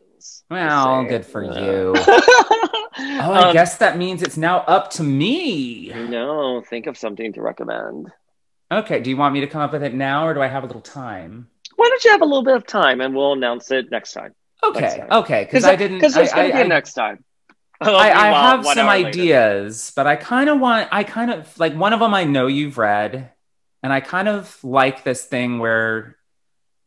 Well, 0.50 1.04
good 1.04 1.24
for 1.24 1.44
saying. 1.44 1.64
you. 1.64 1.94
oh, 1.96 2.92
I 2.98 3.48
um, 3.48 3.52
guess 3.52 3.78
that 3.78 3.96
means 3.96 4.22
it's 4.22 4.36
now 4.36 4.58
up 4.60 4.90
to 4.92 5.02
me. 5.02 5.92
No, 5.92 6.62
think 6.68 6.86
of 6.86 6.96
something 6.96 7.32
to 7.34 7.42
recommend. 7.42 8.10
Okay. 8.70 9.00
Do 9.00 9.10
you 9.10 9.16
want 9.16 9.34
me 9.34 9.40
to 9.40 9.46
come 9.46 9.60
up 9.60 9.72
with 9.72 9.82
it 9.82 9.94
now 9.94 10.26
or 10.26 10.34
do 10.34 10.42
I 10.42 10.46
have 10.46 10.62
a 10.64 10.66
little 10.66 10.82
time? 10.82 11.48
Why 11.76 11.88
don't 11.88 12.04
you 12.04 12.10
have 12.10 12.22
a 12.22 12.26
little 12.26 12.42
bit 12.44 12.56
of 12.56 12.66
time 12.66 13.00
and 13.00 13.14
we'll 13.14 13.32
announce 13.32 13.70
it 13.70 13.90
next 13.90 14.12
time? 14.12 14.34
Okay. 14.62 14.80
Next 14.80 14.96
time. 14.96 15.08
Okay. 15.10 15.44
Because 15.44 15.64
I 15.64 15.76
didn't. 15.76 15.98
Because 15.98 16.14
there's 16.14 16.32
going 16.32 16.50
to 16.50 16.56
be 16.56 16.60
a 16.60 16.64
I- 16.64 16.68
next 16.68 16.94
time. 16.94 17.24
I, 17.80 18.10
I 18.10 18.50
have 18.50 18.66
some 18.66 18.88
ideas, 18.88 19.92
but 19.94 20.08
I 20.08 20.16
kind 20.16 20.50
of 20.50 20.58
want, 20.58 20.88
I 20.90 21.04
kind 21.04 21.30
of 21.30 21.56
like 21.60 21.74
one 21.74 21.92
of 21.92 22.00
them 22.00 22.12
I 22.12 22.24
know 22.24 22.48
you've 22.48 22.76
read, 22.76 23.30
and 23.84 23.92
I 23.92 24.00
kind 24.00 24.26
of 24.28 24.58
like 24.64 25.04
this 25.04 25.24
thing 25.24 25.60
where 25.60 26.16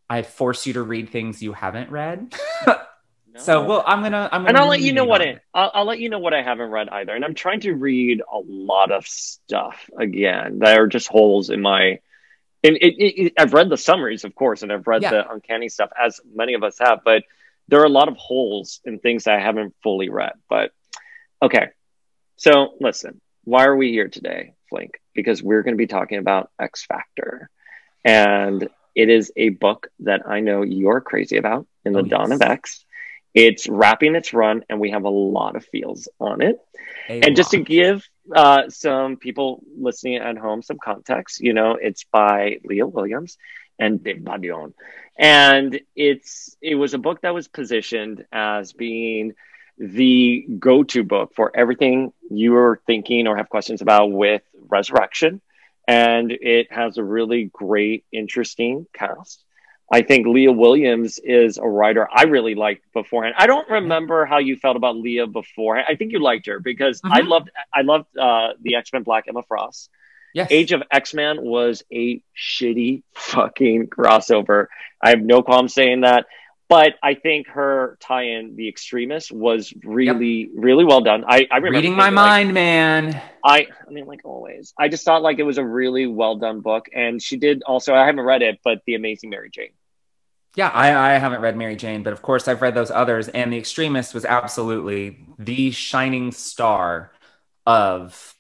I 0.10 0.24
force 0.24 0.68
you 0.68 0.74
to 0.74 0.82
read 0.82 1.10
things 1.10 1.42
you 1.42 1.54
haven't 1.54 1.90
read. 1.90 2.36
So, 3.42 3.64
oh. 3.64 3.66
well, 3.68 3.84
I'm 3.86 4.02
gonna, 4.02 4.30
I'm 4.32 4.42
gonna, 4.42 4.50
and 4.50 4.58
I'll 4.58 4.68
let 4.68 4.82
you 4.82 4.94
know 4.94 5.06
what 5.06 5.22
it. 5.22 5.42
I'll, 5.54 5.72
I'll 5.74 5.86
let 5.86 6.00
you 6.00 6.10
know 6.10 6.20
what 6.20 6.34
I 6.34 6.44
haven't 6.44 6.70
read 6.70 6.89
either. 6.89 7.14
And 7.16 7.26
I'm 7.26 7.34
trying 7.36 7.62
to 7.62 7.74
read 7.74 8.22
a 8.22 8.38
lot 8.46 8.92
of 8.92 9.06
stuff 9.08 9.89
again 9.98 10.60
that 10.60 10.78
are 10.80 10.88
just 10.88 11.08
holes 11.08 11.50
in 11.50 11.62
my. 11.62 12.00
And 12.64 12.78
it, 12.78 12.94
it, 12.98 13.22
it- 13.26 13.34
I've 13.39 13.54
read 13.54 13.70
the 13.70 13.78
summaries, 13.78 14.24
of 14.24 14.36
course, 14.36 14.62
and 14.64 14.72
I've 14.72 14.86
read 14.88 15.02
Yeah. 15.02 15.12
the 15.12 15.32
uncanny 15.32 15.70
stuff, 15.70 15.89
as 16.00 16.20
many 16.34 16.54
of 16.54 16.64
us 16.64 16.78
have. 16.80 17.00
But 17.04 17.24
there 17.68 17.82
are 17.82 17.86
a 17.86 17.89
lot 17.89 18.08
of 18.08 18.18
holes 18.18 18.80
in 18.86 19.00
things 19.00 19.24
that 19.24 19.36
I 19.38 19.42
haven't 19.42 19.74
fully 19.82 20.10
read. 20.10 20.34
But 20.50 20.72
okay, 21.42 21.70
so 22.36 22.74
listen, 22.80 23.20
why 23.44 23.66
are 23.66 23.76
we 23.76 23.92
here 23.92 24.08
today, 24.10 24.54
Flink? 24.70 25.02
Because 25.16 25.42
we're 25.42 25.64
going 25.64 25.74
to 25.74 25.78
be 25.78 25.88
talking 25.88 26.20
about 26.20 26.52
X 26.60 26.86
Factor, 26.86 27.50
and 28.06 28.70
it 28.94 29.10
is 29.10 29.32
a 29.36 29.50
book 29.50 29.88
that 30.02 30.28
I 30.28 30.42
know 30.42 30.62
you're 30.64 31.02
crazy 31.02 31.38
about 31.38 31.66
in 31.86 31.94
the 31.94 32.00
Oh, 32.00 32.04
Dawn 32.04 32.32
of. 32.32 32.42
X. 32.42 32.86
It's 33.34 33.68
wrapping 33.68 34.16
its 34.16 34.34
run, 34.34 34.64
and 34.70 34.80
we 34.80 34.92
have 34.92 35.04
a 35.04 35.10
lot 35.10 35.56
of 35.56 35.66
feels 35.66 36.10
on 36.20 36.42
it. 36.42 36.58
A 37.10 37.22
and 37.22 37.36
just 37.36 37.52
to 37.52 37.60
give 37.60 38.08
uh, 38.36 38.70
some 38.70 39.18
people 39.18 39.64
listening 39.78 40.18
at 40.18 40.38
home 40.38 40.62
some 40.62 40.78
context, 40.84 41.40
you 41.40 41.54
know, 41.54 41.78
it's 41.82 42.04
by 42.04 42.58
Leah 42.64 42.88
Williams 42.88 43.38
and 43.80 44.04
Dave 44.04 44.18
Baldeón, 44.18 44.74
and 45.18 45.80
it's 45.96 46.56
it 46.62 46.76
was 46.76 46.94
a 46.94 46.98
book 46.98 47.22
that 47.22 47.34
was 47.34 47.48
positioned 47.48 48.26
as 48.32 48.74
being 48.74 49.34
the 49.78 50.46
go-to 50.60 51.04
book 51.04 51.34
for 51.36 51.52
everything 51.56 52.14
you 52.30 52.56
are 52.56 52.82
thinking 52.86 53.28
or 53.28 53.38
have 53.38 53.50
questions 53.50 53.82
about 53.82 54.12
with 54.12 54.44
Resurrection, 54.54 55.42
and 55.88 56.32
it 56.32 56.72
has 56.72 56.98
a 56.98 57.04
really 57.04 57.50
great, 57.52 58.06
interesting 58.12 58.86
cast. 58.94 59.44
I 59.94 60.04
think 60.04 60.26
Leah 60.26 60.54
Williams 60.54 61.20
is 61.22 61.58
a 61.58 61.68
writer 61.68 62.08
I 62.12 62.24
really 62.24 62.56
liked 62.56 62.84
beforehand. 62.94 63.36
I 63.38 63.46
don't 63.46 63.70
remember 63.70 64.26
how 64.26 64.38
you 64.38 64.56
felt 64.56 64.78
about 64.78 64.96
Leah 64.96 65.28
beforehand. 65.28 65.88
I 65.89 65.96
think 65.96 66.14
you 66.14 66.20
liked 66.20 66.46
her 66.48 66.60
because 66.62 67.02
I 67.04 67.22
Mhm. 67.22 67.28
loved 67.28 67.50
I 67.74 67.82
loved 67.82 68.18
uh, 68.18 68.54
the 68.62 68.76
X 68.76 68.94
Men 68.94 69.04
Black 69.04 69.26
Emma 69.28 69.44
Frost. 69.44 69.89
Yes. 70.34 70.48
Age 70.50 70.72
of 70.72 70.82
X 70.89 71.14
Men 71.14 71.42
was 71.42 71.84
a 71.92 72.22
shitty 72.38 73.04
fucking 73.16 73.88
crossover. 73.88 74.68
I 75.04 75.10
have 75.10 75.22
no 75.22 75.44
qualm 75.44 75.68
saying 75.68 76.02
that. 76.02 76.26
But 76.70 76.94
I 77.04 77.16
think 77.16 77.48
her 77.50 77.98
tie-in, 78.00 78.56
The 78.56 78.70
Extremist, 78.70 79.30
was 79.30 79.74
really, 79.84 80.50
really 80.56 80.86
well 80.86 81.02
done. 81.02 81.26
I, 81.28 81.46
I 81.52 81.58
remember 81.58 81.80
Reading 81.80 81.98
my 81.98 82.06
like, 82.06 82.14
mind, 82.14 82.54
man. 82.54 83.22
I, 83.44 83.68
I 83.86 83.92
mean, 83.92 84.06
like 84.06 84.22
always, 84.24 84.74
I 84.80 84.88
just 84.88 85.04
thought 85.04 85.22
like 85.22 85.38
it 85.38 85.44
was 85.44 85.58
a 85.58 85.66
really 85.66 86.08
well 86.08 86.38
done 86.38 86.62
book, 86.62 86.86
and 86.96 87.22
she 87.22 87.36
did 87.36 87.62
also. 87.64 87.94
I 87.94 88.06
haven't 88.06 88.24
read 88.24 88.42
it, 88.42 88.62
but 88.64 88.84
The 88.86 88.96
Amazing 88.96 89.32
Mary 89.32 89.50
Jane. 89.50 89.72
Yeah, 90.56 90.68
I, 90.70 91.14
I 91.16 91.18
haven't 91.18 91.41
read 91.41 91.56
Mary 91.56 91.76
Jane, 91.78 92.04
but 92.04 92.12
of 92.14 92.22
course 92.22 92.47
I've 92.47 92.62
read 92.62 92.76
those 92.76 92.91
others. 92.91 93.30
And 93.30 93.54
The 93.54 93.58
Extremist 93.58 94.14
was 94.14 94.26
absolutely 94.26 95.26
the 95.39 95.72
shining 95.72 96.32
star 96.34 97.12
of 97.66 98.36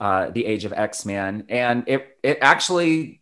uh, 0.00 0.30
the 0.30 0.46
Age 0.46 0.64
of 0.64 0.72
X 0.72 1.06
Men, 1.06 1.46
and 1.48 1.84
it 1.86 2.18
it 2.22 2.38
actually 2.40 3.20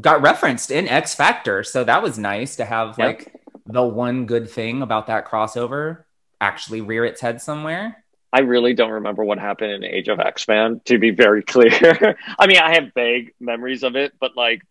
got 0.00 0.20
referenced 0.22 0.70
in 0.70 0.88
X 0.88 1.14
Factor, 1.14 1.64
so 1.64 1.82
that 1.84 2.02
was 2.02 2.18
nice 2.18 2.56
to 2.56 2.64
have 2.64 2.98
Yep. 2.98 3.06
like 3.06 3.34
the 3.66 3.82
one 3.82 4.26
good 4.26 4.50
thing 4.50 4.82
about 4.82 5.06
that 5.06 5.26
crossover 5.26 6.04
actually 6.40 6.80
rear 6.82 7.04
its 7.04 7.20
head 7.20 7.40
somewhere. 7.40 8.04
I 8.32 8.40
really 8.40 8.74
don't 8.74 8.92
remember 8.92 9.24
what 9.24 9.38
happened 9.38 9.72
in 9.72 9.84
Age 9.84 10.08
of 10.08 10.20
X 10.20 10.46
Men. 10.46 10.80
To 10.84 10.98
be 10.98 11.10
very 11.10 11.42
clear, 11.54 12.16
I 12.38 12.46
mean, 12.46 12.58
I 12.58 12.74
have 12.74 12.92
vague 12.94 13.32
memories 13.40 13.82
of 13.82 13.96
it, 13.96 14.12
but 14.20 14.36
like. 14.36 14.62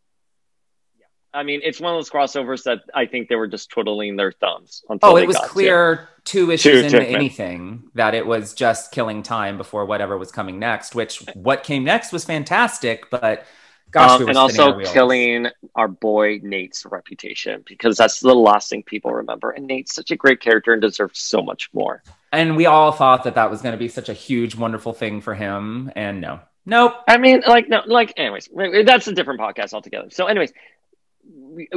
I 1.34 1.43
mean, 1.43 1.61
it's 1.63 1.80
one 1.80 1.93
of 1.93 1.97
those 1.97 2.09
crossovers 2.09 2.63
that 2.63 2.80
I 2.93 3.05
think 3.05 3.30
they 3.30 3.36
were 3.36 3.47
just 3.47 3.69
twiddling 3.69 4.15
their 4.15 4.32
thumbs 4.32 4.84
Oh, 5.01 5.15
it 5.17 5.27
was 5.27 5.36
to. 5.38 5.45
clear 5.47 6.09
two 6.25 6.51
issues 6.51 6.86
into 6.86 7.03
anything 7.07 7.84
that 7.95 8.15
it 8.15 8.25
was 8.25 8.53
just 8.53 8.91
killing 8.91 9.23
time 9.23 9.57
before 9.57 9.86
whatever 9.86 10.17
was 10.17 10.32
coming 10.32 10.59
next. 10.59 10.95
Which 10.95 11.23
what 11.34 11.63
came 11.63 11.84
next 11.84 12.11
was 12.11 12.25
fantastic, 12.25 13.09
but 13.09 13.45
gosh, 13.91 14.19
Um, 14.19 14.23
we 14.23 14.30
and 14.30 14.38
also 14.38 14.80
killing 14.80 15.47
our 15.75 15.88
boy 15.88 16.39
Nate's 16.43 16.86
reputation 16.86 17.63
because 17.65 17.97
that's 17.97 18.19
the 18.19 18.34
last 18.34 18.69
thing 18.69 18.84
people 18.84 19.11
remember. 19.13 19.51
And 19.51 19.67
Nate's 19.67 19.93
such 19.93 20.11
a 20.11 20.15
great 20.15 20.39
character 20.41 20.73
and 20.73 20.82
deserves 20.82 21.19
so 21.19 21.41
much 21.41 21.69
more. 21.73 22.03
And 22.32 22.55
we 22.55 22.65
all 22.67 22.91
thought 22.91 23.23
that 23.23 23.36
that 23.36 23.49
was 23.49 23.61
going 23.61 23.73
to 23.73 23.80
be 23.80 23.88
such 23.88 24.09
a 24.09 24.13
huge, 24.13 24.55
wonderful 24.55 24.93
thing 24.93 25.21
for 25.21 25.34
him, 25.34 25.91
and 25.95 26.21
no, 26.21 26.41
nope. 26.65 26.93
I 27.07 27.17
mean, 27.17 27.41
like, 27.47 27.67
no, 27.69 27.82
like, 27.88 28.13
anyways, 28.17 28.49
that's 28.86 29.07
a 29.07 29.13
different 29.13 29.39
podcast 29.39 29.73
altogether. 29.73 30.11
So, 30.11 30.27
anyways, 30.27 30.53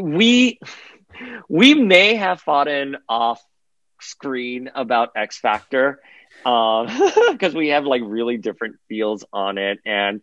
we 0.01 0.59
we 1.49 1.75
may 1.75 2.15
have 2.17 2.41
fought 2.41 2.69
in 2.69 2.97
off 3.09 3.43
screen 4.01 4.71
about 4.75 5.11
X 5.17 5.39
Factor 5.39 6.01
um 6.45 6.87
because 7.33 7.55
we 7.55 7.69
have 7.69 7.85
like 7.85 8.03
really 8.05 8.37
different 8.37 8.77
feels 8.89 9.25
on 9.33 9.59
it 9.59 9.79
and 9.85 10.21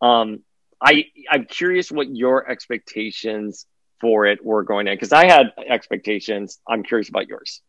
um 0.00 0.40
I 0.80 1.06
I'm 1.30 1.46
curious 1.46 1.90
what 1.90 2.14
your 2.14 2.50
expectations 2.50 3.66
for 4.00 4.26
it 4.26 4.44
were 4.44 4.64
going 4.64 4.88
in 4.88 4.94
because 4.94 5.12
I 5.12 5.26
had 5.26 5.52
expectations. 5.66 6.58
I'm 6.68 6.82
curious 6.82 7.08
about 7.08 7.28
yours. 7.28 7.62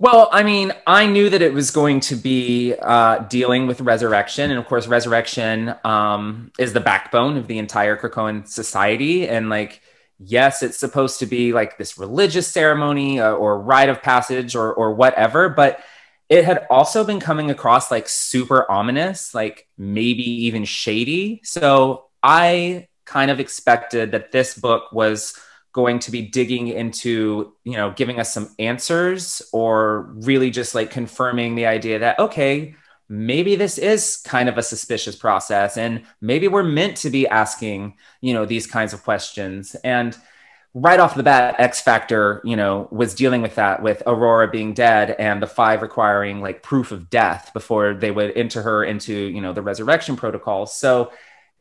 Well, 0.00 0.28
I 0.30 0.44
mean, 0.44 0.72
I 0.86 1.06
knew 1.06 1.28
that 1.28 1.42
it 1.42 1.52
was 1.52 1.72
going 1.72 2.00
to 2.00 2.14
be 2.14 2.74
uh, 2.80 3.18
dealing 3.24 3.66
with 3.66 3.80
resurrection, 3.80 4.50
and 4.50 4.58
of 4.58 4.66
course, 4.66 4.86
resurrection 4.86 5.74
um, 5.84 6.52
is 6.56 6.72
the 6.72 6.80
backbone 6.80 7.36
of 7.36 7.48
the 7.48 7.58
entire 7.58 7.96
Krakoan 7.96 8.46
society. 8.46 9.28
And 9.28 9.48
like, 9.50 9.80
yes, 10.20 10.62
it's 10.62 10.78
supposed 10.78 11.18
to 11.18 11.26
be 11.26 11.52
like 11.52 11.78
this 11.78 11.98
religious 11.98 12.46
ceremony 12.46 13.18
uh, 13.18 13.32
or 13.32 13.60
rite 13.60 13.88
of 13.88 14.00
passage 14.00 14.54
or 14.54 14.72
or 14.72 14.94
whatever, 14.94 15.48
but 15.48 15.80
it 16.28 16.44
had 16.44 16.66
also 16.70 17.04
been 17.04 17.18
coming 17.18 17.50
across 17.50 17.90
like 17.90 18.08
super 18.08 18.70
ominous, 18.70 19.34
like 19.34 19.66
maybe 19.76 20.46
even 20.46 20.64
shady. 20.64 21.40
So 21.42 22.04
I 22.22 22.86
kind 23.04 23.32
of 23.32 23.40
expected 23.40 24.12
that 24.12 24.30
this 24.30 24.54
book 24.56 24.92
was 24.92 25.34
going 25.78 26.00
to 26.00 26.10
be 26.10 26.22
digging 26.22 26.66
into, 26.66 27.52
you 27.62 27.74
know, 27.74 27.92
giving 27.92 28.18
us 28.18 28.34
some 28.34 28.52
answers 28.58 29.40
or 29.52 30.10
really 30.26 30.50
just 30.50 30.74
like 30.74 30.90
confirming 30.90 31.54
the 31.54 31.66
idea 31.66 32.00
that, 32.00 32.18
okay, 32.18 32.74
maybe 33.08 33.54
this 33.54 33.78
is 33.78 34.16
kind 34.24 34.48
of 34.48 34.58
a 34.58 34.62
suspicious 34.62 35.14
process 35.14 35.76
and 35.76 36.02
maybe 36.20 36.48
we're 36.48 36.64
meant 36.64 36.96
to 36.96 37.10
be 37.10 37.28
asking, 37.28 37.94
you 38.20 38.34
know, 38.34 38.44
these 38.44 38.66
kinds 38.66 38.92
of 38.92 39.04
questions. 39.04 39.76
And 39.84 40.18
right 40.74 40.98
off 40.98 41.14
the 41.14 41.22
bat, 41.22 41.54
X 41.60 41.80
Factor, 41.80 42.40
you 42.42 42.56
know, 42.56 42.88
was 42.90 43.14
dealing 43.14 43.40
with 43.40 43.54
that 43.54 43.80
with 43.80 44.02
Aurora 44.04 44.48
being 44.48 44.74
dead 44.74 45.14
and 45.16 45.40
the 45.40 45.46
five 45.46 45.80
requiring 45.80 46.40
like 46.40 46.64
proof 46.64 46.90
of 46.90 47.08
death 47.08 47.52
before 47.54 47.94
they 47.94 48.10
would 48.10 48.36
enter 48.36 48.62
her 48.62 48.82
into, 48.82 49.14
you 49.14 49.40
know, 49.40 49.52
the 49.52 49.62
resurrection 49.62 50.16
protocol. 50.16 50.66
So 50.66 51.12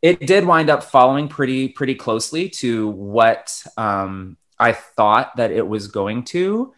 it 0.01 0.19
did 0.19 0.45
wind 0.45 0.69
up 0.69 0.83
following 0.83 1.27
pretty 1.27 1.69
pretty 1.69 1.95
closely 1.95 2.49
to 2.49 2.89
what 2.89 3.63
um, 3.77 4.37
I 4.59 4.73
thought 4.73 5.35
that 5.37 5.51
it 5.51 5.67
was 5.67 5.87
going 5.87 6.23
to. 6.25 6.73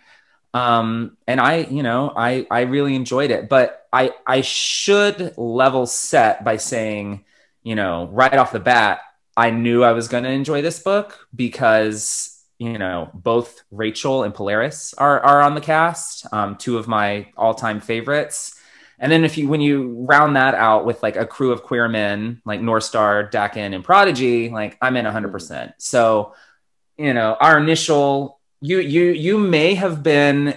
Um, 0.54 1.18
and 1.28 1.40
I, 1.40 1.58
you 1.70 1.84
know, 1.84 2.12
I 2.16 2.48
I 2.50 2.62
really 2.62 2.96
enjoyed 2.96 3.32
it, 3.32 3.50
but 3.50 3.88
I 3.94 4.14
I 4.26 4.42
should 4.42 5.38
level 5.38 5.86
set 5.86 6.44
by 6.44 6.58
saying, 6.58 7.26
you 7.64 7.76
know, 7.76 8.10
right 8.12 8.34
off 8.34 8.52
the 8.52 8.60
bat, 8.60 9.02
I 9.38 9.52
knew 9.52 9.84
I 9.84 9.92
was 9.92 10.08
going 10.08 10.24
to 10.24 10.32
enjoy 10.32 10.62
this 10.62 10.80
book 10.80 11.28
because 11.36 12.44
you 12.58 12.78
know 12.78 13.10
both 13.14 13.64
Rachel 13.72 14.24
and 14.24 14.34
Polaris 14.34 14.94
are 14.98 15.20
are 15.22 15.42
on 15.42 15.56
the 15.56 15.62
cast, 15.62 16.26
um, 16.34 16.56
two 16.56 16.78
of 16.78 16.88
my 16.88 17.28
all 17.38 17.54
time 17.54 17.80
favorites. 17.80 18.59
And 19.00 19.12
then 19.12 19.24
if 19.24 19.38
you 19.38 19.48
when 19.48 19.62
you 19.62 20.06
round 20.08 20.36
that 20.36 20.56
out 20.56 20.86
with 20.86 21.02
like 21.02 21.16
a 21.16 21.26
crew 21.26 21.52
of 21.52 21.64
queer 21.64 21.88
men 21.88 22.42
like 22.46 22.62
North 22.62 22.84
Star, 22.84 23.30
Daken, 23.30 23.74
and 23.74 23.84
Prodigy, 23.84 24.50
like 24.50 24.78
I'm 24.82 24.98
in 24.98 25.06
100. 25.06 25.32
percent 25.32 25.74
So, 25.78 26.34
you 26.98 27.14
know, 27.14 27.38
our 27.40 27.58
initial 27.58 28.40
you 28.62 28.80
you 28.80 29.06
you 29.06 29.38
may 29.38 29.76
have 29.76 30.04
been 30.04 30.56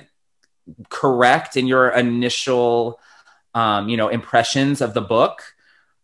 correct 0.88 1.56
in 1.56 1.66
your 1.66 1.88
initial 1.90 2.98
um, 3.54 3.88
you 3.88 3.96
know 3.96 4.08
impressions 4.08 4.80
of 4.80 4.94
the 4.94 5.00
book, 5.00 5.54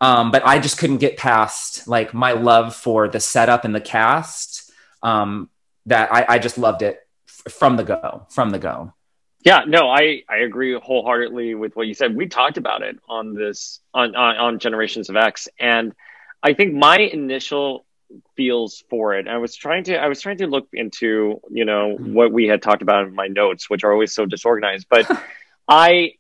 um, 0.01 0.31
but 0.31 0.47
I 0.47 0.59
just 0.59 0.79
couldn't 0.79 0.99
get 0.99 1.17
past 1.17 1.89
like 1.89 2.15
my 2.15 2.33
love 2.33 2.75
for 2.77 3.09
the 3.09 3.21
setup 3.21 3.65
and 3.65 3.75
the 3.75 3.81
cast. 3.81 4.71
Um, 5.03 5.51
that 5.87 6.13
I, 6.13 6.35
I 6.35 6.39
just 6.39 6.59
loved 6.59 6.83
it 6.83 7.01
f- 7.27 7.53
from 7.53 7.77
the 7.77 7.85
go, 7.85 8.27
from 8.31 8.51
the 8.51 8.59
go. 8.59 8.93
Yeah, 9.45 9.65
no, 9.67 9.89
I, 9.89 10.25
I 10.29 10.39
agree 10.39 10.75
wholeheartedly 10.75 11.55
with 11.55 11.77
what 11.77 11.87
you 11.87 11.95
said. 11.95 12.17
We 12.17 12.27
talked 12.27 12.57
about 12.57 12.83
it 12.83 12.99
on 13.09 13.35
this 13.35 13.81
on, 13.95 14.17
on 14.17 14.37
on 14.37 14.59
Generations 14.59 15.09
of 15.09 15.17
X, 15.17 15.49
and 15.59 15.95
I 16.43 16.55
think 16.55 16.75
my 16.75 16.99
initial 16.99 17.87
feels 18.37 18.83
for 18.91 19.15
it. 19.15 19.29
I 19.29 19.39
was 19.39 19.55
trying 19.55 19.85
to 19.85 19.97
I 19.97 20.09
was 20.09 20.21
trying 20.21 20.39
to 20.39 20.47
look 20.47 20.69
into, 20.73 21.41
you 21.51 21.65
know, 21.65 21.97
mm-hmm. 21.99 22.15
what 22.15 22.33
we 22.33 22.47
had 22.47 22.63
talked 22.63 22.83
about 22.83 23.07
in 23.07 23.15
my 23.15 23.29
notes, 23.29 23.71
which 23.71 23.85
are 23.85 23.93
always 23.93 24.13
so 24.13 24.27
disorganized. 24.27 24.87
But 24.91 25.09
I 25.69 26.15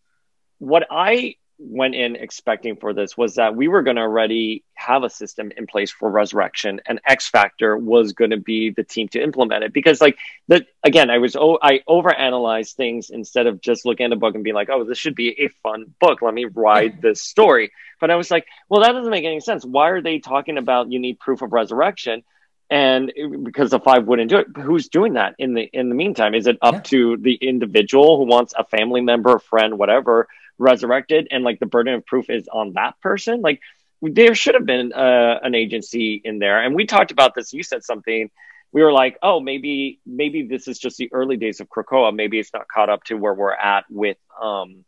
what 0.58 0.86
I 0.90 1.36
went 1.58 1.94
in 1.94 2.14
expecting 2.14 2.76
for 2.76 2.92
this 2.92 3.16
was 3.16 3.34
that 3.34 3.56
we 3.56 3.66
were 3.66 3.82
going 3.82 3.96
to 3.96 4.02
already 4.02 4.62
have 4.74 5.02
a 5.02 5.10
system 5.10 5.50
in 5.56 5.66
place 5.66 5.90
for 5.90 6.08
resurrection 6.08 6.80
and 6.86 7.00
x 7.04 7.28
factor 7.28 7.76
was 7.76 8.12
going 8.12 8.30
to 8.30 8.36
be 8.36 8.70
the 8.70 8.84
team 8.84 9.08
to 9.08 9.20
implement 9.20 9.64
it. 9.64 9.72
Because 9.72 10.00
like 10.00 10.18
that 10.46 10.66
again 10.84 11.10
i 11.10 11.18
was 11.18 11.34
oh 11.34 11.58
i 11.60 11.80
overanalyzed 11.88 12.74
things 12.74 13.10
instead 13.10 13.46
of 13.48 13.60
just 13.60 13.84
looking 13.84 14.06
at 14.06 14.12
a 14.12 14.16
book 14.16 14.36
and 14.36 14.44
being 14.44 14.54
like 14.54 14.70
oh 14.70 14.84
this 14.84 14.98
should 14.98 15.16
be 15.16 15.30
a 15.40 15.48
fun 15.62 15.92
book. 16.00 16.22
Let 16.22 16.32
me 16.32 16.44
ride 16.44 17.02
this 17.02 17.22
story. 17.22 17.72
But 18.00 18.10
i 18.10 18.16
was 18.16 18.30
like 18.30 18.46
well 18.68 18.82
that 18.82 18.92
doesn't 18.92 19.10
make 19.10 19.24
any 19.24 19.40
sense. 19.40 19.64
Why 19.64 19.90
are 19.90 20.02
they 20.02 20.20
talking 20.20 20.58
about 20.58 20.92
you 20.92 21.00
need 21.00 21.18
proof 21.18 21.42
of 21.42 21.52
resurrection? 21.52 22.22
And 22.70 23.10
eh, 23.16 23.26
because 23.42 23.70
the 23.70 23.80
five 23.80 24.06
wouldn't 24.06 24.30
do 24.30 24.38
it. 24.38 24.46
Who's 24.56 24.88
doing 24.88 25.14
that 25.14 25.34
in 25.38 25.54
the 25.54 25.62
in 25.72 25.88
the 25.88 25.96
meantime? 25.96 26.34
Is 26.34 26.46
it 26.46 26.58
up 26.62 26.74
yeah. 26.74 26.80
to 26.80 27.16
the 27.16 27.34
individual 27.34 28.18
who 28.18 28.26
wants 28.26 28.54
a 28.56 28.64
family 28.64 29.00
member 29.00 29.34
a 29.34 29.40
friend 29.40 29.76
whatever 29.76 30.28
resurrected 30.58 31.28
and 31.30 31.44
like 31.44 31.60
the 31.60 31.66
burden 31.66 31.94
of 31.94 32.04
proof 32.04 32.28
is 32.28 32.48
on 32.48 32.72
that 32.74 33.00
person 33.00 33.40
like 33.40 33.60
there 34.02 34.34
should 34.34 34.54
have 34.54 34.66
been 34.66 34.92
uh, 34.92 35.38
an 35.42 35.54
agency 35.54 36.20
in 36.24 36.38
there. 36.38 36.62
And 36.62 36.74
we 36.74 36.86
talked 36.86 37.10
about 37.10 37.34
this. 37.34 37.52
You 37.52 37.62
said 37.62 37.84
something. 37.84 38.30
We 38.70 38.82
were 38.82 38.92
like 38.92 39.18
oh 39.22 39.40
maybe 39.40 39.98
maybe 40.04 40.46
this 40.46 40.68
is 40.68 40.78
just 40.78 40.98
the 40.98 41.10
early 41.12 41.36
days 41.36 41.60
of 41.60 41.68
krakoa. 41.68 42.14
Maybe 42.14 42.38
it's 42.38 42.52
not 42.52 42.68
caught 42.68 42.90
up 42.90 43.02
to 43.04 43.14
where 43.14 43.34
we're 43.34 43.54
at 43.54 43.84
with 43.88 44.18
um 44.42 44.84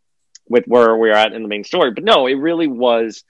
with 0.49 0.67
where 0.67 0.95
we're 0.97 1.15
at 1.15 1.33
in 1.33 1.43
the 1.43 1.49
main 1.49 1.65
story. 1.65 1.91
But 1.91 2.05
no 2.05 2.27
it 2.27 2.35
really 2.35 2.67
was 2.67 3.25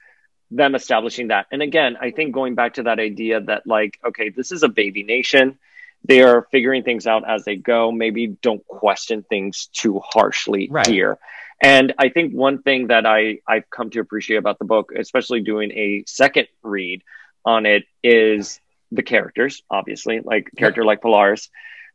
them 0.51 0.75
establishing 0.75 1.29
that. 1.29 1.47
And 1.53 1.63
again 1.63 1.97
i 2.01 2.11
think 2.11 2.35
going 2.35 2.57
back 2.57 2.75
to 2.75 2.83
that 2.85 2.99
idea 2.99 3.41
that 3.43 3.65
like 3.65 3.99
okay 4.05 4.31
this 4.31 4.51
is 4.51 4.65
a 4.65 4.69
baby 4.69 5.05
nation. 5.05 5.59
They 6.03 6.23
are 6.23 6.49
figuring 6.51 6.83
things 6.83 7.07
out 7.07 7.29
as 7.29 7.45
they 7.45 7.57
go. 7.57 7.93
Maybe 7.93 8.27
don't 8.27 8.67
question 8.67 9.23
things 9.23 9.69
too 9.73 10.01
harshly 10.01 10.69
right. 10.71 10.87
here 10.87 11.19
and 11.61 11.93
I 11.99 12.09
think 12.09 12.33
one 12.33 12.63
thing 12.63 12.87
that 12.87 13.05
I, 13.05 13.41
I've 13.47 13.69
come 13.69 13.91
to 13.91 14.01
appreciate 14.01 14.39
about 14.39 14.59
the 14.59 14.65
book, 14.65 14.93
especially 14.97 15.41
doing 15.41 15.71
a 15.73 16.05
second 16.07 16.49
read 16.63 17.03
on 17.45 17.67
it, 17.67 17.85
is 18.03 18.61
the 18.91 19.03
characters, 19.03 19.63
obviously, 19.71 20.21
like 20.21 20.49
a 20.53 20.57
character 20.57 20.83
yeah. 20.83 20.87
like 20.87 21.03
Polaris. 21.03 21.51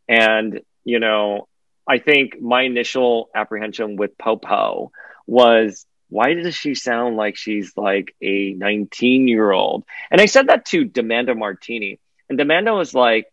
And, 0.07 0.61
you 0.83 0.99
know, 0.99 1.47
I 1.87 1.97
think 1.97 2.39
my 2.39 2.61
initial 2.61 3.29
apprehension 3.33 3.95
with 3.95 4.17
Popo 4.17 4.91
was 5.25 5.85
why 6.09 6.35
does 6.35 6.53
she 6.53 6.75
sound 6.75 7.17
like 7.17 7.35
she's 7.35 7.75
like 7.75 8.15
a 8.21 8.53
19 8.53 9.27
year 9.27 9.51
old? 9.51 9.83
And 10.11 10.21
I 10.21 10.27
said 10.27 10.47
that 10.49 10.65
to 10.67 10.85
Demanda 10.85 11.35
Martini. 11.35 11.99
And 12.29 12.37
Demanda 12.37 12.75
was 12.75 12.93
like, 12.93 13.25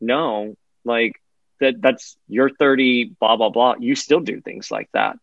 no, 0.00 0.54
like 0.84 1.20
that 1.58 1.82
that's 1.82 2.16
you're 2.28 2.50
30, 2.50 3.16
blah, 3.18 3.36
blah, 3.36 3.50
blah. 3.50 3.74
You 3.80 3.96
still 3.96 4.20
do 4.20 4.40
things 4.40 4.70
like 4.70 4.88
that 4.94 5.16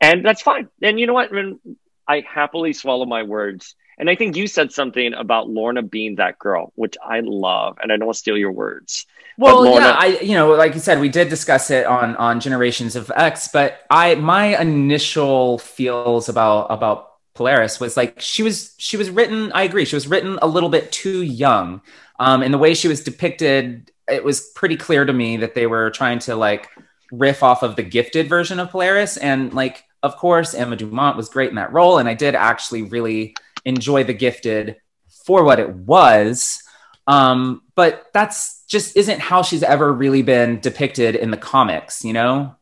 and 0.00 0.24
that's 0.24 0.42
fine. 0.42 0.68
And 0.82 0.98
you 1.00 1.06
know 1.06 1.14
what? 1.14 1.32
I, 1.32 1.34
mean, 1.34 1.60
I 2.06 2.24
happily 2.28 2.72
swallow 2.72 3.06
my 3.06 3.22
words. 3.22 3.74
And 3.98 4.10
I 4.10 4.14
think 4.14 4.36
you 4.36 4.46
said 4.46 4.72
something 4.72 5.14
about 5.14 5.48
Lorna 5.48 5.82
being 5.82 6.16
that 6.16 6.38
girl, 6.38 6.72
which 6.74 6.96
I 7.02 7.20
love, 7.20 7.78
and 7.80 7.90
I 7.90 7.96
don't 7.96 8.06
want 8.06 8.16
to 8.16 8.18
steal 8.18 8.36
your 8.36 8.52
words. 8.52 9.06
Well, 9.38 9.62
Lorna- 9.62 9.86
yeah, 9.86 9.96
I 9.98 10.06
you 10.20 10.34
know, 10.34 10.52
like 10.54 10.74
you 10.74 10.80
said, 10.80 11.00
we 11.00 11.08
did 11.08 11.30
discuss 11.30 11.70
it 11.70 11.86
on 11.86 12.14
on 12.16 12.40
Generations 12.40 12.94
of 12.94 13.10
X, 13.16 13.48
but 13.48 13.80
I 13.88 14.14
my 14.16 14.60
initial 14.60 15.58
feels 15.58 16.28
about 16.28 16.66
about 16.68 17.12
Polaris 17.34 17.80
was 17.80 17.96
like 17.96 18.20
she 18.20 18.42
was 18.42 18.74
she 18.76 18.98
was 18.98 19.08
written. 19.08 19.50
I 19.52 19.62
agree, 19.62 19.86
she 19.86 19.96
was 19.96 20.06
written 20.06 20.38
a 20.42 20.46
little 20.46 20.68
bit 20.68 20.92
too 20.92 21.22
young, 21.22 21.80
um, 22.18 22.42
and 22.42 22.52
the 22.52 22.58
way 22.58 22.74
she 22.74 22.88
was 22.88 23.02
depicted, 23.02 23.90
it 24.08 24.24
was 24.24 24.40
pretty 24.54 24.76
clear 24.76 25.06
to 25.06 25.12
me 25.12 25.38
that 25.38 25.54
they 25.54 25.66
were 25.66 25.90
trying 25.90 26.18
to 26.20 26.36
like 26.36 26.68
riff 27.12 27.42
off 27.42 27.62
of 27.62 27.76
the 27.76 27.82
gifted 27.82 28.28
version 28.28 28.60
of 28.60 28.70
Polaris, 28.70 29.16
and 29.16 29.52
like 29.52 29.84
of 30.02 30.16
course, 30.16 30.54
Emma 30.54 30.76
Dumont 30.76 31.16
was 31.16 31.28
great 31.28 31.50
in 31.50 31.56
that 31.56 31.72
role, 31.72 31.98
and 31.98 32.08
I 32.08 32.14
did 32.14 32.34
actually 32.36 32.82
really 32.82 33.34
enjoy 33.64 34.04
The 34.04 34.14
Gifted 34.14 34.76
for 35.24 35.42
what 35.42 35.58
it 35.58 35.68
was. 35.68 36.62
Um, 37.08 37.62
but 37.74 38.06
that's 38.14 38.64
just 38.68 38.96
isn't 38.96 39.20
how 39.20 39.42
she's 39.42 39.62
ever 39.64 39.92
really 39.92 40.22
been 40.22 40.60
depicted 40.60 41.16
in 41.16 41.30
the 41.30 41.36
comics, 41.36 42.04
you 42.04 42.12
know? 42.12 42.54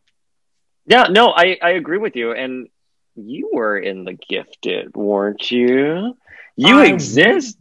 Yeah, 0.87 1.05
no, 1.11 1.31
I, 1.31 1.59
I 1.63 1.71
agree 1.71 1.99
with 1.99 2.17
you. 2.17 2.33
And 2.33 2.69
you 3.15 3.51
were 3.53 3.79
in 3.79 4.05
The 4.05 4.15
Gifted, 4.15 4.97
weren't 4.97 5.51
you? 5.51 6.17
You 6.57 6.79
I 6.79 6.87
exist. 6.87 7.59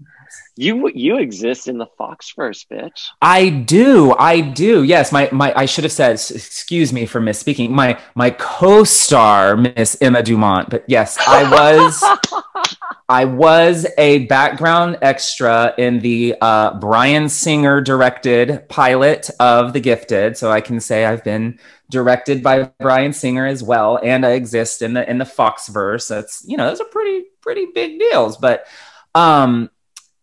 You 0.56 0.92
you 0.94 1.18
exist 1.18 1.68
in 1.68 1.80
the 1.80 1.88
Foxverse, 2.00 2.68
bitch. 2.68 3.08
I 3.22 3.50
do. 3.50 4.14
I 4.14 4.40
do. 4.42 4.84
Yes, 4.84 5.12
my 5.12 5.28
my 5.32 5.52
I 5.56 5.66
should 5.66 5.84
have 5.84 5.92
said 5.92 6.14
excuse 6.14 6.94
me 6.94 7.08
for 7.08 7.20
misspeaking. 7.20 7.72
My 7.72 8.00
my 8.14 8.30
co-star 8.30 9.58
Miss 9.58 9.98
Emma 10.00 10.22
Dumont, 10.22 10.70
but 10.70 10.84
yes, 10.88 11.18
I 11.28 11.50
was 11.50 12.04
I 13.10 13.26
was 13.26 13.88
a 13.98 14.26
background 14.26 15.00
extra 15.02 15.74
in 15.80 16.00
the 16.00 16.36
uh, 16.40 16.80
Bryan 16.80 17.30
Singer 17.30 17.82
directed 17.82 18.70
pilot 18.70 19.32
of 19.40 19.74
The 19.74 19.80
Gifted, 19.80 20.38
so 20.38 20.52
I 20.52 20.62
can 20.62 20.80
say 20.80 21.06
I've 21.06 21.24
been 21.24 21.60
directed 21.90 22.44
by 22.44 22.72
Bryan 22.80 23.14
Singer 23.14 23.48
as 23.48 23.64
well, 23.64 24.00
and 24.04 24.24
I 24.24 24.32
exist 24.32 24.84
in 24.84 24.94
the 24.94 25.10
in 25.10 25.18
the 25.18 25.26
Foxverse. 25.26 26.08
That's 26.08 26.46
you 26.48 26.58
know 26.58 26.68
those 26.68 26.80
are 26.80 26.86
pretty 26.86 27.26
pretty 27.42 27.66
big 27.74 27.98
deals, 27.98 28.38
but 28.38 28.68
um 29.16 29.70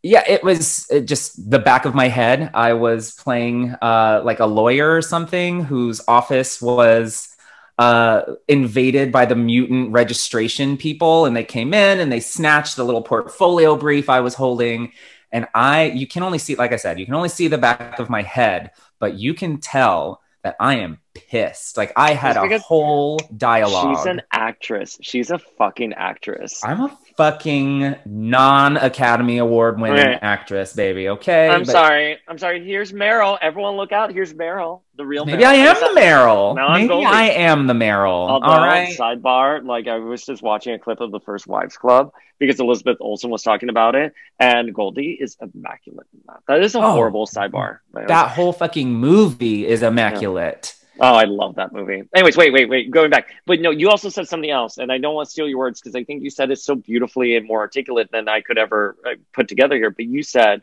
yeah 0.03 0.23
it 0.27 0.43
was 0.43 0.91
just 1.05 1.51
the 1.51 1.59
back 1.59 1.85
of 1.85 1.95
my 1.95 2.09
head 2.09 2.51
i 2.55 2.73
was 2.73 3.13
playing 3.13 3.75
uh, 3.83 4.23
like 4.25 4.41
a 4.41 4.47
lawyer 4.47 4.97
or 4.97 5.03
something 5.03 5.65
whose 5.65 6.01
office 6.09 6.61
was 6.61 7.29
uh, 7.79 8.35
invaded 8.47 9.11
by 9.11 9.25
the 9.25 9.35
mutant 9.35 9.91
registration 9.91 10.77
people 10.77 11.25
and 11.25 11.35
they 11.35 11.45
came 11.45 11.73
in 11.73 11.99
and 11.99 12.13
they 12.13 12.21
snatched 12.21 12.77
the 12.77 12.85
little 12.85 13.03
portfolio 13.03 13.75
brief 13.75 14.09
i 14.09 14.21
was 14.21 14.35
holding. 14.35 14.93
And 15.33 15.47
i 15.55 15.85
you 15.85 16.07
can 16.07 16.23
only 16.23 16.39
see 16.39 16.57
like 16.57 16.73
i 16.73 16.77
said 16.77 16.99
you 16.99 17.07
can 17.07 17.15
only 17.15 17.29
see 17.29 17.49
the 17.49 17.57
back 17.57 17.99
of 17.99 18.11
my 18.11 18.23
head 18.23 18.73
but 18.99 19.15
you 19.15 19.33
can 19.33 19.61
tell 19.61 20.21
that 20.43 20.57
i 20.61 20.75
am 20.75 20.99
pissed. 21.15 21.77
Like 21.77 21.93
i 21.97 22.13
had 22.13 22.37
a 22.37 22.59
whole 22.59 23.19
dialogue 23.37 23.97
she's 23.97 24.07
an 24.07 24.23
actress. 24.33 24.99
She's 25.01 25.31
a 25.31 25.39
fucking 25.39 25.95
actress. 25.95 26.63
I'm 26.65 26.81
a 26.81 26.99
fucking 27.21 27.97
non 28.07 28.79
Academy 28.79 29.37
Award 29.37 29.79
winning 29.79 30.07
right. 30.07 30.19
actress, 30.23 30.73
baby. 30.73 31.11
Okay. 31.11 31.51
I'm 31.51 31.65
but... 31.65 31.73
sorry. 31.73 32.19
I'm 32.27 32.39
sorry. 32.39 32.65
Here's 32.65 32.93
Meryl. 32.93 33.37
Everyone 33.43 33.77
look 33.77 33.93
out. 33.93 34.11
Here's 34.11 34.33
Meryl. 34.33 34.81
The 34.97 35.05
real 35.05 35.27
Maybe 35.27 35.43
Meryl. 35.43 35.47
I 35.47 35.55
am 35.57 35.77
the 35.77 36.01
Meryl. 36.01 36.57
Now 36.57 36.73
Maybe 36.73 37.05
I 37.05 37.25
am 37.25 37.67
the 37.67 37.75
Meryl. 37.75 38.31
Although, 38.31 38.47
All 38.47 38.61
right. 38.61 38.97
Sidebar, 38.97 39.63
like 39.63 39.87
I 39.87 39.99
was 39.99 40.25
just 40.25 40.43
watching 40.43 40.73
a 40.73 40.79
clip 40.79 41.03
of 41.03 41.11
the 41.11 41.21
first 41.21 41.47
Wives 41.47 41.77
Club 41.77 42.11
because 42.39 42.59
Elizabeth 42.59 42.97
Olsen 43.01 43.29
was 43.29 43.43
talking 43.43 43.69
about 43.69 43.95
it, 43.95 44.15
and 44.39 44.75
Goldie 44.75 45.19
is 45.21 45.37
immaculate. 45.43 46.07
That 46.49 46.63
is 46.63 46.75
a 46.75 46.79
oh, 46.79 46.93
horrible 46.93 47.27
sidebar. 47.27 47.81
That 47.93 48.31
whole 48.31 48.55
fucking 48.55 48.95
movie 48.95 49.67
is 49.67 49.83
immaculate. 49.83 50.75
Yeah. 50.75 50.80
Oh, 51.01 51.15
I 51.15 51.25
love 51.25 51.55
that 51.55 51.73
movie. 51.73 52.03
Anyways, 52.15 52.37
wait, 52.37 52.53
wait, 52.53 52.69
wait. 52.69 52.91
Going 52.91 53.11
back, 53.11 53.29
but 53.47 53.61
no, 53.61 53.71
you 53.71 53.89
also 53.89 54.11
said 54.11 54.29
something 54.29 54.51
else, 54.51 54.77
and 54.77 54.93
I 54.93 54.99
don't 54.99 55.15
want 55.15 55.29
to 55.29 55.33
steal 55.33 55.49
your 55.49 55.59
words 55.59 55.81
because 55.81 55.95
I 55.95 56.05
think 56.05 56.23
you 56.23 56.29
said 56.29 56.51
it 56.51 56.59
so 56.59 56.75
beautifully 56.75 57.37
and 57.37 57.47
more 57.47 57.61
articulate 57.61 58.11
than 58.13 58.29
I 58.29 58.43
could 58.43 58.59
ever 58.59 58.97
uh, 59.07 59.15
put 59.33 59.49
together 59.49 59.77
here. 59.77 59.91
But 59.91 60.05
you 60.05 60.23
said, 60.23 60.63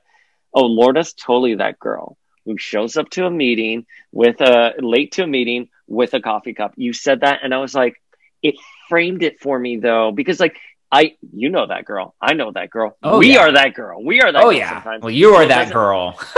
"Oh, 0.53 0.65
Lorna's 0.65 1.13
totally 1.13 1.55
that 1.55 1.79
girl 1.79 2.17
who 2.45 2.55
shows 2.57 2.97
up 2.97 3.09
to 3.11 3.25
a 3.25 3.31
meeting 3.31 3.87
with 4.11 4.39
a 4.41 4.75
late 4.77 5.13
to 5.13 5.23
a 5.23 5.27
meeting 5.27 5.69
with 5.87 6.13
a 6.13 6.21
coffee 6.21 6.53
cup." 6.53 6.73
You 6.77 6.93
said 6.93 7.21
that, 7.21 7.39
and 7.41 7.51
I 7.51 7.57
was 7.57 7.73
like, 7.73 7.95
it 8.43 8.55
framed 8.89 9.23
it 9.23 9.39
for 9.39 9.57
me 9.57 9.77
though, 9.77 10.11
because 10.11 10.39
like 10.39 10.59
I, 10.91 11.15
you 11.33 11.49
know 11.49 11.67
that 11.67 11.83
girl. 11.83 12.15
I 12.21 12.33
know 12.33 12.51
that 12.51 12.69
girl. 12.69 12.97
Oh, 13.03 13.19
we 13.19 13.33
yeah. 13.33 13.39
are 13.39 13.51
that 13.51 13.73
girl. 13.73 14.03
We 14.03 14.21
are 14.21 14.31
that. 14.31 14.43
Oh 14.43 14.51
yeah. 14.51 14.81
Sometimes. 14.81 15.03
Well, 15.03 15.11
you 15.11 15.35
are 15.35 15.45
that 15.45 15.73
girl. 15.73 16.17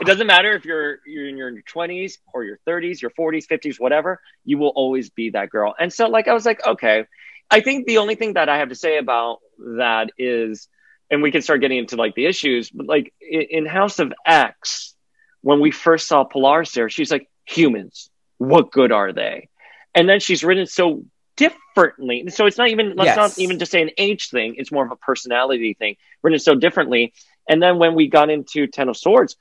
it 0.00 0.06
doesn't 0.06 0.26
matter 0.26 0.52
if 0.52 0.64
you're 0.64 1.00
you're 1.04 1.28
in 1.28 1.36
your 1.36 1.60
twenties 1.62 2.18
or 2.32 2.44
your 2.44 2.58
thirties, 2.64 3.02
your 3.02 3.10
forties, 3.10 3.46
fifties, 3.46 3.80
whatever. 3.80 4.20
You 4.44 4.58
will 4.58 4.72
always 4.74 5.10
be 5.10 5.30
that 5.30 5.50
girl. 5.50 5.74
And 5.78 5.92
so, 5.92 6.08
like, 6.08 6.28
I 6.28 6.34
was 6.34 6.46
like, 6.46 6.64
okay. 6.64 7.04
I 7.50 7.60
think 7.60 7.86
the 7.86 7.98
only 7.98 8.14
thing 8.14 8.34
that 8.34 8.48
I 8.48 8.58
have 8.58 8.68
to 8.68 8.74
say 8.74 8.98
about 8.98 9.38
that 9.58 10.10
is, 10.18 10.68
and 11.10 11.22
we 11.22 11.32
can 11.32 11.42
start 11.42 11.60
getting 11.60 11.78
into 11.78 11.96
like 11.96 12.14
the 12.14 12.26
issues, 12.26 12.70
but 12.70 12.86
like 12.86 13.12
in 13.20 13.66
House 13.66 13.98
of 13.98 14.12
X, 14.24 14.94
when 15.40 15.60
we 15.60 15.70
first 15.70 16.06
saw 16.06 16.24
Polaris 16.24 16.72
there, 16.72 16.90
she's 16.90 17.10
like, 17.10 17.28
humans, 17.46 18.10
what 18.36 18.70
good 18.70 18.92
are 18.92 19.12
they? 19.12 19.48
And 19.94 20.08
then 20.08 20.20
she's 20.20 20.44
written 20.44 20.66
so 20.66 21.04
differently. 21.38 22.28
So 22.28 22.44
it's 22.44 22.58
not 22.58 22.68
even 22.68 22.94
let's 22.96 23.06
yes. 23.06 23.16
not 23.16 23.38
even 23.38 23.58
just 23.58 23.72
say 23.72 23.80
an 23.80 23.90
age 23.96 24.28
thing. 24.28 24.56
It's 24.58 24.70
more 24.70 24.84
of 24.84 24.92
a 24.92 24.96
personality 24.96 25.72
thing. 25.72 25.96
Written 26.22 26.38
so 26.38 26.54
differently. 26.54 27.14
And 27.48 27.62
then 27.62 27.78
when 27.78 27.94
we 27.94 28.08
got 28.08 28.28
into 28.28 28.66
Ten 28.66 28.90
of 28.90 28.96
Swords, 28.98 29.36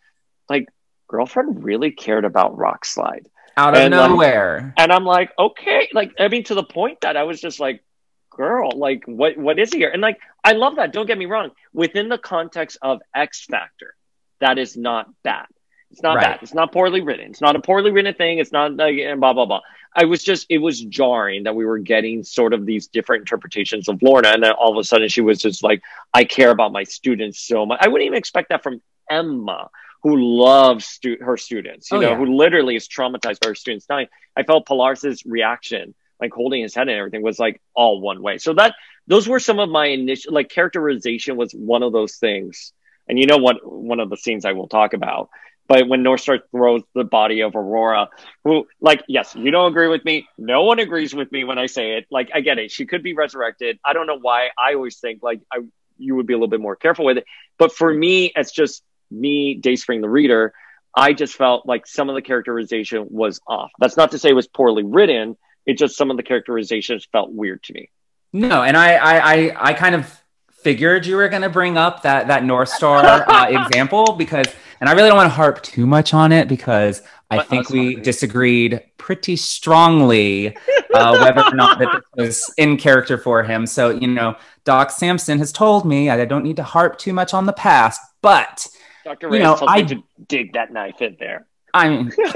like 0.49 0.69
girlfriend 1.07 1.63
really 1.63 1.91
cared 1.91 2.23
about 2.23 2.55
Rockslide 2.55 3.25
out 3.57 3.75
of 3.75 3.81
and 3.81 3.91
nowhere. 3.91 4.61
Like, 4.77 4.83
and 4.83 4.93
I'm 4.93 5.03
like, 5.03 5.31
okay, 5.37 5.89
like 5.91 6.13
I 6.19 6.29
mean, 6.29 6.45
to 6.45 6.55
the 6.55 6.63
point 6.63 7.01
that 7.01 7.17
I 7.17 7.23
was 7.23 7.41
just 7.41 7.59
like, 7.59 7.83
girl. 8.29 8.71
Like, 8.73 9.03
what 9.05 9.37
what 9.37 9.59
is 9.59 9.73
here? 9.73 9.89
And 9.89 10.01
like, 10.01 10.19
I 10.43 10.53
love 10.53 10.77
that. 10.77 10.93
Don't 10.93 11.07
get 11.07 11.17
me 11.17 11.25
wrong. 11.25 11.51
Within 11.73 12.07
the 12.07 12.17
context 12.17 12.77
of 12.81 13.01
X 13.13 13.45
Factor, 13.45 13.95
that 14.39 14.57
is 14.57 14.77
not 14.77 15.09
bad. 15.23 15.47
It's 15.91 16.03
not 16.03 16.15
Right. 16.15 16.23
bad. 16.25 16.39
It's 16.41 16.53
not 16.53 16.71
poorly 16.71 17.01
written. 17.01 17.29
It's 17.31 17.41
not 17.41 17.55
a 17.55 17.59
poorly 17.61 17.91
written 17.91 18.13
thing. 18.13 18.39
It's 18.39 18.51
not 18.51 18.75
like 18.75 18.97
and 18.97 19.19
blah 19.19 19.33
blah 19.33 19.45
blah. 19.45 19.61
I 19.95 20.05
was 20.05 20.23
just 20.23 20.45
it 20.49 20.57
was 20.59 20.79
jarring 20.81 21.43
that 21.43 21.55
we 21.55 21.65
were 21.65 21.79
getting 21.79 22.23
sort 22.23 22.53
of 22.53 22.65
these 22.65 22.87
different 22.87 23.21
interpretations 23.21 23.87
of 23.87 24.01
Lorna, 24.01 24.29
and 24.29 24.43
then 24.43 24.51
all 24.51 24.71
of 24.71 24.77
a 24.77 24.83
sudden 24.83 25.07
she 25.09 25.21
was 25.21 25.39
just 25.41 25.63
like, 25.63 25.81
I 26.13 26.25
care 26.25 26.51
about 26.51 26.71
my 26.71 26.83
students 26.83 27.39
so 27.39 27.65
much. 27.65 27.79
I 27.81 27.87
wouldn't 27.87 28.05
even 28.05 28.17
expect 28.17 28.49
that 28.49 28.63
from 28.63 28.81
Emma, 29.09 29.69
who 30.03 30.17
loves 30.17 30.85
stu- 30.85 31.17
her 31.21 31.37
students. 31.37 31.89
You 31.89 31.97
Oh, 31.97 32.01
know, 32.01 32.09
yeah. 32.11 32.17
who 32.17 32.25
literally 32.35 32.75
is 32.75 32.87
traumatized 32.87 33.39
by 33.39 33.47
her 33.49 33.55
students 33.55 33.85
dying. 33.85 34.07
I 34.35 34.43
felt 34.43 34.67
Polaris's 34.67 35.23
reaction, 35.25 35.95
like 36.19 36.33
holding 36.33 36.61
his 36.61 36.75
head 36.75 36.89
and 36.89 36.97
everything, 36.97 37.21
was 37.23 37.39
like 37.39 37.61
all 37.73 38.01
one 38.01 38.21
way. 38.21 38.37
So 38.39 38.53
that 38.53 38.75
those 39.07 39.27
were 39.27 39.39
some 39.39 39.57
of 39.59 39.69
my 39.69 39.85
initial 39.87 40.33
like 40.33 40.49
characterization 40.49 41.37
was 41.37 41.53
one 41.53 41.81
of 41.81 41.93
those 41.93 42.17
things. 42.17 42.73
And 43.07 43.17
you 43.17 43.25
know 43.25 43.37
what? 43.37 43.65
One 43.65 44.01
of 44.01 44.09
the 44.09 44.17
scenes 44.17 44.43
I 44.43 44.51
will 44.51 44.67
talk 44.67 44.93
about. 44.93 45.29
But 45.67 45.87
when 45.87 46.03
North 46.03 46.21
Star 46.21 46.39
throws 46.51 46.83
the 46.95 47.03
body 47.03 47.41
of 47.41 47.55
Aurora, 47.55 48.09
who, 48.43 48.67
like, 48.79 49.03
yes, 49.07 49.35
you 49.35 49.51
don't 49.51 49.69
agree 49.71 49.87
with 49.87 50.05
me. 50.05 50.27
No 50.37 50.63
one 50.63 50.79
agrees 50.79 51.13
with 51.13 51.31
me 51.31 51.43
when 51.43 51.57
I 51.57 51.65
say 51.65 51.97
it. 51.97 52.07
Like, 52.09 52.29
I 52.33 52.41
get 52.41 52.57
it. 52.57 52.71
She 52.71 52.85
could 52.85 53.03
be 53.03 53.13
resurrected. 53.13 53.79
I 53.83 53.93
don't 53.93 54.07
know 54.07 54.19
why. 54.19 54.49
I 54.57 54.75
always 54.75 54.97
think 54.97 55.21
like 55.21 55.41
I, 55.51 55.59
you 55.97 56.15
would 56.15 56.27
be 56.27 56.33
a 56.33 56.37
little 56.37 56.47
bit 56.47 56.61
more 56.61 56.75
careful 56.75 57.05
with 57.05 57.17
it. 57.17 57.25
But 57.57 57.73
for 57.73 57.93
me, 57.93 58.31
it's 58.35 58.51
just 58.51 58.83
me, 59.11 59.55
Dayspring, 59.55 60.01
the 60.01 60.09
reader. 60.09 60.53
I 60.95 61.13
just 61.13 61.35
felt 61.35 61.65
like 61.65 61.85
some 61.85 62.09
of 62.09 62.15
the 62.15 62.21
characterization 62.21 63.07
was 63.09 63.39
off. 63.47 63.71
That's 63.79 63.97
not 63.97 64.11
to 64.11 64.19
say 64.19 64.29
it 64.29 64.33
was 64.33 64.47
poorly 64.47 64.83
written. 64.83 65.37
It 65.65 65.77
just 65.77 65.97
some 65.97 66.09
of 66.09 66.17
the 66.17 66.23
characterizations 66.23 67.07
felt 67.11 67.31
weird 67.31 67.61
to 67.63 67.73
me. 67.73 67.89
No, 68.33 68.63
and 68.63 68.75
I, 68.75 68.93
I, 68.95 69.33
I, 69.33 69.69
I 69.69 69.73
kind 69.73 69.95
of 69.95 70.21
figured 70.51 71.05
you 71.05 71.15
were 71.15 71.29
going 71.29 71.43
to 71.43 71.49
bring 71.49 71.77
up 71.77 72.01
that 72.01 72.27
that 72.27 72.43
North 72.43 72.69
Star 72.69 73.05
uh, 73.05 73.47
example 73.49 74.13
because, 74.13 74.47
and 74.79 74.89
I 74.89 74.93
really 74.93 75.07
don't 75.09 75.17
want 75.17 75.29
to 75.29 75.35
harp 75.35 75.61
too 75.63 75.85
much 75.85 76.13
on 76.13 76.31
it 76.31 76.47
because 76.47 77.01
I 77.29 77.37
But 77.37 77.47
think 77.47 77.69
we 77.69 77.95
disagreed 77.95 78.81
pretty 78.97 79.35
strongly 79.35 80.55
uh, 80.93 81.17
whether 81.19 81.43
or 81.43 81.55
not 81.55 81.79
that 81.79 81.89
this 81.93 82.03
was 82.15 82.53
in 82.57 82.77
character 82.77 83.17
for 83.17 83.43
him. 83.43 83.65
So 83.65 83.89
you 83.89 84.07
know, 84.07 84.35
Doc 84.63 84.91
Samson 84.91 85.37
has 85.39 85.51
told 85.51 85.85
me 85.85 86.09
I 86.09 86.23
don't 86.25 86.43
need 86.43 86.57
to 86.57 86.63
harp 86.63 86.97
too 86.97 87.13
much 87.13 87.33
on 87.33 87.45
the 87.45 87.53
past, 87.53 87.99
but 88.21 88.67
Dr. 89.03 89.33
You 89.33 89.39
know, 89.39 89.57
I- 89.67 89.81
me 89.81 89.87
to 89.89 90.03
dig 90.27 90.53
that 90.53 90.71
knife 90.71 91.01
in 91.01 91.17
there. 91.19 91.47
I 91.73 91.89
mean, 91.89 92.11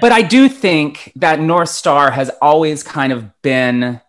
but 0.00 0.12
I 0.12 0.22
do 0.22 0.48
think 0.48 1.12
that 1.16 1.38
North 1.40 1.68
Star 1.68 2.10
has 2.10 2.30
always 2.40 2.82
kind 2.82 3.12
of 3.12 3.42
been, 3.42 4.00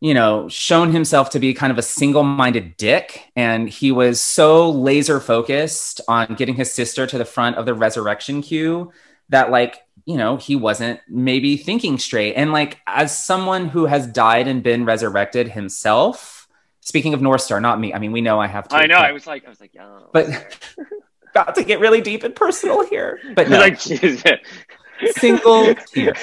you 0.00 0.12
know, 0.14 0.48
shown 0.48 0.92
himself 0.92 1.30
to 1.30 1.38
be 1.38 1.54
kind 1.54 1.70
of 1.70 1.78
a 1.78 1.82
single 1.82 2.22
minded 2.22 2.76
dick. 2.76 3.30
And 3.34 3.68
he 3.68 3.92
was 3.92 4.20
so 4.20 4.70
laser 4.70 5.20
focused 5.20 6.00
on 6.06 6.34
getting 6.34 6.54
his 6.54 6.72
sister 6.72 7.06
to 7.06 7.18
the 7.18 7.24
front 7.24 7.56
of 7.56 7.66
the 7.66 7.74
resurrection 7.74 8.42
queue 8.42 8.92
that, 9.30 9.50
like, 9.50 9.82
you 10.04 10.16
know, 10.16 10.36
he 10.36 10.54
wasn't 10.54 11.00
maybe 11.08 11.56
thinking 11.56 11.98
straight. 11.98 12.34
And, 12.34 12.52
like, 12.52 12.78
as 12.86 13.16
someone 13.16 13.68
who 13.68 13.86
has 13.86 14.06
died 14.06 14.46
and 14.46 14.62
been 14.62 14.84
resurrected 14.84 15.48
himself, 15.48 16.46
speaking 16.80 17.14
of 17.14 17.22
North 17.22 17.40
Star, 17.40 17.60
not 17.60 17.80
me, 17.80 17.92
I 17.92 17.98
mean, 17.98 18.12
we 18.12 18.20
know 18.20 18.38
I 18.38 18.46
have 18.46 18.68
to. 18.68 18.76
I 18.76 18.86
know. 18.86 18.96
but- 18.96 19.04
I 19.04 19.12
was 19.12 19.26
like, 19.26 19.46
I 19.46 19.48
was 19.48 19.60
like, 19.60 19.74
yeah. 19.74 19.98
but 20.12 20.28
about 21.30 21.54
to 21.56 21.64
get 21.64 21.80
really 21.80 22.00
deep 22.00 22.22
and 22.22 22.34
personal 22.34 22.86
here. 22.86 23.18
But 23.34 23.48
no 23.50 23.58
like, 23.58 23.80
single 23.80 25.74
tear. 25.92 26.14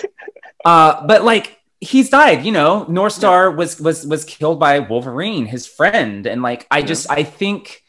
Uh, 0.63 1.05
but 1.05 1.23
like 1.23 1.59
he's 1.84 2.10
died, 2.10 2.45
you 2.45 2.51
know. 2.51 2.85
North 2.89 3.14
Star 3.14 3.51
was 3.51 3.80
was 3.80 4.05
was 4.07 4.26
killed 4.26 4.60
by 4.60 4.80
Wolverine, 4.80 5.45
his 5.45 5.65
friend, 5.68 6.26
and 6.26 6.41
like 6.41 6.68
I 6.72 6.81
just 6.81 7.10
I 7.11 7.23
think 7.23 7.84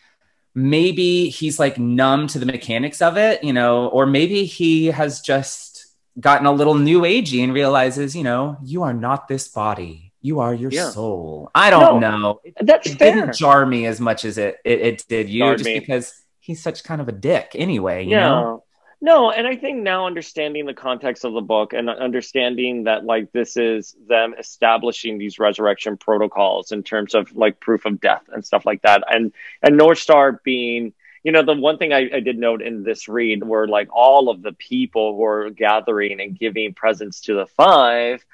maybe 0.55 1.29
he's 1.31 1.59
like 1.59 1.79
numb 1.79 2.27
to 2.29 2.39
the 2.39 2.47
mechanics 2.47 3.03
of 3.03 3.17
it, 3.17 3.43
you 3.43 3.53
know, 3.53 3.89
or 3.89 4.07
maybe 4.07 4.45
he 4.45 4.87
has 4.87 5.21
just 5.21 5.87
gotten 6.21 6.47
a 6.47 6.53
little 6.53 6.75
new 6.77 7.03
agey 7.03 7.43
and 7.43 7.53
realizes, 7.53 8.15
you 8.15 8.23
know, 8.23 8.57
you 8.63 8.83
are 8.85 8.95
not 8.95 9.27
this 9.29 9.49
body. 9.49 10.13
You 10.23 10.41
are 10.41 10.55
your 10.55 10.71
Yeah. 10.71 10.91
soul. 10.91 11.51
I 11.55 11.71
don't 11.71 12.01
No, 12.01 12.17
know. 12.19 12.41
It, 12.45 12.55
That's 12.61 12.87
it 12.89 12.99
fair. 12.99 13.15
didn't 13.15 13.35
jar 13.37 13.67
me 13.67 13.87
as 13.87 14.01
much 14.01 14.25
as 14.25 14.39
it 14.39 14.57
it, 14.65 14.81
it 14.81 15.05
did 15.09 15.29
you, 15.29 15.41
Jarred 15.41 15.59
just 15.59 15.69
me. 15.69 15.79
because 15.81 16.15
he's 16.41 16.63
such 16.63 16.85
kind 16.85 17.01
of 17.01 17.09
a 17.09 17.13
dick 17.13 17.53
anyway. 17.55 18.05
You 18.05 18.13
yeah. 18.13 18.31
know? 18.31 18.64
No, 19.01 19.31
and 19.31 19.47
I 19.47 19.57
think 19.57 19.83
now 19.83 20.07
understanding 20.07 20.67
the 20.67 20.75
context 20.75 21.25
of 21.25 21.33
the 21.35 21.41
book 21.41 21.73
and 21.73 21.91
understanding 21.91 22.85
that 22.85 23.05
like 23.05 23.33
this 23.33 23.57
is 23.57 23.95
them 24.09 24.35
establishing 24.39 25.19
these 25.19 25.39
resurrection 25.39 25.97
protocols 25.97 26.73
in 26.73 26.83
terms 26.83 27.15
of 27.15 27.35
like 27.37 27.61
proof 27.61 27.85
of 27.85 28.01
death 28.01 28.23
and 28.33 28.45
stuff 28.45 28.65
like 28.65 28.83
that, 28.83 29.03
and 29.09 29.33
and 29.63 29.77
North 29.77 29.99
Star 29.99 30.41
being, 30.45 30.93
you 31.23 31.33
know, 31.33 31.43
the 31.43 31.55
one 31.55 31.77
thing 31.79 31.93
I, 31.93 32.09
I 32.15 32.21
did 32.21 32.39
note 32.39 32.63
in 32.63 32.83
this 32.83 33.09
read 33.09 33.45
were 33.45 33.69
like 33.69 33.89
all 33.93 34.31
of 34.31 34.43
the 34.43 34.53
people 34.53 35.17
who 35.17 35.25
are 35.25 35.51
gathering 35.51 36.21
and 36.21 36.39
giving 36.39 36.73
presents 36.73 37.21
to 37.23 37.35
the 37.35 37.47
five, 37.47 38.25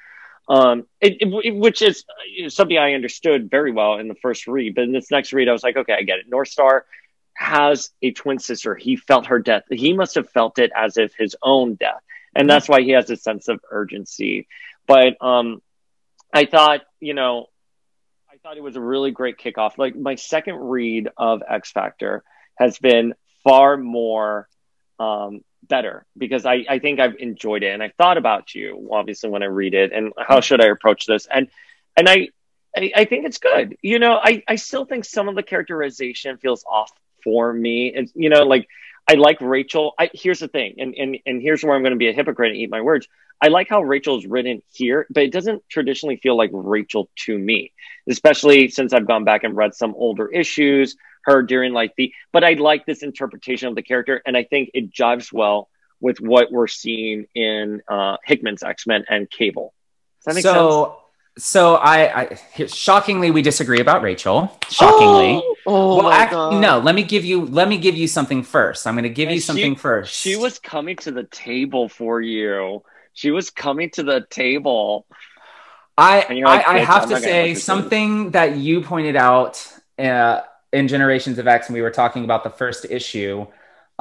um, 0.47 0.85
it, 1.01 1.17
it- 1.21 1.55
which 1.55 1.81
is 1.81 2.05
something 2.49 2.77
I 2.77 2.93
understood 2.93 3.49
very 3.49 3.71
well 3.71 3.97
in 3.97 4.07
the 4.07 4.15
first 4.15 4.47
read, 4.47 4.75
but 4.75 4.83
in 4.85 4.91
this 4.91 5.11
next 5.11 5.33
read, 5.33 5.49
I 5.49 5.53
was 5.53 5.63
like, 5.63 5.77
okay, 5.77 5.93
I 5.93 6.03
get 6.03 6.19
it. 6.19 6.29
North 6.29 6.49
Star 6.49 6.85
has 7.33 7.89
a 8.01 8.11
twin 8.11 8.39
sister. 8.39 8.75
He 8.75 8.95
felt 8.95 9.27
her 9.27 9.39
death. 9.39 9.63
He 9.69 9.93
must 9.93 10.15
have 10.15 10.29
felt 10.29 10.59
it 10.59 10.71
as 10.75 10.97
if 10.97 11.13
his 11.15 11.35
own 11.41 11.75
death. 11.75 12.01
And 12.35 12.49
that's 12.49 12.69
why 12.69 12.81
he 12.81 12.91
has 12.91 13.09
a 13.09 13.17
sense 13.17 13.47
of 13.47 13.59
urgency. 13.69 14.47
But 14.87 15.21
um 15.21 15.61
I 16.33 16.45
thought, 16.45 16.81
you 16.99 17.13
know, 17.13 17.47
I 18.31 18.37
thought 18.37 18.57
it 18.57 18.63
was 18.63 18.77
a 18.77 18.81
really 18.81 19.11
great 19.11 19.37
kickoff. 19.37 19.77
Like 19.77 19.95
my 19.95 20.15
second 20.15 20.55
read 20.55 21.09
of 21.17 21.43
X 21.47 21.71
Factor 21.71 22.23
has 22.55 22.77
been 22.79 23.13
far 23.43 23.77
more 23.77 24.47
um 24.99 25.41
better 25.63 26.05
because 26.17 26.45
I, 26.45 26.65
I 26.69 26.79
think 26.79 26.99
I've 26.99 27.15
enjoyed 27.17 27.63
it 27.63 27.71
and 27.71 27.83
I 27.83 27.93
thought 27.97 28.17
about 28.17 28.53
you 28.55 28.89
obviously 28.91 29.29
when 29.29 29.43
I 29.43 29.47
read 29.47 29.73
it 29.73 29.93
and 29.93 30.11
how 30.17 30.41
should 30.41 30.59
I 30.61 30.67
approach 30.67 31.05
this 31.05 31.27
and 31.31 31.49
and 31.95 32.09
I 32.09 32.29
I, 32.75 32.91
I 32.95 33.05
think 33.05 33.25
it's 33.25 33.37
good. 33.37 33.75
You 33.81 33.99
know, 33.99 34.19
I, 34.21 34.43
I 34.47 34.55
still 34.55 34.85
think 34.85 35.05
some 35.05 35.27
of 35.27 35.35
the 35.35 35.43
characterization 35.43 36.37
feels 36.37 36.63
off 36.69 36.91
for 37.23 37.53
me. 37.53 37.93
And 37.93 38.11
you 38.15 38.29
know, 38.29 38.43
like 38.43 38.67
I 39.07 39.15
like 39.15 39.41
Rachel. 39.41 39.93
I, 39.99 40.09
here's 40.13 40.39
the 40.39 40.47
thing, 40.47 40.75
and, 40.77 40.95
and 40.95 41.17
and 41.25 41.41
here's 41.41 41.63
where 41.63 41.75
I'm 41.75 41.81
going 41.81 41.93
to 41.93 41.97
be 41.97 42.09
a 42.09 42.13
hypocrite 42.13 42.51
and 42.51 42.57
eat 42.59 42.69
my 42.69 42.81
words. 42.81 43.07
I 43.41 43.47
like 43.47 43.67
how 43.69 43.81
Rachel's 43.81 44.25
written 44.25 44.61
here, 44.71 45.07
but 45.09 45.23
it 45.23 45.31
doesn't 45.31 45.67
traditionally 45.67 46.17
feel 46.17 46.37
like 46.37 46.51
Rachel 46.53 47.09
to 47.25 47.37
me, 47.37 47.71
especially 48.07 48.69
since 48.69 48.93
I've 48.93 49.07
gone 49.07 49.23
back 49.23 49.43
and 49.43 49.57
read 49.57 49.73
some 49.73 49.95
older 49.95 50.27
issues, 50.27 50.95
her 51.23 51.41
during 51.41 51.73
like 51.73 51.95
the. 51.97 52.13
But 52.31 52.43
I 52.43 52.53
like 52.53 52.85
this 52.85 53.01
interpretation 53.01 53.67
of 53.67 53.75
the 53.75 53.81
character, 53.81 54.21
and 54.25 54.37
I 54.37 54.43
think 54.43 54.71
it 54.73 54.93
jives 54.93 55.33
well 55.33 55.69
with 55.99 56.19
what 56.19 56.51
we're 56.51 56.67
seeing 56.67 57.25
in 57.33 57.81
uh, 57.87 58.17
Hickman's 58.23 58.63
X 58.63 58.85
Men 58.85 59.05
and 59.09 59.29
Cable. 59.29 59.73
Does 60.19 60.25
that 60.25 60.35
make 60.35 60.43
sense? 60.43 61.00
So 61.37 61.75
I, 61.75 62.21
I 62.21 62.39
shockingly 62.67 63.31
we 63.31 63.41
disagree 63.41 63.79
about 63.79 64.01
Rachel. 64.01 64.57
Shockingly. 64.69 65.43
Oh, 65.65 65.95
well, 65.97 66.03
my 66.03 66.17
act- 66.17 66.31
God. 66.31 66.61
no. 66.61 66.79
Let 66.79 66.95
me 66.95 67.03
give 67.03 67.23
you. 67.23 67.45
Let 67.45 67.67
me 67.67 67.77
give 67.77 67.95
you 67.95 68.07
something 68.07 68.43
first. 68.43 68.85
I'm 68.87 68.95
going 68.95 69.03
to 69.03 69.09
give 69.09 69.27
And 69.29 69.35
you 69.35 69.41
she- 69.41 69.45
something 69.45 69.75
first. 69.75 70.13
She 70.13 70.35
was 70.35 70.59
coming 70.59 70.95
to 70.97 71.11
the 71.11 71.23
table 71.23 71.87
for 71.89 72.21
you. 72.21 72.83
She 73.13 73.31
was 73.31 73.49
coming 73.49 73.89
to 73.91 74.03
the 74.03 74.25
table. 74.29 75.05
I, 75.97 76.25
like, 76.41 76.67
I, 76.67 76.75
I 76.75 76.79
have 76.79 77.03
I'm 77.03 77.09
to 77.09 77.19
say 77.19 77.53
something 77.53 78.31
that 78.31 78.55
you 78.55 78.81
pointed 78.81 79.15
out 79.15 79.67
uh, 79.99 80.41
in 80.73 80.87
Generations 80.87 81.37
of 81.37 81.47
X, 81.47 81.67
and 81.67 81.73
we 81.75 81.81
were 81.81 81.91
talking 81.91 82.23
about 82.23 82.43
the 82.43 82.49
first 82.49 82.85
issue. 82.89 83.45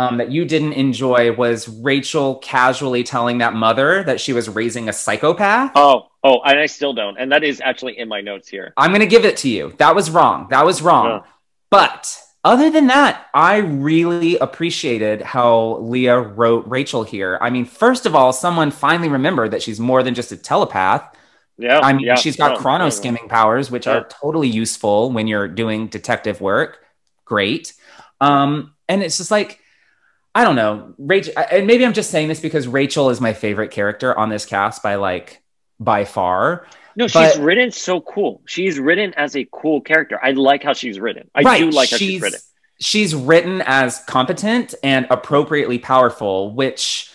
Um, 0.01 0.17
that 0.17 0.31
you 0.31 0.47
didn't 0.47 0.73
enjoy 0.73 1.31
was 1.33 1.69
Rachel 1.69 2.37
casually 2.37 3.03
telling 3.05 3.37
that 3.39 3.53
mother 3.53 4.03
that 4.05 4.19
she 4.19 4.33
was 4.33 4.49
raising 4.49 4.89
a 4.89 4.95
psychopath. 4.95 5.73
Oh, 5.75 6.07
oh, 6.25 6.41
and 6.41 6.59
I 6.59 6.65
still 6.65 6.95
don't. 6.95 7.19
And 7.19 7.31
that 7.33 7.45
is 7.45 7.61
actually 7.61 7.99
in 7.99 8.09
my 8.09 8.23
notes 8.23 8.49
here. 8.49 8.73
I'm 8.79 8.93
going 8.93 9.03
to 9.03 9.07
give 9.07 9.27
it 9.27 9.37
to 9.39 9.51
you. 9.51 9.75
That 9.77 9.95
was 9.95 10.11
wrong. 10.11 10.47
That 10.49 10.65
was 10.65 10.81
wrong. 10.81 11.07
Yeah. 11.07 11.31
But 11.69 12.19
other 12.45 12.71
than 12.71 12.87
that, 12.87 13.27
I 13.35 13.59
really 13.59 14.39
appreciated 14.39 15.21
how 15.21 15.77
Leah 15.81 16.19
wrote 16.19 16.67
Rachel 16.67 17.03
here. 17.03 17.37
I 17.43 17.51
mean, 17.51 17.67
first 17.67 18.07
of 18.07 18.15
all, 18.15 18.33
someone 18.33 18.71
finally 18.71 19.11
remembered 19.11 19.51
that 19.51 19.61
she's 19.61 19.79
more 19.79 20.03
than 20.03 20.15
just 20.15 20.33
a 20.33 20.37
telepath. 20.39 21.15
Yeah. 21.59 21.81
I 21.81 21.93
mean, 21.93 22.07
yeah, 22.07 22.15
she's 22.15 22.37
got 22.39 22.53
no, 22.53 22.57
chrono 22.57 22.79
no, 22.79 22.85
no. 22.85 22.91
skimming 22.91 23.29
powers, 23.29 23.71
which 23.71 23.87
are 23.87 24.09
totally 24.09 24.49
useful 24.49 25.13
when 25.13 25.27
you're 25.27 25.47
doing 25.47 25.89
detective 25.89 26.41
work. 26.41 26.79
Great. 27.27 27.75
Um, 28.19 28.73
and 28.89 29.03
it's 29.03 29.19
just 29.19 29.31
like, 29.31 29.60
I 30.35 30.45
don't 30.45 30.57
know, 30.57 30.95
Rachel, 30.99 31.35
and 31.51 31.67
maybe 31.67 31.85
I'm 31.85 31.93
just 31.93 32.11
saying 32.11 32.29
this 32.29 32.41
because 32.41 32.69
Rachel 32.69 33.11
is 33.11 33.21
my 33.21 33.33
favorite 33.33 33.71
character 33.73 34.17
on 34.17 34.29
this 34.29 34.47
cast 34.47 34.83
by 34.83 34.95
like 34.95 35.43
by 35.81 36.05
far. 36.05 36.67
No, 36.95 37.09
she's 37.09 37.39
written 37.39 37.71
so 37.73 38.01
cool. 38.01 38.43
She's 38.47 38.79
written 38.79 39.15
as 39.15 39.35
a 39.35 39.49
cool 39.51 39.81
character. 39.81 40.21
I 40.23 40.33
like 40.33 40.63
how 40.63 40.73
she's 40.73 41.01
written. 41.01 41.31
I 41.35 41.43
right. 41.43 41.59
do 41.59 41.71
like 41.71 41.91
how 41.91 41.97
she's 41.97 42.21
written. 42.21 42.41
She's 42.79 43.15
written 43.15 43.63
as 43.67 44.03
competent 44.07 44.75
and 44.83 45.07
appropriately 45.11 45.79
powerful, 45.79 46.55
which 46.55 47.13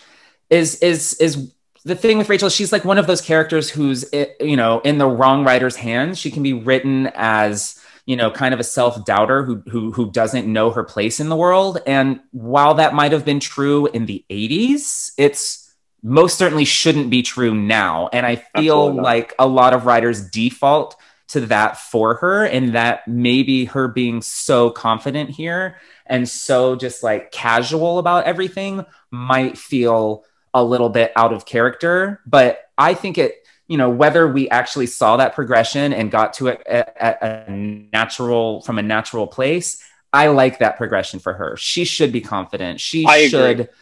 is 0.50 0.76
is 0.80 1.14
is 1.14 1.52
the 1.86 1.94
thing 1.94 2.18
with 2.18 2.28
Rachel, 2.28 2.48
she's 2.48 2.72
like 2.72 2.84
one 2.84 2.98
of 2.98 3.06
those 3.06 3.20
characters 3.20 3.70
who's 3.70 4.04
eh, 4.12 4.26
you 4.40 4.56
know 4.56 4.80
in 4.80 4.98
the 4.98 5.06
wrong 5.06 5.44
writer's 5.44 5.76
hands. 5.76 6.18
She 6.18 6.30
can 6.30 6.42
be 6.42 6.52
written 6.52 7.10
as 7.14 7.75
you 8.06 8.16
know 8.16 8.30
kind 8.30 8.54
of 8.54 8.60
a 8.60 8.64
self 8.64 9.04
doubter 9.04 9.44
who 9.44 9.62
who 9.68 9.92
who 9.92 10.10
doesn't 10.10 10.50
know 10.50 10.70
her 10.70 10.84
place 10.84 11.20
in 11.20 11.28
the 11.28 11.36
world. 11.36 11.78
And 11.86 12.20
while 12.30 12.74
that 12.74 12.94
might 12.94 13.12
have 13.12 13.24
been 13.24 13.40
true 13.40 13.86
in 13.86 14.06
the 14.06 14.24
'80s, 14.30 15.12
it's 15.18 15.74
most 16.02 16.38
certainly 16.38 16.64
shouldn't 16.64 17.10
be 17.10 17.22
true 17.22 17.54
now. 17.54 18.08
And 18.12 18.24
I 18.24 18.36
feel 18.36 18.94
like 18.94 19.34
a 19.38 19.46
lot 19.46 19.74
of 19.74 19.86
writers 19.86 20.30
default 20.30 20.96
to 21.28 21.40
that 21.46 21.76
for 21.76 22.14
her, 22.16 22.44
and 22.44 22.74
that 22.74 23.06
maybe 23.08 23.64
her 23.66 23.88
being 23.88 24.22
so 24.22 24.70
confident 24.70 25.30
here 25.30 25.76
and 26.06 26.28
so 26.28 26.76
just 26.76 27.02
like 27.02 27.32
casual 27.32 27.98
about 27.98 28.24
everything 28.24 28.84
might 29.10 29.58
feel 29.58 30.24
a 30.54 30.62
little 30.64 30.88
bit 30.88 31.12
out 31.16 31.32
of 31.32 31.46
character. 31.46 32.20
But 32.26 32.60
I 32.78 32.94
think 32.94 33.18
it, 33.18 33.45
you 33.68 33.76
know, 33.76 33.90
whether 33.90 34.26
we 34.30 34.48
actually 34.48 34.86
saw 34.86 35.16
that 35.16 35.34
progression 35.34 35.92
and 35.92 36.10
got 36.10 36.34
to 36.34 36.48
it 36.48 36.62
at, 36.66 37.22
a 37.22 37.50
natural, 37.50 38.62
from 38.62 38.78
a 38.78 38.82
natural 38.82 39.26
place, 39.26 39.82
I 40.12 40.28
like 40.28 40.60
that 40.60 40.76
progression 40.76 41.18
for 41.18 41.32
her. 41.32 41.56
She 41.56 41.84
should 41.84 42.12
be 42.12 42.20
confident. 42.20 42.80
She 42.80 43.04
I 43.06 43.28
should 43.28 43.60
agree. 43.60 43.72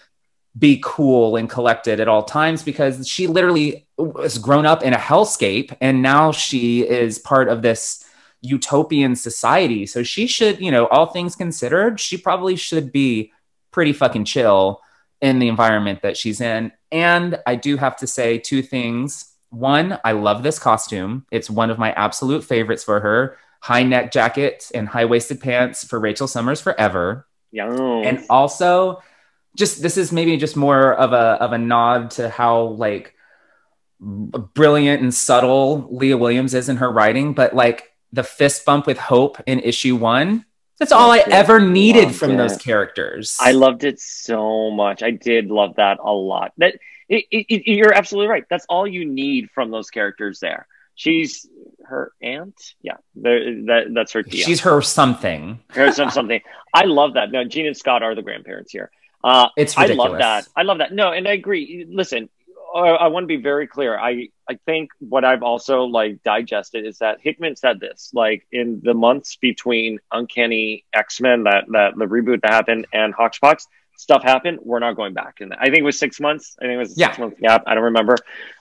be 0.59 0.81
cool 0.83 1.37
and 1.37 1.49
collected 1.51 2.01
at 2.01 2.09
all 2.09 2.23
times 2.23 2.63
because 2.63 3.07
she 3.07 3.27
literally 3.27 3.87
was 3.99 4.39
grown 4.39 4.67
up 4.67 4.83
in 4.83 4.95
a 4.95 4.99
hellscape 4.99 5.77
and 5.81 6.03
now 6.03 6.33
she 6.33 6.81
is 6.83 7.19
part 7.19 7.49
of 7.49 7.63
this 7.63 8.05
utopian 8.41 9.17
society. 9.17 9.87
So 9.87 10.03
she 10.03 10.27
should, 10.27 10.61
you 10.61 10.71
know, 10.71 10.87
all 10.87 11.07
things 11.07 11.37
considered, 11.37 12.01
she 12.01 12.17
probably 12.17 12.57
should 12.57 12.91
be 12.91 13.33
pretty 13.71 13.93
fucking 13.93 14.25
chill 14.25 14.81
in 15.21 15.39
the 15.39 15.49
environment 15.49 16.03
that 16.03 16.17
she's 16.17 16.41
in. 16.41 16.73
And 16.91 17.39
I 17.47 17.57
do 17.57 17.77
have 17.77 17.97
to 17.99 18.07
say 18.07 18.39
two 18.39 18.63
things. 18.63 19.34
One, 19.55 19.99
I 20.05 20.13
love 20.13 20.43
this 20.43 20.59
costume. 20.59 21.27
It's 21.31 21.49
one 21.49 21.71
of 21.71 21.79
my 21.79 21.93
absolute 21.93 22.45
favorites 22.45 22.85
for 22.85 23.01
her. 23.01 23.39
High 23.61 23.83
neck 23.83 24.13
jacket 24.13 24.71
and 24.75 24.89
high 24.89 25.05
waisted 25.05 25.41
pants 25.41 25.85
for 25.85 25.99
Rachel 25.99 26.27
Summers 26.29 26.61
forever. 26.61 27.27
Yeah. 27.51 27.73
And 27.73 28.25
also, 28.29 29.03
just 29.57 29.81
this 29.81 29.97
is 29.97 30.13
maybe 30.13 30.37
just 30.37 30.57
more 30.57 30.93
of 30.93 31.13
a 31.13 31.39
of 31.41 31.53
a 31.53 31.59
nod 31.59 32.11
to 32.13 32.29
how 32.29 32.63
like 32.63 33.15
brilliant 34.01 35.03
and 35.03 35.15
subtle 35.15 35.89
Leah 35.91 36.17
Williams 36.17 36.53
is 36.55 36.69
in 36.69 36.77
her 36.79 36.91
writing, 36.91 37.33
but 37.33 37.55
like 37.55 37.93
the 38.13 38.25
fist 38.25 38.65
bump 38.65 38.87
with 38.87 38.99
Hope 38.99 39.41
in 39.47 39.61
issue 39.61 39.97
one. 39.97 40.45
That's 40.79 40.93
all 40.93 41.11
I 41.11 41.19
ever 41.31 41.61
needed 41.61 42.15
from 42.15 42.33
it. 42.33 42.37
those 42.37 42.57
characters. 42.57 43.37
I 43.41 43.53
loved 43.53 43.85
it 43.85 44.01
so 44.01 44.73
much. 44.73 45.05
I 45.05 45.13
did 45.13 45.47
love 45.47 45.77
that 45.77 45.99
a 46.03 46.13
lot. 46.13 46.53
That 46.59 46.79
it, 47.31 47.47
it, 47.49 47.71
you're 47.71 47.95
absolutely 47.95 48.29
right. 48.29 48.45
That's 48.49 48.67
all 48.69 48.87
you 48.87 49.05
need 49.05 49.51
from 49.51 49.71
those 49.71 49.91
characters 49.91 50.41
there. 50.41 50.67
She's 50.95 51.49
her 51.87 52.13
aunt. 52.23 52.55
Yeah, 52.83 52.97
that, 53.17 53.91
that's 53.95 54.13
her 54.13 54.23
tia. 54.23 54.45
She's 54.45 54.61
her 54.61 54.81
something. 54.81 55.61
Her 55.71 55.93
some- 55.93 56.11
something. 56.11 56.41
I 56.73 56.85
love 56.85 57.15
that. 57.15 57.33
No, 57.33 57.45
Jean 57.45 57.67
and 57.67 57.77
Scott 57.77 58.03
are 58.03 58.15
the 58.15 58.23
grandparents 58.23 58.73
here. 58.73 58.91
Uh, 59.23 59.49
It's 59.57 59.77
I 59.77 59.87
love 59.87 60.19
that. 60.19 60.47
I 60.57 60.63
love 60.63 60.79
that. 60.79 60.93
No, 60.93 61.13
and 61.13 61.27
I 61.27 61.33
agree. 61.33 61.87
Listen, 61.89 62.29
uh, 62.75 62.79
I 62.79 63.07
want 63.09 63.25
to 63.25 63.29
be 63.29 63.37
very 63.39 63.67
clear. 63.67 63.99
I 63.99 64.29
I 64.49 64.59
think 64.67 64.91
what 64.99 65.25
I've 65.25 65.43
also 65.43 65.85
like 65.85 66.23
digested 66.23 66.85
is 66.85 66.99
that 66.99 67.19
Hickman 67.23 67.57
said 67.57 67.81
this 67.81 68.11
like 68.13 68.47
in 68.53 68.81
the 68.85 68.93
months 68.93 69.37
between 69.37 69.99
Uncanny 70.13 70.85
X 70.93 71.21
Men 71.21 71.45
that 71.45 71.65
that 71.73 71.97
the 71.97 72.05
reboot 72.05 72.43
that 72.43 72.53
happened 72.53 72.87
and 72.93 73.15
Hawkspox 73.15 73.67
stuff 73.97 74.23
happened. 74.23 74.59
We're 74.63 74.79
not 74.81 74.97
going 74.97 75.15
back. 75.15 75.41
And 75.41 75.55
I 75.55 75.65
think 75.67 75.79
it 75.79 75.83
was 75.85 75.99
six 75.99 76.21
months. 76.21 76.57
I 76.61 76.65
think 76.65 76.75
it 76.75 76.79
was 76.79 76.97
a 76.97 77.01
Yeah. 77.01 77.09
six 77.09 77.19
month 77.19 77.39
gap. 77.39 77.65
I 77.67 77.75
don't 77.75 77.85
remember. 77.85 78.17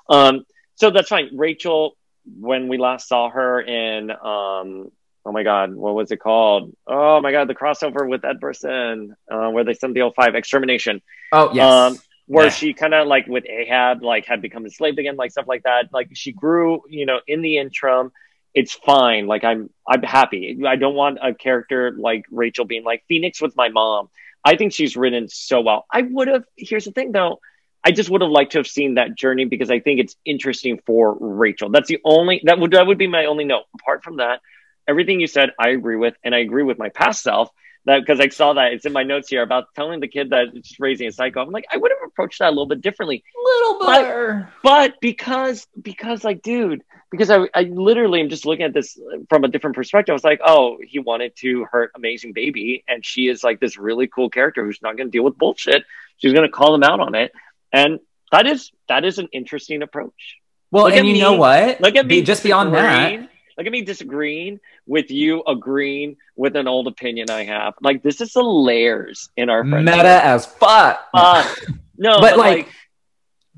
Um, 0.09 0.45
so 0.75 0.89
that's 0.89 1.09
fine. 1.09 1.29
Rachel, 1.35 1.97
when 2.39 2.67
we 2.67 2.77
last 2.77 3.07
saw 3.07 3.29
her 3.29 3.61
in 3.61 4.11
um. 4.11 4.91
Oh 5.25 5.31
my 5.31 5.43
God, 5.43 5.73
what 5.73 5.95
was 5.95 6.11
it 6.11 6.17
called? 6.19 6.75
Oh 6.85 7.21
my 7.21 7.31
God, 7.31 7.47
the 7.47 7.55
crossover 7.55 8.09
with 8.09 8.25
Ed 8.25 8.39
uh, 8.43 9.49
where 9.51 9.63
they 9.63 9.73
sent 9.73 9.93
the 9.93 10.11
05 10.13 10.35
extermination 10.35 11.01
Oh 11.31 11.49
yes. 11.53 11.63
um, 11.65 11.97
where 12.27 12.45
Yeah. 12.47 12.51
she 12.51 12.73
kind 12.73 12.93
of 12.93 13.07
like 13.07 13.27
with 13.27 13.45
Ahab, 13.45 14.03
like 14.03 14.25
had 14.25 14.41
become 14.41 14.65
enslaved 14.65 14.99
again, 14.99 15.15
like 15.15 15.31
stuff 15.31 15.47
like 15.47 15.63
that. 15.63 15.93
Like 15.93 16.09
she 16.13 16.33
grew, 16.33 16.81
you 16.89 17.05
know, 17.05 17.21
in 17.25 17.41
the 17.41 17.57
interim. 17.57 18.11
It's 18.53 18.73
fine. 18.73 19.25
Like 19.25 19.45
I'm, 19.45 19.69
I'm 19.87 20.03
happy. 20.03 20.59
I 20.67 20.75
don't 20.75 20.93
want 20.95 21.19
a 21.21 21.33
character 21.33 21.95
like 21.97 22.25
Rachel 22.29 22.65
being 22.65 22.83
like 22.83 23.03
Phoenix 23.07 23.41
with 23.41 23.55
my 23.55 23.69
mom. 23.69 24.09
I 24.43 24.55
think 24.55 24.73
she's 24.73 24.95
written 24.97 25.27
so 25.29 25.61
well. 25.61 25.85
I 25.91 26.01
would 26.01 26.27
have. 26.27 26.43
Here's 26.57 26.85
the 26.85 26.91
thing, 26.91 27.11
though. 27.11 27.39
I 27.83 27.91
just 27.91 28.09
would 28.09 28.21
have 28.21 28.31
liked 28.31 28.53
to 28.53 28.59
have 28.59 28.67
seen 28.67 28.95
that 28.95 29.15
journey 29.15 29.45
because 29.45 29.69
I 29.69 29.79
think 29.79 29.99
it's 29.99 30.15
interesting 30.25 30.79
for 30.85 31.17
Rachel. 31.19 31.69
That's 31.69 31.89
the 31.89 31.99
only 32.05 32.41
that 32.45 32.59
would 32.59 32.71
that 32.71 32.87
would 32.87 32.97
be 32.97 33.07
my 33.07 33.25
only 33.25 33.43
note. 33.45 33.63
Apart 33.75 34.03
from 34.03 34.17
that, 34.17 34.41
everything 34.87 35.19
you 35.19 35.27
said, 35.27 35.51
I 35.59 35.69
agree 35.69 35.97
with, 35.97 36.15
and 36.23 36.33
I 36.33 36.39
agree 36.39 36.63
with 36.63 36.77
my 36.77 36.89
past 36.89 37.23
self 37.23 37.49
that 37.85 37.99
because 37.99 38.19
I 38.19 38.29
saw 38.29 38.53
that 38.53 38.73
it's 38.73 38.85
in 38.85 38.93
my 38.93 39.03
notes 39.03 39.29
here 39.29 39.41
about 39.41 39.65
telling 39.75 39.99
the 39.99 40.07
kid 40.07 40.29
that 40.29 40.47
it's 40.53 40.79
raising 40.79 41.07
a 41.07 41.11
psycho. 41.11 41.41
I'm 41.41 41.51
like, 41.51 41.65
I 41.71 41.77
would 41.77 41.91
have 41.91 42.07
approached 42.07 42.39
that 42.39 42.47
a 42.47 42.49
little 42.49 42.67
bit 42.67 42.81
differently. 42.81 43.23
A 43.35 43.43
little 43.43 43.79
But, 43.79 44.49
but 44.63 45.01
because 45.01 45.67
because 45.81 46.23
like, 46.23 46.41
dude, 46.41 46.83
because 47.13 47.29
I 47.29 47.47
I 47.53 47.61
literally 47.61 48.19
am 48.21 48.29
just 48.29 48.43
looking 48.45 48.65
at 48.65 48.73
this 48.73 48.99
from 49.29 49.43
a 49.43 49.47
different 49.47 49.75
perspective. 49.75 50.11
I 50.11 50.15
was 50.15 50.23
like, 50.23 50.41
oh, 50.43 50.79
he 50.83 50.97
wanted 50.97 51.35
to 51.37 51.65
hurt 51.65 51.91
Amazing 51.95 52.33
Baby, 52.33 52.83
and 52.87 53.05
she 53.05 53.27
is 53.27 53.43
like 53.43 53.59
this 53.59 53.77
really 53.77 54.07
cool 54.07 54.31
character 54.31 54.65
who's 54.65 54.81
not 54.81 54.97
going 54.97 55.07
to 55.07 55.11
deal 55.11 55.23
with 55.23 55.37
bullshit. 55.37 55.85
She's 56.17 56.33
going 56.33 56.47
to 56.47 56.51
call 56.51 56.73
him 56.73 56.81
out 56.81 56.99
on 56.99 57.13
it, 57.13 57.31
and 57.71 57.99
that 58.31 58.47
is 58.47 58.71
that 58.89 59.05
is 59.05 59.19
an 59.19 59.29
interesting 59.31 59.83
approach. 59.83 60.39
well, 60.71 60.85
look 60.85 60.95
and 60.95 61.07
you 61.07 61.13
me- 61.13 61.21
know 61.21 61.33
what? 61.33 61.79
Look 61.79 61.95
at 61.95 62.07
me. 62.07 62.21
Be- 62.21 62.25
just 62.25 62.41
beyond 62.41 62.73
that. 62.73 63.29
Look 63.55 63.67
at 63.67 63.71
me 63.71 63.83
disagreeing 63.83 64.59
with 64.87 65.11
you 65.11 65.43
agreeing 65.45 66.17
with 66.35 66.55
an 66.55 66.67
old 66.67 66.87
opinion 66.87 67.29
I 67.29 67.43
have. 67.43 67.75
Like 67.81 68.01
this 68.01 68.19
is 68.19 68.33
the 68.33 68.41
layers 68.41 69.29
in 69.37 69.51
our 69.51 69.63
friendship. 69.63 69.95
Meta 69.95 70.25
as 70.25 70.47
fuck. 70.47 71.07
Uh, 71.13 71.47
no, 71.95 72.19
but, 72.19 72.39
like, 72.39 72.65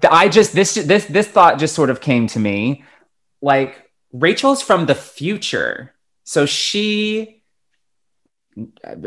th- 0.02 0.11
I 0.11 0.27
just 0.27 0.52
this 0.53 0.73
this 0.73 1.06
this 1.06 1.27
thought 1.27 1.60
just 1.60 1.73
sort 1.76 1.90
of 1.90 2.02
came 2.02 2.27
to 2.27 2.40
me. 2.40 2.84
Like 3.45 3.91
Rachel's 4.11 4.63
from 4.63 4.88
the 4.88 4.95
future, 4.95 5.93
so 6.23 6.47
she 6.47 7.43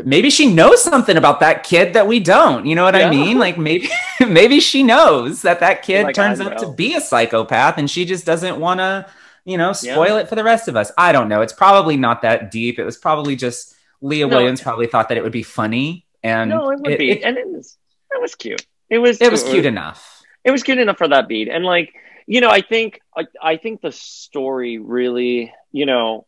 maybe 0.05 0.29
she 0.29 0.53
knows 0.53 0.81
something 0.81 1.17
about 1.17 1.41
that 1.41 1.63
kid 1.63 1.93
that 1.93 2.07
we 2.07 2.21
don't. 2.21 2.65
You 2.65 2.75
know 2.75 2.85
what 2.85 2.95
I 2.95 3.09
mean? 3.09 3.37
Like 3.37 3.57
maybe 3.57 3.89
maybe 4.25 4.61
she 4.61 4.81
knows 4.81 5.41
that 5.41 5.59
that 5.59 5.79
oh 5.79 5.85
kid 5.85 6.03
Like, 6.05 6.15
turns 6.15 6.39
out 6.39 6.57
to 6.59 6.71
be 6.71 6.95
a 6.95 7.01
psychopath, 7.01 7.77
and 7.77 7.91
she 7.91 8.05
just 8.05 8.25
doesn't 8.25 8.57
want 8.57 8.79
to, 8.79 9.07
you 9.43 9.57
know, 9.57 9.73
Yeah. 9.81 9.93
spoil 9.95 10.15
it 10.15 10.29
for 10.29 10.35
the 10.35 10.43
rest 10.45 10.69
of 10.69 10.77
us. 10.77 10.89
I 10.97 11.11
don't 11.11 11.27
know. 11.27 11.41
It's 11.41 11.51
probably 11.51 11.97
not 11.97 12.21
that 12.21 12.49
deep. 12.49 12.79
It 12.79 12.85
was 12.85 12.95
probably 12.95 13.35
just 13.35 13.75
Leah 13.99 14.25
No. 14.27 14.37
Williams 14.37 14.61
probably 14.61 14.87
thought 14.87 15.09
that 15.09 15.17
it 15.17 15.23
would 15.23 15.33
be 15.33 15.43
funny, 15.43 16.05
and 16.23 16.49
no, 16.49 16.69
it 16.69 16.79
would 16.79 16.97
be, 16.97 17.11
it, 17.11 17.23
and 17.23 17.37
it 17.37 17.45
was 17.45 17.77
it 18.15 18.21
was 18.21 18.35
cute. 18.35 18.65
It 18.89 18.99
was 18.99 19.19
it 19.19 19.29
was 19.29 19.43
cute 19.43 19.65
enough. 19.65 20.23
it 20.45 20.51
was 20.51 20.63
cute 20.63 20.77
enough 20.77 20.97
for 20.97 21.09
that 21.09 21.27
beat 21.27 21.49
and 21.49 21.65
like 21.65 21.93
you 22.29 22.41
know 22.41 22.49
i 22.49 22.61
think 22.61 23.01
I, 23.15 23.25
I 23.41 23.57
think 23.57 23.81
the 23.81 23.91
story 23.91 24.77
really 24.77 25.53
you 25.71 25.85
know 25.85 26.25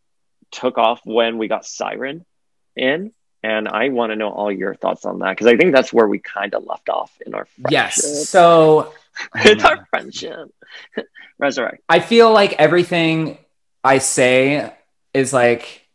took 0.51 0.77
off 0.77 1.01
when 1.05 1.37
we 1.37 1.47
got 1.47 1.65
siren 1.65 2.25
in 2.75 3.11
and 3.43 3.67
i 3.67 3.89
want 3.89 4.11
to 4.11 4.15
know 4.15 4.29
all 4.29 4.51
your 4.51 4.75
thoughts 4.75 5.05
on 5.05 5.19
that 5.19 5.29
because 5.29 5.47
i 5.47 5.55
think 5.55 5.73
that's 5.73 5.93
where 5.93 6.07
we 6.07 6.19
kind 6.19 6.53
of 6.55 6.65
left 6.65 6.89
off 6.89 7.11
in 7.25 7.33
our 7.33 7.45
friendship. 7.45 7.71
Yes. 7.71 8.27
So 8.29 8.93
it's 9.35 9.63
our 9.63 9.77
oh, 9.79 9.85
friendship 9.89 10.53
resurrect 11.37 11.83
I 11.87 11.99
feel 11.99 12.33
like 12.33 12.53
everything 12.53 13.37
I 13.83 13.97
say 13.97 14.73
is 15.13 15.33
like, 15.33 15.87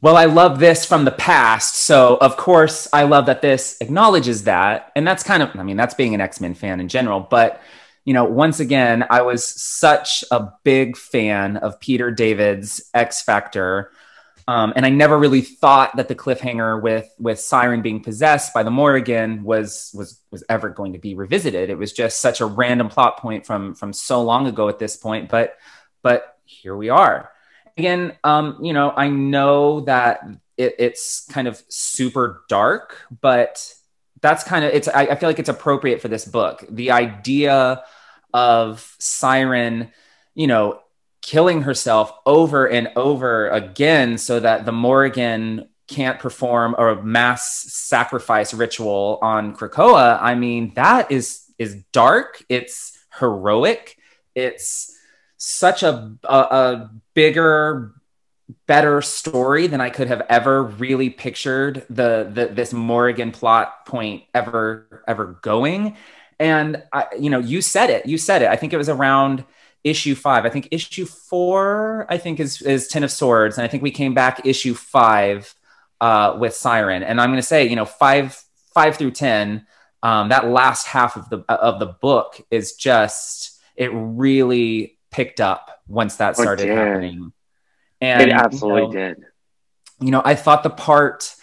well, 0.00 0.16
I 0.16 0.26
love 0.26 0.58
this 0.58 0.84
from 0.84 1.04
the 1.04 1.10
past. 1.10 1.76
So, 1.76 2.16
of 2.20 2.36
course, 2.36 2.88
I 2.92 3.02
love 3.02 3.26
that 3.26 3.42
this 3.42 3.76
acknowledges 3.80 4.44
that. 4.44 4.92
And 4.96 5.06
that's 5.06 5.22
kind 5.22 5.42
of, 5.42 5.50
I 5.56 5.62
mean, 5.62 5.76
that's 5.76 5.94
being 5.94 6.14
an 6.14 6.20
X 6.20 6.40
Men 6.40 6.54
fan 6.54 6.80
in 6.80 6.88
general. 6.88 7.20
But, 7.20 7.60
you 8.08 8.14
know, 8.14 8.24
once 8.24 8.58
again, 8.58 9.04
I 9.10 9.22
was 9.22 9.44
such 9.44 10.24
a 10.30 10.48
big 10.64 10.96
fan 10.96 11.58
of 11.58 11.78
Peter 11.78 12.10
David's 12.10 12.90
X 12.94 13.22
Factor. 13.22 13.92
Um, 14.48 14.72
and 14.74 14.86
I 14.86 14.88
never 14.88 15.18
really 15.18 15.42
thought 15.42 15.96
that 15.96 16.08
the 16.08 16.14
cliffhanger 16.14 16.80
with 16.80 17.06
with 17.18 17.38
Siren 17.38 17.82
being 17.82 18.02
possessed 18.02 18.54
by 18.54 18.62
the 18.62 18.70
Morrigan 18.70 19.44
was 19.44 19.92
was 19.94 20.20
was 20.30 20.42
ever 20.48 20.70
going 20.70 20.94
to 20.94 20.98
be 20.98 21.14
revisited. 21.14 21.68
It 21.68 21.76
was 21.76 21.92
just 21.92 22.20
such 22.20 22.40
a 22.40 22.46
random 22.46 22.88
plot 22.88 23.18
point 23.18 23.44
from 23.44 23.74
from 23.74 23.92
so 23.92 24.22
long 24.22 24.46
ago 24.46 24.70
at 24.70 24.78
this 24.78 24.96
point. 24.96 25.28
But 25.28 25.58
but 26.02 26.38
here 26.46 26.74
we 26.74 26.88
are 26.88 27.30
again 27.78 28.12
um 28.24 28.58
you 28.60 28.72
know 28.72 28.92
i 28.96 29.08
know 29.08 29.80
that 29.80 30.20
it, 30.56 30.74
it's 30.78 31.26
kind 31.30 31.46
of 31.46 31.62
super 31.68 32.42
dark 32.48 33.06
but 33.20 33.72
that's 34.20 34.42
kind 34.42 34.64
of 34.64 34.72
it's 34.72 34.88
I, 34.88 35.02
I 35.02 35.14
feel 35.14 35.28
like 35.28 35.38
it's 35.38 35.48
appropriate 35.48 36.02
for 36.02 36.08
this 36.08 36.24
book 36.24 36.64
the 36.68 36.90
idea 36.90 37.84
of 38.34 38.94
siren 38.98 39.90
you 40.34 40.46
know 40.46 40.80
killing 41.22 41.62
herself 41.62 42.12
over 42.26 42.66
and 42.66 42.88
over 42.96 43.48
again 43.48 44.18
so 44.18 44.40
that 44.40 44.64
the 44.64 44.72
morrigan 44.72 45.68
can't 45.86 46.18
perform 46.18 46.74
a 46.74 47.02
mass 47.02 47.72
sacrifice 47.72 48.52
ritual 48.52 49.18
on 49.22 49.56
krakoa 49.56 50.18
i 50.20 50.34
mean 50.34 50.72
that 50.74 51.10
is 51.10 51.44
is 51.58 51.82
dark 51.92 52.44
it's 52.48 52.98
heroic. 53.18 53.96
It's 54.34 54.96
such 55.36 55.82
a, 55.82 56.12
a, 56.24 56.36
a 56.36 56.90
bigger, 57.14 57.94
better 58.66 59.02
story 59.02 59.66
than 59.66 59.80
I 59.80 59.90
could 59.90 60.08
have 60.08 60.22
ever 60.28 60.62
really 60.62 61.10
pictured 61.10 61.84
the, 61.90 62.30
the 62.32 62.46
this 62.46 62.72
Morrigan 62.72 63.32
plot 63.32 63.86
point 63.86 64.24
ever 64.34 65.02
ever 65.06 65.38
going. 65.42 65.96
And 66.38 66.82
I, 66.92 67.06
you 67.18 67.30
know, 67.30 67.38
you 67.38 67.62
said 67.62 67.90
it. 67.90 68.06
You 68.06 68.18
said 68.18 68.42
it. 68.42 68.48
I 68.48 68.56
think 68.56 68.72
it 68.72 68.76
was 68.76 68.88
around 68.88 69.44
issue 69.84 70.14
five. 70.14 70.44
I 70.44 70.50
think 70.50 70.68
issue 70.70 71.04
four. 71.04 72.06
I 72.08 72.18
think 72.18 72.40
is 72.40 72.62
is 72.62 72.88
Ten 72.88 73.04
of 73.04 73.10
Swords, 73.10 73.58
and 73.58 73.64
I 73.64 73.68
think 73.68 73.82
we 73.82 73.90
came 73.90 74.14
back 74.14 74.46
issue 74.46 74.74
five 74.74 75.52
uh, 76.00 76.36
with 76.38 76.54
Siren. 76.54 77.02
And 77.02 77.20
I'm 77.20 77.30
going 77.30 77.40
to 77.40 77.46
say, 77.46 77.66
you 77.66 77.76
know, 77.76 77.84
five 77.84 78.40
five 78.72 78.96
through 78.96 79.12
ten. 79.12 79.66
Um, 80.02 80.28
that 80.28 80.46
last 80.46 80.86
half 80.86 81.16
of 81.16 81.28
the 81.28 81.38
of 81.48 81.80
the 81.80 81.86
book 81.86 82.40
is 82.50 82.74
just 82.74 83.60
it 83.74 83.90
really 83.92 84.98
picked 85.10 85.40
up 85.40 85.80
once 85.88 86.16
that 86.16 86.34
oh, 86.38 86.42
started 86.42 86.68
happening. 86.68 87.32
And 88.00 88.22
it 88.22 88.30
absolutely 88.30 88.82
you 88.82 88.86
know, 88.86 88.92
did. 88.92 89.24
You 90.00 90.10
know, 90.12 90.22
I 90.24 90.36
thought 90.36 90.62
the 90.62 90.70
part 90.70 91.34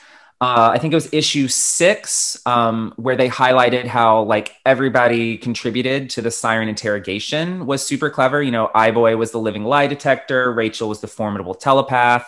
uh, 0.45 0.69
I 0.73 0.77
think 0.77 0.93
it 0.93 0.95
was 0.95 1.09
issue 1.11 1.47
six, 1.47 2.39
um, 2.45 2.93
where 2.97 3.15
they 3.15 3.29
highlighted 3.29 3.87
how 3.87 4.21
like 4.23 4.53
everybody 4.65 5.37
contributed 5.37 6.11
to 6.11 6.21
the 6.21 6.29
siren 6.29 6.67
interrogation 6.67 7.65
was 7.65 7.85
super 7.85 8.11
clever. 8.11 8.43
You 8.43 8.51
know, 8.51 8.69
Eye-Boy 8.75 9.17
was 9.17 9.31
the 9.31 9.39
living 9.39 9.63
lie 9.63 9.87
detector, 9.87 10.51
Rachel 10.53 10.87
was 10.87 11.01
the 11.01 11.07
formidable 11.07 11.55
telepath, 11.55 12.27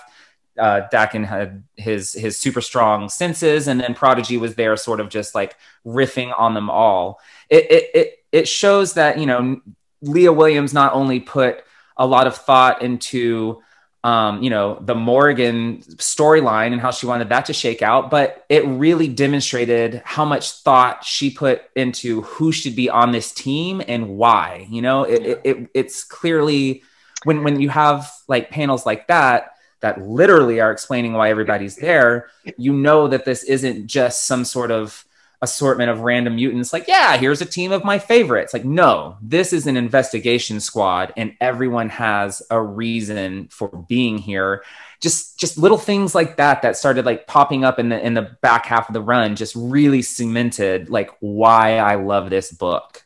uh, 0.58 0.82
Daken 0.92 1.26
had 1.26 1.64
his 1.76 2.14
his 2.14 2.38
super 2.38 2.62
strong 2.62 3.10
senses, 3.10 3.68
and 3.68 3.80
then 3.80 3.94
Prodigy 3.94 4.38
was 4.38 4.56
there, 4.56 4.76
sort 4.78 5.00
of 5.00 5.10
just 5.10 5.36
like 5.36 5.56
riffing 5.86 6.34
on 6.38 6.54
them 6.56 6.70
all. 6.70 7.20
It 7.50 7.72
it 7.72 7.90
it, 7.94 8.24
it 8.32 8.48
shows 8.48 8.94
that 8.94 9.20
you 9.20 9.28
know 9.28 9.62
Leah 10.02 10.34
Williams 10.34 10.74
not 10.74 10.94
only 10.94 11.20
put 11.20 11.64
a 11.98 12.08
lot 12.08 12.28
of 12.28 12.36
thought 12.36 12.82
into 12.82 13.62
um, 14.04 14.42
you 14.44 14.50
know, 14.50 14.80
the 14.82 14.96
Morrigan 14.96 15.82
storyline 15.96 16.72
and 16.72 16.80
how 16.80 16.92
she 16.92 17.06
wanted 17.06 17.30
that 17.30 17.46
to 17.48 17.54
shake 17.54 17.82
out, 17.82 18.10
but 18.10 18.46
it 18.48 18.66
really 18.66 19.08
demonstrated 19.08 20.02
how 20.06 20.24
much 20.24 20.52
thought 20.62 21.04
she 21.04 21.30
put 21.30 21.64
into 21.76 22.22
who 22.22 22.52
should 22.52 22.76
be 22.76 22.90
on 22.90 23.12
this 23.12 23.32
team 23.32 23.82
and 23.88 24.10
why. 24.10 24.68
You 24.70 24.82
know, 24.82 25.04
it, 25.04 25.26
it, 25.26 25.42
it 25.44 25.70
it's 25.74 26.04
clearly 26.04 26.84
when 27.24 27.44
when 27.44 27.60
you 27.60 27.70
have 27.70 28.12
like 28.28 28.50
panels 28.50 28.86
like 28.86 29.08
that 29.08 29.54
that 29.80 30.02
literally 30.02 30.60
are 30.60 30.72
explaining 30.72 31.14
why 31.14 31.30
everybody's 31.30 31.76
there, 31.76 32.30
you 32.58 32.74
know 32.74 33.08
that 33.08 33.26
this 33.26 33.44
isn't 33.44 33.88
just 33.88 34.26
some 34.26 34.46
sort 34.46 34.72
of 34.72 35.06
assortment 35.42 35.92
of 35.92 36.00
random 36.00 36.36
mutants 36.36 36.74
like 36.74 36.88
yeah 36.88 37.16
here's 37.16 37.42
a 37.42 37.46
team 37.46 37.72
of 37.72 37.84
my 37.84 38.00
favorites. 38.00 38.54
Like 38.54 38.66
no 38.66 39.18
this 39.22 39.54
is 39.54 39.68
an 39.68 39.78
investigation 39.78 40.60
squad 40.60 41.14
and 41.16 41.36
everyone 41.40 41.90
has 41.90 42.42
a 42.50 42.62
reason 42.62 43.48
for 43.50 43.70
being 43.88 44.18
here. 44.18 44.64
Just 45.00 45.40
just 45.40 45.58
little 45.60 45.78
things 45.78 46.16
like 46.16 46.38
that 46.38 46.64
that 46.64 46.76
started 46.76 47.06
like 47.06 47.28
popping 47.28 47.64
up 47.64 47.78
in 47.78 47.90
the 47.90 48.04
in 48.04 48.16
the 48.16 48.36
back 48.42 48.66
half 48.66 48.90
of 48.90 48.94
the 48.94 49.02
run 49.02 49.36
just 49.36 49.56
really 49.56 50.02
cemented 50.02 50.90
like 50.90 51.12
why 51.20 51.78
i 51.78 51.96
love 51.96 52.32
this 52.32 52.52
book. 52.52 53.04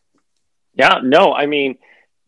Yeah 0.74 1.00
no 1.04 1.34
i 1.34 1.46
mean 1.46 1.78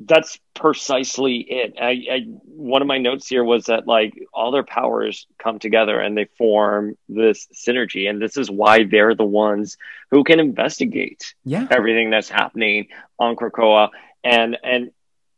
that's 0.06 0.40
precisely 0.54 1.38
it. 1.38 1.76
I, 1.80 2.06
I, 2.12 2.20
one 2.46 2.82
of 2.82 2.88
my 2.88 2.98
notes 2.98 3.28
here 3.28 3.44
was 3.44 3.66
that 3.66 3.88
like 3.88 4.14
all 4.34 4.52
their 4.52 4.64
powers 4.64 5.28
come 5.38 5.60
together 5.60 6.00
and 6.00 6.18
they 6.18 6.26
form 6.38 6.98
this 7.10 7.48
synergy, 7.54 8.10
and 8.10 8.22
this 8.22 8.38
is 8.38 8.50
why 8.50 8.84
they're 8.84 9.16
the 9.16 9.24
ones 9.24 9.78
who 10.12 10.24
can 10.24 10.40
investigate 10.40 11.34
yeah. 11.44 11.68
everything 11.70 12.10
that's 12.10 12.30
happening 12.30 12.88
on 13.20 13.36
Krakoa 13.36 13.90
and 14.24 14.58
and. 14.64 14.92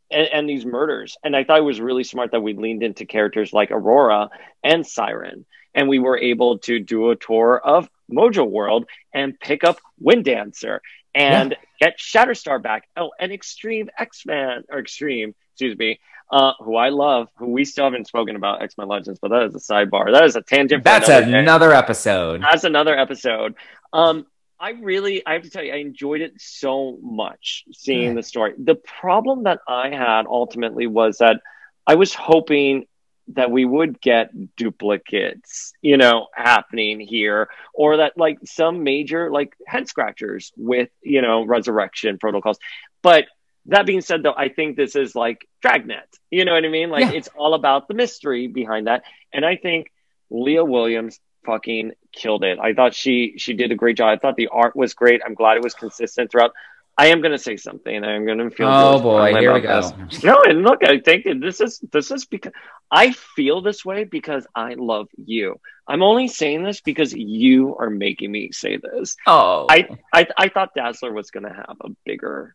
And, 0.08 0.28
and 0.28 0.48
these 0.48 0.64
murders. 0.64 1.16
And 1.24 1.34
I 1.34 1.42
thought 1.42 1.58
it 1.58 1.62
was 1.62 1.80
really 1.80 2.04
smart 2.04 2.30
that 2.30 2.40
we 2.40 2.54
leaned 2.54 2.84
into 2.84 3.06
characters 3.06 3.52
like 3.52 3.72
Aurora 3.72 4.28
and 4.62 4.86
Siren. 4.86 5.44
And 5.74 5.88
we 5.88 5.98
were 5.98 6.16
able 6.16 6.58
to 6.58 6.78
do 6.78 7.10
a 7.10 7.16
tour 7.16 7.58
of 7.58 7.88
Mojo 8.12 8.48
World 8.48 8.86
and 9.12 9.38
pick 9.38 9.64
up 9.64 9.78
Wind 9.98 10.24
Dancer 10.24 10.80
and 11.14 11.56
yeah. 11.80 11.88
get 11.88 11.98
Shatterstar 11.98 12.62
back. 12.62 12.88
Oh, 12.96 13.10
and 13.18 13.32
Extreme 13.32 13.90
X 13.98 14.24
Men 14.26 14.64
or 14.70 14.78
Extreme, 14.78 15.34
excuse 15.52 15.76
me, 15.76 16.00
uh, 16.30 16.52
who 16.58 16.76
I 16.76 16.90
love, 16.90 17.28
who 17.36 17.50
we 17.50 17.64
still 17.64 17.84
haven't 17.84 18.06
spoken 18.06 18.36
about 18.36 18.62
X 18.62 18.76
Men 18.76 18.88
Legends, 18.88 19.18
but 19.20 19.30
that 19.30 19.44
is 19.44 19.54
a 19.54 19.58
sidebar. 19.58 20.12
That 20.12 20.24
is 20.24 20.36
a 20.36 20.42
tangent. 20.42 20.84
That's 20.84 21.08
another, 21.08 21.38
another 21.38 21.72
episode. 21.72 22.42
That's 22.42 22.64
another 22.64 22.96
episode. 22.98 23.54
Um, 23.92 24.26
I 24.58 24.70
really, 24.70 25.24
I 25.26 25.34
have 25.34 25.42
to 25.42 25.50
tell 25.50 25.62
you, 25.62 25.72
I 25.72 25.76
enjoyed 25.76 26.22
it 26.22 26.34
so 26.38 26.98
much 27.02 27.64
seeing 27.72 28.14
the 28.14 28.22
story. 28.22 28.54
The 28.56 28.74
problem 28.74 29.44
that 29.44 29.60
I 29.68 29.90
had 29.90 30.26
ultimately 30.26 30.86
was 30.86 31.18
that 31.18 31.40
I 31.86 31.94
was 31.96 32.14
hoping 32.14 32.86
that 33.28 33.50
we 33.50 33.64
would 33.64 34.00
get 34.00 34.56
duplicates, 34.56 35.72
you 35.82 35.96
know, 35.96 36.28
happening 36.32 37.00
here, 37.00 37.48
or 37.74 37.98
that 37.98 38.16
like 38.16 38.38
some 38.44 38.84
major 38.84 39.30
like 39.30 39.54
head 39.66 39.88
scratchers 39.88 40.52
with, 40.56 40.90
you 41.02 41.22
know, 41.22 41.44
resurrection 41.44 42.18
protocols. 42.18 42.58
But 43.02 43.26
that 43.66 43.86
being 43.86 44.00
said, 44.00 44.22
though, 44.22 44.34
I 44.36 44.48
think 44.48 44.76
this 44.76 44.94
is 44.94 45.14
like 45.14 45.46
Dragnet. 45.60 46.08
You 46.30 46.44
know 46.44 46.54
what 46.54 46.64
I 46.64 46.68
mean? 46.68 46.90
Like 46.90 47.06
yeah. 47.06 47.18
it's 47.18 47.28
all 47.36 47.54
about 47.54 47.88
the 47.88 47.94
mystery 47.94 48.46
behind 48.46 48.86
that. 48.86 49.02
And 49.32 49.44
I 49.44 49.56
think 49.56 49.90
Leah 50.30 50.64
Williams 50.64 51.18
fucking 51.44 51.92
killed 52.12 52.44
it. 52.44 52.58
I 52.58 52.74
thought 52.74 52.94
she 52.94 53.34
she 53.38 53.54
did 53.54 53.72
a 53.72 53.76
great 53.76 53.96
job. 53.96 54.08
I 54.08 54.18
thought 54.18 54.36
the 54.36 54.48
art 54.48 54.76
was 54.76 54.94
great. 54.94 55.20
I'm 55.24 55.34
glad 55.34 55.56
it 55.56 55.62
was 55.62 55.74
consistent 55.74 56.30
throughout. 56.30 56.52
I 56.98 57.08
am 57.08 57.20
going 57.20 57.32
to 57.32 57.38
say 57.38 57.56
something. 57.56 58.04
I'm 58.04 58.24
going 58.24 58.38
to 58.38 58.50
feel. 58.50 58.68
Oh 58.68 59.00
boy, 59.00 59.34
here 59.34 59.52
we 59.52 59.60
go. 59.60 59.82
This. 59.82 60.22
No, 60.24 60.40
and 60.42 60.62
look, 60.62 60.82
I 60.82 61.00
think 61.00 61.26
this 61.40 61.60
is 61.60 61.78
this 61.92 62.10
is 62.10 62.24
because 62.24 62.52
I 62.90 63.12
feel 63.12 63.60
this 63.60 63.84
way 63.84 64.04
because 64.04 64.46
I 64.54 64.74
love 64.74 65.08
you. 65.16 65.60
I'm 65.86 66.02
only 66.02 66.28
saying 66.28 66.62
this 66.64 66.80
because 66.80 67.12
you 67.12 67.76
are 67.76 67.90
making 67.90 68.32
me 68.32 68.52
say 68.52 68.78
this. 68.78 69.16
Oh, 69.26 69.66
I 69.68 69.88
I, 70.12 70.26
I 70.38 70.48
thought 70.48 70.74
Dazzler 70.74 71.12
was 71.12 71.30
going 71.30 71.44
to 71.44 71.52
have 71.52 71.76
a 71.82 71.90
bigger 72.06 72.54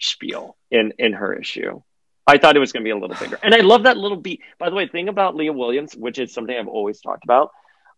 spiel 0.00 0.56
in 0.70 0.94
in 0.98 1.12
her 1.12 1.34
issue. 1.34 1.82
I 2.26 2.38
thought 2.38 2.56
it 2.56 2.60
was 2.60 2.72
going 2.72 2.82
to 2.82 2.84
be 2.84 2.90
a 2.90 2.96
little 2.96 3.16
bigger, 3.16 3.38
and 3.42 3.54
I 3.54 3.58
love 3.58 3.82
that 3.82 3.98
little 3.98 4.16
beat. 4.16 4.40
By 4.58 4.70
the 4.70 4.74
way, 4.74 4.88
thing 4.88 5.08
about 5.08 5.36
Leah 5.36 5.52
Williams, 5.52 5.94
which 5.94 6.18
is 6.18 6.32
something 6.32 6.56
I've 6.56 6.66
always 6.66 7.00
talked 7.00 7.24
about, 7.24 7.50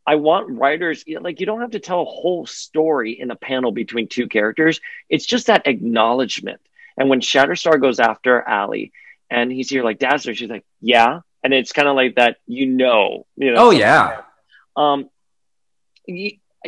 I 0.08 0.14
want 0.14 0.58
writers 0.58 1.04
like 1.20 1.38
you 1.38 1.44
don't 1.44 1.60
have 1.60 1.72
to 1.72 1.80
tell 1.80 2.00
a 2.00 2.06
whole 2.06 2.46
story 2.46 3.20
in 3.20 3.30
a 3.30 3.36
panel 3.36 3.72
between 3.72 4.08
two 4.08 4.26
characters. 4.26 4.80
It's 5.10 5.26
just 5.26 5.48
that 5.48 5.66
acknowledgement. 5.66 6.62
And 6.96 7.10
when 7.10 7.20
Shatterstar 7.20 7.78
goes 7.78 8.00
after 8.00 8.40
Allie 8.40 8.90
and 9.28 9.52
he's 9.52 9.68
here 9.68 9.84
like 9.84 9.98
Dazzler, 9.98 10.34
she's 10.34 10.48
like, 10.48 10.64
yeah. 10.80 11.20
And 11.44 11.52
it's 11.52 11.72
kind 11.72 11.88
of 11.88 11.94
like 11.94 12.14
that, 12.14 12.38
you 12.46 12.64
know, 12.64 13.26
you 13.36 13.52
know. 13.52 13.66
Oh 13.66 13.70
yeah. 13.70 14.22
Um, 14.74 15.10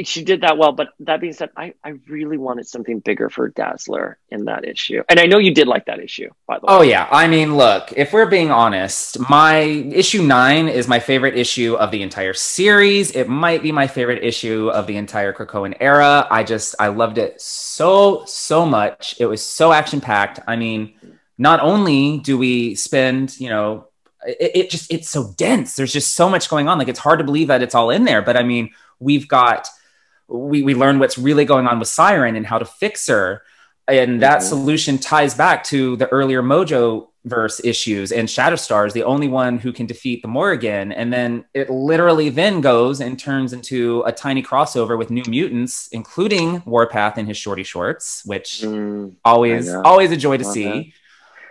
she 0.05 0.23
did 0.25 0.43
that 0.43 0.57
well. 0.57 0.73
But 0.73 0.89
that 1.01 1.21
being 1.21 1.33
said, 1.33 1.51
I, 1.57 1.75
I 1.83 1.95
really 2.09 2.39
wanted 2.39 2.69
something 2.69 3.01
bigger 3.01 3.29
for 3.29 3.49
Dazzler 3.49 4.19
in 4.31 4.45
that 4.45 4.65
issue. 4.65 5.03
And 5.09 5.19
I 5.19 5.27
know 5.27 5.39
you 5.39 5.53
did 5.53 5.67
like 5.67 5.87
that 5.87 5.99
issue, 5.99 6.31
by 6.47 6.59
the 6.59 6.67
way. 6.67 6.73
Oh, 6.73 6.83
yeah. 6.83 7.09
I 7.11 7.27
mean, 7.27 7.57
look, 7.57 7.93
if 7.97 8.13
we're 8.13 8.27
being 8.27 8.51
honest, 8.51 9.19
my 9.29 9.59
issue 9.59 10.23
nine 10.23 10.69
is 10.69 10.87
my 10.87 11.01
favorite 11.01 11.37
issue 11.37 11.75
of 11.75 11.91
the 11.91 12.03
entire 12.03 12.35
series. 12.35 13.11
It 13.13 13.29
might 13.29 13.63
be 13.63 13.73
my 13.73 13.87
favorite 13.87 14.23
issue 14.23 14.71
of 14.73 14.87
the 14.87 14.97
entire 14.97 15.33
Krakoan 15.33 15.77
era. 15.81 16.27
I 16.31 16.45
just, 16.45 16.77
I 16.79 16.89
loved 16.89 17.19
it 17.19 17.41
so, 17.41 18.25
so 18.27 18.65
much. 18.65 19.17
It 19.19 19.27
was 19.27 19.43
so 19.43 19.73
action 19.73 20.01
packed. 20.01 20.39
I 20.47 20.57
mean, 20.57 20.95
not 21.37 21.61
only 21.61 22.19
do 22.19 22.39
we 22.39 22.77
spend, 22.77 23.41
you 23.41 23.49
know, 23.49 23.89
it, 24.25 24.53
it 24.55 24.71
just, 24.71 24.93
it's 24.93 25.09
so 25.09 25.33
dense. 25.37 25.75
There's 25.75 25.93
just 25.93 26.15
so 26.15 26.29
much 26.29 26.49
going 26.49 26.69
on. 26.69 26.79
Like, 26.79 26.89
it's 26.89 26.99
hard 26.99 27.19
to 27.19 27.25
believe 27.25 27.49
that 27.49 27.63
it's 27.63 27.75
all 27.75 27.91
in 27.91 28.05
there. 28.05 28.23
But 28.23 28.37
I 28.37 28.45
mean, 28.45 28.71
we've 29.01 29.27
got 29.27 29.67
we, 30.31 30.63
we 30.63 30.75
learn 30.75 30.99
what's 30.99 31.19
really 31.19 31.45
going 31.45 31.67
on 31.67 31.79
with 31.79 31.89
Siren 31.89 32.37
and 32.37 32.47
how 32.47 32.59
to 32.59 32.65
fix 32.65 33.09
her. 33.09 33.43
And 33.89 34.23
that 34.23 34.39
mm-hmm. 34.39 34.49
solution 34.49 34.99
ties 34.99 35.35
back 35.35 35.65
to 35.65 35.97
the 35.97 36.09
earlier 36.09 36.43
Mojo 36.43 37.09
verse 37.25 37.61
issues 37.63 38.13
and 38.13 38.29
Shatterstar 38.29 38.87
is 38.87 38.95
the 38.95 39.03
only 39.03 39.29
one 39.29 39.59
who 39.59 39.73
can 39.73 39.87
defeat 39.87 40.23
the 40.23 40.29
Morrigan. 40.29 40.91
And 40.93 41.13
then 41.13 41.45
it 41.53 41.69
literally 41.69 42.31
then 42.31 42.61
goes 42.61 43.01
and 43.01 43.19
turns 43.19 43.53
into 43.53 44.03
a 44.07 44.13
tiny 44.13 44.43
crossover 44.43 44.97
with 44.97 45.11
New 45.11 45.25
Mutants, 45.29 45.89
including 45.93 46.63
Warpath 46.65 47.19
in 47.19 47.27
his 47.27 47.37
shorty 47.37 47.63
shorts, 47.63 48.23
which 48.25 48.63
mm, 48.63 49.15
always 49.25 49.69
always 49.69 50.13
a 50.13 50.17
joy 50.17 50.39
to 50.39 50.45
see. 50.45 50.65
That. 50.65 50.85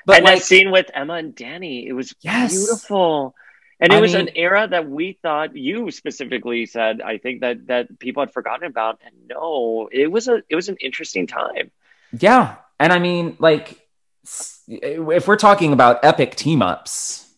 But 0.06 0.16
and 0.18 0.26
like, 0.26 0.40
that 0.40 0.44
scene 0.44 0.72
with 0.72 0.90
Emma 0.94 1.16
and 1.16 1.36
Danny, 1.36 1.88
it 1.88 1.94
was 1.94 2.16
yes. 2.22 2.52
beautiful. 2.52 3.36
And 3.80 3.94
it 3.94 3.96
I 3.96 4.02
was 4.02 4.14
mean, 4.14 4.28
an 4.28 4.36
era 4.36 4.68
that 4.68 4.90
we 4.90 5.18
thought 5.22 5.56
you 5.56 5.90
specifically 5.92 6.66
said, 6.66 7.02
I 7.02 7.18
think 7.18 7.42
that 7.42 7.68
that 7.68 8.00
people 8.00 8.22
had 8.22 8.34
forgotten 8.34 8.68
about. 8.68 9.00
And 9.06 9.16
no, 9.30 9.90
it 9.92 10.12
was 10.12 10.28
a 10.28 10.42
it 10.50 10.56
was 10.56 10.70
an 10.70 10.78
interesting 10.82 11.28
time. 11.28 11.72
Yeah. 12.18 12.56
And 12.80 12.92
I 12.92 13.00
mean, 13.00 13.38
like 13.40 13.80
if 14.68 15.28
we're 15.28 15.38
talking 15.38 15.74
about 15.74 16.04
epic 16.04 16.36
team 16.36 16.62
ups, 16.62 17.30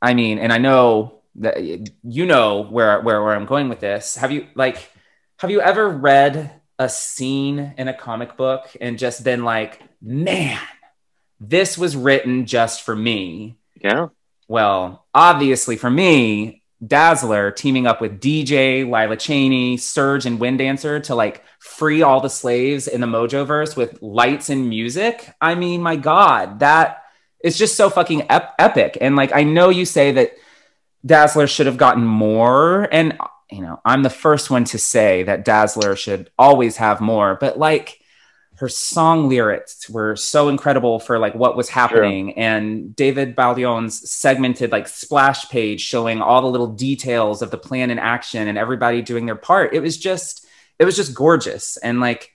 I 0.00 0.14
mean, 0.14 0.38
and 0.38 0.52
I 0.52 0.58
know 0.58 1.20
that 1.36 1.58
you 2.02 2.26
know 2.26 2.62
where 2.62 3.00
where 3.02 3.22
where 3.22 3.34
I'm 3.34 3.46
going 3.46 3.68
with 3.68 3.80
this. 3.80 4.16
Have 4.16 4.32
you 4.32 4.46
like 4.54 4.90
have 5.38 5.50
you 5.50 5.60
ever 5.60 5.88
read 5.88 6.50
a 6.78 6.88
scene 6.88 7.74
in 7.76 7.88
a 7.88 7.94
comic 7.94 8.38
book 8.38 8.74
and 8.80 8.98
just 8.98 9.22
been 9.22 9.44
like, 9.44 9.82
man, 10.00 10.58
this 11.38 11.76
was 11.76 11.94
written 11.94 12.46
just 12.46 12.82
for 12.82 12.96
me. 12.96 13.58
Yeah. 13.82 14.08
Well, 14.50 15.06
obviously 15.14 15.76
for 15.76 15.88
me, 15.88 16.64
Dazzler 16.84 17.52
teaming 17.52 17.86
up 17.86 18.00
with 18.00 18.20
DJ, 18.20 18.82
Lila 18.82 19.16
Cheney, 19.16 19.76
Surge, 19.76 20.26
and 20.26 20.40
Wind 20.40 20.58
Dancer 20.58 20.98
to 20.98 21.14
like 21.14 21.44
free 21.60 22.02
all 22.02 22.20
the 22.20 22.28
slaves 22.28 22.88
in 22.88 23.00
the 23.00 23.06
Mojo 23.06 23.46
verse 23.46 23.76
with 23.76 24.02
lights 24.02 24.50
and 24.50 24.68
music. 24.68 25.32
I 25.40 25.54
mean, 25.54 25.82
my 25.82 25.94
God, 25.94 26.58
that 26.58 27.04
is 27.44 27.56
just 27.56 27.76
so 27.76 27.90
fucking 27.90 28.26
ep- 28.28 28.56
epic. 28.58 28.98
And 29.00 29.14
like, 29.14 29.32
I 29.32 29.44
know 29.44 29.68
you 29.68 29.84
say 29.84 30.10
that 30.10 30.32
Dazzler 31.06 31.46
should 31.46 31.66
have 31.66 31.76
gotten 31.76 32.04
more. 32.04 32.88
And, 32.90 33.16
you 33.52 33.60
know, 33.62 33.80
I'm 33.84 34.02
the 34.02 34.10
first 34.10 34.50
one 34.50 34.64
to 34.64 34.78
say 34.78 35.22
that 35.22 35.44
Dazzler 35.44 35.94
should 35.94 36.28
always 36.36 36.78
have 36.78 37.00
more. 37.00 37.36
But 37.36 37.56
like, 37.56 37.99
her 38.60 38.68
song 38.68 39.26
lyrics 39.26 39.88
were 39.88 40.14
so 40.14 40.50
incredible 40.50 41.00
for 41.00 41.18
like 41.18 41.34
what 41.34 41.56
was 41.56 41.70
happening 41.70 42.26
sure. 42.26 42.34
and 42.36 42.94
david 42.94 43.34
Baldeón's 43.34 44.10
segmented 44.10 44.70
like 44.70 44.86
splash 44.86 45.48
page 45.48 45.80
showing 45.80 46.20
all 46.20 46.42
the 46.42 46.48
little 46.48 46.66
details 46.66 47.40
of 47.40 47.50
the 47.50 47.56
plan 47.56 47.90
in 47.90 47.98
action 47.98 48.48
and 48.48 48.58
everybody 48.58 49.00
doing 49.00 49.24
their 49.24 49.34
part 49.34 49.72
it 49.72 49.80
was 49.80 49.96
just 49.96 50.46
it 50.78 50.84
was 50.84 50.94
just 50.94 51.14
gorgeous 51.14 51.78
and 51.78 52.00
like 52.00 52.32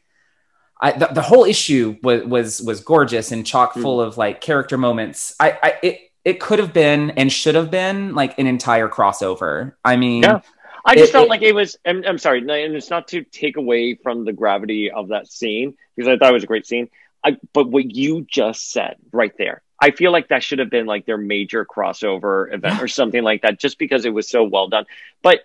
I, 0.82 0.92
the, 0.92 1.08
the 1.08 1.22
whole 1.22 1.46
issue 1.46 1.96
was 2.02 2.24
was 2.24 2.62
was 2.62 2.80
gorgeous 2.82 3.32
and 3.32 3.46
chock 3.46 3.76
mm. 3.76 3.84
full 3.84 4.02
of 4.02 4.18
like 4.18 4.42
character 4.42 4.80
moments 4.80 5.36
i 5.40 5.58
i 5.62 5.74
it 5.84 6.00
it 6.26 6.40
could 6.40 6.58
have 6.58 6.74
been 6.74 7.12
and 7.12 7.32
should 7.32 7.54
have 7.54 7.70
been 7.70 8.16
like 8.16 8.40
an 8.40 8.48
entire 8.48 8.90
crossover 8.90 9.74
i 9.86 9.96
mean 9.96 10.24
yeah. 10.24 10.42
I 10.86 10.96
just 10.96 11.10
it, 11.10 11.14
felt 11.14 11.26
it, 11.26 11.30
like 11.30 11.42
it 11.42 11.56
was. 11.56 11.78
I'm, 11.86 12.04
I'm, 12.06 12.18
sorry, 12.20 12.40
and 12.40 12.76
it's 12.76 12.90
not 12.90 13.08
to 13.10 13.24
take 13.24 13.58
away 13.58 13.96
from 13.96 14.24
the 14.24 14.34
gravity 14.34 14.92
of 14.92 15.08
that 15.10 15.28
scene 15.28 15.76
because 15.96 16.08
I 16.08 16.18
thought 16.18 16.30
it 16.30 16.34
was 16.34 16.44
a 16.44 16.48
great 16.48 16.68
scene. 16.68 16.90
I, 17.24 17.38
but 17.54 17.70
what 17.70 17.90
you 17.90 18.26
just 18.30 18.72
said 18.72 18.98
right 19.12 19.34
there, 19.38 19.64
I 19.82 19.92
feel 19.92 20.12
like 20.12 20.28
that 20.28 20.44
should 20.44 20.60
have 20.60 20.70
been 20.70 20.86
like 20.86 21.08
their 21.08 21.18
major 21.18 21.66
crossover 21.66 22.54
event 22.54 22.82
or 22.82 22.88
something 22.88 23.24
like 23.24 23.42
that, 23.42 23.60
just 23.60 23.80
because 23.80 24.06
it 24.06 24.14
was 24.14 24.30
so 24.30 24.44
well 24.44 24.68
done. 24.68 24.86
But 25.24 25.40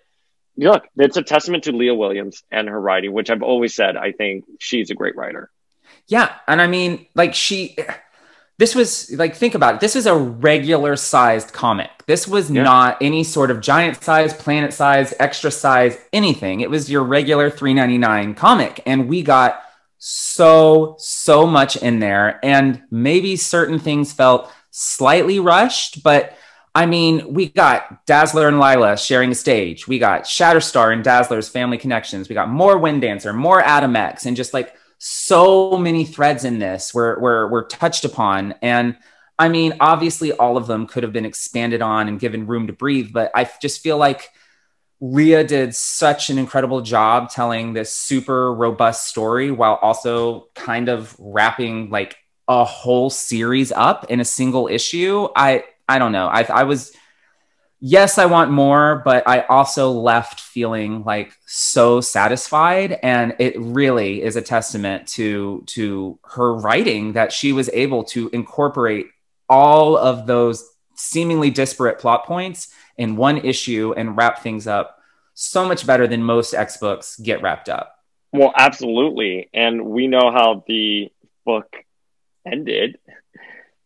look, 0.58 0.86
it's 0.96 1.16
a 1.16 1.22
testament 1.22 1.64
to 1.64 1.72
Leah 1.72 1.94
Williams 1.94 2.42
and 2.50 2.68
her 2.68 2.78
writing, 2.78 3.12
which 3.12 3.30
I've 3.30 3.42
always 3.42 3.74
said. 3.74 3.96
I 3.96 4.12
think 4.12 4.44
she's 4.58 4.90
a 4.90 4.94
great 4.94 5.16
writer. 5.16 5.50
Yeah, 6.06 6.34
and 6.46 6.60
I 6.60 6.66
mean, 6.66 7.06
like 7.14 7.34
she 7.34 7.76
this 8.60 8.74
was 8.74 9.10
like 9.12 9.34
think 9.34 9.54
about 9.54 9.76
it 9.76 9.80
this 9.80 9.96
is 9.96 10.04
a 10.04 10.14
regular 10.14 10.94
sized 10.94 11.50
comic 11.50 11.90
this 12.06 12.28
was 12.28 12.50
yeah. 12.50 12.62
not 12.62 12.98
any 13.00 13.24
sort 13.24 13.50
of 13.50 13.58
giant 13.62 14.00
size 14.02 14.34
planet 14.34 14.72
size 14.72 15.14
extra 15.18 15.50
size 15.50 15.98
anything 16.12 16.60
it 16.60 16.68
was 16.68 16.90
your 16.90 17.02
regular 17.02 17.48
399 17.48 18.34
comic 18.34 18.82
and 18.84 19.08
we 19.08 19.22
got 19.22 19.62
so 19.96 20.94
so 20.98 21.46
much 21.46 21.76
in 21.76 22.00
there 22.00 22.38
and 22.44 22.82
maybe 22.90 23.34
certain 23.34 23.78
things 23.78 24.12
felt 24.12 24.52
slightly 24.70 25.40
rushed 25.40 26.02
but 26.02 26.36
I 26.72 26.86
mean, 26.86 27.34
we 27.34 27.48
got 27.48 28.06
Dazzler 28.06 28.46
and 28.46 28.60
Lila 28.60 28.96
sharing 28.96 29.32
a 29.32 29.34
stage. 29.34 29.88
We 29.88 29.98
got 29.98 30.22
Shatterstar 30.22 30.92
and 30.92 31.02
Dazzler's 31.02 31.48
family 31.48 31.78
connections. 31.78 32.28
We 32.28 32.36
got 32.36 32.48
more 32.48 32.78
Wind 32.78 33.02
Dancer, 33.02 33.32
more 33.32 33.60
Atom 33.60 33.96
X, 33.96 34.24
and 34.24 34.36
just 34.36 34.54
like 34.54 34.72
so 35.02 35.78
many 35.78 36.04
threads 36.04 36.44
in 36.44 36.58
this 36.58 36.92
were, 36.92 37.18
were, 37.18 37.48
were 37.48 37.64
touched 37.64 38.04
upon. 38.04 38.54
And 38.60 38.98
I 39.38 39.48
mean, 39.48 39.72
obviously, 39.80 40.32
all 40.32 40.58
of 40.58 40.66
them 40.66 40.86
could 40.86 41.02
have 41.02 41.12
been 41.14 41.24
expanded 41.24 41.80
on 41.80 42.06
and 42.06 42.20
given 42.20 42.46
room 42.46 42.66
to 42.66 42.74
breathe, 42.74 43.10
but 43.10 43.30
I 43.34 43.50
just 43.62 43.80
feel 43.82 43.96
like 43.96 44.28
Leah 45.00 45.44
did 45.44 45.74
such 45.74 46.28
an 46.28 46.36
incredible 46.36 46.82
job 46.82 47.30
telling 47.30 47.72
this 47.72 47.90
super 47.90 48.52
robust 48.52 49.08
story 49.08 49.50
while 49.50 49.78
also 49.80 50.48
kind 50.54 50.90
of 50.90 51.16
wrapping 51.18 51.88
like 51.88 52.18
a 52.46 52.64
whole 52.64 53.08
series 53.08 53.72
up 53.72 54.10
in 54.10 54.20
a 54.20 54.24
single 54.24 54.68
issue. 54.68 55.28
I 55.34 55.64
I 55.88 55.98
don't 55.98 56.12
know. 56.12 56.26
I 56.26 56.42
I 56.42 56.64
was 56.64 56.92
yes, 57.80 58.18
I 58.18 58.26
want 58.26 58.50
more, 58.50 59.02
but 59.04 59.26
I 59.26 59.40
also 59.42 59.90
left 59.90 60.40
feeling 60.40 61.02
like 61.04 61.36
so 61.46 62.00
satisfied. 62.00 62.98
And 63.02 63.34
it 63.38 63.58
really 63.58 64.22
is 64.22 64.36
a 64.36 64.42
testament 64.42 65.08
to, 65.08 65.62
to 65.68 66.18
her 66.24 66.54
writing 66.54 67.14
that 67.14 67.32
she 67.32 67.52
was 67.52 67.68
able 67.72 68.04
to 68.04 68.30
incorporate 68.32 69.06
all 69.48 69.96
of 69.96 70.26
those 70.26 70.68
seemingly 70.94 71.50
disparate 71.50 71.98
plot 71.98 72.26
points 72.26 72.72
in 72.98 73.16
one 73.16 73.38
issue 73.38 73.94
and 73.96 74.16
wrap 74.16 74.42
things 74.42 74.66
up 74.66 74.98
so 75.34 75.66
much 75.66 75.86
better 75.86 76.06
than 76.06 76.22
most 76.22 76.52
X 76.52 76.76
books 76.76 77.18
get 77.18 77.40
wrapped 77.40 77.68
up. 77.68 77.96
Well, 78.32 78.52
absolutely. 78.54 79.48
And 79.54 79.86
we 79.86 80.06
know 80.06 80.30
how 80.30 80.62
the 80.68 81.10
book 81.44 81.74
ended 82.46 82.98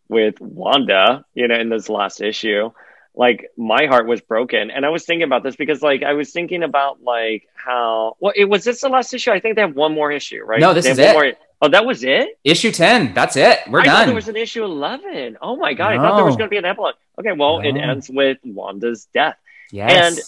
with 0.09 0.41
Wanda, 0.41 1.25
you 1.33 1.49
know, 1.49 1.55
in 1.55 1.71
this 1.71 1.89
last 1.89 2.21
issue 2.21 2.71
like 3.15 3.51
my 3.57 3.87
heart 3.87 4.07
was 4.07 4.21
broken 4.21 4.71
and 4.71 4.85
i 4.85 4.89
was 4.89 5.05
thinking 5.05 5.25
about 5.25 5.43
this 5.43 5.57
because 5.57 5.83
like 5.83 6.03
i 6.03 6.13
was 6.13 6.33
thinking 6.33 6.63
about 6.63 7.03
like 7.03 7.49
how 7.55 8.17
well 8.21 8.33
it 8.35 8.47
was 8.47 8.65
this 8.65 8.81
the 8.81 8.89
last 8.89 9.13
issue 9.15 9.31
i 9.31 9.41
think 9.41 9.55
they 9.55 9.63
have 9.63 9.77
one 9.77 9.93
more 9.93 10.11
issue 10.11 10.43
right 10.43 10.61
no 10.61 10.75
this 10.75 10.87
is 10.87 10.99
it 10.99 11.13
more, 11.13 11.33
oh 11.63 11.69
that 11.69 11.87
was 11.87 12.03
it 12.03 12.39
issue 12.45 12.73
10 12.73 13.15
that's 13.15 13.37
it 13.37 13.61
we're 13.69 13.81
I 13.81 13.85
done 13.85 14.07
there 14.07 14.15
was 14.15 14.29
an 14.29 14.37
issue 14.37 14.65
11 14.65 15.39
oh 15.41 15.57
my 15.57 15.75
god 15.75 15.95
no. 15.95 16.01
i 16.01 16.09
thought 16.09 16.17
there 16.17 16.25
was 16.25 16.37
going 16.37 16.49
to 16.49 16.51
be 16.51 16.59
an 16.59 16.65
epilogue 16.65 16.97
okay 17.19 17.33
well 17.33 17.63
no. 17.63 17.69
it 17.69 17.77
ends 17.77 18.11
with 18.11 18.39
wanda's 18.45 19.07
death 19.15 19.37
yes. 19.71 19.91
and 19.91 20.21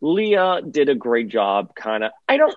leah 0.00 0.60
did 0.68 0.88
a 0.88 0.94
great 0.94 1.28
job 1.28 1.74
kind 1.74 2.04
of 2.04 2.12
i 2.28 2.36
don't 2.36 2.56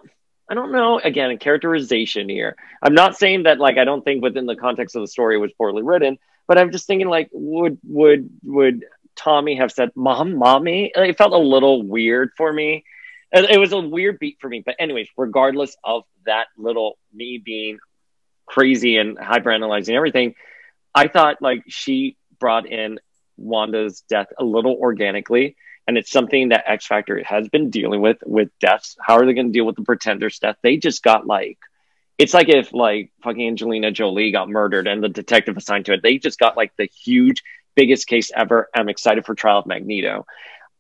I 0.50 0.54
don't 0.54 0.72
know. 0.72 0.98
Again, 0.98 1.38
characterization 1.40 2.30
here. 2.30 2.56
I'm 2.82 2.94
not 2.94 3.18
saying 3.18 3.44
that 3.44 3.60
like 3.60 3.78
I 3.78 3.84
don't 3.84 4.04
think 4.04 4.24
within 4.24 4.46
the 4.46 4.56
context 4.56 4.96
of 4.96 5.02
the 5.02 5.08
story 5.08 5.36
it 5.36 5.40
was 5.40 5.52
poorly 5.52 5.84
written, 5.84 6.18
but 6.48 6.58
I'm 6.58 6.72
just 6.72 6.88
thinking 6.88 7.10
like 7.10 7.30
would 7.34 7.78
would 7.84 8.30
would 8.44 8.86
Tommy 9.18 9.56
have 9.56 9.72
said 9.72 9.92
"mom, 9.96 10.36
mommy." 10.36 10.92
It 10.96 11.18
felt 11.18 11.34
a 11.34 11.38
little 11.38 11.84
weird 11.84 12.32
for 12.38 12.52
me. 12.52 12.84
It 13.32 13.60
was 13.60 13.74
a 13.74 13.80
weird 13.80 14.20
beat 14.20 14.38
for 14.40 14.48
me. 14.48 14.64
But 14.66 14.76
anyways, 14.80 15.10
regardless 15.18 15.76
of 15.84 16.04
that 16.26 16.48
little 16.58 16.98
me 17.14 17.42
being 17.44 17.80
crazy 18.46 18.98
and 18.98 19.18
hyperanalyzing 19.18 19.96
everything, 19.96 20.36
I 20.96 21.08
thought 21.10 21.42
like 21.42 21.64
she 21.68 22.16
brought 22.40 22.66
in 22.66 23.00
Wanda's 23.36 24.02
death 24.10 24.28
a 24.40 24.44
little 24.44 24.76
organically. 24.80 25.58
And 25.88 25.98
it's 25.98 26.12
something 26.12 26.50
that 26.50 26.66
X 26.68 26.86
Factor 26.86 27.24
has 27.24 27.48
been 27.48 27.70
dealing 27.70 28.02
with 28.02 28.18
with 28.26 28.50
deaths. 28.60 28.98
How 29.00 29.16
are 29.16 29.26
they 29.26 29.34
going 29.34 29.48
to 29.48 29.54
deal 29.54 29.66
with 29.66 29.78
the 29.78 29.84
Pretender's 29.84 30.38
death? 30.38 30.58
They 30.62 30.76
just 30.76 31.02
got 31.02 31.26
like, 31.26 31.60
it's 32.18 32.34
like 32.34 32.50
if 32.50 32.74
like 32.74 33.12
fucking 33.24 33.48
Angelina 33.48 33.92
Jolie 33.92 34.32
got 34.32 34.50
murdered 34.50 34.88
and 34.88 35.02
the 35.02 35.08
detective 35.08 35.56
assigned 35.56 35.86
to 35.86 35.94
it. 35.94 36.02
They 36.04 36.18
just 36.18 36.40
got 36.40 36.58
like 36.58 36.74
the 36.78 36.90
huge 37.06 37.42
biggest 37.78 38.08
case 38.08 38.32
ever. 38.36 38.68
I'm 38.76 38.90
excited 38.90 39.26
for 39.26 39.36
Trial 39.36 39.60
of 39.60 39.68
Magneto. 39.68 40.26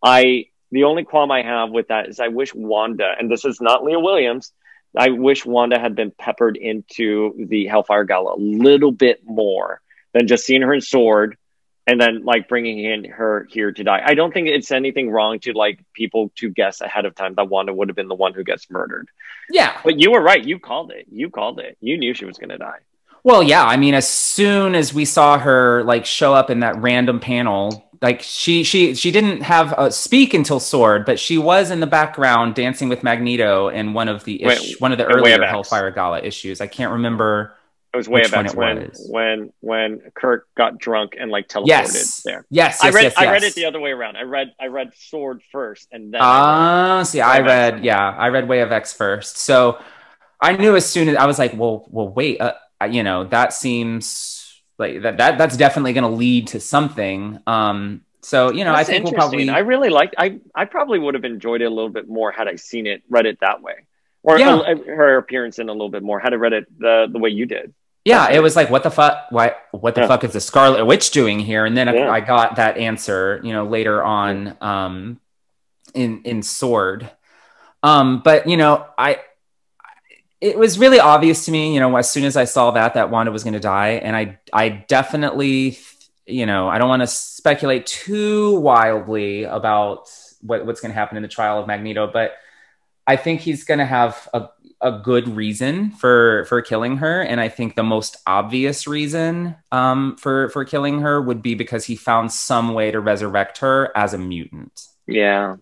I 0.04 0.48
the 0.72 0.84
only 0.84 1.06
qualm 1.06 1.32
I 1.32 1.44
have 1.44 1.70
with 1.70 1.88
that 1.88 2.10
is 2.10 2.20
I 2.20 2.28
wish 2.28 2.54
Wanda, 2.54 3.10
and 3.18 3.32
this 3.32 3.46
is 3.46 3.62
not 3.62 3.86
Leah 3.86 4.02
Williams, 4.02 4.52
I 4.98 5.12
wish 5.12 5.46
Wanda 5.46 5.80
had 5.80 5.96
been 5.96 6.12
peppered 6.12 6.58
into 6.58 7.34
the 7.48 7.68
Hellfire 7.68 8.04
Gala 8.04 8.36
a 8.36 8.40
little 8.40 8.92
bit 8.92 9.22
more 9.24 9.80
than 10.14 10.28
just 10.28 10.46
seeing 10.46 10.62
her 10.64 10.74
in 10.74 10.82
Sword 10.82 11.38
and 11.86 12.02
then 12.02 12.26
like 12.26 12.50
bringing 12.50 12.80
in 12.84 13.06
her 13.06 13.48
here 13.50 13.72
to 13.72 13.84
die. 13.84 14.02
I 14.04 14.14
don't 14.14 14.34
think 14.34 14.50
it's 14.50 14.72
anything 14.72 15.10
wrong 15.10 15.40
to 15.40 15.54
like 15.54 15.80
people 15.94 16.34
to 16.38 16.50
guess 16.50 16.82
ahead 16.82 17.06
of 17.06 17.16
time 17.16 17.36
that 17.36 17.48
Wanda 17.48 17.74
would 17.74 17.88
have 17.88 17.96
been 17.96 18.10
the 18.10 18.16
one 18.16 18.34
who 18.34 18.44
gets 18.44 18.70
murdered. 18.70 19.08
Yeah. 19.50 19.80
But 19.84 20.00
you 20.00 20.12
were 20.12 20.22
right. 20.22 20.44
You 20.44 20.60
called 20.60 20.92
it. 20.92 21.06
You 21.10 21.30
called 21.30 21.60
it. 21.60 21.78
You 21.80 21.98
knew 21.98 22.14
she 22.14 22.26
was 22.26 22.38
going 22.38 22.50
to 22.50 22.58
die. 22.58 22.80
Well, 23.28 23.44
yeah. 23.44 23.66
I 23.66 23.76
mean, 23.76 23.94
as 23.94 24.08
soon 24.08 24.74
as 24.74 24.94
we 24.94 25.04
saw 25.04 25.38
her 25.38 25.84
like 25.84 26.06
show 26.06 26.34
up 26.34 26.50
in 26.50 26.62
that 26.62 26.78
random 26.78 27.20
panel, 27.20 27.92
like 28.02 28.22
she 28.22 28.64
she 28.64 28.96
she 28.96 29.12
didn't 29.12 29.42
have 29.42 29.78
a 29.78 29.92
speak 29.92 30.34
until 30.34 30.62
Sword, 30.62 31.06
but 31.06 31.20
she 31.20 31.38
was 31.38 31.70
in 31.70 31.82
the 31.82 31.88
background 31.88 32.56
dancing 32.56 32.88
with 32.88 33.04
Magneto 33.04 33.68
in 33.68 33.92
one 33.92 34.08
of 34.08 34.24
the 34.24 34.42
ish, 34.46 34.80
one 34.80 34.94
of 34.94 34.98
the 34.98 35.04
earlier 35.04 35.44
Hellfire 35.44 35.92
Gala 35.92 36.22
issues. 36.22 36.62
I 36.62 36.68
can't 36.68 36.94
remember. 36.94 37.54
It 37.94 37.98
was 37.98 38.08
way 38.08 38.22
back 38.30 38.56
when 38.56 38.94
when 39.10 39.52
when 39.60 40.00
Kurt 40.16 40.48
got 40.56 40.78
drunk 40.78 41.18
and 41.20 41.30
like 41.30 41.50
teleported 41.50 41.68
yes. 41.68 42.22
there. 42.24 42.46
Yes, 42.50 42.80
yes, 42.82 42.84
I 42.86 42.96
read 42.96 43.04
yes, 43.04 43.18
I 43.18 43.32
read 43.34 43.44
it 43.44 43.56
the 43.56 43.66
other 43.66 43.82
way 43.82 43.92
around. 43.92 44.16
I 44.16 44.22
read 44.22 44.54
I 44.58 44.68
read 44.68 44.94
Sword 44.96 45.42
first 45.52 45.90
and 45.92 46.14
then. 46.14 46.22
Ah, 46.24 47.00
uh, 47.00 47.04
see, 47.04 47.20
I 47.20 47.42
read 47.42 47.84
yeah, 47.84 48.10
I 48.10 48.30
read 48.30 48.48
Way 48.48 48.62
of 48.62 48.72
X 48.72 48.94
first. 48.94 49.38
So 49.38 49.80
I 50.40 50.56
knew 50.56 50.78
as 50.78 50.90
soon 50.90 51.10
as 51.10 51.18
I 51.18 51.26
was 51.26 51.38
like, 51.38 51.58
well, 51.58 51.86
well, 51.90 52.08
wait. 52.08 52.40
Uh, 52.40 52.54
you 52.86 53.04
know 53.04 53.24
that 53.26 53.54
seems 53.54 54.62
like 54.78 55.02
that, 55.02 55.18
that 55.18 55.38
that's 55.38 55.58
definitely 55.58 55.94
going 55.94 56.04
to 56.04 56.10
lead 56.10 56.48
to 56.48 56.60
something. 56.60 57.40
Um 57.48 58.02
so 58.22 58.52
you 58.52 58.66
know 58.66 58.74
that's 58.74 58.90
i 58.90 58.92
think 58.92 59.06
we'll 59.06 59.14
probably 59.14 59.50
i 59.50 59.60
really 59.60 59.90
liked 59.90 60.16
i 60.18 60.40
i 60.54 60.66
probably 60.66 61.00
would 61.00 61.14
have 61.14 61.24
enjoyed 61.24 61.62
it 61.62 61.66
a 61.66 61.70
little 61.70 61.90
bit 61.90 62.10
more 62.10 62.30
had 62.30 62.48
i 62.48 62.56
seen 62.56 62.86
it 62.86 63.02
read 63.10 63.26
it 63.26 63.40
that 63.40 63.62
way. 63.62 63.76
Or 64.24 64.38
yeah. 64.38 64.60
a, 64.60 64.76
her 64.76 65.18
appearance 65.18 65.60
in 65.60 65.70
a 65.70 65.72
little 65.72 65.90
bit 65.90 66.04
more 66.04 66.20
had 66.20 66.34
i 66.34 66.36
read 66.36 66.52
it 66.52 66.80
the 66.80 67.08
the 67.10 67.20
way 67.20 67.30
you 67.30 67.46
did. 67.46 67.74
Yeah 68.04 68.30
it 68.30 68.40
was 68.40 68.56
like 68.56 68.70
what 68.70 68.84
the 68.84 68.92
fuck 68.92 69.28
why 69.30 69.56
what 69.72 69.96
the 69.96 70.02
yeah. 70.02 70.08
fuck 70.08 70.24
is 70.24 70.34
the 70.34 70.42
scarlet 70.42 70.84
witch 70.86 71.12
doing 71.12 71.40
here? 71.40 71.66
And 71.66 71.78
then 71.78 71.88
yeah. 71.88 72.10
I, 72.10 72.16
I 72.16 72.20
got 72.20 72.58
that 72.58 72.78
answer 72.78 73.40
you 73.44 73.54
know 73.54 73.66
later 73.66 74.04
on 74.04 74.58
um 74.60 75.22
in 75.94 76.24
in 76.24 76.42
sword. 76.42 77.10
Um 77.82 78.22
but 78.24 78.50
you 78.50 78.58
know 78.58 78.88
i 78.98 79.20
it 80.40 80.58
was 80.58 80.78
really 80.78 81.00
obvious 81.00 81.46
to 81.46 81.52
me, 81.52 81.74
you 81.74 81.80
know, 81.80 81.96
as 81.96 82.12
soon 82.12 82.24
as 82.24 82.38
I 82.38 82.46
saw 82.46 82.72
that 82.72 82.94
that 82.94 83.10
Wanda 83.10 83.32
was 83.32 83.44
going 83.44 83.54
to 83.54 83.60
die, 83.60 83.92
and 83.92 84.16
I 84.16 84.40
I 84.54 84.70
definitely, 84.70 85.80
you 86.26 86.46
know, 86.46 86.68
I 86.68 86.78
don't 86.78 86.90
want 86.90 87.02
to 87.02 87.08
speculate 87.08 87.86
too 87.86 88.60
wildly 88.60 89.44
about 89.44 90.10
what, 90.42 90.66
what's 90.66 90.82
going 90.82 90.92
to 90.92 90.96
happen 90.96 91.18
in 91.18 91.24
the 91.24 91.30
trial 91.30 91.60
of 91.60 91.68
Magneto, 91.68 92.10
but 92.12 92.34
I 93.08 93.16
think 93.16 93.42
he's 93.42 93.64
going 93.64 93.80
to 93.80 93.86
have 93.86 94.30
a 94.34 94.50
a 94.80 95.00
good 95.04 95.28
reason 95.28 95.90
for 95.92 96.46
for 96.46 96.62
killing 96.62 96.98
her, 96.98 97.22
and 97.22 97.42
I 97.42 97.50
think 97.50 97.76
the 97.76 97.84
most 97.84 98.18
obvious 98.28 98.86
reason 98.86 99.56
um, 99.72 100.18
for 100.18 100.50
for 100.50 100.66
killing 100.66 101.02
her 101.02 101.20
would 101.20 101.42
be 101.42 101.56
because 101.56 101.86
he 101.86 101.96
found 101.96 102.32
some 102.32 102.74
way 102.74 102.92
to 102.92 103.00
resurrect 103.00 103.58
her 103.60 103.92
as 103.96 104.14
a 104.14 104.20
mutant. 104.20 104.80
Yeah, 105.08 105.56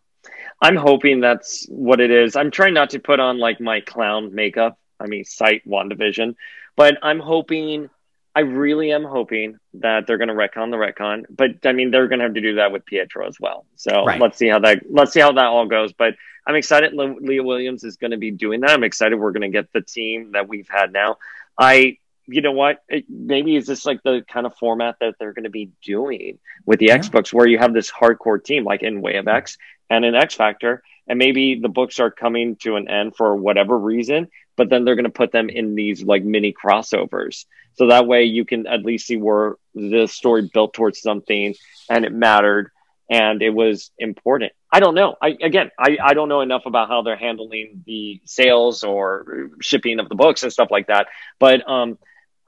I'm 0.62 0.76
hoping 0.76 1.20
that's 1.20 1.66
what 1.70 2.00
it 2.00 2.12
is. 2.12 2.36
I'm 2.36 2.52
trying 2.52 2.74
not 2.74 2.92
to 2.92 3.00
put 3.00 3.20
on 3.20 3.40
like 3.40 3.60
my 3.60 3.82
clown 3.82 4.34
makeup. 4.34 4.78
I 5.00 5.08
mean, 5.08 5.26
cite 5.26 5.68
WandaVision, 5.68 6.36
but 6.76 6.98
I'm 7.04 7.20
hoping. 7.20 7.90
I 8.38 8.42
really 8.42 8.92
am 8.92 9.06
hoping 9.06 9.60
that 9.76 10.08
they're 10.08 10.18
going 10.18 10.28
to 10.28 10.34
retcon 10.34 10.70
the 10.70 10.76
retcon, 10.76 11.24
but 11.30 11.52
I 11.66 11.72
mean 11.72 11.90
they're 11.92 12.10
going 12.10 12.20
to 12.20 12.26
have 12.26 12.34
to 12.34 12.42
do 12.42 12.56
that 12.56 12.74
with 12.74 12.86
Pietro 12.86 13.26
as 13.28 13.40
well. 13.40 13.66
So 13.78 14.04
Right. 14.04 14.20
let's 14.20 14.38
see 14.38 14.50
how 14.50 14.60
that 14.60 14.82
let's 14.90 15.14
see 15.14 15.22
how 15.22 15.32
that 15.32 15.46
all 15.46 15.66
goes. 15.68 15.94
But 15.94 16.16
I'm 16.46 16.56
excited. 16.56 16.94
Le- 16.94 17.16
Leah 17.22 17.44
Williams 17.44 17.86
is 17.86 17.96
going 17.96 18.12
to 18.12 18.18
be 18.18 18.32
doing 18.32 18.60
that. 18.62 18.72
I'm 18.72 18.84
excited. 18.84 19.18
We're 19.18 19.32
going 19.32 19.50
to 19.50 19.58
get 19.58 19.72
the 19.72 19.80
team 19.82 20.34
that 20.34 20.50
we've 20.50 20.68
had 20.68 20.92
now. 20.92 21.16
I, 21.58 21.98
you 22.28 22.42
know 22.42 22.52
what? 22.52 22.84
It, 22.90 23.06
maybe 23.10 23.56
is 23.56 23.68
this 23.68 23.86
like 23.86 24.04
the 24.04 24.26
kind 24.28 24.46
of 24.46 24.54
format 24.58 24.98
that 25.00 25.16
they're 25.18 25.32
going 25.34 25.46
to 25.46 25.50
be 25.50 25.70
doing 25.82 26.38
with 26.66 26.80
the 26.80 26.92
X 26.92 27.08
books, 27.08 27.32
where 27.32 27.48
you 27.48 27.58
have 27.58 27.74
this 27.74 27.90
hardcore 27.90 28.44
team, 28.44 28.66
like 28.66 28.84
in 28.84 29.02
Way 29.02 29.16
of 29.16 29.30
X 29.30 29.58
and 29.90 30.06
in 30.06 30.16
X 30.16 30.36
Factor, 30.36 30.84
and 31.08 31.20
maybe 31.20 31.60
the 31.60 31.70
books 31.70 32.00
are 32.00 32.12
coming 32.12 32.56
to 32.58 32.76
an 32.76 32.88
end 32.88 33.16
for 33.16 33.36
whatever 33.36 33.78
reason, 33.78 34.28
but 34.58 34.70
then 34.70 34.86
they're 34.86 34.96
going 34.96 35.06
to 35.06 35.10
put 35.10 35.32
them 35.32 35.50
in 35.50 35.76
these 35.76 36.04
like 36.04 36.24
mini 36.24 36.54
crossovers, 36.54 37.46
so 37.74 37.88
that 37.88 38.08
way 38.08 38.24
you 38.24 38.46
can 38.46 38.68
at 38.68 38.84
least 38.84 39.08
see 39.08 39.18
where 39.18 39.56
the 39.74 40.08
story 40.08 40.50
built 40.54 40.74
towards 40.74 41.02
something 41.02 41.56
and 41.90 42.06
it 42.06 42.14
mattered 42.14 42.72
and 43.10 43.42
it 43.42 43.52
was 43.52 43.92
important. 43.98 44.52
I 44.72 44.80
don't 44.80 44.96
know. 44.96 45.16
I 45.22 45.38
again, 45.42 45.72
I, 45.80 45.98
I 46.04 46.14
don't 46.14 46.30
know 46.30 46.42
enough 46.42 46.64
about 46.66 46.90
how 46.90 47.02
they're 47.02 47.16
handling 47.16 47.84
the 47.86 48.22
sales 48.26 48.84
or 48.84 49.52
shipping 49.62 50.00
of 50.00 50.10
the 50.10 50.16
books 50.16 50.44
and 50.44 50.52
stuff 50.52 50.70
like 50.72 50.88
that. 50.88 51.08
But 51.40 51.70
um, 51.70 51.98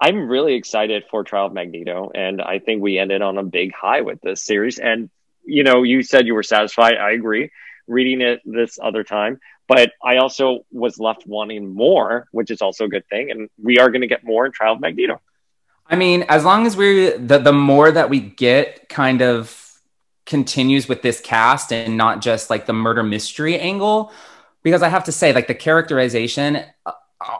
I'm 0.01 0.27
really 0.27 0.55
excited 0.55 1.03
for 1.09 1.23
Trial 1.23 1.47
of 1.47 1.53
Magneto, 1.53 2.11
and 2.13 2.41
I 2.41 2.59
think 2.59 2.81
we 2.81 2.97
ended 2.99 3.21
on 3.21 3.37
a 3.37 3.43
big 3.43 3.73
high 3.73 4.01
with 4.01 4.21
this 4.21 4.43
series. 4.43 4.79
And 4.79 5.09
you 5.47 5.63
know, 5.63 5.83
you 5.83 6.03
said 6.03 6.27
you 6.27 6.35
were 6.35 6.43
satisfied. 6.43 6.97
I 6.97 7.11
agree. 7.11 7.51
Reading 7.87 8.21
it 8.21 8.41
this 8.45 8.77
other 8.81 9.03
time, 9.03 9.39
but 9.67 9.93
I 10.03 10.17
also 10.17 10.65
was 10.71 10.99
left 10.99 11.25
wanting 11.25 11.73
more, 11.73 12.27
which 12.31 12.51
is 12.51 12.61
also 12.61 12.85
a 12.85 12.89
good 12.89 13.07
thing. 13.07 13.31
And 13.31 13.49
we 13.61 13.79
are 13.79 13.89
going 13.89 14.01
to 14.01 14.07
get 14.07 14.23
more 14.23 14.45
in 14.45 14.51
Trial 14.51 14.73
of 14.73 14.81
Magneto. 14.81 15.21
I 15.89 15.95
mean, 15.95 16.23
as 16.23 16.43
long 16.43 16.67
as 16.67 16.75
we 16.75 17.11
the 17.11 17.37
the 17.37 17.53
more 17.53 17.89
that 17.91 18.09
we 18.09 18.19
get 18.19 18.89
kind 18.89 19.21
of 19.21 19.63
continues 20.25 20.89
with 20.89 21.01
this 21.01 21.21
cast 21.21 21.71
and 21.71 21.95
not 21.95 22.21
just 22.21 22.49
like 22.49 22.65
the 22.65 22.73
murder 22.73 23.01
mystery 23.01 23.57
angle 23.57 24.11
because 24.61 24.83
I 24.83 24.89
have 24.89 25.05
to 25.05 25.13
say 25.13 25.31
like 25.31 25.47
the 25.47 25.55
characterization 25.55 26.57
uh, 26.85 26.91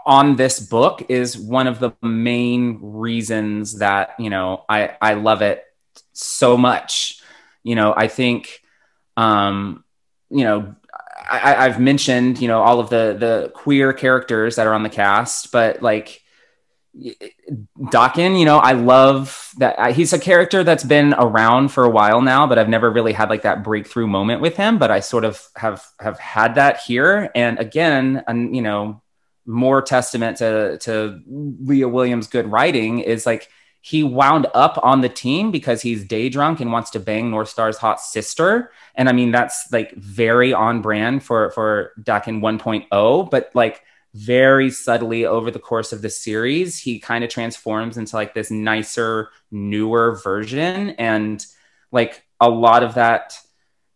on 0.05 0.38
this 0.38 0.61
book 0.61 1.05
is 1.09 1.38
one 1.38 1.67
of 1.67 1.79
the 1.79 1.91
main 2.01 2.79
reasons 2.81 3.79
that, 3.79 4.15
you 4.17 4.29
know, 4.29 4.63
I 4.69 4.95
I 5.01 5.15
love 5.15 5.41
it 5.41 5.63
so 6.13 6.57
much. 6.57 7.16
You 7.68 7.76
know, 7.76 7.94
I 7.95 8.07
think 8.07 8.61
um 9.18 9.84
you 10.30 10.44
know 10.44 10.76
I, 11.30 11.65
I've 11.65 11.80
mentioned, 11.80 12.39
you 12.41 12.48
know, 12.48 12.61
all 12.61 12.80
of 12.80 12.89
the 12.89 13.15
the 13.19 13.52
queer 13.53 13.94
characters 13.94 14.56
that 14.56 14.68
are 14.68 14.73
on 14.73 14.84
the 14.84 14.89
cast, 14.89 15.52
but 15.52 15.81
like 15.81 16.22
Daken, 17.80 18.39
you 18.39 18.45
know, 18.45 18.57
I 18.57 18.72
love 18.72 19.52
that 19.57 19.80
I, 19.80 19.91
he's 19.91 20.14
a 20.14 20.19
character 20.19 20.64
that's 20.64 20.84
been 20.84 21.14
around 21.14 21.69
for 21.69 21.84
a 21.84 21.89
while 21.89 22.22
now, 22.22 22.48
but 22.48 22.57
I've 22.57 22.69
never 22.69 22.89
really 22.89 23.14
had 23.14 23.30
like 23.30 23.44
that 23.44 23.64
breakthrough 23.64 24.07
moment 24.07 24.41
with 24.41 24.56
him. 24.56 24.80
But 24.80 24.89
I 24.89 25.02
sort 25.02 25.26
of 25.26 25.45
have 25.56 25.85
have 25.99 26.18
had 26.19 26.56
that 26.56 26.80
here, 26.80 27.30
and 27.35 27.60
again, 27.60 28.23
and 28.27 28.56
you 28.56 28.61
know, 28.61 29.02
more 29.45 29.81
testament 29.81 30.38
to 30.38 30.77
to 30.80 31.19
Leah 31.27 31.89
Williams' 31.89 32.27
good 32.27 32.48
writing 32.48 32.99
is 32.99 33.26
like 33.26 33.49
he 33.88 34.03
wound 34.03 34.47
up 34.53 34.77
on 34.84 34.99
the 34.99 35.07
team 35.07 35.49
because 35.49 35.81
he's 35.81 36.03
day 36.03 36.27
drunk 36.27 36.59
and 36.59 36.73
wants 36.73 36.89
to 36.89 36.99
bang 36.99 37.31
Northstar's 37.31 37.77
hot 37.77 38.01
sister, 38.01 38.69
and 38.95 39.07
I 39.07 39.14
mean 39.14 39.31
that's 39.31 39.72
like 39.72 39.95
very 39.95 40.51
on 40.51 40.81
brand 40.81 41.23
for 41.23 41.51
for 41.51 41.93
Daken 42.01 42.41
1.0, 42.41 43.31
but 43.31 43.49
like 43.53 43.81
very 44.14 44.69
subtly 44.72 45.26
over 45.26 45.51
the 45.51 45.59
course 45.59 45.93
of 45.93 46.01
the 46.01 46.09
series 46.09 46.80
he 46.80 46.99
kind 46.99 47.23
of 47.23 47.30
transforms 47.30 47.97
into 47.97 48.15
like 48.15 48.34
this 48.34 48.51
nicer 48.51 49.30
newer 49.51 50.19
version. 50.22 50.89
And 50.91 51.45
like 51.91 52.26
a 52.41 52.49
lot 52.49 52.84
of 52.84 52.95
that 52.95 53.39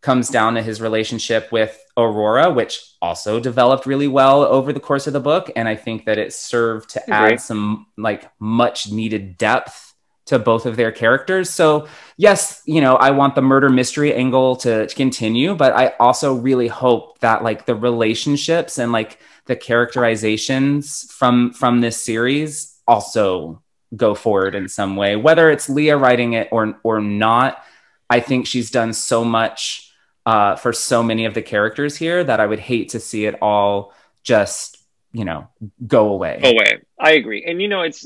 comes 0.02 0.30
down 0.30 0.56
to 0.56 0.64
his 0.64 0.82
relationship 0.82 1.52
with 1.52 1.78
aurora 1.98 2.52
which 2.52 2.96
also 3.02 3.40
developed 3.40 3.86
really 3.86 4.08
well 4.08 4.44
over 4.44 4.74
the 4.74 4.80
course 4.80 5.08
of 5.08 5.14
the 5.14 5.20
book. 5.20 5.52
And 5.56 5.68
i 5.68 5.76
think 5.76 6.06
that 6.06 6.18
it 6.18 6.34
served 6.34 6.90
to 6.92 7.10
add 7.10 7.40
some 7.40 7.88
like 7.98 8.30
much 8.40 8.92
needed 8.92 9.38
depth 9.38 9.94
to 10.28 10.40
both 10.40 10.66
of 10.66 10.78
their 10.78 10.92
characters. 10.92 11.50
So 11.50 11.88
yes 12.18 12.62
you 12.66 12.82
know 12.82 12.96
i 12.96 13.12
want 13.12 13.36
the 13.36 13.42
murder 13.42 13.70
mystery 13.70 14.14
angle 14.14 14.56
to, 14.58 14.88
to 14.88 14.96
continue 14.96 15.56
but 15.56 15.74
i 15.74 15.94
also 16.00 16.34
really 16.34 16.68
hope 16.68 17.20
that 17.20 17.44
like 17.44 17.66
the 17.66 17.76
relationships 17.76 18.78
and 18.78 18.92
like 18.92 19.20
the 19.46 19.56
characterizations 19.56 21.12
from 21.12 21.52
from 21.54 21.82
this 21.82 22.02
series 22.02 22.80
also 22.88 23.62
go 23.96 24.16
forward 24.16 24.56
in 24.56 24.68
some 24.70 24.96
way. 24.96 25.16
Whether 25.16 25.50
it's 25.50 25.70
leah 25.70 25.98
writing 25.98 26.34
it 26.34 26.48
or 26.52 26.80
or 26.84 27.02
not 27.02 27.64
i 28.10 28.20
think 28.20 28.46
she's 28.46 28.72
done 28.72 28.94
so 28.94 29.24
much 29.24 29.91
uh, 30.26 30.56
for 30.56 30.72
so 30.72 31.02
many 31.02 31.26
of 31.26 31.34
the 31.34 31.42
characters 31.42 31.98
here 31.98 32.24
that 32.24 32.40
i 32.40 32.46
would 32.46 32.60
hate 32.60 32.90
to 32.90 33.00
see 33.00 33.26
it 33.26 33.36
all 33.42 33.94
just 34.24 34.78
you 35.14 35.26
know 35.26 35.48
go 35.86 36.10
away 36.10 36.40
Go 36.42 36.50
away. 36.52 36.82
I 36.98 37.14
agree. 37.14 37.44
And 37.46 37.60
you 37.60 37.68
know, 37.68 37.82
it's 37.82 38.06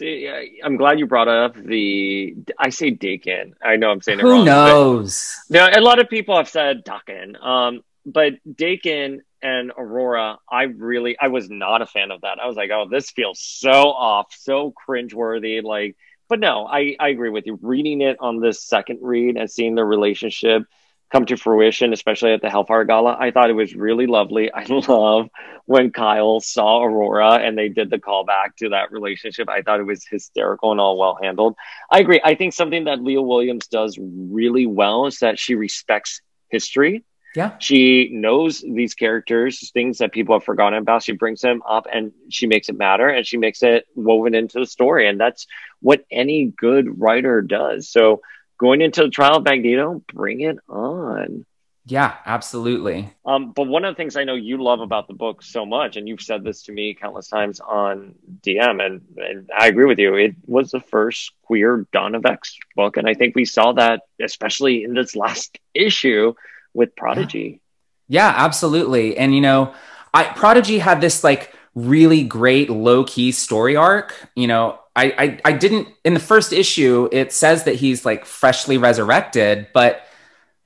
I'm 0.64 0.78
glad 0.78 1.00
you 1.00 1.06
brought 1.06 1.28
up 1.28 1.56
the 1.56 2.34
I 2.58 2.70
say 2.70 2.92
Dakin. 2.92 3.54
I 3.62 3.76
know 3.76 3.92
I'm 3.92 4.02
saying 4.02 4.20
it 4.20 4.22
who 4.22 4.32
wrong. 4.32 4.46
knows 4.46 5.36
Now, 5.50 5.68
a 5.70 5.82
lot 5.82 6.00
of 6.00 6.10
people 6.10 6.38
have 6.38 6.48
said 6.48 6.86
Dakin, 6.86 7.36
um, 7.36 7.82
but 8.06 8.34
Dakin 8.56 9.22
and 9.42 9.72
Aurora, 9.78 10.40
I 10.50 10.64
really, 10.64 11.18
I 11.20 11.28
was 11.28 11.50
not 11.50 11.82
a 11.82 11.86
fan 11.86 12.12
of 12.12 12.22
that. 12.22 12.40
I 12.40 12.48
was 12.48 12.56
like, 12.56 12.72
oh, 12.72 12.88
this 12.90 13.12
feels 13.12 13.40
so 13.40 13.70
off, 13.70 14.34
so 14.34 14.74
cringeworthy. 14.88 15.62
Like, 15.62 15.98
but 16.28 16.40
no, 16.40 16.66
I, 16.66 16.96
I 17.00 17.10
agree 17.10 17.30
with 17.30 17.46
you. 17.46 17.60
Reading 17.62 18.02
it 18.02 18.18
on 18.20 18.40
this 18.40 18.64
second 18.64 19.00
read 19.02 19.38
and 19.38 19.52
seeing 19.52 19.76
their 19.76 19.86
relationship 19.86 20.64
come 21.11 21.26
to 21.27 21.38
fruition, 21.38 21.94
especially 21.94 22.34
at 22.34 22.41
the 22.41 22.49
Hellfire 22.49 22.84
Gala, 22.84 23.15
I 23.19 23.32
thought 23.32 23.49
it 23.49 23.53
was 23.53 23.76
really 23.76 24.07
lovely. 24.07 24.52
I 24.53 24.65
love 24.65 25.30
when 25.65 25.91
Kyle 25.91 26.40
saw 26.40 26.84
Aurora 26.84 27.36
and 27.36 27.57
they 27.57 27.69
did 27.69 27.90
the 27.90 27.98
callback 27.98 28.56
to 28.60 28.69
that 28.69 28.91
relationship. 28.91 29.49
I 29.49 29.61
thought 29.61 29.80
it 29.80 29.84
was 29.84 30.06
hysterical 30.06 30.72
and 30.72 30.80
all 30.80 30.98
well 30.98 31.18
handled. 31.22 31.56
I 31.91 31.99
agree. 31.99 32.22
I 32.23 32.36
think 32.36 32.53
something 32.53 32.86
that 32.86 33.02
Leah 33.02 33.22
Williams 33.22 33.68
does 33.68 33.98
really 33.99 34.65
well 34.65 35.06
is 35.06 35.19
that 35.19 35.40
she 35.40 35.56
respects 35.56 36.22
history. 36.49 37.03
Yeah. 37.36 37.57
She 37.60 38.10
knows 38.14 38.61
these 38.61 38.94
characters, 38.94 39.69
things 39.72 39.98
that 39.98 40.14
people 40.14 40.36
have 40.36 40.45
forgotten 40.45 40.80
about. 40.80 41.03
She 41.03 41.11
brings 41.11 41.41
them 41.41 41.61
up 41.68 41.86
and 41.91 42.14
she 42.30 42.48
makes 42.48 42.69
it 42.69 42.77
matter 42.77 43.10
and 43.10 43.27
she 43.27 43.38
makes 43.38 43.61
it 43.61 43.86
woven 43.94 44.34
into 44.34 44.60
the 44.60 44.65
story. 44.65 45.10
And 45.10 45.19
that's 45.19 45.45
what 45.82 46.06
any 46.10 46.53
good 46.57 46.99
writer 46.99 47.41
does. 47.41 47.90
So 47.90 48.22
going 48.57 48.82
into 48.82 49.03
the 49.03 49.10
trial 49.10 49.38
of 49.38 49.44
Magneto, 49.44 50.02
bring 50.14 50.41
it 50.41 50.57
on. 50.69 51.45
yeah 51.86 52.15
absolutely 52.26 53.11
Um, 53.26 53.52
but 53.52 53.68
one 53.68 53.86
of 53.86 53.94
the 53.94 53.98
things 53.98 54.15
I 54.15 54.23
know 54.23 54.36
you 54.36 54.61
love 54.61 54.80
about 54.80 55.07
the 55.07 55.14
book 55.14 55.44
so 55.44 55.65
much, 55.65 55.98
and 55.98 56.07
you've 56.07 56.22
said 56.22 56.44
this 56.44 56.64
to 56.64 56.72
me 56.72 56.94
countless 56.94 57.27
times 57.27 57.60
on 57.60 58.15
DM, 58.41 58.84
and, 58.86 59.02
and 59.18 59.49
I 59.57 59.68
agree 59.68 59.86
with 59.86 59.99
you, 59.99 60.15
it 60.15 60.36
was 60.45 60.72
the 60.72 60.80
first 60.80 61.32
queer 61.44 61.86
Dawn 61.91 62.15
of 62.15 62.26
X 62.26 62.57
book. 62.76 62.98
And 62.98 63.07
I 63.07 63.14
think 63.14 63.36
we 63.36 63.45
saw 63.45 63.73
that, 63.73 64.02
especially 64.22 64.84
in 64.84 64.94
this 64.94 65.15
last 65.15 65.60
issue 65.73 66.34
with 66.73 66.95
Prodigy. 66.95 67.61
Yeah, 68.07 68.34
absolutely. 68.36 69.18
And 69.18 69.34
you 69.34 69.41
know, 69.41 69.73
I 70.14 70.26
Prodigy 70.26 70.80
had 70.80 71.02
this 71.02 71.23
like 71.23 71.53
really 71.73 72.23
great 72.23 72.69
low 72.69 73.03
key 73.03 73.32
story 73.32 73.76
arc. 73.76 74.14
You 74.36 74.48
know, 74.48 74.80
I, 74.96 75.06
I 75.18 75.40
I 75.46 75.52
didn't 75.52 75.88
in 76.04 76.14
the 76.14 76.20
first 76.20 76.54
issue. 76.54 77.10
It 77.12 77.34
says 77.34 77.64
that 77.66 77.76
he's 77.76 78.06
like 78.06 78.26
freshly 78.26 78.78
resurrected, 78.78 79.68
but 79.74 80.02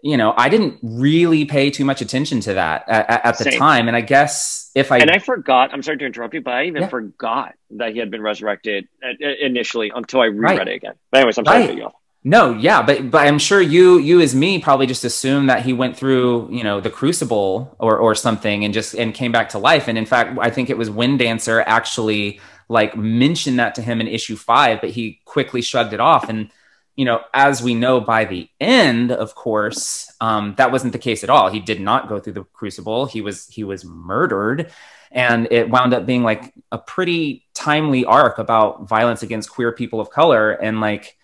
you 0.01 0.15
know, 0.15 0.33
I 0.37 0.47
didn't 0.47 0.77
really 0.81 1.43
pay 1.43 1.69
too 1.71 1.83
much 1.83 1.99
attention 2.01 2.39
to 2.41 2.53
that 2.53 2.87
at, 2.87 3.25
at- 3.25 3.37
the 3.37 3.43
Same. 3.45 3.59
time. 3.59 3.87
And 3.89 3.97
I 3.97 4.01
guess 4.01 4.71
if 4.73 4.93
I, 4.93 4.99
and 4.99 5.11
I 5.11 5.19
forgot, 5.19 5.73
I'm 5.73 5.83
sorry 5.83 5.97
to 5.97 6.05
interrupt 6.05 6.33
you, 6.33 6.41
but 6.41 6.53
I 6.53 6.65
even 6.67 6.83
Yeah. 6.83 6.87
forgot 6.87 7.55
that 7.71 7.91
he 7.91 7.99
had 7.99 8.09
been 8.09 8.21
resurrected 8.21 8.87
uh, 9.03 9.09
initially 9.41 9.91
until 9.93 10.21
I 10.21 10.25
reread 10.27 10.57
Right. 10.59 10.67
it 10.69 10.75
again. 10.75 10.93
But 11.11 11.17
anyways, 11.17 11.37
I'm 11.37 11.45
sorry 11.45 11.57
to 11.57 11.61
Right. 11.63 11.69
cut 11.71 11.77
you 11.77 11.83
off. 11.87 11.93
No, 12.23 12.53
yeah, 12.53 12.81
but 12.81 13.09
but 13.11 13.27
I'm 13.27 13.39
sure 13.39 13.61
you 13.61 13.97
you 13.97 14.19
as 14.21 14.35
me 14.35 14.59
probably 14.59 14.85
just 14.87 15.03
assume 15.05 15.47
that 15.47 15.63
he 15.63 15.71
went 15.73 15.95
through 15.97 16.49
you 16.51 16.63
know 16.63 16.79
the 16.81 16.89
crucible 16.89 17.75
or 17.79 17.97
or 17.97 18.13
something 18.15 18.63
and 18.65 18.73
just 18.73 18.93
and 18.93 19.13
came 19.13 19.31
back 19.31 19.49
to 19.49 19.57
life. 19.57 19.87
And 19.87 19.97
in 19.97 20.05
fact, 20.05 20.37
I 20.39 20.49
think 20.49 20.69
it 20.69 20.77
was 20.77 20.89
Wind 20.89 21.19
Dancer 21.19 21.61
actually 21.65 22.39
like 22.69 22.95
mentioned 22.95 23.59
that 23.59 23.75
to 23.75 23.81
him 23.81 23.99
in 23.99 24.07
issue 24.07 24.35
five, 24.35 24.79
but 24.79 24.91
he 24.91 25.19
quickly 25.25 25.61
shrugged 25.61 25.93
it 25.93 25.99
off. 25.99 26.29
And 26.29 26.51
you 26.95 27.05
know, 27.05 27.21
as 27.33 27.61
we 27.63 27.73
know 27.75 27.99
by 27.99 28.25
the 28.25 28.49
end, 28.59 29.11
of 29.11 29.33
course, 29.33 30.11
um, 30.21 30.53
that 30.57 30.71
wasn't 30.71 30.93
the 30.93 30.99
case 30.99 31.23
at 31.23 31.29
all. 31.29 31.49
He 31.49 31.59
did 31.59 31.81
not 31.81 32.09
go 32.09 32.19
through 32.19 32.33
the 32.33 32.43
crucible. 32.43 33.05
He 33.05 33.21
was 33.21 33.47
he 33.47 33.63
was 33.63 33.83
murdered, 33.83 34.71
and 35.11 35.47
it 35.51 35.69
wound 35.69 35.93
up 35.93 36.05
being 36.05 36.23
like 36.23 36.53
a 36.71 36.77
pretty 36.77 37.47
timely 37.53 38.05
arc 38.05 38.37
about 38.37 38.87
violence 38.87 39.23
against 39.23 39.49
queer 39.49 39.71
people 39.71 39.99
of 39.99 40.09
color 40.09 40.51
and 40.51 40.79
like 40.79 41.17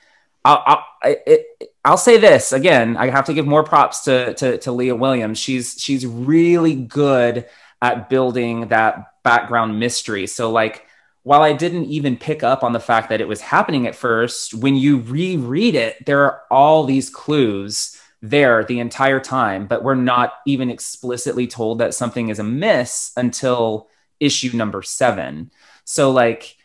I'll, 0.46 0.64
I'll, 0.66 0.86
it, 1.04 1.74
I'll 1.84 1.98
say 1.98 2.18
this 2.18 2.52
again. 2.52 2.98
I 2.98 3.10
have 3.10 3.26
to 3.26 3.34
give 3.34 3.48
more 3.48 3.64
props 3.64 4.02
to, 4.02 4.36
to, 4.36 4.58
to 4.60 4.72
Leah 4.72 4.96
Williams. 4.96 5.40
She's 5.40 5.76
she's 5.82 6.06
really 6.06 6.76
good 6.76 7.48
at 7.82 8.10
building 8.10 8.68
that 8.68 9.24
background 9.24 9.80
mystery. 9.80 10.28
So 10.28 10.52
like, 10.52 10.86
while 11.26 11.42
I 11.42 11.54
didn't 11.54 11.86
even 11.86 12.18
pick 12.18 12.44
up 12.44 12.64
on 12.64 12.74
the 12.74 12.80
fact 12.80 13.10
that 13.10 13.20
it 13.20 13.28
was 13.28 13.42
happening 13.42 13.88
at 13.88 13.96
first, 13.96 14.54
when 14.54 14.76
you 14.76 15.00
reread 15.00 15.74
it, 15.74 16.06
there 16.06 16.24
are 16.24 16.44
all 16.52 16.84
these 16.84 17.10
clues 17.10 18.00
there 18.22 18.64
the 18.64 18.80
entire 18.80 19.20
time, 19.20 19.66
but 19.66 19.84
we're 19.84 19.96
not 19.96 20.34
even 20.46 20.70
explicitly 20.70 21.48
told 21.48 21.80
that 21.80 21.96
something 21.96 22.30
is 22.30 22.38
amiss 22.38 23.12
until 23.18 23.90
issue 24.20 24.56
number 24.56 24.84
seven. 24.84 25.50
So 25.84 26.12
like 26.12 26.58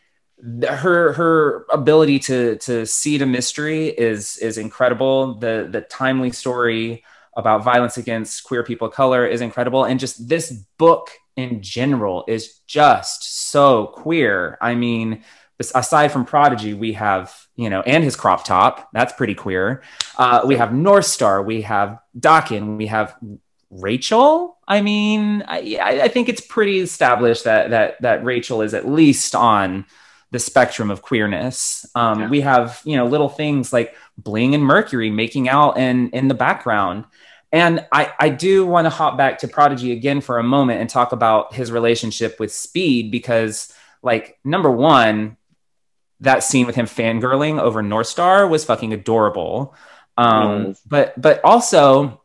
her 0.69 1.13
her 1.13 1.65
ability 1.71 2.19
to 2.19 2.57
to 2.57 2.85
seed 2.85 3.23
a 3.23 3.25
mystery 3.25 3.87
is 3.87 4.37
is 4.37 4.59
incredible. 4.59 5.39
The 5.39 5.67
the 5.71 5.81
timely 5.81 6.31
story 6.31 7.03
about 7.35 7.63
violence 7.63 7.97
against 7.97 8.43
queer 8.43 8.63
people 8.63 8.89
of 8.89 8.93
color 8.93 9.25
is 9.25 9.41
incredible, 9.41 9.85
and 9.85 9.99
just 9.99 10.29
this 10.29 10.51
book 10.77 11.09
in 11.35 11.61
general 11.61 12.23
is 12.27 12.59
just 12.67 13.49
so 13.49 13.87
queer. 13.87 14.57
I 14.61 14.75
mean, 14.75 15.23
aside 15.59 16.11
from 16.11 16.25
Prodigy, 16.25 16.73
we 16.73 16.93
have 16.93 17.35
you 17.61 17.69
know, 17.69 17.81
and 17.81 18.03
his 18.03 18.15
crop 18.15 18.43
top. 18.43 18.89
That's 18.91 19.13
pretty 19.13 19.35
queer. 19.35 19.83
Uh, 20.17 20.41
we 20.45 20.55
have 20.55 20.69
Northstar. 20.69 21.45
We 21.45 21.61
have 21.61 21.99
Daken. 22.17 22.75
We 22.77 22.87
have 22.87 23.15
Rachel. 23.69 24.57
I 24.67 24.81
mean, 24.81 25.43
I, 25.47 26.01
I 26.03 26.07
think 26.07 26.27
it's 26.27 26.41
pretty 26.41 26.79
established 26.79 27.43
that 27.43 27.69
that 27.69 28.01
that 28.01 28.23
Rachel 28.23 28.63
is 28.63 28.73
at 28.73 28.87
least 28.87 29.35
on 29.35 29.85
the 30.31 30.39
spectrum 30.39 30.89
of 30.89 31.03
queerness. 31.03 31.85
Um, 31.93 32.21
yeah. 32.21 32.29
We 32.29 32.41
have, 32.41 32.81
you 32.83 32.95
know, 32.95 33.05
little 33.05 33.29
things 33.29 33.71
like 33.71 33.95
Bling 34.17 34.55
and 34.55 34.63
Mercury 34.63 35.11
making 35.11 35.47
out 35.47 35.77
in 35.77 36.09
in 36.09 36.29
the 36.29 36.33
background. 36.33 37.05
And 37.51 37.85
I, 37.91 38.13
I 38.19 38.29
do 38.29 38.65
want 38.65 38.85
to 38.85 38.89
hop 38.89 39.17
back 39.17 39.39
to 39.39 39.47
Prodigy 39.47 39.91
again 39.91 40.21
for 40.21 40.39
a 40.39 40.43
moment 40.43 40.79
and 40.79 40.89
talk 40.89 41.11
about 41.11 41.53
his 41.53 41.71
relationship 41.71 42.39
with 42.39 42.51
Speed 42.51 43.11
because, 43.11 43.73
like, 44.01 44.39
number 44.43 44.71
one, 44.71 45.35
that 46.21 46.43
scene 46.43 46.65
with 46.65 46.75
him 46.75 46.85
fangirling 46.85 47.59
over 47.59 47.81
Northstar 47.83 48.49
was 48.49 48.63
fucking 48.63 48.93
adorable. 48.93 49.75
Um, 50.17 50.67
yes. 50.67 50.81
But 50.87 51.19
but 51.19 51.43
also, 51.43 52.21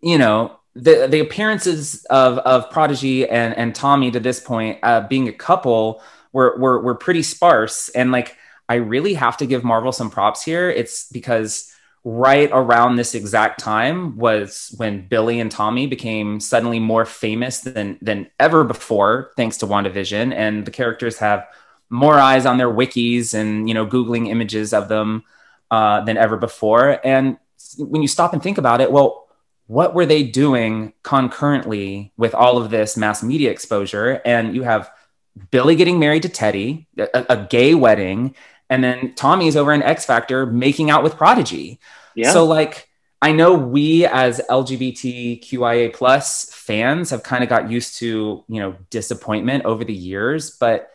you 0.00 0.16
know, 0.16 0.58
the 0.74 1.06
the 1.08 1.20
appearances 1.20 2.04
of 2.06 2.38
of 2.38 2.70
Prodigy 2.70 3.28
and 3.28 3.54
and 3.56 3.74
Tommy 3.74 4.10
to 4.10 4.20
this 4.20 4.40
point 4.40 4.78
uh, 4.82 5.06
being 5.06 5.28
a 5.28 5.32
couple 5.32 6.02
were, 6.32 6.56
were, 6.58 6.80
were 6.80 6.94
pretty 6.94 7.22
sparse. 7.22 7.88
And 7.90 8.12
like, 8.12 8.36
I 8.68 8.76
really 8.76 9.14
have 9.14 9.36
to 9.38 9.46
give 9.46 9.64
Marvel 9.64 9.92
some 9.92 10.10
props 10.10 10.42
here. 10.42 10.70
It's 10.70 11.08
because 11.10 11.69
right 12.04 12.48
around 12.52 12.96
this 12.96 13.14
exact 13.14 13.60
time 13.60 14.16
was 14.16 14.74
when 14.78 15.06
Billy 15.06 15.38
and 15.38 15.50
Tommy 15.50 15.86
became 15.86 16.40
suddenly 16.40 16.78
more 16.78 17.04
famous 17.04 17.60
than 17.60 17.98
than 18.00 18.30
ever 18.38 18.64
before, 18.64 19.32
thanks 19.36 19.58
to 19.58 19.66
WandaVision. 19.66 20.32
And 20.34 20.64
the 20.64 20.70
characters 20.70 21.18
have 21.18 21.46
more 21.90 22.14
eyes 22.18 22.46
on 22.46 22.56
their 22.56 22.70
wikis 22.70 23.34
and 23.34 23.68
you 23.68 23.74
know 23.74 23.86
googling 23.86 24.28
images 24.28 24.72
of 24.72 24.88
them 24.88 25.24
uh, 25.70 26.00
than 26.02 26.16
ever 26.16 26.36
before. 26.36 27.00
And 27.04 27.36
when 27.78 28.02
you 28.02 28.08
stop 28.08 28.32
and 28.32 28.42
think 28.42 28.58
about 28.58 28.80
it, 28.80 28.90
well, 28.90 29.28
what 29.66 29.94
were 29.94 30.06
they 30.06 30.22
doing 30.22 30.94
concurrently 31.02 32.12
with 32.16 32.34
all 32.34 32.58
of 32.58 32.70
this 32.70 32.96
mass 32.96 33.22
media 33.22 33.50
exposure? 33.50 34.20
And 34.24 34.54
you 34.54 34.62
have 34.62 34.90
Billy 35.50 35.76
getting 35.76 35.98
married 35.98 36.22
to 36.22 36.28
Teddy, 36.28 36.88
a, 36.98 37.26
a 37.28 37.46
gay 37.48 37.74
wedding, 37.74 38.34
and 38.70 38.82
then 38.82 39.14
Tommy's 39.14 39.56
over 39.56 39.72
in 39.72 39.82
X 39.82 40.06
Factor 40.06 40.46
making 40.46 40.90
out 40.90 41.02
with 41.02 41.16
Prodigy. 41.16 41.80
Yeah. 42.14 42.32
So 42.32 42.44
like 42.44 42.88
I 43.20 43.32
know 43.32 43.52
we 43.54 44.06
as 44.06 44.40
LGBTQIA 44.48 45.92
plus 45.92 46.46
fans 46.54 47.10
have 47.10 47.22
kind 47.22 47.42
of 47.42 47.50
got 47.50 47.70
used 47.70 47.98
to, 47.98 48.44
you 48.48 48.60
know, 48.60 48.76
disappointment 48.88 49.66
over 49.66 49.84
the 49.84 49.92
years, 49.92 50.52
but 50.52 50.90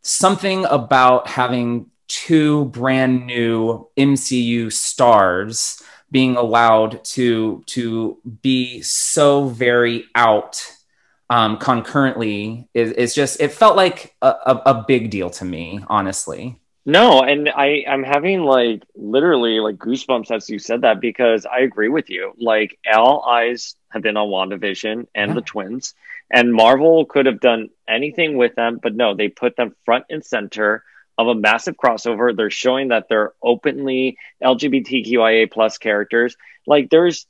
something 0.00 0.64
about 0.66 1.28
having 1.28 1.90
two 2.08 2.66
brand 2.66 3.26
new 3.26 3.88
MCU 3.96 4.72
stars 4.72 5.82
being 6.10 6.36
allowed 6.36 7.02
to 7.04 7.64
to 7.66 8.18
be 8.42 8.80
so 8.82 9.48
very 9.48 10.04
out 10.14 10.64
um, 11.28 11.56
concurrently 11.58 12.68
is, 12.74 12.92
is 12.92 13.14
just 13.14 13.40
it 13.40 13.52
felt 13.52 13.76
like 13.76 14.14
a, 14.22 14.28
a, 14.28 14.62
a 14.66 14.84
big 14.86 15.10
deal 15.10 15.30
to 15.30 15.44
me 15.44 15.82
honestly 15.88 16.60
no 16.86 17.22
and 17.22 17.48
i 17.48 17.84
i'm 17.88 18.02
having 18.02 18.42
like 18.42 18.82
literally 18.94 19.60
like 19.60 19.76
goosebumps 19.76 20.30
as 20.30 20.48
you 20.50 20.58
said 20.58 20.82
that 20.82 21.00
because 21.00 21.46
i 21.46 21.60
agree 21.60 21.88
with 21.88 22.10
you 22.10 22.32
like 22.38 22.78
all 22.92 23.24
eyes 23.24 23.76
have 23.90 24.02
been 24.02 24.16
on 24.16 24.28
wandavision 24.28 25.06
and 25.14 25.30
yeah. 25.30 25.34
the 25.34 25.40
twins 25.40 25.94
and 26.30 26.52
marvel 26.52 27.04
could 27.06 27.26
have 27.26 27.40
done 27.40 27.68
anything 27.88 28.36
with 28.36 28.54
them 28.54 28.78
but 28.82 28.94
no 28.94 29.14
they 29.14 29.28
put 29.28 29.56
them 29.56 29.74
front 29.84 30.04
and 30.10 30.24
center 30.24 30.84
of 31.16 31.28
a 31.28 31.34
massive 31.34 31.76
crossover 31.76 32.36
they're 32.36 32.50
showing 32.50 32.88
that 32.88 33.06
they're 33.08 33.32
openly 33.42 34.18
lgbtqia 34.42 35.50
plus 35.50 35.78
characters 35.78 36.36
like 36.66 36.90
there's 36.90 37.26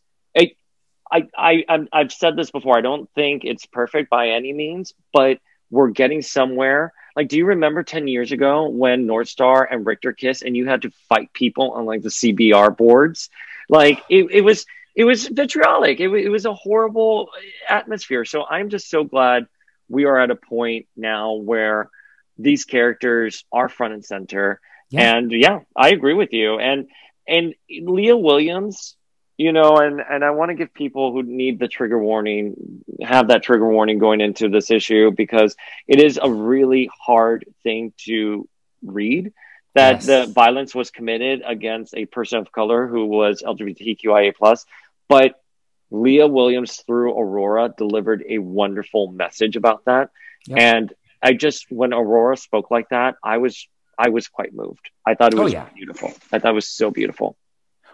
I, 1.15 1.29
I 1.37 1.87
I've 1.93 2.13
said 2.13 2.37
this 2.37 2.51
before. 2.51 2.77
I 2.77 2.81
don't 2.81 3.09
think 3.15 3.45
it's 3.45 3.67
perfect 3.67 4.11
by 4.11 4.31
any 4.31 4.53
means, 4.53 4.95
but 5.13 5.39
we're 5.71 5.91
getting 5.91 6.23
somewhere. 6.23 6.93
Like, 7.16 7.28
do 7.28 7.36
you 7.36 7.47
remember 7.47 7.82
10 7.82 8.09
years 8.09 8.32
ago 8.32 8.69
when 8.69 9.07
Northstar 9.07 9.66
and 9.70 9.86
Richter 9.86 10.12
Kiss 10.12 10.43
and 10.43 10.57
you 10.57 10.66
had 10.66 10.82
to 10.82 10.91
fight 11.09 11.32
people 11.32 11.73
on 11.73 11.85
like 11.85 12.03
the 12.03 12.09
CBR 12.09 12.77
boards? 12.77 13.31
Like, 13.69 14.03
it, 14.09 14.31
it 14.31 14.41
was 14.41 14.66
it 14.95 15.05
was 15.05 15.27
vitriolic. 15.27 16.01
It, 16.01 16.09
it 16.09 16.28
was 16.28 16.47
a 16.47 16.55
horrible 16.55 17.31
atmosphere. 17.69 18.24
So 18.24 18.45
I'm 18.45 18.69
just 18.69 18.89
so 18.89 19.05
glad 19.05 19.47
we 19.89 20.05
are 20.05 20.19
at 20.19 20.31
a 20.31 20.36
point 20.36 20.86
now 20.97 21.35
where 21.35 21.91
these 22.39 22.65
characters 22.65 23.45
are 23.53 23.69
front 23.69 23.95
and 23.95 24.05
center. 24.05 24.61
Yeah. 24.91 25.16
And 25.16 25.32
yeah, 25.32 25.61
I 25.77 25.91
agree 25.91 26.15
with 26.15 26.32
you. 26.32 26.59
And 26.59 26.89
and 27.27 27.55
Leah 27.70 28.16
Williams 28.16 28.97
you 29.36 29.52
know 29.52 29.77
and 29.77 30.01
and 30.01 30.24
i 30.24 30.31
want 30.31 30.51
to 30.51 30.55
give 30.55 30.73
people 30.73 31.12
who 31.12 31.23
need 31.23 31.59
the 31.59 31.69
trigger 31.69 31.98
warning 31.98 32.85
have 33.02 33.28
that 33.28 33.43
trigger 33.43 33.69
warning 33.69 33.98
going 33.98 34.20
into 34.20 34.48
this 34.48 34.70
issue 34.70 35.11
because 35.11 35.56
it 35.86 36.01
is 36.01 36.19
a 36.23 36.31
really 36.31 36.89
hard 37.01 37.44
thing 37.62 37.93
to 37.97 38.48
read 38.82 39.32
that 39.74 39.97
yes. 39.97 40.06
the 40.06 40.27
violence 40.32 40.74
was 40.74 40.90
committed 40.90 41.43
against 41.44 41.97
a 41.97 42.06
person 42.06 42.39
of 42.39 42.52
color 42.52 42.86
who 42.86 43.06
was 43.06 43.43
lgbtqia 43.43 44.35
plus 44.35 44.66
but 45.09 45.40
leah 45.90 46.27
williams 46.27 46.77
through 46.86 47.19
aurora 47.19 47.73
delivered 47.77 48.24
a 48.28 48.39
wonderful 48.39 49.11
message 49.11 49.56
about 49.56 49.85
that 49.85 50.11
yep. 50.47 50.59
and 50.59 50.93
i 51.23 51.32
just 51.32 51.66
when 51.70 51.93
aurora 51.93 52.36
spoke 52.36 52.70
like 52.70 52.89
that 52.90 53.16
i 53.23 53.39
was 53.39 53.66
i 53.98 54.11
was 54.11 54.28
quite 54.28 54.55
moved 54.55 54.90
i 55.05 55.15
thought 55.15 55.35
it 55.35 55.40
oh, 55.40 55.44
was 55.44 55.55
oh, 55.55 55.56
yeah. 55.56 55.69
beautiful 55.74 56.12
i 56.32 56.39
thought 56.39 56.52
it 56.52 56.55
was 56.55 56.69
so 56.69 56.90
beautiful 56.90 57.36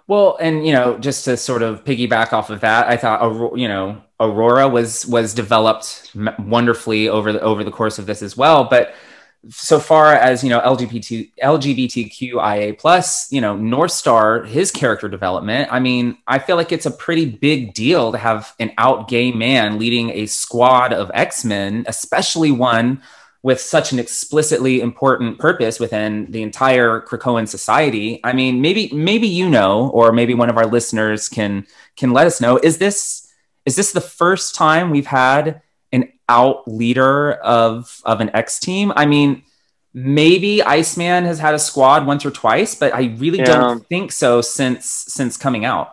well, 0.07 0.37
and 0.41 0.67
you 0.67 0.73
know, 0.73 0.99
just 0.99 1.25
to 1.27 1.37
sort 1.37 1.63
of 1.63 1.85
piggyback 1.85 2.33
off 2.33 2.51
of 2.51 2.61
that, 2.61 2.89
I 2.89 2.97
thought 2.97 3.57
you 3.57 3.69
know 3.69 4.03
Aurora 4.19 4.69
was 4.69 5.07
was 5.07 5.35
developed 5.35 6.13
wonderfully 6.39 7.09
over 7.09 7.33
the 7.33 7.41
over 7.41 7.65
the 7.65 7.71
course 7.71 7.99
of 7.99 8.07
this 8.07 8.23
as 8.23 8.37
well. 8.37 8.65
But 8.65 8.95
so 9.49 9.79
far 9.79 10.13
as 10.13 10.45
you 10.45 10.51
know, 10.51 10.61
LGBT 10.61 11.31
LGBTQIA 11.43 12.79
plus, 12.79 13.33
you 13.33 13.41
know, 13.41 13.57
Northstar, 13.57 14.47
his 14.47 14.71
character 14.71 15.09
development. 15.09 15.73
I 15.73 15.81
mean, 15.81 16.19
I 16.27 16.39
feel 16.39 16.57
like 16.57 16.73
it's 16.73 16.87
a 16.87 16.91
pretty 16.91 17.25
big 17.25 17.73
deal 17.73 18.13
to 18.13 18.19
have 18.19 18.55
an 18.59 18.73
out 18.77 19.09
gay 19.09 19.33
man 19.33 19.79
leading 19.79 20.11
a 20.11 20.27
squad 20.27 20.93
of 20.93 21.11
X 21.15 21.45
Men, 21.45 21.85
especially 21.89 22.51
one 22.51 23.01
with 23.43 23.61
such 23.61 23.93
an 23.93 23.99
explicitly 23.99 24.81
important 24.81 25.39
purpose 25.39 25.81
within 25.81 26.31
the 26.31 26.43
entire 26.43 27.01
Krakoan 27.01 27.49
society. 27.49 28.21
I 28.23 28.33
mean, 28.35 28.61
maybe 28.61 28.91
maybe 28.93 29.27
you 29.29 29.49
know, 29.49 29.89
or 29.91 30.13
maybe 30.13 30.35
one 30.35 30.51
of 30.51 30.59
our 30.59 30.67
listeners 30.67 31.29
can 31.29 31.67
can 31.97 32.13
let 32.13 32.27
us 32.27 32.41
know. 32.41 32.59
Is 32.59 32.79
this 32.79 33.27
is 33.65 33.77
this 33.77 33.93
the 33.93 34.01
first 34.01 34.55
time 34.55 34.91
we've 34.91 35.07
had 35.07 35.63
an 35.93 36.13
out 36.29 36.69
leader 36.69 37.33
of 37.33 38.01
of 38.05 38.21
an 38.21 38.31
X 38.35 38.59
team? 38.61 38.93
I 38.95 39.07
mean, 39.07 39.43
maybe 39.95 40.63
Iceman 40.63 41.25
has 41.25 41.39
had 41.39 41.55
a 41.55 41.59
squad 41.59 42.07
once 42.07 42.27
or 42.27 42.31
twice, 42.31 42.75
but 42.75 42.95
I 42.95 43.15
really 43.19 43.39
Yeah. 43.39 43.45
don't 43.47 43.87
think 43.89 44.13
so 44.13 44.41
since 44.43 44.87
since 44.87 45.37
coming 45.39 45.65
out. 45.65 45.93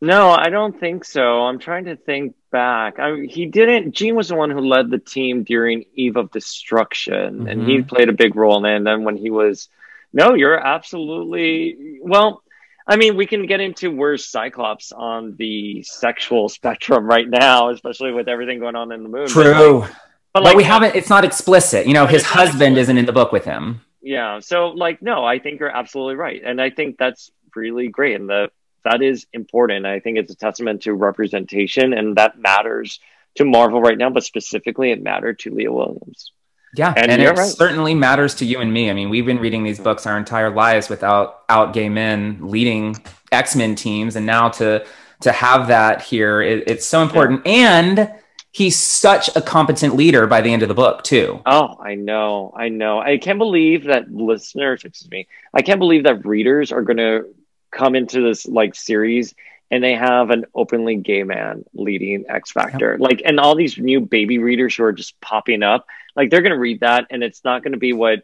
No, 0.00 0.30
I 0.30 0.50
don't 0.50 0.78
think 0.78 1.04
so. 1.04 1.42
I'm 1.46 1.58
trying 1.58 1.86
to 1.86 1.96
think 1.96 2.34
back. 2.52 2.98
I, 2.98 3.20
he 3.28 3.46
didn't. 3.46 3.92
Jean 3.92 4.14
was 4.14 4.28
the 4.28 4.34
one 4.34 4.50
who 4.50 4.60
led 4.60 4.90
the 4.90 4.98
team 4.98 5.42
during 5.42 5.84
Eve 5.94 6.16
of 6.16 6.30
Destruction, 6.30 7.48
and 7.48 7.66
he 7.66 7.78
Mhm. 7.78 7.88
played 7.88 8.08
a 8.08 8.12
big 8.12 8.36
role 8.36 8.58
in 8.58 8.70
it. 8.70 8.76
And 8.76 8.86
then 8.86 9.04
when 9.04 9.16
he 9.16 9.30
was, 9.30 9.68
no, 10.12 10.34
you're 10.34 10.58
absolutely 10.58 11.98
well. 12.02 12.42
I 12.86 12.96
mean, 12.96 13.16
we 13.16 13.26
can 13.26 13.46
get 13.46 13.60
into 13.60 13.90
where's 13.90 14.26
Cyclops 14.28 14.92
on 14.92 15.34
the 15.36 15.82
sexual 15.82 16.48
spectrum 16.58 17.06
right 17.06 17.28
now, 17.28 17.70
especially 17.70 18.12
with 18.12 18.28
everything 18.28 18.60
going 18.60 18.76
on 18.76 18.92
in 18.92 19.02
the 19.02 19.08
moon. 19.08 19.24
But, 19.24 19.30
True. 19.32 19.80
like- 19.80 19.90
But, 20.34 20.42
like, 20.44 20.56
we 20.56 20.62
haven't 20.64 20.94
it's 20.94 21.08
not 21.08 21.24
explicit. 21.24 21.86
You 21.86 21.94
know, 21.94 22.06
his 22.06 22.22
husband 22.22 22.76
isn't 22.76 22.98
in 22.98 23.06
the 23.06 23.12
book 23.12 23.32
with 23.32 23.44
him. 23.46 23.80
yeah 24.02 24.38
so 24.38 24.68
like 24.68 25.00
no 25.02 25.24
i 25.24 25.38
think 25.40 25.58
you're 25.58 25.76
absolutely 25.82 26.14
right 26.14 26.40
and 26.44 26.60
i 26.60 26.70
think 26.70 26.96
that's 26.96 27.32
really 27.56 27.88
great 27.88 28.14
and 28.20 28.28
the 28.28 28.48
that 28.86 29.02
is 29.02 29.26
important 29.32 29.84
i 29.86 30.00
think 30.00 30.18
it's 30.18 30.32
a 30.32 30.36
testament 30.36 30.82
to 30.82 30.94
representation 30.94 31.92
and 31.92 32.16
that 32.16 32.38
matters 32.38 33.00
to 33.34 33.44
marvel 33.44 33.80
right 33.80 33.98
now 33.98 34.10
but 34.10 34.24
specifically 34.24 34.90
it 34.90 35.02
mattered 35.02 35.38
to 35.38 35.50
leah 35.50 35.72
williams 35.72 36.32
Yeah, 36.76 36.92
And 36.96 37.10
and, 37.10 37.22
it 37.22 37.30
right. 37.36 37.48
certainly 37.48 37.94
matters 37.94 38.34
to 38.36 38.44
you 38.44 38.60
and 38.60 38.70
me. 38.72 38.90
I 38.90 38.92
mean, 38.92 39.08
we've 39.08 39.24
been 39.24 39.38
reading 39.38 39.62
these 39.64 39.80
books 39.80 40.04
our 40.06 40.18
entire 40.18 40.50
lives 40.50 40.88
without 40.90 41.44
out 41.48 41.72
gay 41.72 41.88
men 41.88 42.38
leading 42.42 42.96
X 43.32 43.56
Men 43.56 43.74
teams, 43.74 44.16
and 44.16 44.26
now 44.26 44.50
to 44.60 44.84
to 45.20 45.32
have 45.32 45.68
that 45.68 46.02
here, 46.02 46.42
it, 46.42 46.64
it's 46.66 46.84
so 46.84 47.02
important. 47.02 47.46
And 47.46 48.12
he's 48.56 48.76
such 48.76 49.34
a 49.36 49.40
competent 49.42 49.94
leader 49.94 50.26
by 50.26 50.40
the 50.40 50.52
end 50.52 50.62
of 50.62 50.68
the 50.68 50.74
book 50.74 51.02
too. 51.04 51.40
oh 51.44 51.76
i 51.80 51.94
know 51.94 52.52
i 52.56 52.68
know 52.70 52.98
i 52.98 53.18
can't 53.18 53.38
believe 53.38 53.84
that 53.84 54.10
listeners 54.10 54.82
excuse 54.82 55.10
me 55.10 55.28
i 55.52 55.60
can't 55.60 55.78
believe 55.78 56.04
that 56.04 56.24
readers 56.24 56.72
are 56.72 56.82
going 56.82 56.96
to 56.96 57.24
come 57.70 57.94
into 57.94 58.22
this 58.22 58.46
like 58.46 58.74
series 58.74 59.34
and 59.70 59.82
they 59.82 59.94
have 59.94 60.30
an 60.30 60.44
openly 60.54 60.96
gay 60.96 61.22
man 61.22 61.64
leading 61.74 62.24
X 62.28 62.52
Factor. 62.52 62.98
Like, 62.98 63.22
and 63.24 63.40
all 63.40 63.56
these 63.56 63.78
new 63.78 64.00
baby 64.00 64.38
readers 64.38 64.76
who 64.76 64.84
are 64.84 64.92
just 64.92 65.20
popping 65.20 65.62
up, 65.62 65.86
like 66.14 66.30
they're 66.30 66.42
going 66.42 66.52
to 66.52 66.58
read 66.58 66.80
that, 66.80 67.06
and 67.10 67.22
it's 67.22 67.42
not 67.44 67.62
going 67.62 67.72
to 67.72 67.78
be 67.78 67.92
what 67.92 68.22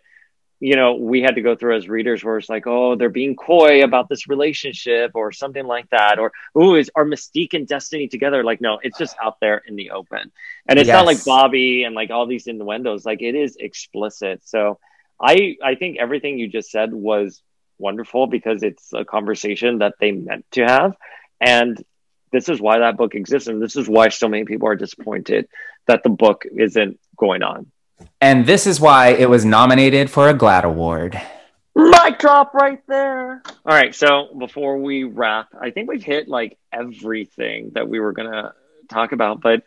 you 0.61 0.77
know 0.77 0.95
we 0.95 1.21
had 1.21 1.35
to 1.35 1.43
go 1.43 1.57
through 1.57 1.77
as 1.77 1.89
readers, 1.89 2.23
where 2.23 2.39
it's 2.39 2.49
like, 2.49 2.67
oh, 2.69 2.95
they're 2.95 3.11
being 3.11 3.35
coy 3.35 3.83
about 3.83 4.09
this 4.09 4.29
relationship 4.29 5.13
or 5.15 5.33
something 5.33 5.67
like 5.67 5.91
that, 5.91 6.21
or 6.21 6.31
oh, 6.55 6.77
is 6.77 6.91
are 6.95 7.05
Mystique 7.05 7.55
and 7.55 7.67
Destiny 7.67 8.07
together? 8.07 8.45
Like, 8.45 8.61
no, 8.61 8.79
it's 8.81 8.99
just 8.99 9.17
out 9.21 9.41
there 9.41 9.63
in 9.67 9.75
the 9.75 9.91
open, 9.91 10.31
and 10.69 10.79
it's 10.79 10.89
not 10.89 11.07
like 11.07 11.25
Bobby 11.25 11.83
and 11.83 11.95
like 11.95 12.11
all 12.11 12.27
these 12.27 12.47
innuendos. 12.47 13.05
Like, 13.05 13.21
it 13.21 13.35
is 13.35 13.57
explicit. 13.57 14.43
So, 14.45 14.79
I 15.21 15.57
I 15.63 15.75
think 15.75 15.99
everything 15.99 16.39
you 16.39 16.47
just 16.47 16.71
said 16.71 16.93
was 16.93 17.43
wonderful 17.83 18.27
because 18.27 18.63
it's 18.63 18.93
a 18.93 19.05
conversation 19.05 19.79
that 19.79 19.95
they 20.01 20.13
meant 20.13 20.47
to 20.53 20.63
have. 20.63 20.97
And 21.41 21.83
this 22.31 22.49
is 22.49 22.61
why 22.61 22.79
that 22.79 22.97
book 22.97 23.15
exists. 23.15 23.49
And 23.49 23.61
this 23.61 23.77
is 23.77 23.89
why 23.89 24.09
so 24.09 24.29
many 24.29 24.45
people 24.45 24.69
are 24.69 24.77
disappointed 24.77 25.49
that 25.87 26.03
the 26.03 26.09
book 26.09 26.45
isn't 26.57 26.99
going 27.17 27.43
on. 27.43 27.71
And 28.21 28.47
this 28.47 28.67
is 28.67 28.81
why 28.81 29.09
it 29.09 29.29
was 29.29 29.45
nominated 29.45 30.09
for 30.09 30.29
a 30.29 30.35
GLAAD 30.35 30.65
Award. 30.65 31.21
Mic 31.75 32.19
drop 32.19 32.55
right 32.55 32.81
there. 32.87 33.43
All 33.65 33.75
right. 33.75 33.95
So 33.95 34.29
before 34.39 34.79
we 34.79 35.05
wrap, 35.05 35.49
I 35.59 35.71
think 35.71 35.89
we've 35.89 36.03
hit 36.03 36.29
like 36.29 36.59
everything 36.73 37.73
that 37.75 37.89
we 37.89 38.01
were 38.01 38.13
going 38.13 38.31
to 38.31 38.53
talk 38.89 39.13
about. 39.13 39.41
But 39.41 39.63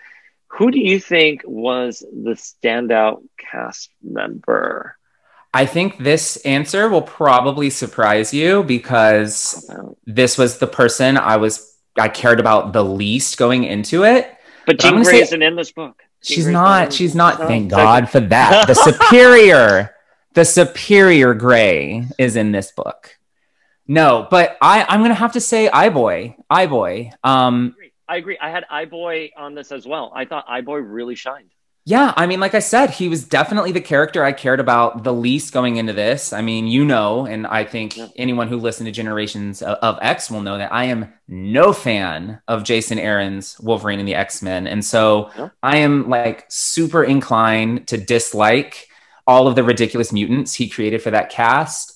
who 0.47 0.71
do 0.71 0.79
you 0.79 0.99
think 0.99 1.41
was 1.45 1.99
the 1.99 2.31
standout 2.31 3.23
cast 3.37 3.89
member? 4.03 4.97
I 5.55 5.65
think 5.65 5.99
this 5.99 6.35
answer 6.43 6.89
will 6.89 7.01
probably 7.01 7.69
surprise 7.69 8.33
you 8.33 8.61
because 8.63 9.71
this 10.05 10.37
was 10.37 10.57
the 10.57 10.67
person 10.67 11.15
I 11.15 11.37
was 11.37 11.77
I 11.97 12.09
cared 12.09 12.41
about 12.41 12.73
the 12.73 12.83
least 12.83 13.37
going 13.37 13.63
into 13.63 14.03
it. 14.03 14.35
But 14.65 14.83
I'm 14.83 14.95
Jean 14.95 15.03
Grey 15.03 15.21
isn't 15.21 15.41
in 15.41 15.55
this 15.55 15.71
book. 15.71 16.03
Jean 16.21 16.35
She's 16.35 16.47
not. 16.47 16.91
She's 16.91 17.15
not. 17.15 17.39
No, 17.39 17.47
Thank. 17.47 17.71
God 17.71 18.09
for 18.09 18.19
that. 18.19 18.67
The 18.67 18.73
superior, 18.73 19.95
the 20.33 20.43
superior 20.43 21.33
Grey 21.33 22.05
is 22.19 22.35
in 22.35 22.51
this 22.51 22.73
book. 22.73 23.17
No, 23.87 24.27
but 24.29 24.57
I, 24.61 24.83
I'm 24.83 25.01
gonna 25.03 25.13
have 25.13 25.31
to 25.33 25.39
say, 25.39 25.69
I 25.69 25.85
Eye-Boy, 25.85 26.35
Eye-Boy. 26.49 27.11
Um, 27.23 27.77
I 28.09 28.17
agree. 28.17 28.37
I 28.41 28.49
had 28.49 28.65
Eye-Boy 28.69 29.31
on 29.37 29.55
this 29.55 29.71
as 29.71 29.87
well. 29.87 30.11
I 30.13 30.25
thought 30.25 30.43
Eye-Boy 30.49 30.79
really 30.79 31.15
shined. 31.15 31.54
Yeah, 31.87 32.13
I 32.17 32.25
mean, 32.25 32.39
like 32.39 32.55
I 32.55 32.59
said, 32.59 32.89
he 32.89 33.07
was 33.09 33.23
definitely 33.23 33.71
the 33.71 33.79
character 33.79 34.23
I 34.23 34.31
cared 34.31 34.59
about 34.59 35.03
the 35.03 35.13
least 35.13 35.53
going 35.53 35.75
into 35.77 35.93
this. 35.93 36.33
I 36.33 36.41
mean, 36.41 36.65
you 36.65 36.83
know, 36.83 37.27
and 37.27 37.45
I 37.45 37.63
think 37.63 37.95
Yeah. 37.95 38.07
anyone 38.15 38.47
who 38.47 38.57
listened 38.57 38.87
to 38.87 38.91
Generations 38.91 39.61
of, 39.61 39.77
of 39.83 39.99
X 40.01 40.31
will 40.31 40.41
know 40.41 40.57
that 40.57 40.73
I 40.73 40.85
am 40.85 41.13
no 41.27 41.73
fan 41.73 42.41
of 42.47 42.63
Jason 42.63 42.97
Aaron's 42.97 43.59
Wolverine 43.59 43.99
and 43.99 44.07
the 44.07 44.15
X 44.15 44.41
Men, 44.41 44.65
and 44.65 44.83
so 44.83 45.29
Yeah. 45.37 45.49
I 45.61 45.77
am 45.77 46.09
like 46.09 46.45
super 46.49 47.03
inclined 47.03 47.87
to 47.89 47.97
dislike 47.97 48.87
all 49.27 49.47
of 49.47 49.53
the 49.55 49.63
ridiculous 49.63 50.11
mutants 50.11 50.55
he 50.55 50.67
created 50.67 51.03
for 51.03 51.11
that 51.11 51.29
cast. 51.29 51.93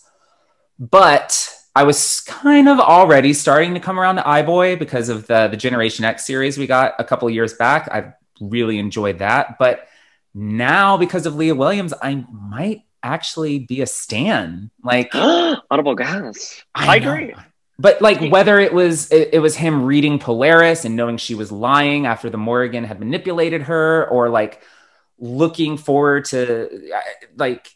But 0.77 1.51
I 1.75 1.83
was 1.83 2.21
kind 2.21 2.69
of 2.69 2.79
already 2.79 3.33
starting 3.33 3.73
to 3.73 3.79
come 3.79 3.99
around 3.99 4.17
to 4.17 4.27
Eye-Boy 4.27 4.75
because 4.75 5.09
of 5.09 5.25
the 5.25 5.47
the 5.47 5.57
Generation 5.57 6.05
X 6.05 6.27
series 6.27 6.59
we 6.59 6.67
got 6.67 6.93
a 6.99 7.03
couple 7.03 7.27
of 7.27 7.33
years 7.33 7.53
back. 7.55 7.89
I 7.91 8.13
really 8.39 8.77
enjoyed 8.79 9.19
that, 9.19 9.57
but 9.59 9.87
now 10.33 10.97
because 10.97 11.25
of 11.25 11.35
Leah 11.35 11.55
Williams, 11.55 11.93
I 12.01 12.25
might 12.31 12.83
actually 13.03 13.59
be 13.59 13.81
a 13.81 13.87
stan. 13.87 14.71
Like 14.83 15.11
Audible 15.13 15.95
gas. 15.95 16.63
I 16.75 16.87
I, 16.87 16.95
agree. 16.97 17.35
but 17.77 18.01
like 18.01 18.31
whether 18.31 18.59
it 18.59 18.73
was 18.73 19.11
it, 19.11 19.29
it 19.33 19.39
was 19.39 19.55
him 19.55 19.85
reading 19.85 20.19
Polaris 20.19 20.85
and 20.85 20.95
knowing 20.95 21.17
she 21.17 21.35
was 21.35 21.51
lying 21.51 22.05
after 22.05 22.29
the 22.29 22.37
Morrigan 22.37 22.83
had 22.83 22.99
manipulated 22.99 23.63
her, 23.63 24.07
or 24.09 24.29
like 24.29 24.61
looking 25.17 25.77
forward 25.77 26.25
to 26.25 26.91
like 27.35 27.69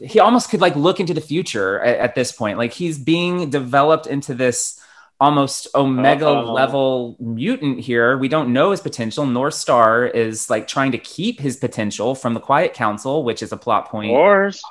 he 0.00 0.20
almost 0.20 0.50
could 0.50 0.60
like 0.60 0.76
look 0.76 1.00
into 1.00 1.14
the 1.14 1.20
future 1.20 1.80
at, 1.80 1.98
at 1.98 2.14
this 2.14 2.32
point. 2.32 2.58
Like 2.58 2.72
he's 2.72 2.98
being 2.98 3.50
developed 3.50 4.06
into 4.06 4.34
this 4.34 4.79
almost 5.20 5.68
omega 5.74 6.26
Uh-oh. 6.26 6.52
level 6.52 7.16
mutant 7.20 7.78
here. 7.80 8.16
We 8.16 8.28
don't 8.28 8.52
know 8.52 8.70
his 8.70 8.80
potential. 8.80 9.24
Northstar 9.26 10.12
is 10.12 10.48
like 10.48 10.66
trying 10.66 10.92
to 10.92 10.98
keep 10.98 11.38
his 11.40 11.56
potential 11.58 12.14
from 12.14 12.32
the 12.34 12.40
Quiet 12.40 12.72
Council, 12.72 13.22
which 13.22 13.42
is 13.42 13.52
a 13.52 13.56
plot 13.58 13.84
Of 13.84 13.90
point 13.90 14.10
course. 14.10 14.62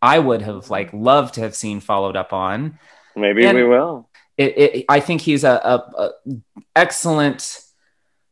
I 0.00 0.18
would 0.18 0.42
have 0.42 0.70
like 0.70 0.90
loved 0.92 1.34
to 1.34 1.40
have 1.42 1.54
seen 1.54 1.80
followed 1.80 2.16
up 2.16 2.32
on 2.32 2.78
Maybe 3.14 3.44
And- 3.44 3.58
we 3.58 3.64
will. 3.64 4.08
it, 4.36 4.56
it 4.58 4.84
I 4.88 5.00
think 5.00 5.20
he's 5.20 5.44
a, 5.44 5.50
a, 5.50 5.74
a 6.04 6.10
excellent 6.76 7.60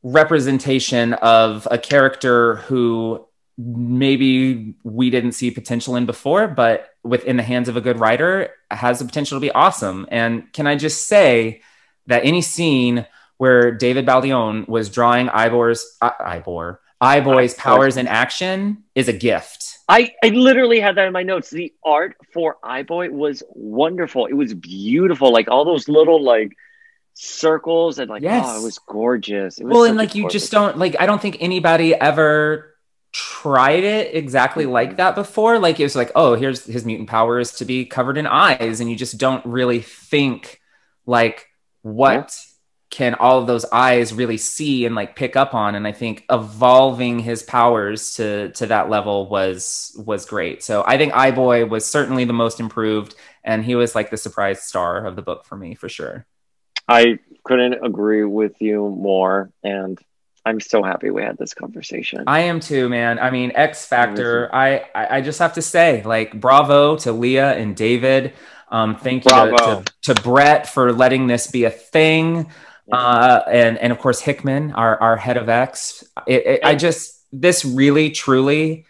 representation 0.03 1.13
of 1.15 1.67
a 1.71 1.79
character 1.79 2.57
who 2.57 3.27
maybe 3.59 4.75
we 4.85 5.11
didn't 5.11 5.33
see 5.33 5.51
potential 5.51 5.97
in 5.97 6.07
before, 6.07 6.47
but 6.47 6.89
within 7.07 7.37
the 7.37 7.43
hands 7.43 7.69
of 7.69 7.77
a 7.77 7.81
good 7.81 8.01
writer 8.01 8.51
has 8.71 8.99
the 8.99 9.05
potential 9.05 9.37
to 9.37 9.41
be 9.41 9.51
awesome. 9.53 10.07
And 10.11 10.53
can 10.53 10.67
I 10.67 10.77
just 10.77 11.07
say 11.07 11.63
that 12.07 12.25
any 12.25 12.43
scene 12.43 13.07
where 13.39 13.71
David 13.71 14.07
Baldeón 14.07 14.67
was 14.69 14.89
drawing 14.91 15.29
Ibor's 15.29 15.97
uh, 16.01 16.11
Ibor 16.21 16.79
Eye-Boy's 17.01 17.55
powers 17.55 17.97
in 17.97 18.07
action 18.07 18.85
is 18.95 19.09
a 19.09 19.13
gift. 19.13 19.79
I, 19.89 20.15
I 20.25 20.29
literally 20.29 20.81
had 20.81 20.97
that 20.97 21.07
in 21.07 21.13
my 21.13 21.23
notes. 21.23 21.51
The 21.51 21.73
art 21.85 22.17
for 22.33 22.57
Eye-Boy 22.63 23.11
was 23.11 23.43
wonderful. 23.51 24.27
It 24.27 24.33
was 24.33 24.55
beautiful. 24.55 25.31
Like 25.31 25.49
all 25.49 25.65
those 25.65 25.89
little 25.89 26.23
like 26.23 26.53
circles 27.13 27.99
and 27.99 28.09
like 28.11 28.23
Yes. 28.23 28.45
oh, 28.47 28.61
it 28.61 28.65
was 28.65 28.79
gorgeous. 28.79 29.59
It 29.59 29.65
was 29.65 29.75
well 29.75 29.85
and 29.85 29.97
like 29.97 30.15
you 30.15 30.29
just 30.29 30.51
don't 30.51 30.77
like 30.77 30.97
i 31.01 31.07
don't 31.07 31.21
think 31.21 31.39
anybody 31.41 31.95
ever 31.95 32.76
tried 33.17 33.83
it 33.85 34.15
exactly 34.15 34.65
Mm-hmm. 34.65 34.73
like 34.73 34.97
that 34.99 35.15
before 35.15 35.59
like 35.59 35.81
it 35.81 35.85
was 35.85 35.97
like 35.97 36.13
oh 36.15 36.35
here's 36.35 36.67
his 36.67 36.85
mutant 36.85 37.09
powers 37.09 37.53
to 37.53 37.65
be 37.65 37.87
covered 37.87 38.19
in 38.19 38.27
eyes 38.27 38.81
and 38.81 38.91
you 38.91 38.97
just 38.97 39.17
don't 39.19 39.45
really 39.47 39.81
think 39.81 40.61
like 41.07 41.49
what 41.83 42.39
can 42.91 43.15
all 43.15 43.41
of 43.41 43.47
those 43.47 43.65
eyes 43.73 44.13
really 44.13 44.37
see 44.37 44.85
and 44.85 44.95
like 44.95 45.17
pick 45.17 45.35
up 45.35 45.55
on 45.55 45.75
and 45.75 45.87
i 45.89 45.93
think 45.93 46.25
evolving 46.31 47.19
his 47.19 47.43
powers 47.43 48.15
to 48.17 48.51
to 48.53 48.67
that 48.67 48.91
level 48.91 49.29
was 49.31 49.97
was 50.05 50.27
great 50.27 50.63
so 50.63 50.85
i 50.87 50.99
think 50.99 51.15
Eye-Boy 51.15 51.67
was 51.67 51.87
certainly 51.87 52.25
the 52.27 52.35
most 52.35 52.61
improved 52.61 53.15
and 53.45 53.65
he 53.65 53.75
was 53.77 53.95
like 53.95 54.11
the 54.11 54.17
surprise 54.19 54.63
star 54.63 55.07
of 55.07 55.17
the 55.17 55.23
book 55.23 55.47
for 55.47 55.57
me 55.57 55.75
for 55.75 55.89
sure 55.89 56.27
I 56.89 57.19
couldn't 57.45 57.85
agree 57.85 58.25
with 58.25 58.61
you 58.61 58.89
more. 58.91 59.51
And 59.63 59.99
I'm 60.47 60.61
so 60.61 60.85
happy 60.85 61.11
we 61.11 61.23
had 61.23 61.37
this 61.37 61.55
conversation. 61.55 62.23
I 62.29 62.43
am 62.43 62.61
too, 62.61 62.89
man. 62.89 63.19
I 63.19 63.33
mean, 63.33 63.51
X 63.57 63.85
Factor. 63.85 64.49
I, 64.55 64.87
I 64.95 65.17
I 65.17 65.21
just 65.21 65.41
have 65.41 65.55
to 65.55 65.63
say, 65.63 66.05
like, 66.05 66.41
bravo 66.41 66.97
to 66.99 67.11
Leah 67.13 67.55
and 67.55 67.75
David. 67.75 68.33
Um, 68.71 68.97
thank 68.97 69.25
you 69.25 69.31
to, 69.31 69.83
to, 70.05 70.15
to 70.15 70.23
Brett 70.23 70.69
for 70.69 70.93
letting 70.93 71.27
this 71.27 71.49
be 71.49 71.65
a 71.65 71.71
thing, 71.71 72.49
uh, 72.93 73.41
and 73.49 73.77
and 73.79 73.93
of 73.93 73.99
course 73.99 74.21
Hickman, 74.21 74.73
our 74.73 75.01
our 75.01 75.17
head 75.17 75.37
of 75.37 75.49
X. 75.49 76.05
It, 76.29 76.47
it, 76.47 76.61
I 76.65 76.77
just 76.77 77.25
this 77.33 77.65
really 77.65 78.11
truly 78.11 78.87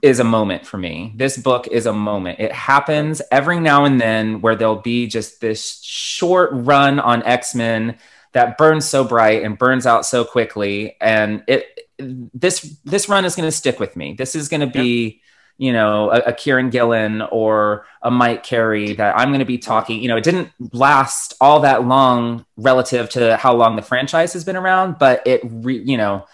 is 0.00 0.18
a 0.18 0.24
moment 0.24 0.66
for 0.66 0.78
me. 0.78 1.12
This 1.14 1.36
book 1.36 1.68
is 1.68 1.84
a 1.84 1.92
moment. 1.92 2.40
It 2.40 2.52
happens 2.52 3.20
every 3.30 3.60
now 3.60 3.84
and 3.84 4.00
then 4.00 4.40
where 4.40 4.56
there'll 4.56 4.76
be 4.76 5.06
just 5.06 5.42
this 5.42 5.80
short 5.82 6.50
run 6.52 6.98
on 6.98 7.22
X 7.22 7.54
Men 7.54 7.98
that 8.32 8.58
burns 8.58 8.88
so 8.88 9.04
bright 9.04 9.42
and 9.42 9.58
burns 9.58 9.86
out 9.86 10.06
so 10.06 10.24
quickly, 10.24 10.96
and 11.00 11.42
it 11.46 11.66
this 11.98 12.78
this 12.84 13.08
run 13.08 13.24
is 13.24 13.36
going 13.36 13.46
to 13.46 13.52
stick 13.56 13.80
with 13.80 13.96
me. 13.96 14.14
This 14.14 14.34
is 14.34 14.48
going 14.48 14.60
to 14.60 14.66
be. 14.66 15.22
You 15.58 15.74
know, 15.74 16.10
a, 16.10 16.20
a 16.20 16.32
Kieron 16.32 16.70
Gillen 16.70 17.20
or 17.20 17.84
a 18.00 18.10
Mike 18.10 18.42
Carey 18.42 18.94
that 18.94 19.18
I'm 19.18 19.28
going 19.28 19.40
to 19.40 19.44
be 19.44 19.58
talking. 19.58 20.00
You 20.00 20.08
know, 20.08 20.16
it 20.16 20.24
didn't 20.24 20.48
last 20.72 21.34
all 21.38 21.60
that 21.60 21.84
long 21.84 22.46
relative 22.56 23.10
to 23.10 23.36
how 23.36 23.54
long 23.54 23.76
the 23.76 23.82
franchise 23.82 24.32
has 24.32 24.42
been 24.42 24.56
around, 24.56 24.98
but 24.98 25.20
it, 25.26 25.42
re, 25.44 25.78
you 25.78 25.98
know, 25.98 26.24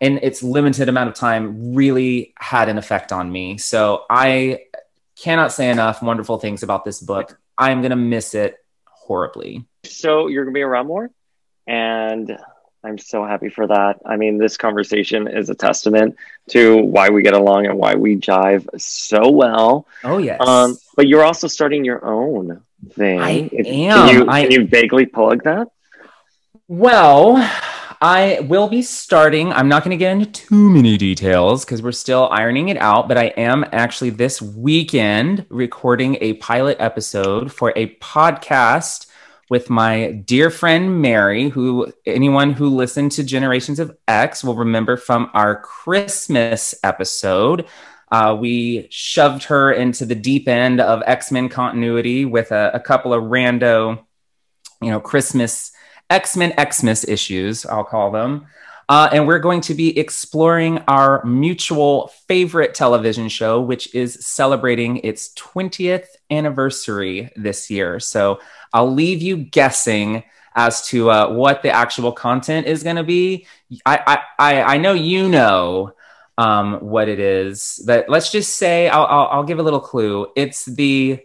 in 0.00 0.18
its 0.22 0.42
limited 0.42 0.88
amount 0.88 1.10
of 1.10 1.14
time 1.14 1.74
really 1.74 2.32
had 2.38 2.70
an 2.70 2.78
effect 2.78 3.12
on 3.12 3.30
me. 3.30 3.58
So 3.58 4.04
I 4.08 4.60
cannot 5.16 5.52
say 5.52 5.68
enough 5.68 6.02
wonderful 6.02 6.38
things 6.38 6.62
about 6.62 6.86
this 6.86 7.00
book. 7.00 7.38
I'm 7.58 7.82
going 7.82 7.90
to 7.90 7.96
miss 7.96 8.34
it 8.34 8.56
horribly. 8.86 9.66
So 9.84 10.28
you're 10.28 10.44
going 10.44 10.54
to 10.54 10.58
be 10.58 10.62
around 10.62 10.86
more? 10.86 11.10
And 11.66 12.36
I'm 12.82 12.98
so 12.98 13.24
happy 13.24 13.48
for 13.48 13.66
that. 13.66 14.00
I 14.04 14.16
mean, 14.16 14.36
this 14.38 14.56
conversation 14.56 15.26
is 15.26 15.48
a 15.48 15.54
testament 15.54 16.16
to 16.50 16.76
why 16.82 17.08
we 17.08 17.22
get 17.22 17.32
along 17.34 17.66
and 17.66 17.78
why 17.78 17.94
we 17.94 18.16
jive 18.16 18.68
so 18.78 19.30
well. 19.30 19.86
Oh, 20.04 20.18
yes. 20.18 20.40
Um, 20.46 20.76
but 20.94 21.08
you're 21.08 21.24
also 21.24 21.48
starting 21.48 21.84
your 21.84 22.04
own 22.04 22.60
thing. 22.90 23.20
I 23.20 23.30
am. 23.30 23.48
Can 23.50 23.64
you, 24.14 24.26
I- 24.28 24.42
can 24.42 24.50
you 24.50 24.66
vaguely 24.66 25.06
plug 25.06 25.44
that? 25.44 25.68
Well, 26.68 27.36
I 28.00 28.40
will 28.40 28.68
be 28.68 28.82
starting. 28.82 29.52
I'm 29.52 29.68
not 29.68 29.82
going 29.84 29.90
to 29.90 29.96
get 29.96 30.12
into 30.12 30.26
too 30.26 30.70
many 30.70 30.96
details 30.96 31.64
because 31.64 31.82
we're 31.82 31.92
still 31.92 32.28
ironing 32.30 32.68
it 32.68 32.76
out, 32.78 33.08
but 33.08 33.16
I 33.16 33.26
am 33.36 33.64
actually 33.72 34.10
this 34.10 34.42
weekend 34.42 35.46
recording 35.48 36.18
a 36.20 36.34
pilot 36.34 36.76
episode 36.80 37.52
for 37.52 37.72
a 37.76 37.94
podcast 37.96 39.06
with 39.54 39.70
my 39.70 40.10
dear 40.26 40.50
friend 40.50 41.00
Mary, 41.00 41.48
who 41.48 41.92
anyone 42.06 42.52
who 42.52 42.68
listened 42.68 43.12
to 43.12 43.22
Generations 43.22 43.78
of 43.78 43.96
X 44.08 44.42
will 44.42 44.56
remember 44.56 44.96
from 44.96 45.30
our 45.32 45.60
Christmas 45.60 46.74
episode. 46.82 47.64
Uh, 48.10 48.36
we 48.36 48.88
shoved 48.90 49.44
her 49.44 49.70
into 49.70 50.06
the 50.06 50.16
deep 50.16 50.48
end 50.48 50.80
of 50.80 51.04
X 51.06 51.30
Men 51.30 51.48
continuity 51.48 52.24
with 52.24 52.50
a, 52.50 52.72
a 52.74 52.80
couple 52.80 53.14
of 53.14 53.22
rando, 53.22 54.04
you 54.82 54.90
know, 54.90 54.98
Christmas 54.98 55.70
X 56.10 56.36
Men 56.36 56.52
Xmas 56.58 57.06
issues, 57.06 57.64
I'll 57.64 57.84
call 57.84 58.10
them. 58.10 58.48
Uh, 58.88 59.08
and 59.12 59.26
we're 59.26 59.38
going 59.38 59.60
to 59.62 59.74
be 59.74 59.98
exploring 59.98 60.78
our 60.88 61.24
mutual 61.24 62.08
favorite 62.28 62.74
television 62.74 63.28
show, 63.28 63.60
which 63.60 63.94
is 63.94 64.26
celebrating 64.26 64.98
its 64.98 65.32
20th 65.34 66.06
anniversary 66.30 67.30
this 67.36 67.70
year. 67.70 67.98
So 67.98 68.40
I'll 68.74 68.92
leave 68.92 69.22
you 69.22 69.36
guessing 69.38 70.24
as 70.54 70.86
to 70.88 71.10
uh, 71.10 71.32
what 71.32 71.62
the 71.62 71.70
actual 71.70 72.12
content 72.12 72.66
is 72.66 72.82
going 72.82 72.96
to 72.96 73.04
be. 73.04 73.46
I, 73.86 74.20
I, 74.38 74.62
I, 74.62 74.78
know 74.78 74.92
you 74.92 75.28
know 75.28 75.94
um, 76.38 76.74
what 76.80 77.08
it 77.08 77.18
is. 77.18 77.82
But 77.86 78.08
let's 78.08 78.30
just 78.30 78.56
say 78.56 78.88
I'll, 78.88 79.06
I'll, 79.06 79.26
I'll 79.28 79.44
give 79.44 79.58
a 79.58 79.62
little 79.62 79.80
clue. 79.80 80.26
It's 80.36 80.64
the 80.64 81.20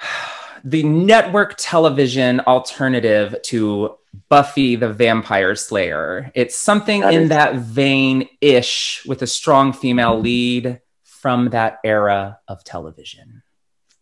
the 0.64 0.82
network 0.82 1.54
television 1.56 2.40
alternative 2.40 3.36
to 3.44 3.96
Buffy 4.28 4.76
the 4.76 4.92
Vampire 4.92 5.54
Slayer. 5.54 6.32
It's 6.34 6.56
something 6.56 7.02
That 7.02 7.14
in 7.14 7.22
is- 7.24 7.28
that 7.28 7.56
vein 7.56 8.28
ish 8.40 9.04
with 9.06 9.22
a 9.22 9.26
strong 9.26 9.72
female 9.72 10.18
lead 10.18 10.80
from 11.04 11.50
that 11.50 11.78
era 11.84 12.38
of 12.48 12.64
television. 12.64 13.37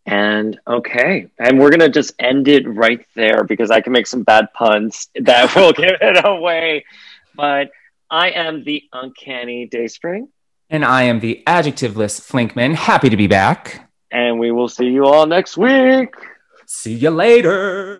And 0.08 0.58
okay, 0.66 1.26
and 1.38 1.58
we're 1.58 1.70
gonna 1.70 1.88
just 1.88 2.14
end 2.18 2.46
it 2.46 2.66
right 2.68 3.04
there 3.14 3.42
because 3.42 3.70
I 3.72 3.80
can 3.80 3.92
make 3.92 4.06
some 4.06 4.22
bad 4.22 4.52
puns 4.54 5.08
that 5.20 5.54
will 5.56 5.72
give 5.72 5.96
it 6.00 6.24
away. 6.24 6.84
But 7.34 7.70
I 8.08 8.30
am 8.30 8.62
the 8.62 8.84
uncanny 8.92 9.66
Dayspring, 9.66 10.28
And 10.70 10.84
I 10.84 11.02
am 11.04 11.18
the 11.20 11.42
adjectiveless 11.46 12.20
Flinkman. 12.20 12.74
Happy 12.74 13.08
to 13.10 13.16
be 13.16 13.26
back. 13.26 13.90
and 14.12 14.38
we 14.38 14.52
will 14.52 14.68
see 14.68 14.86
you 14.86 15.04
all 15.06 15.26
next 15.26 15.56
week. 15.56 16.14
See 16.66 16.94
you 16.94 17.10
later. 17.10 17.94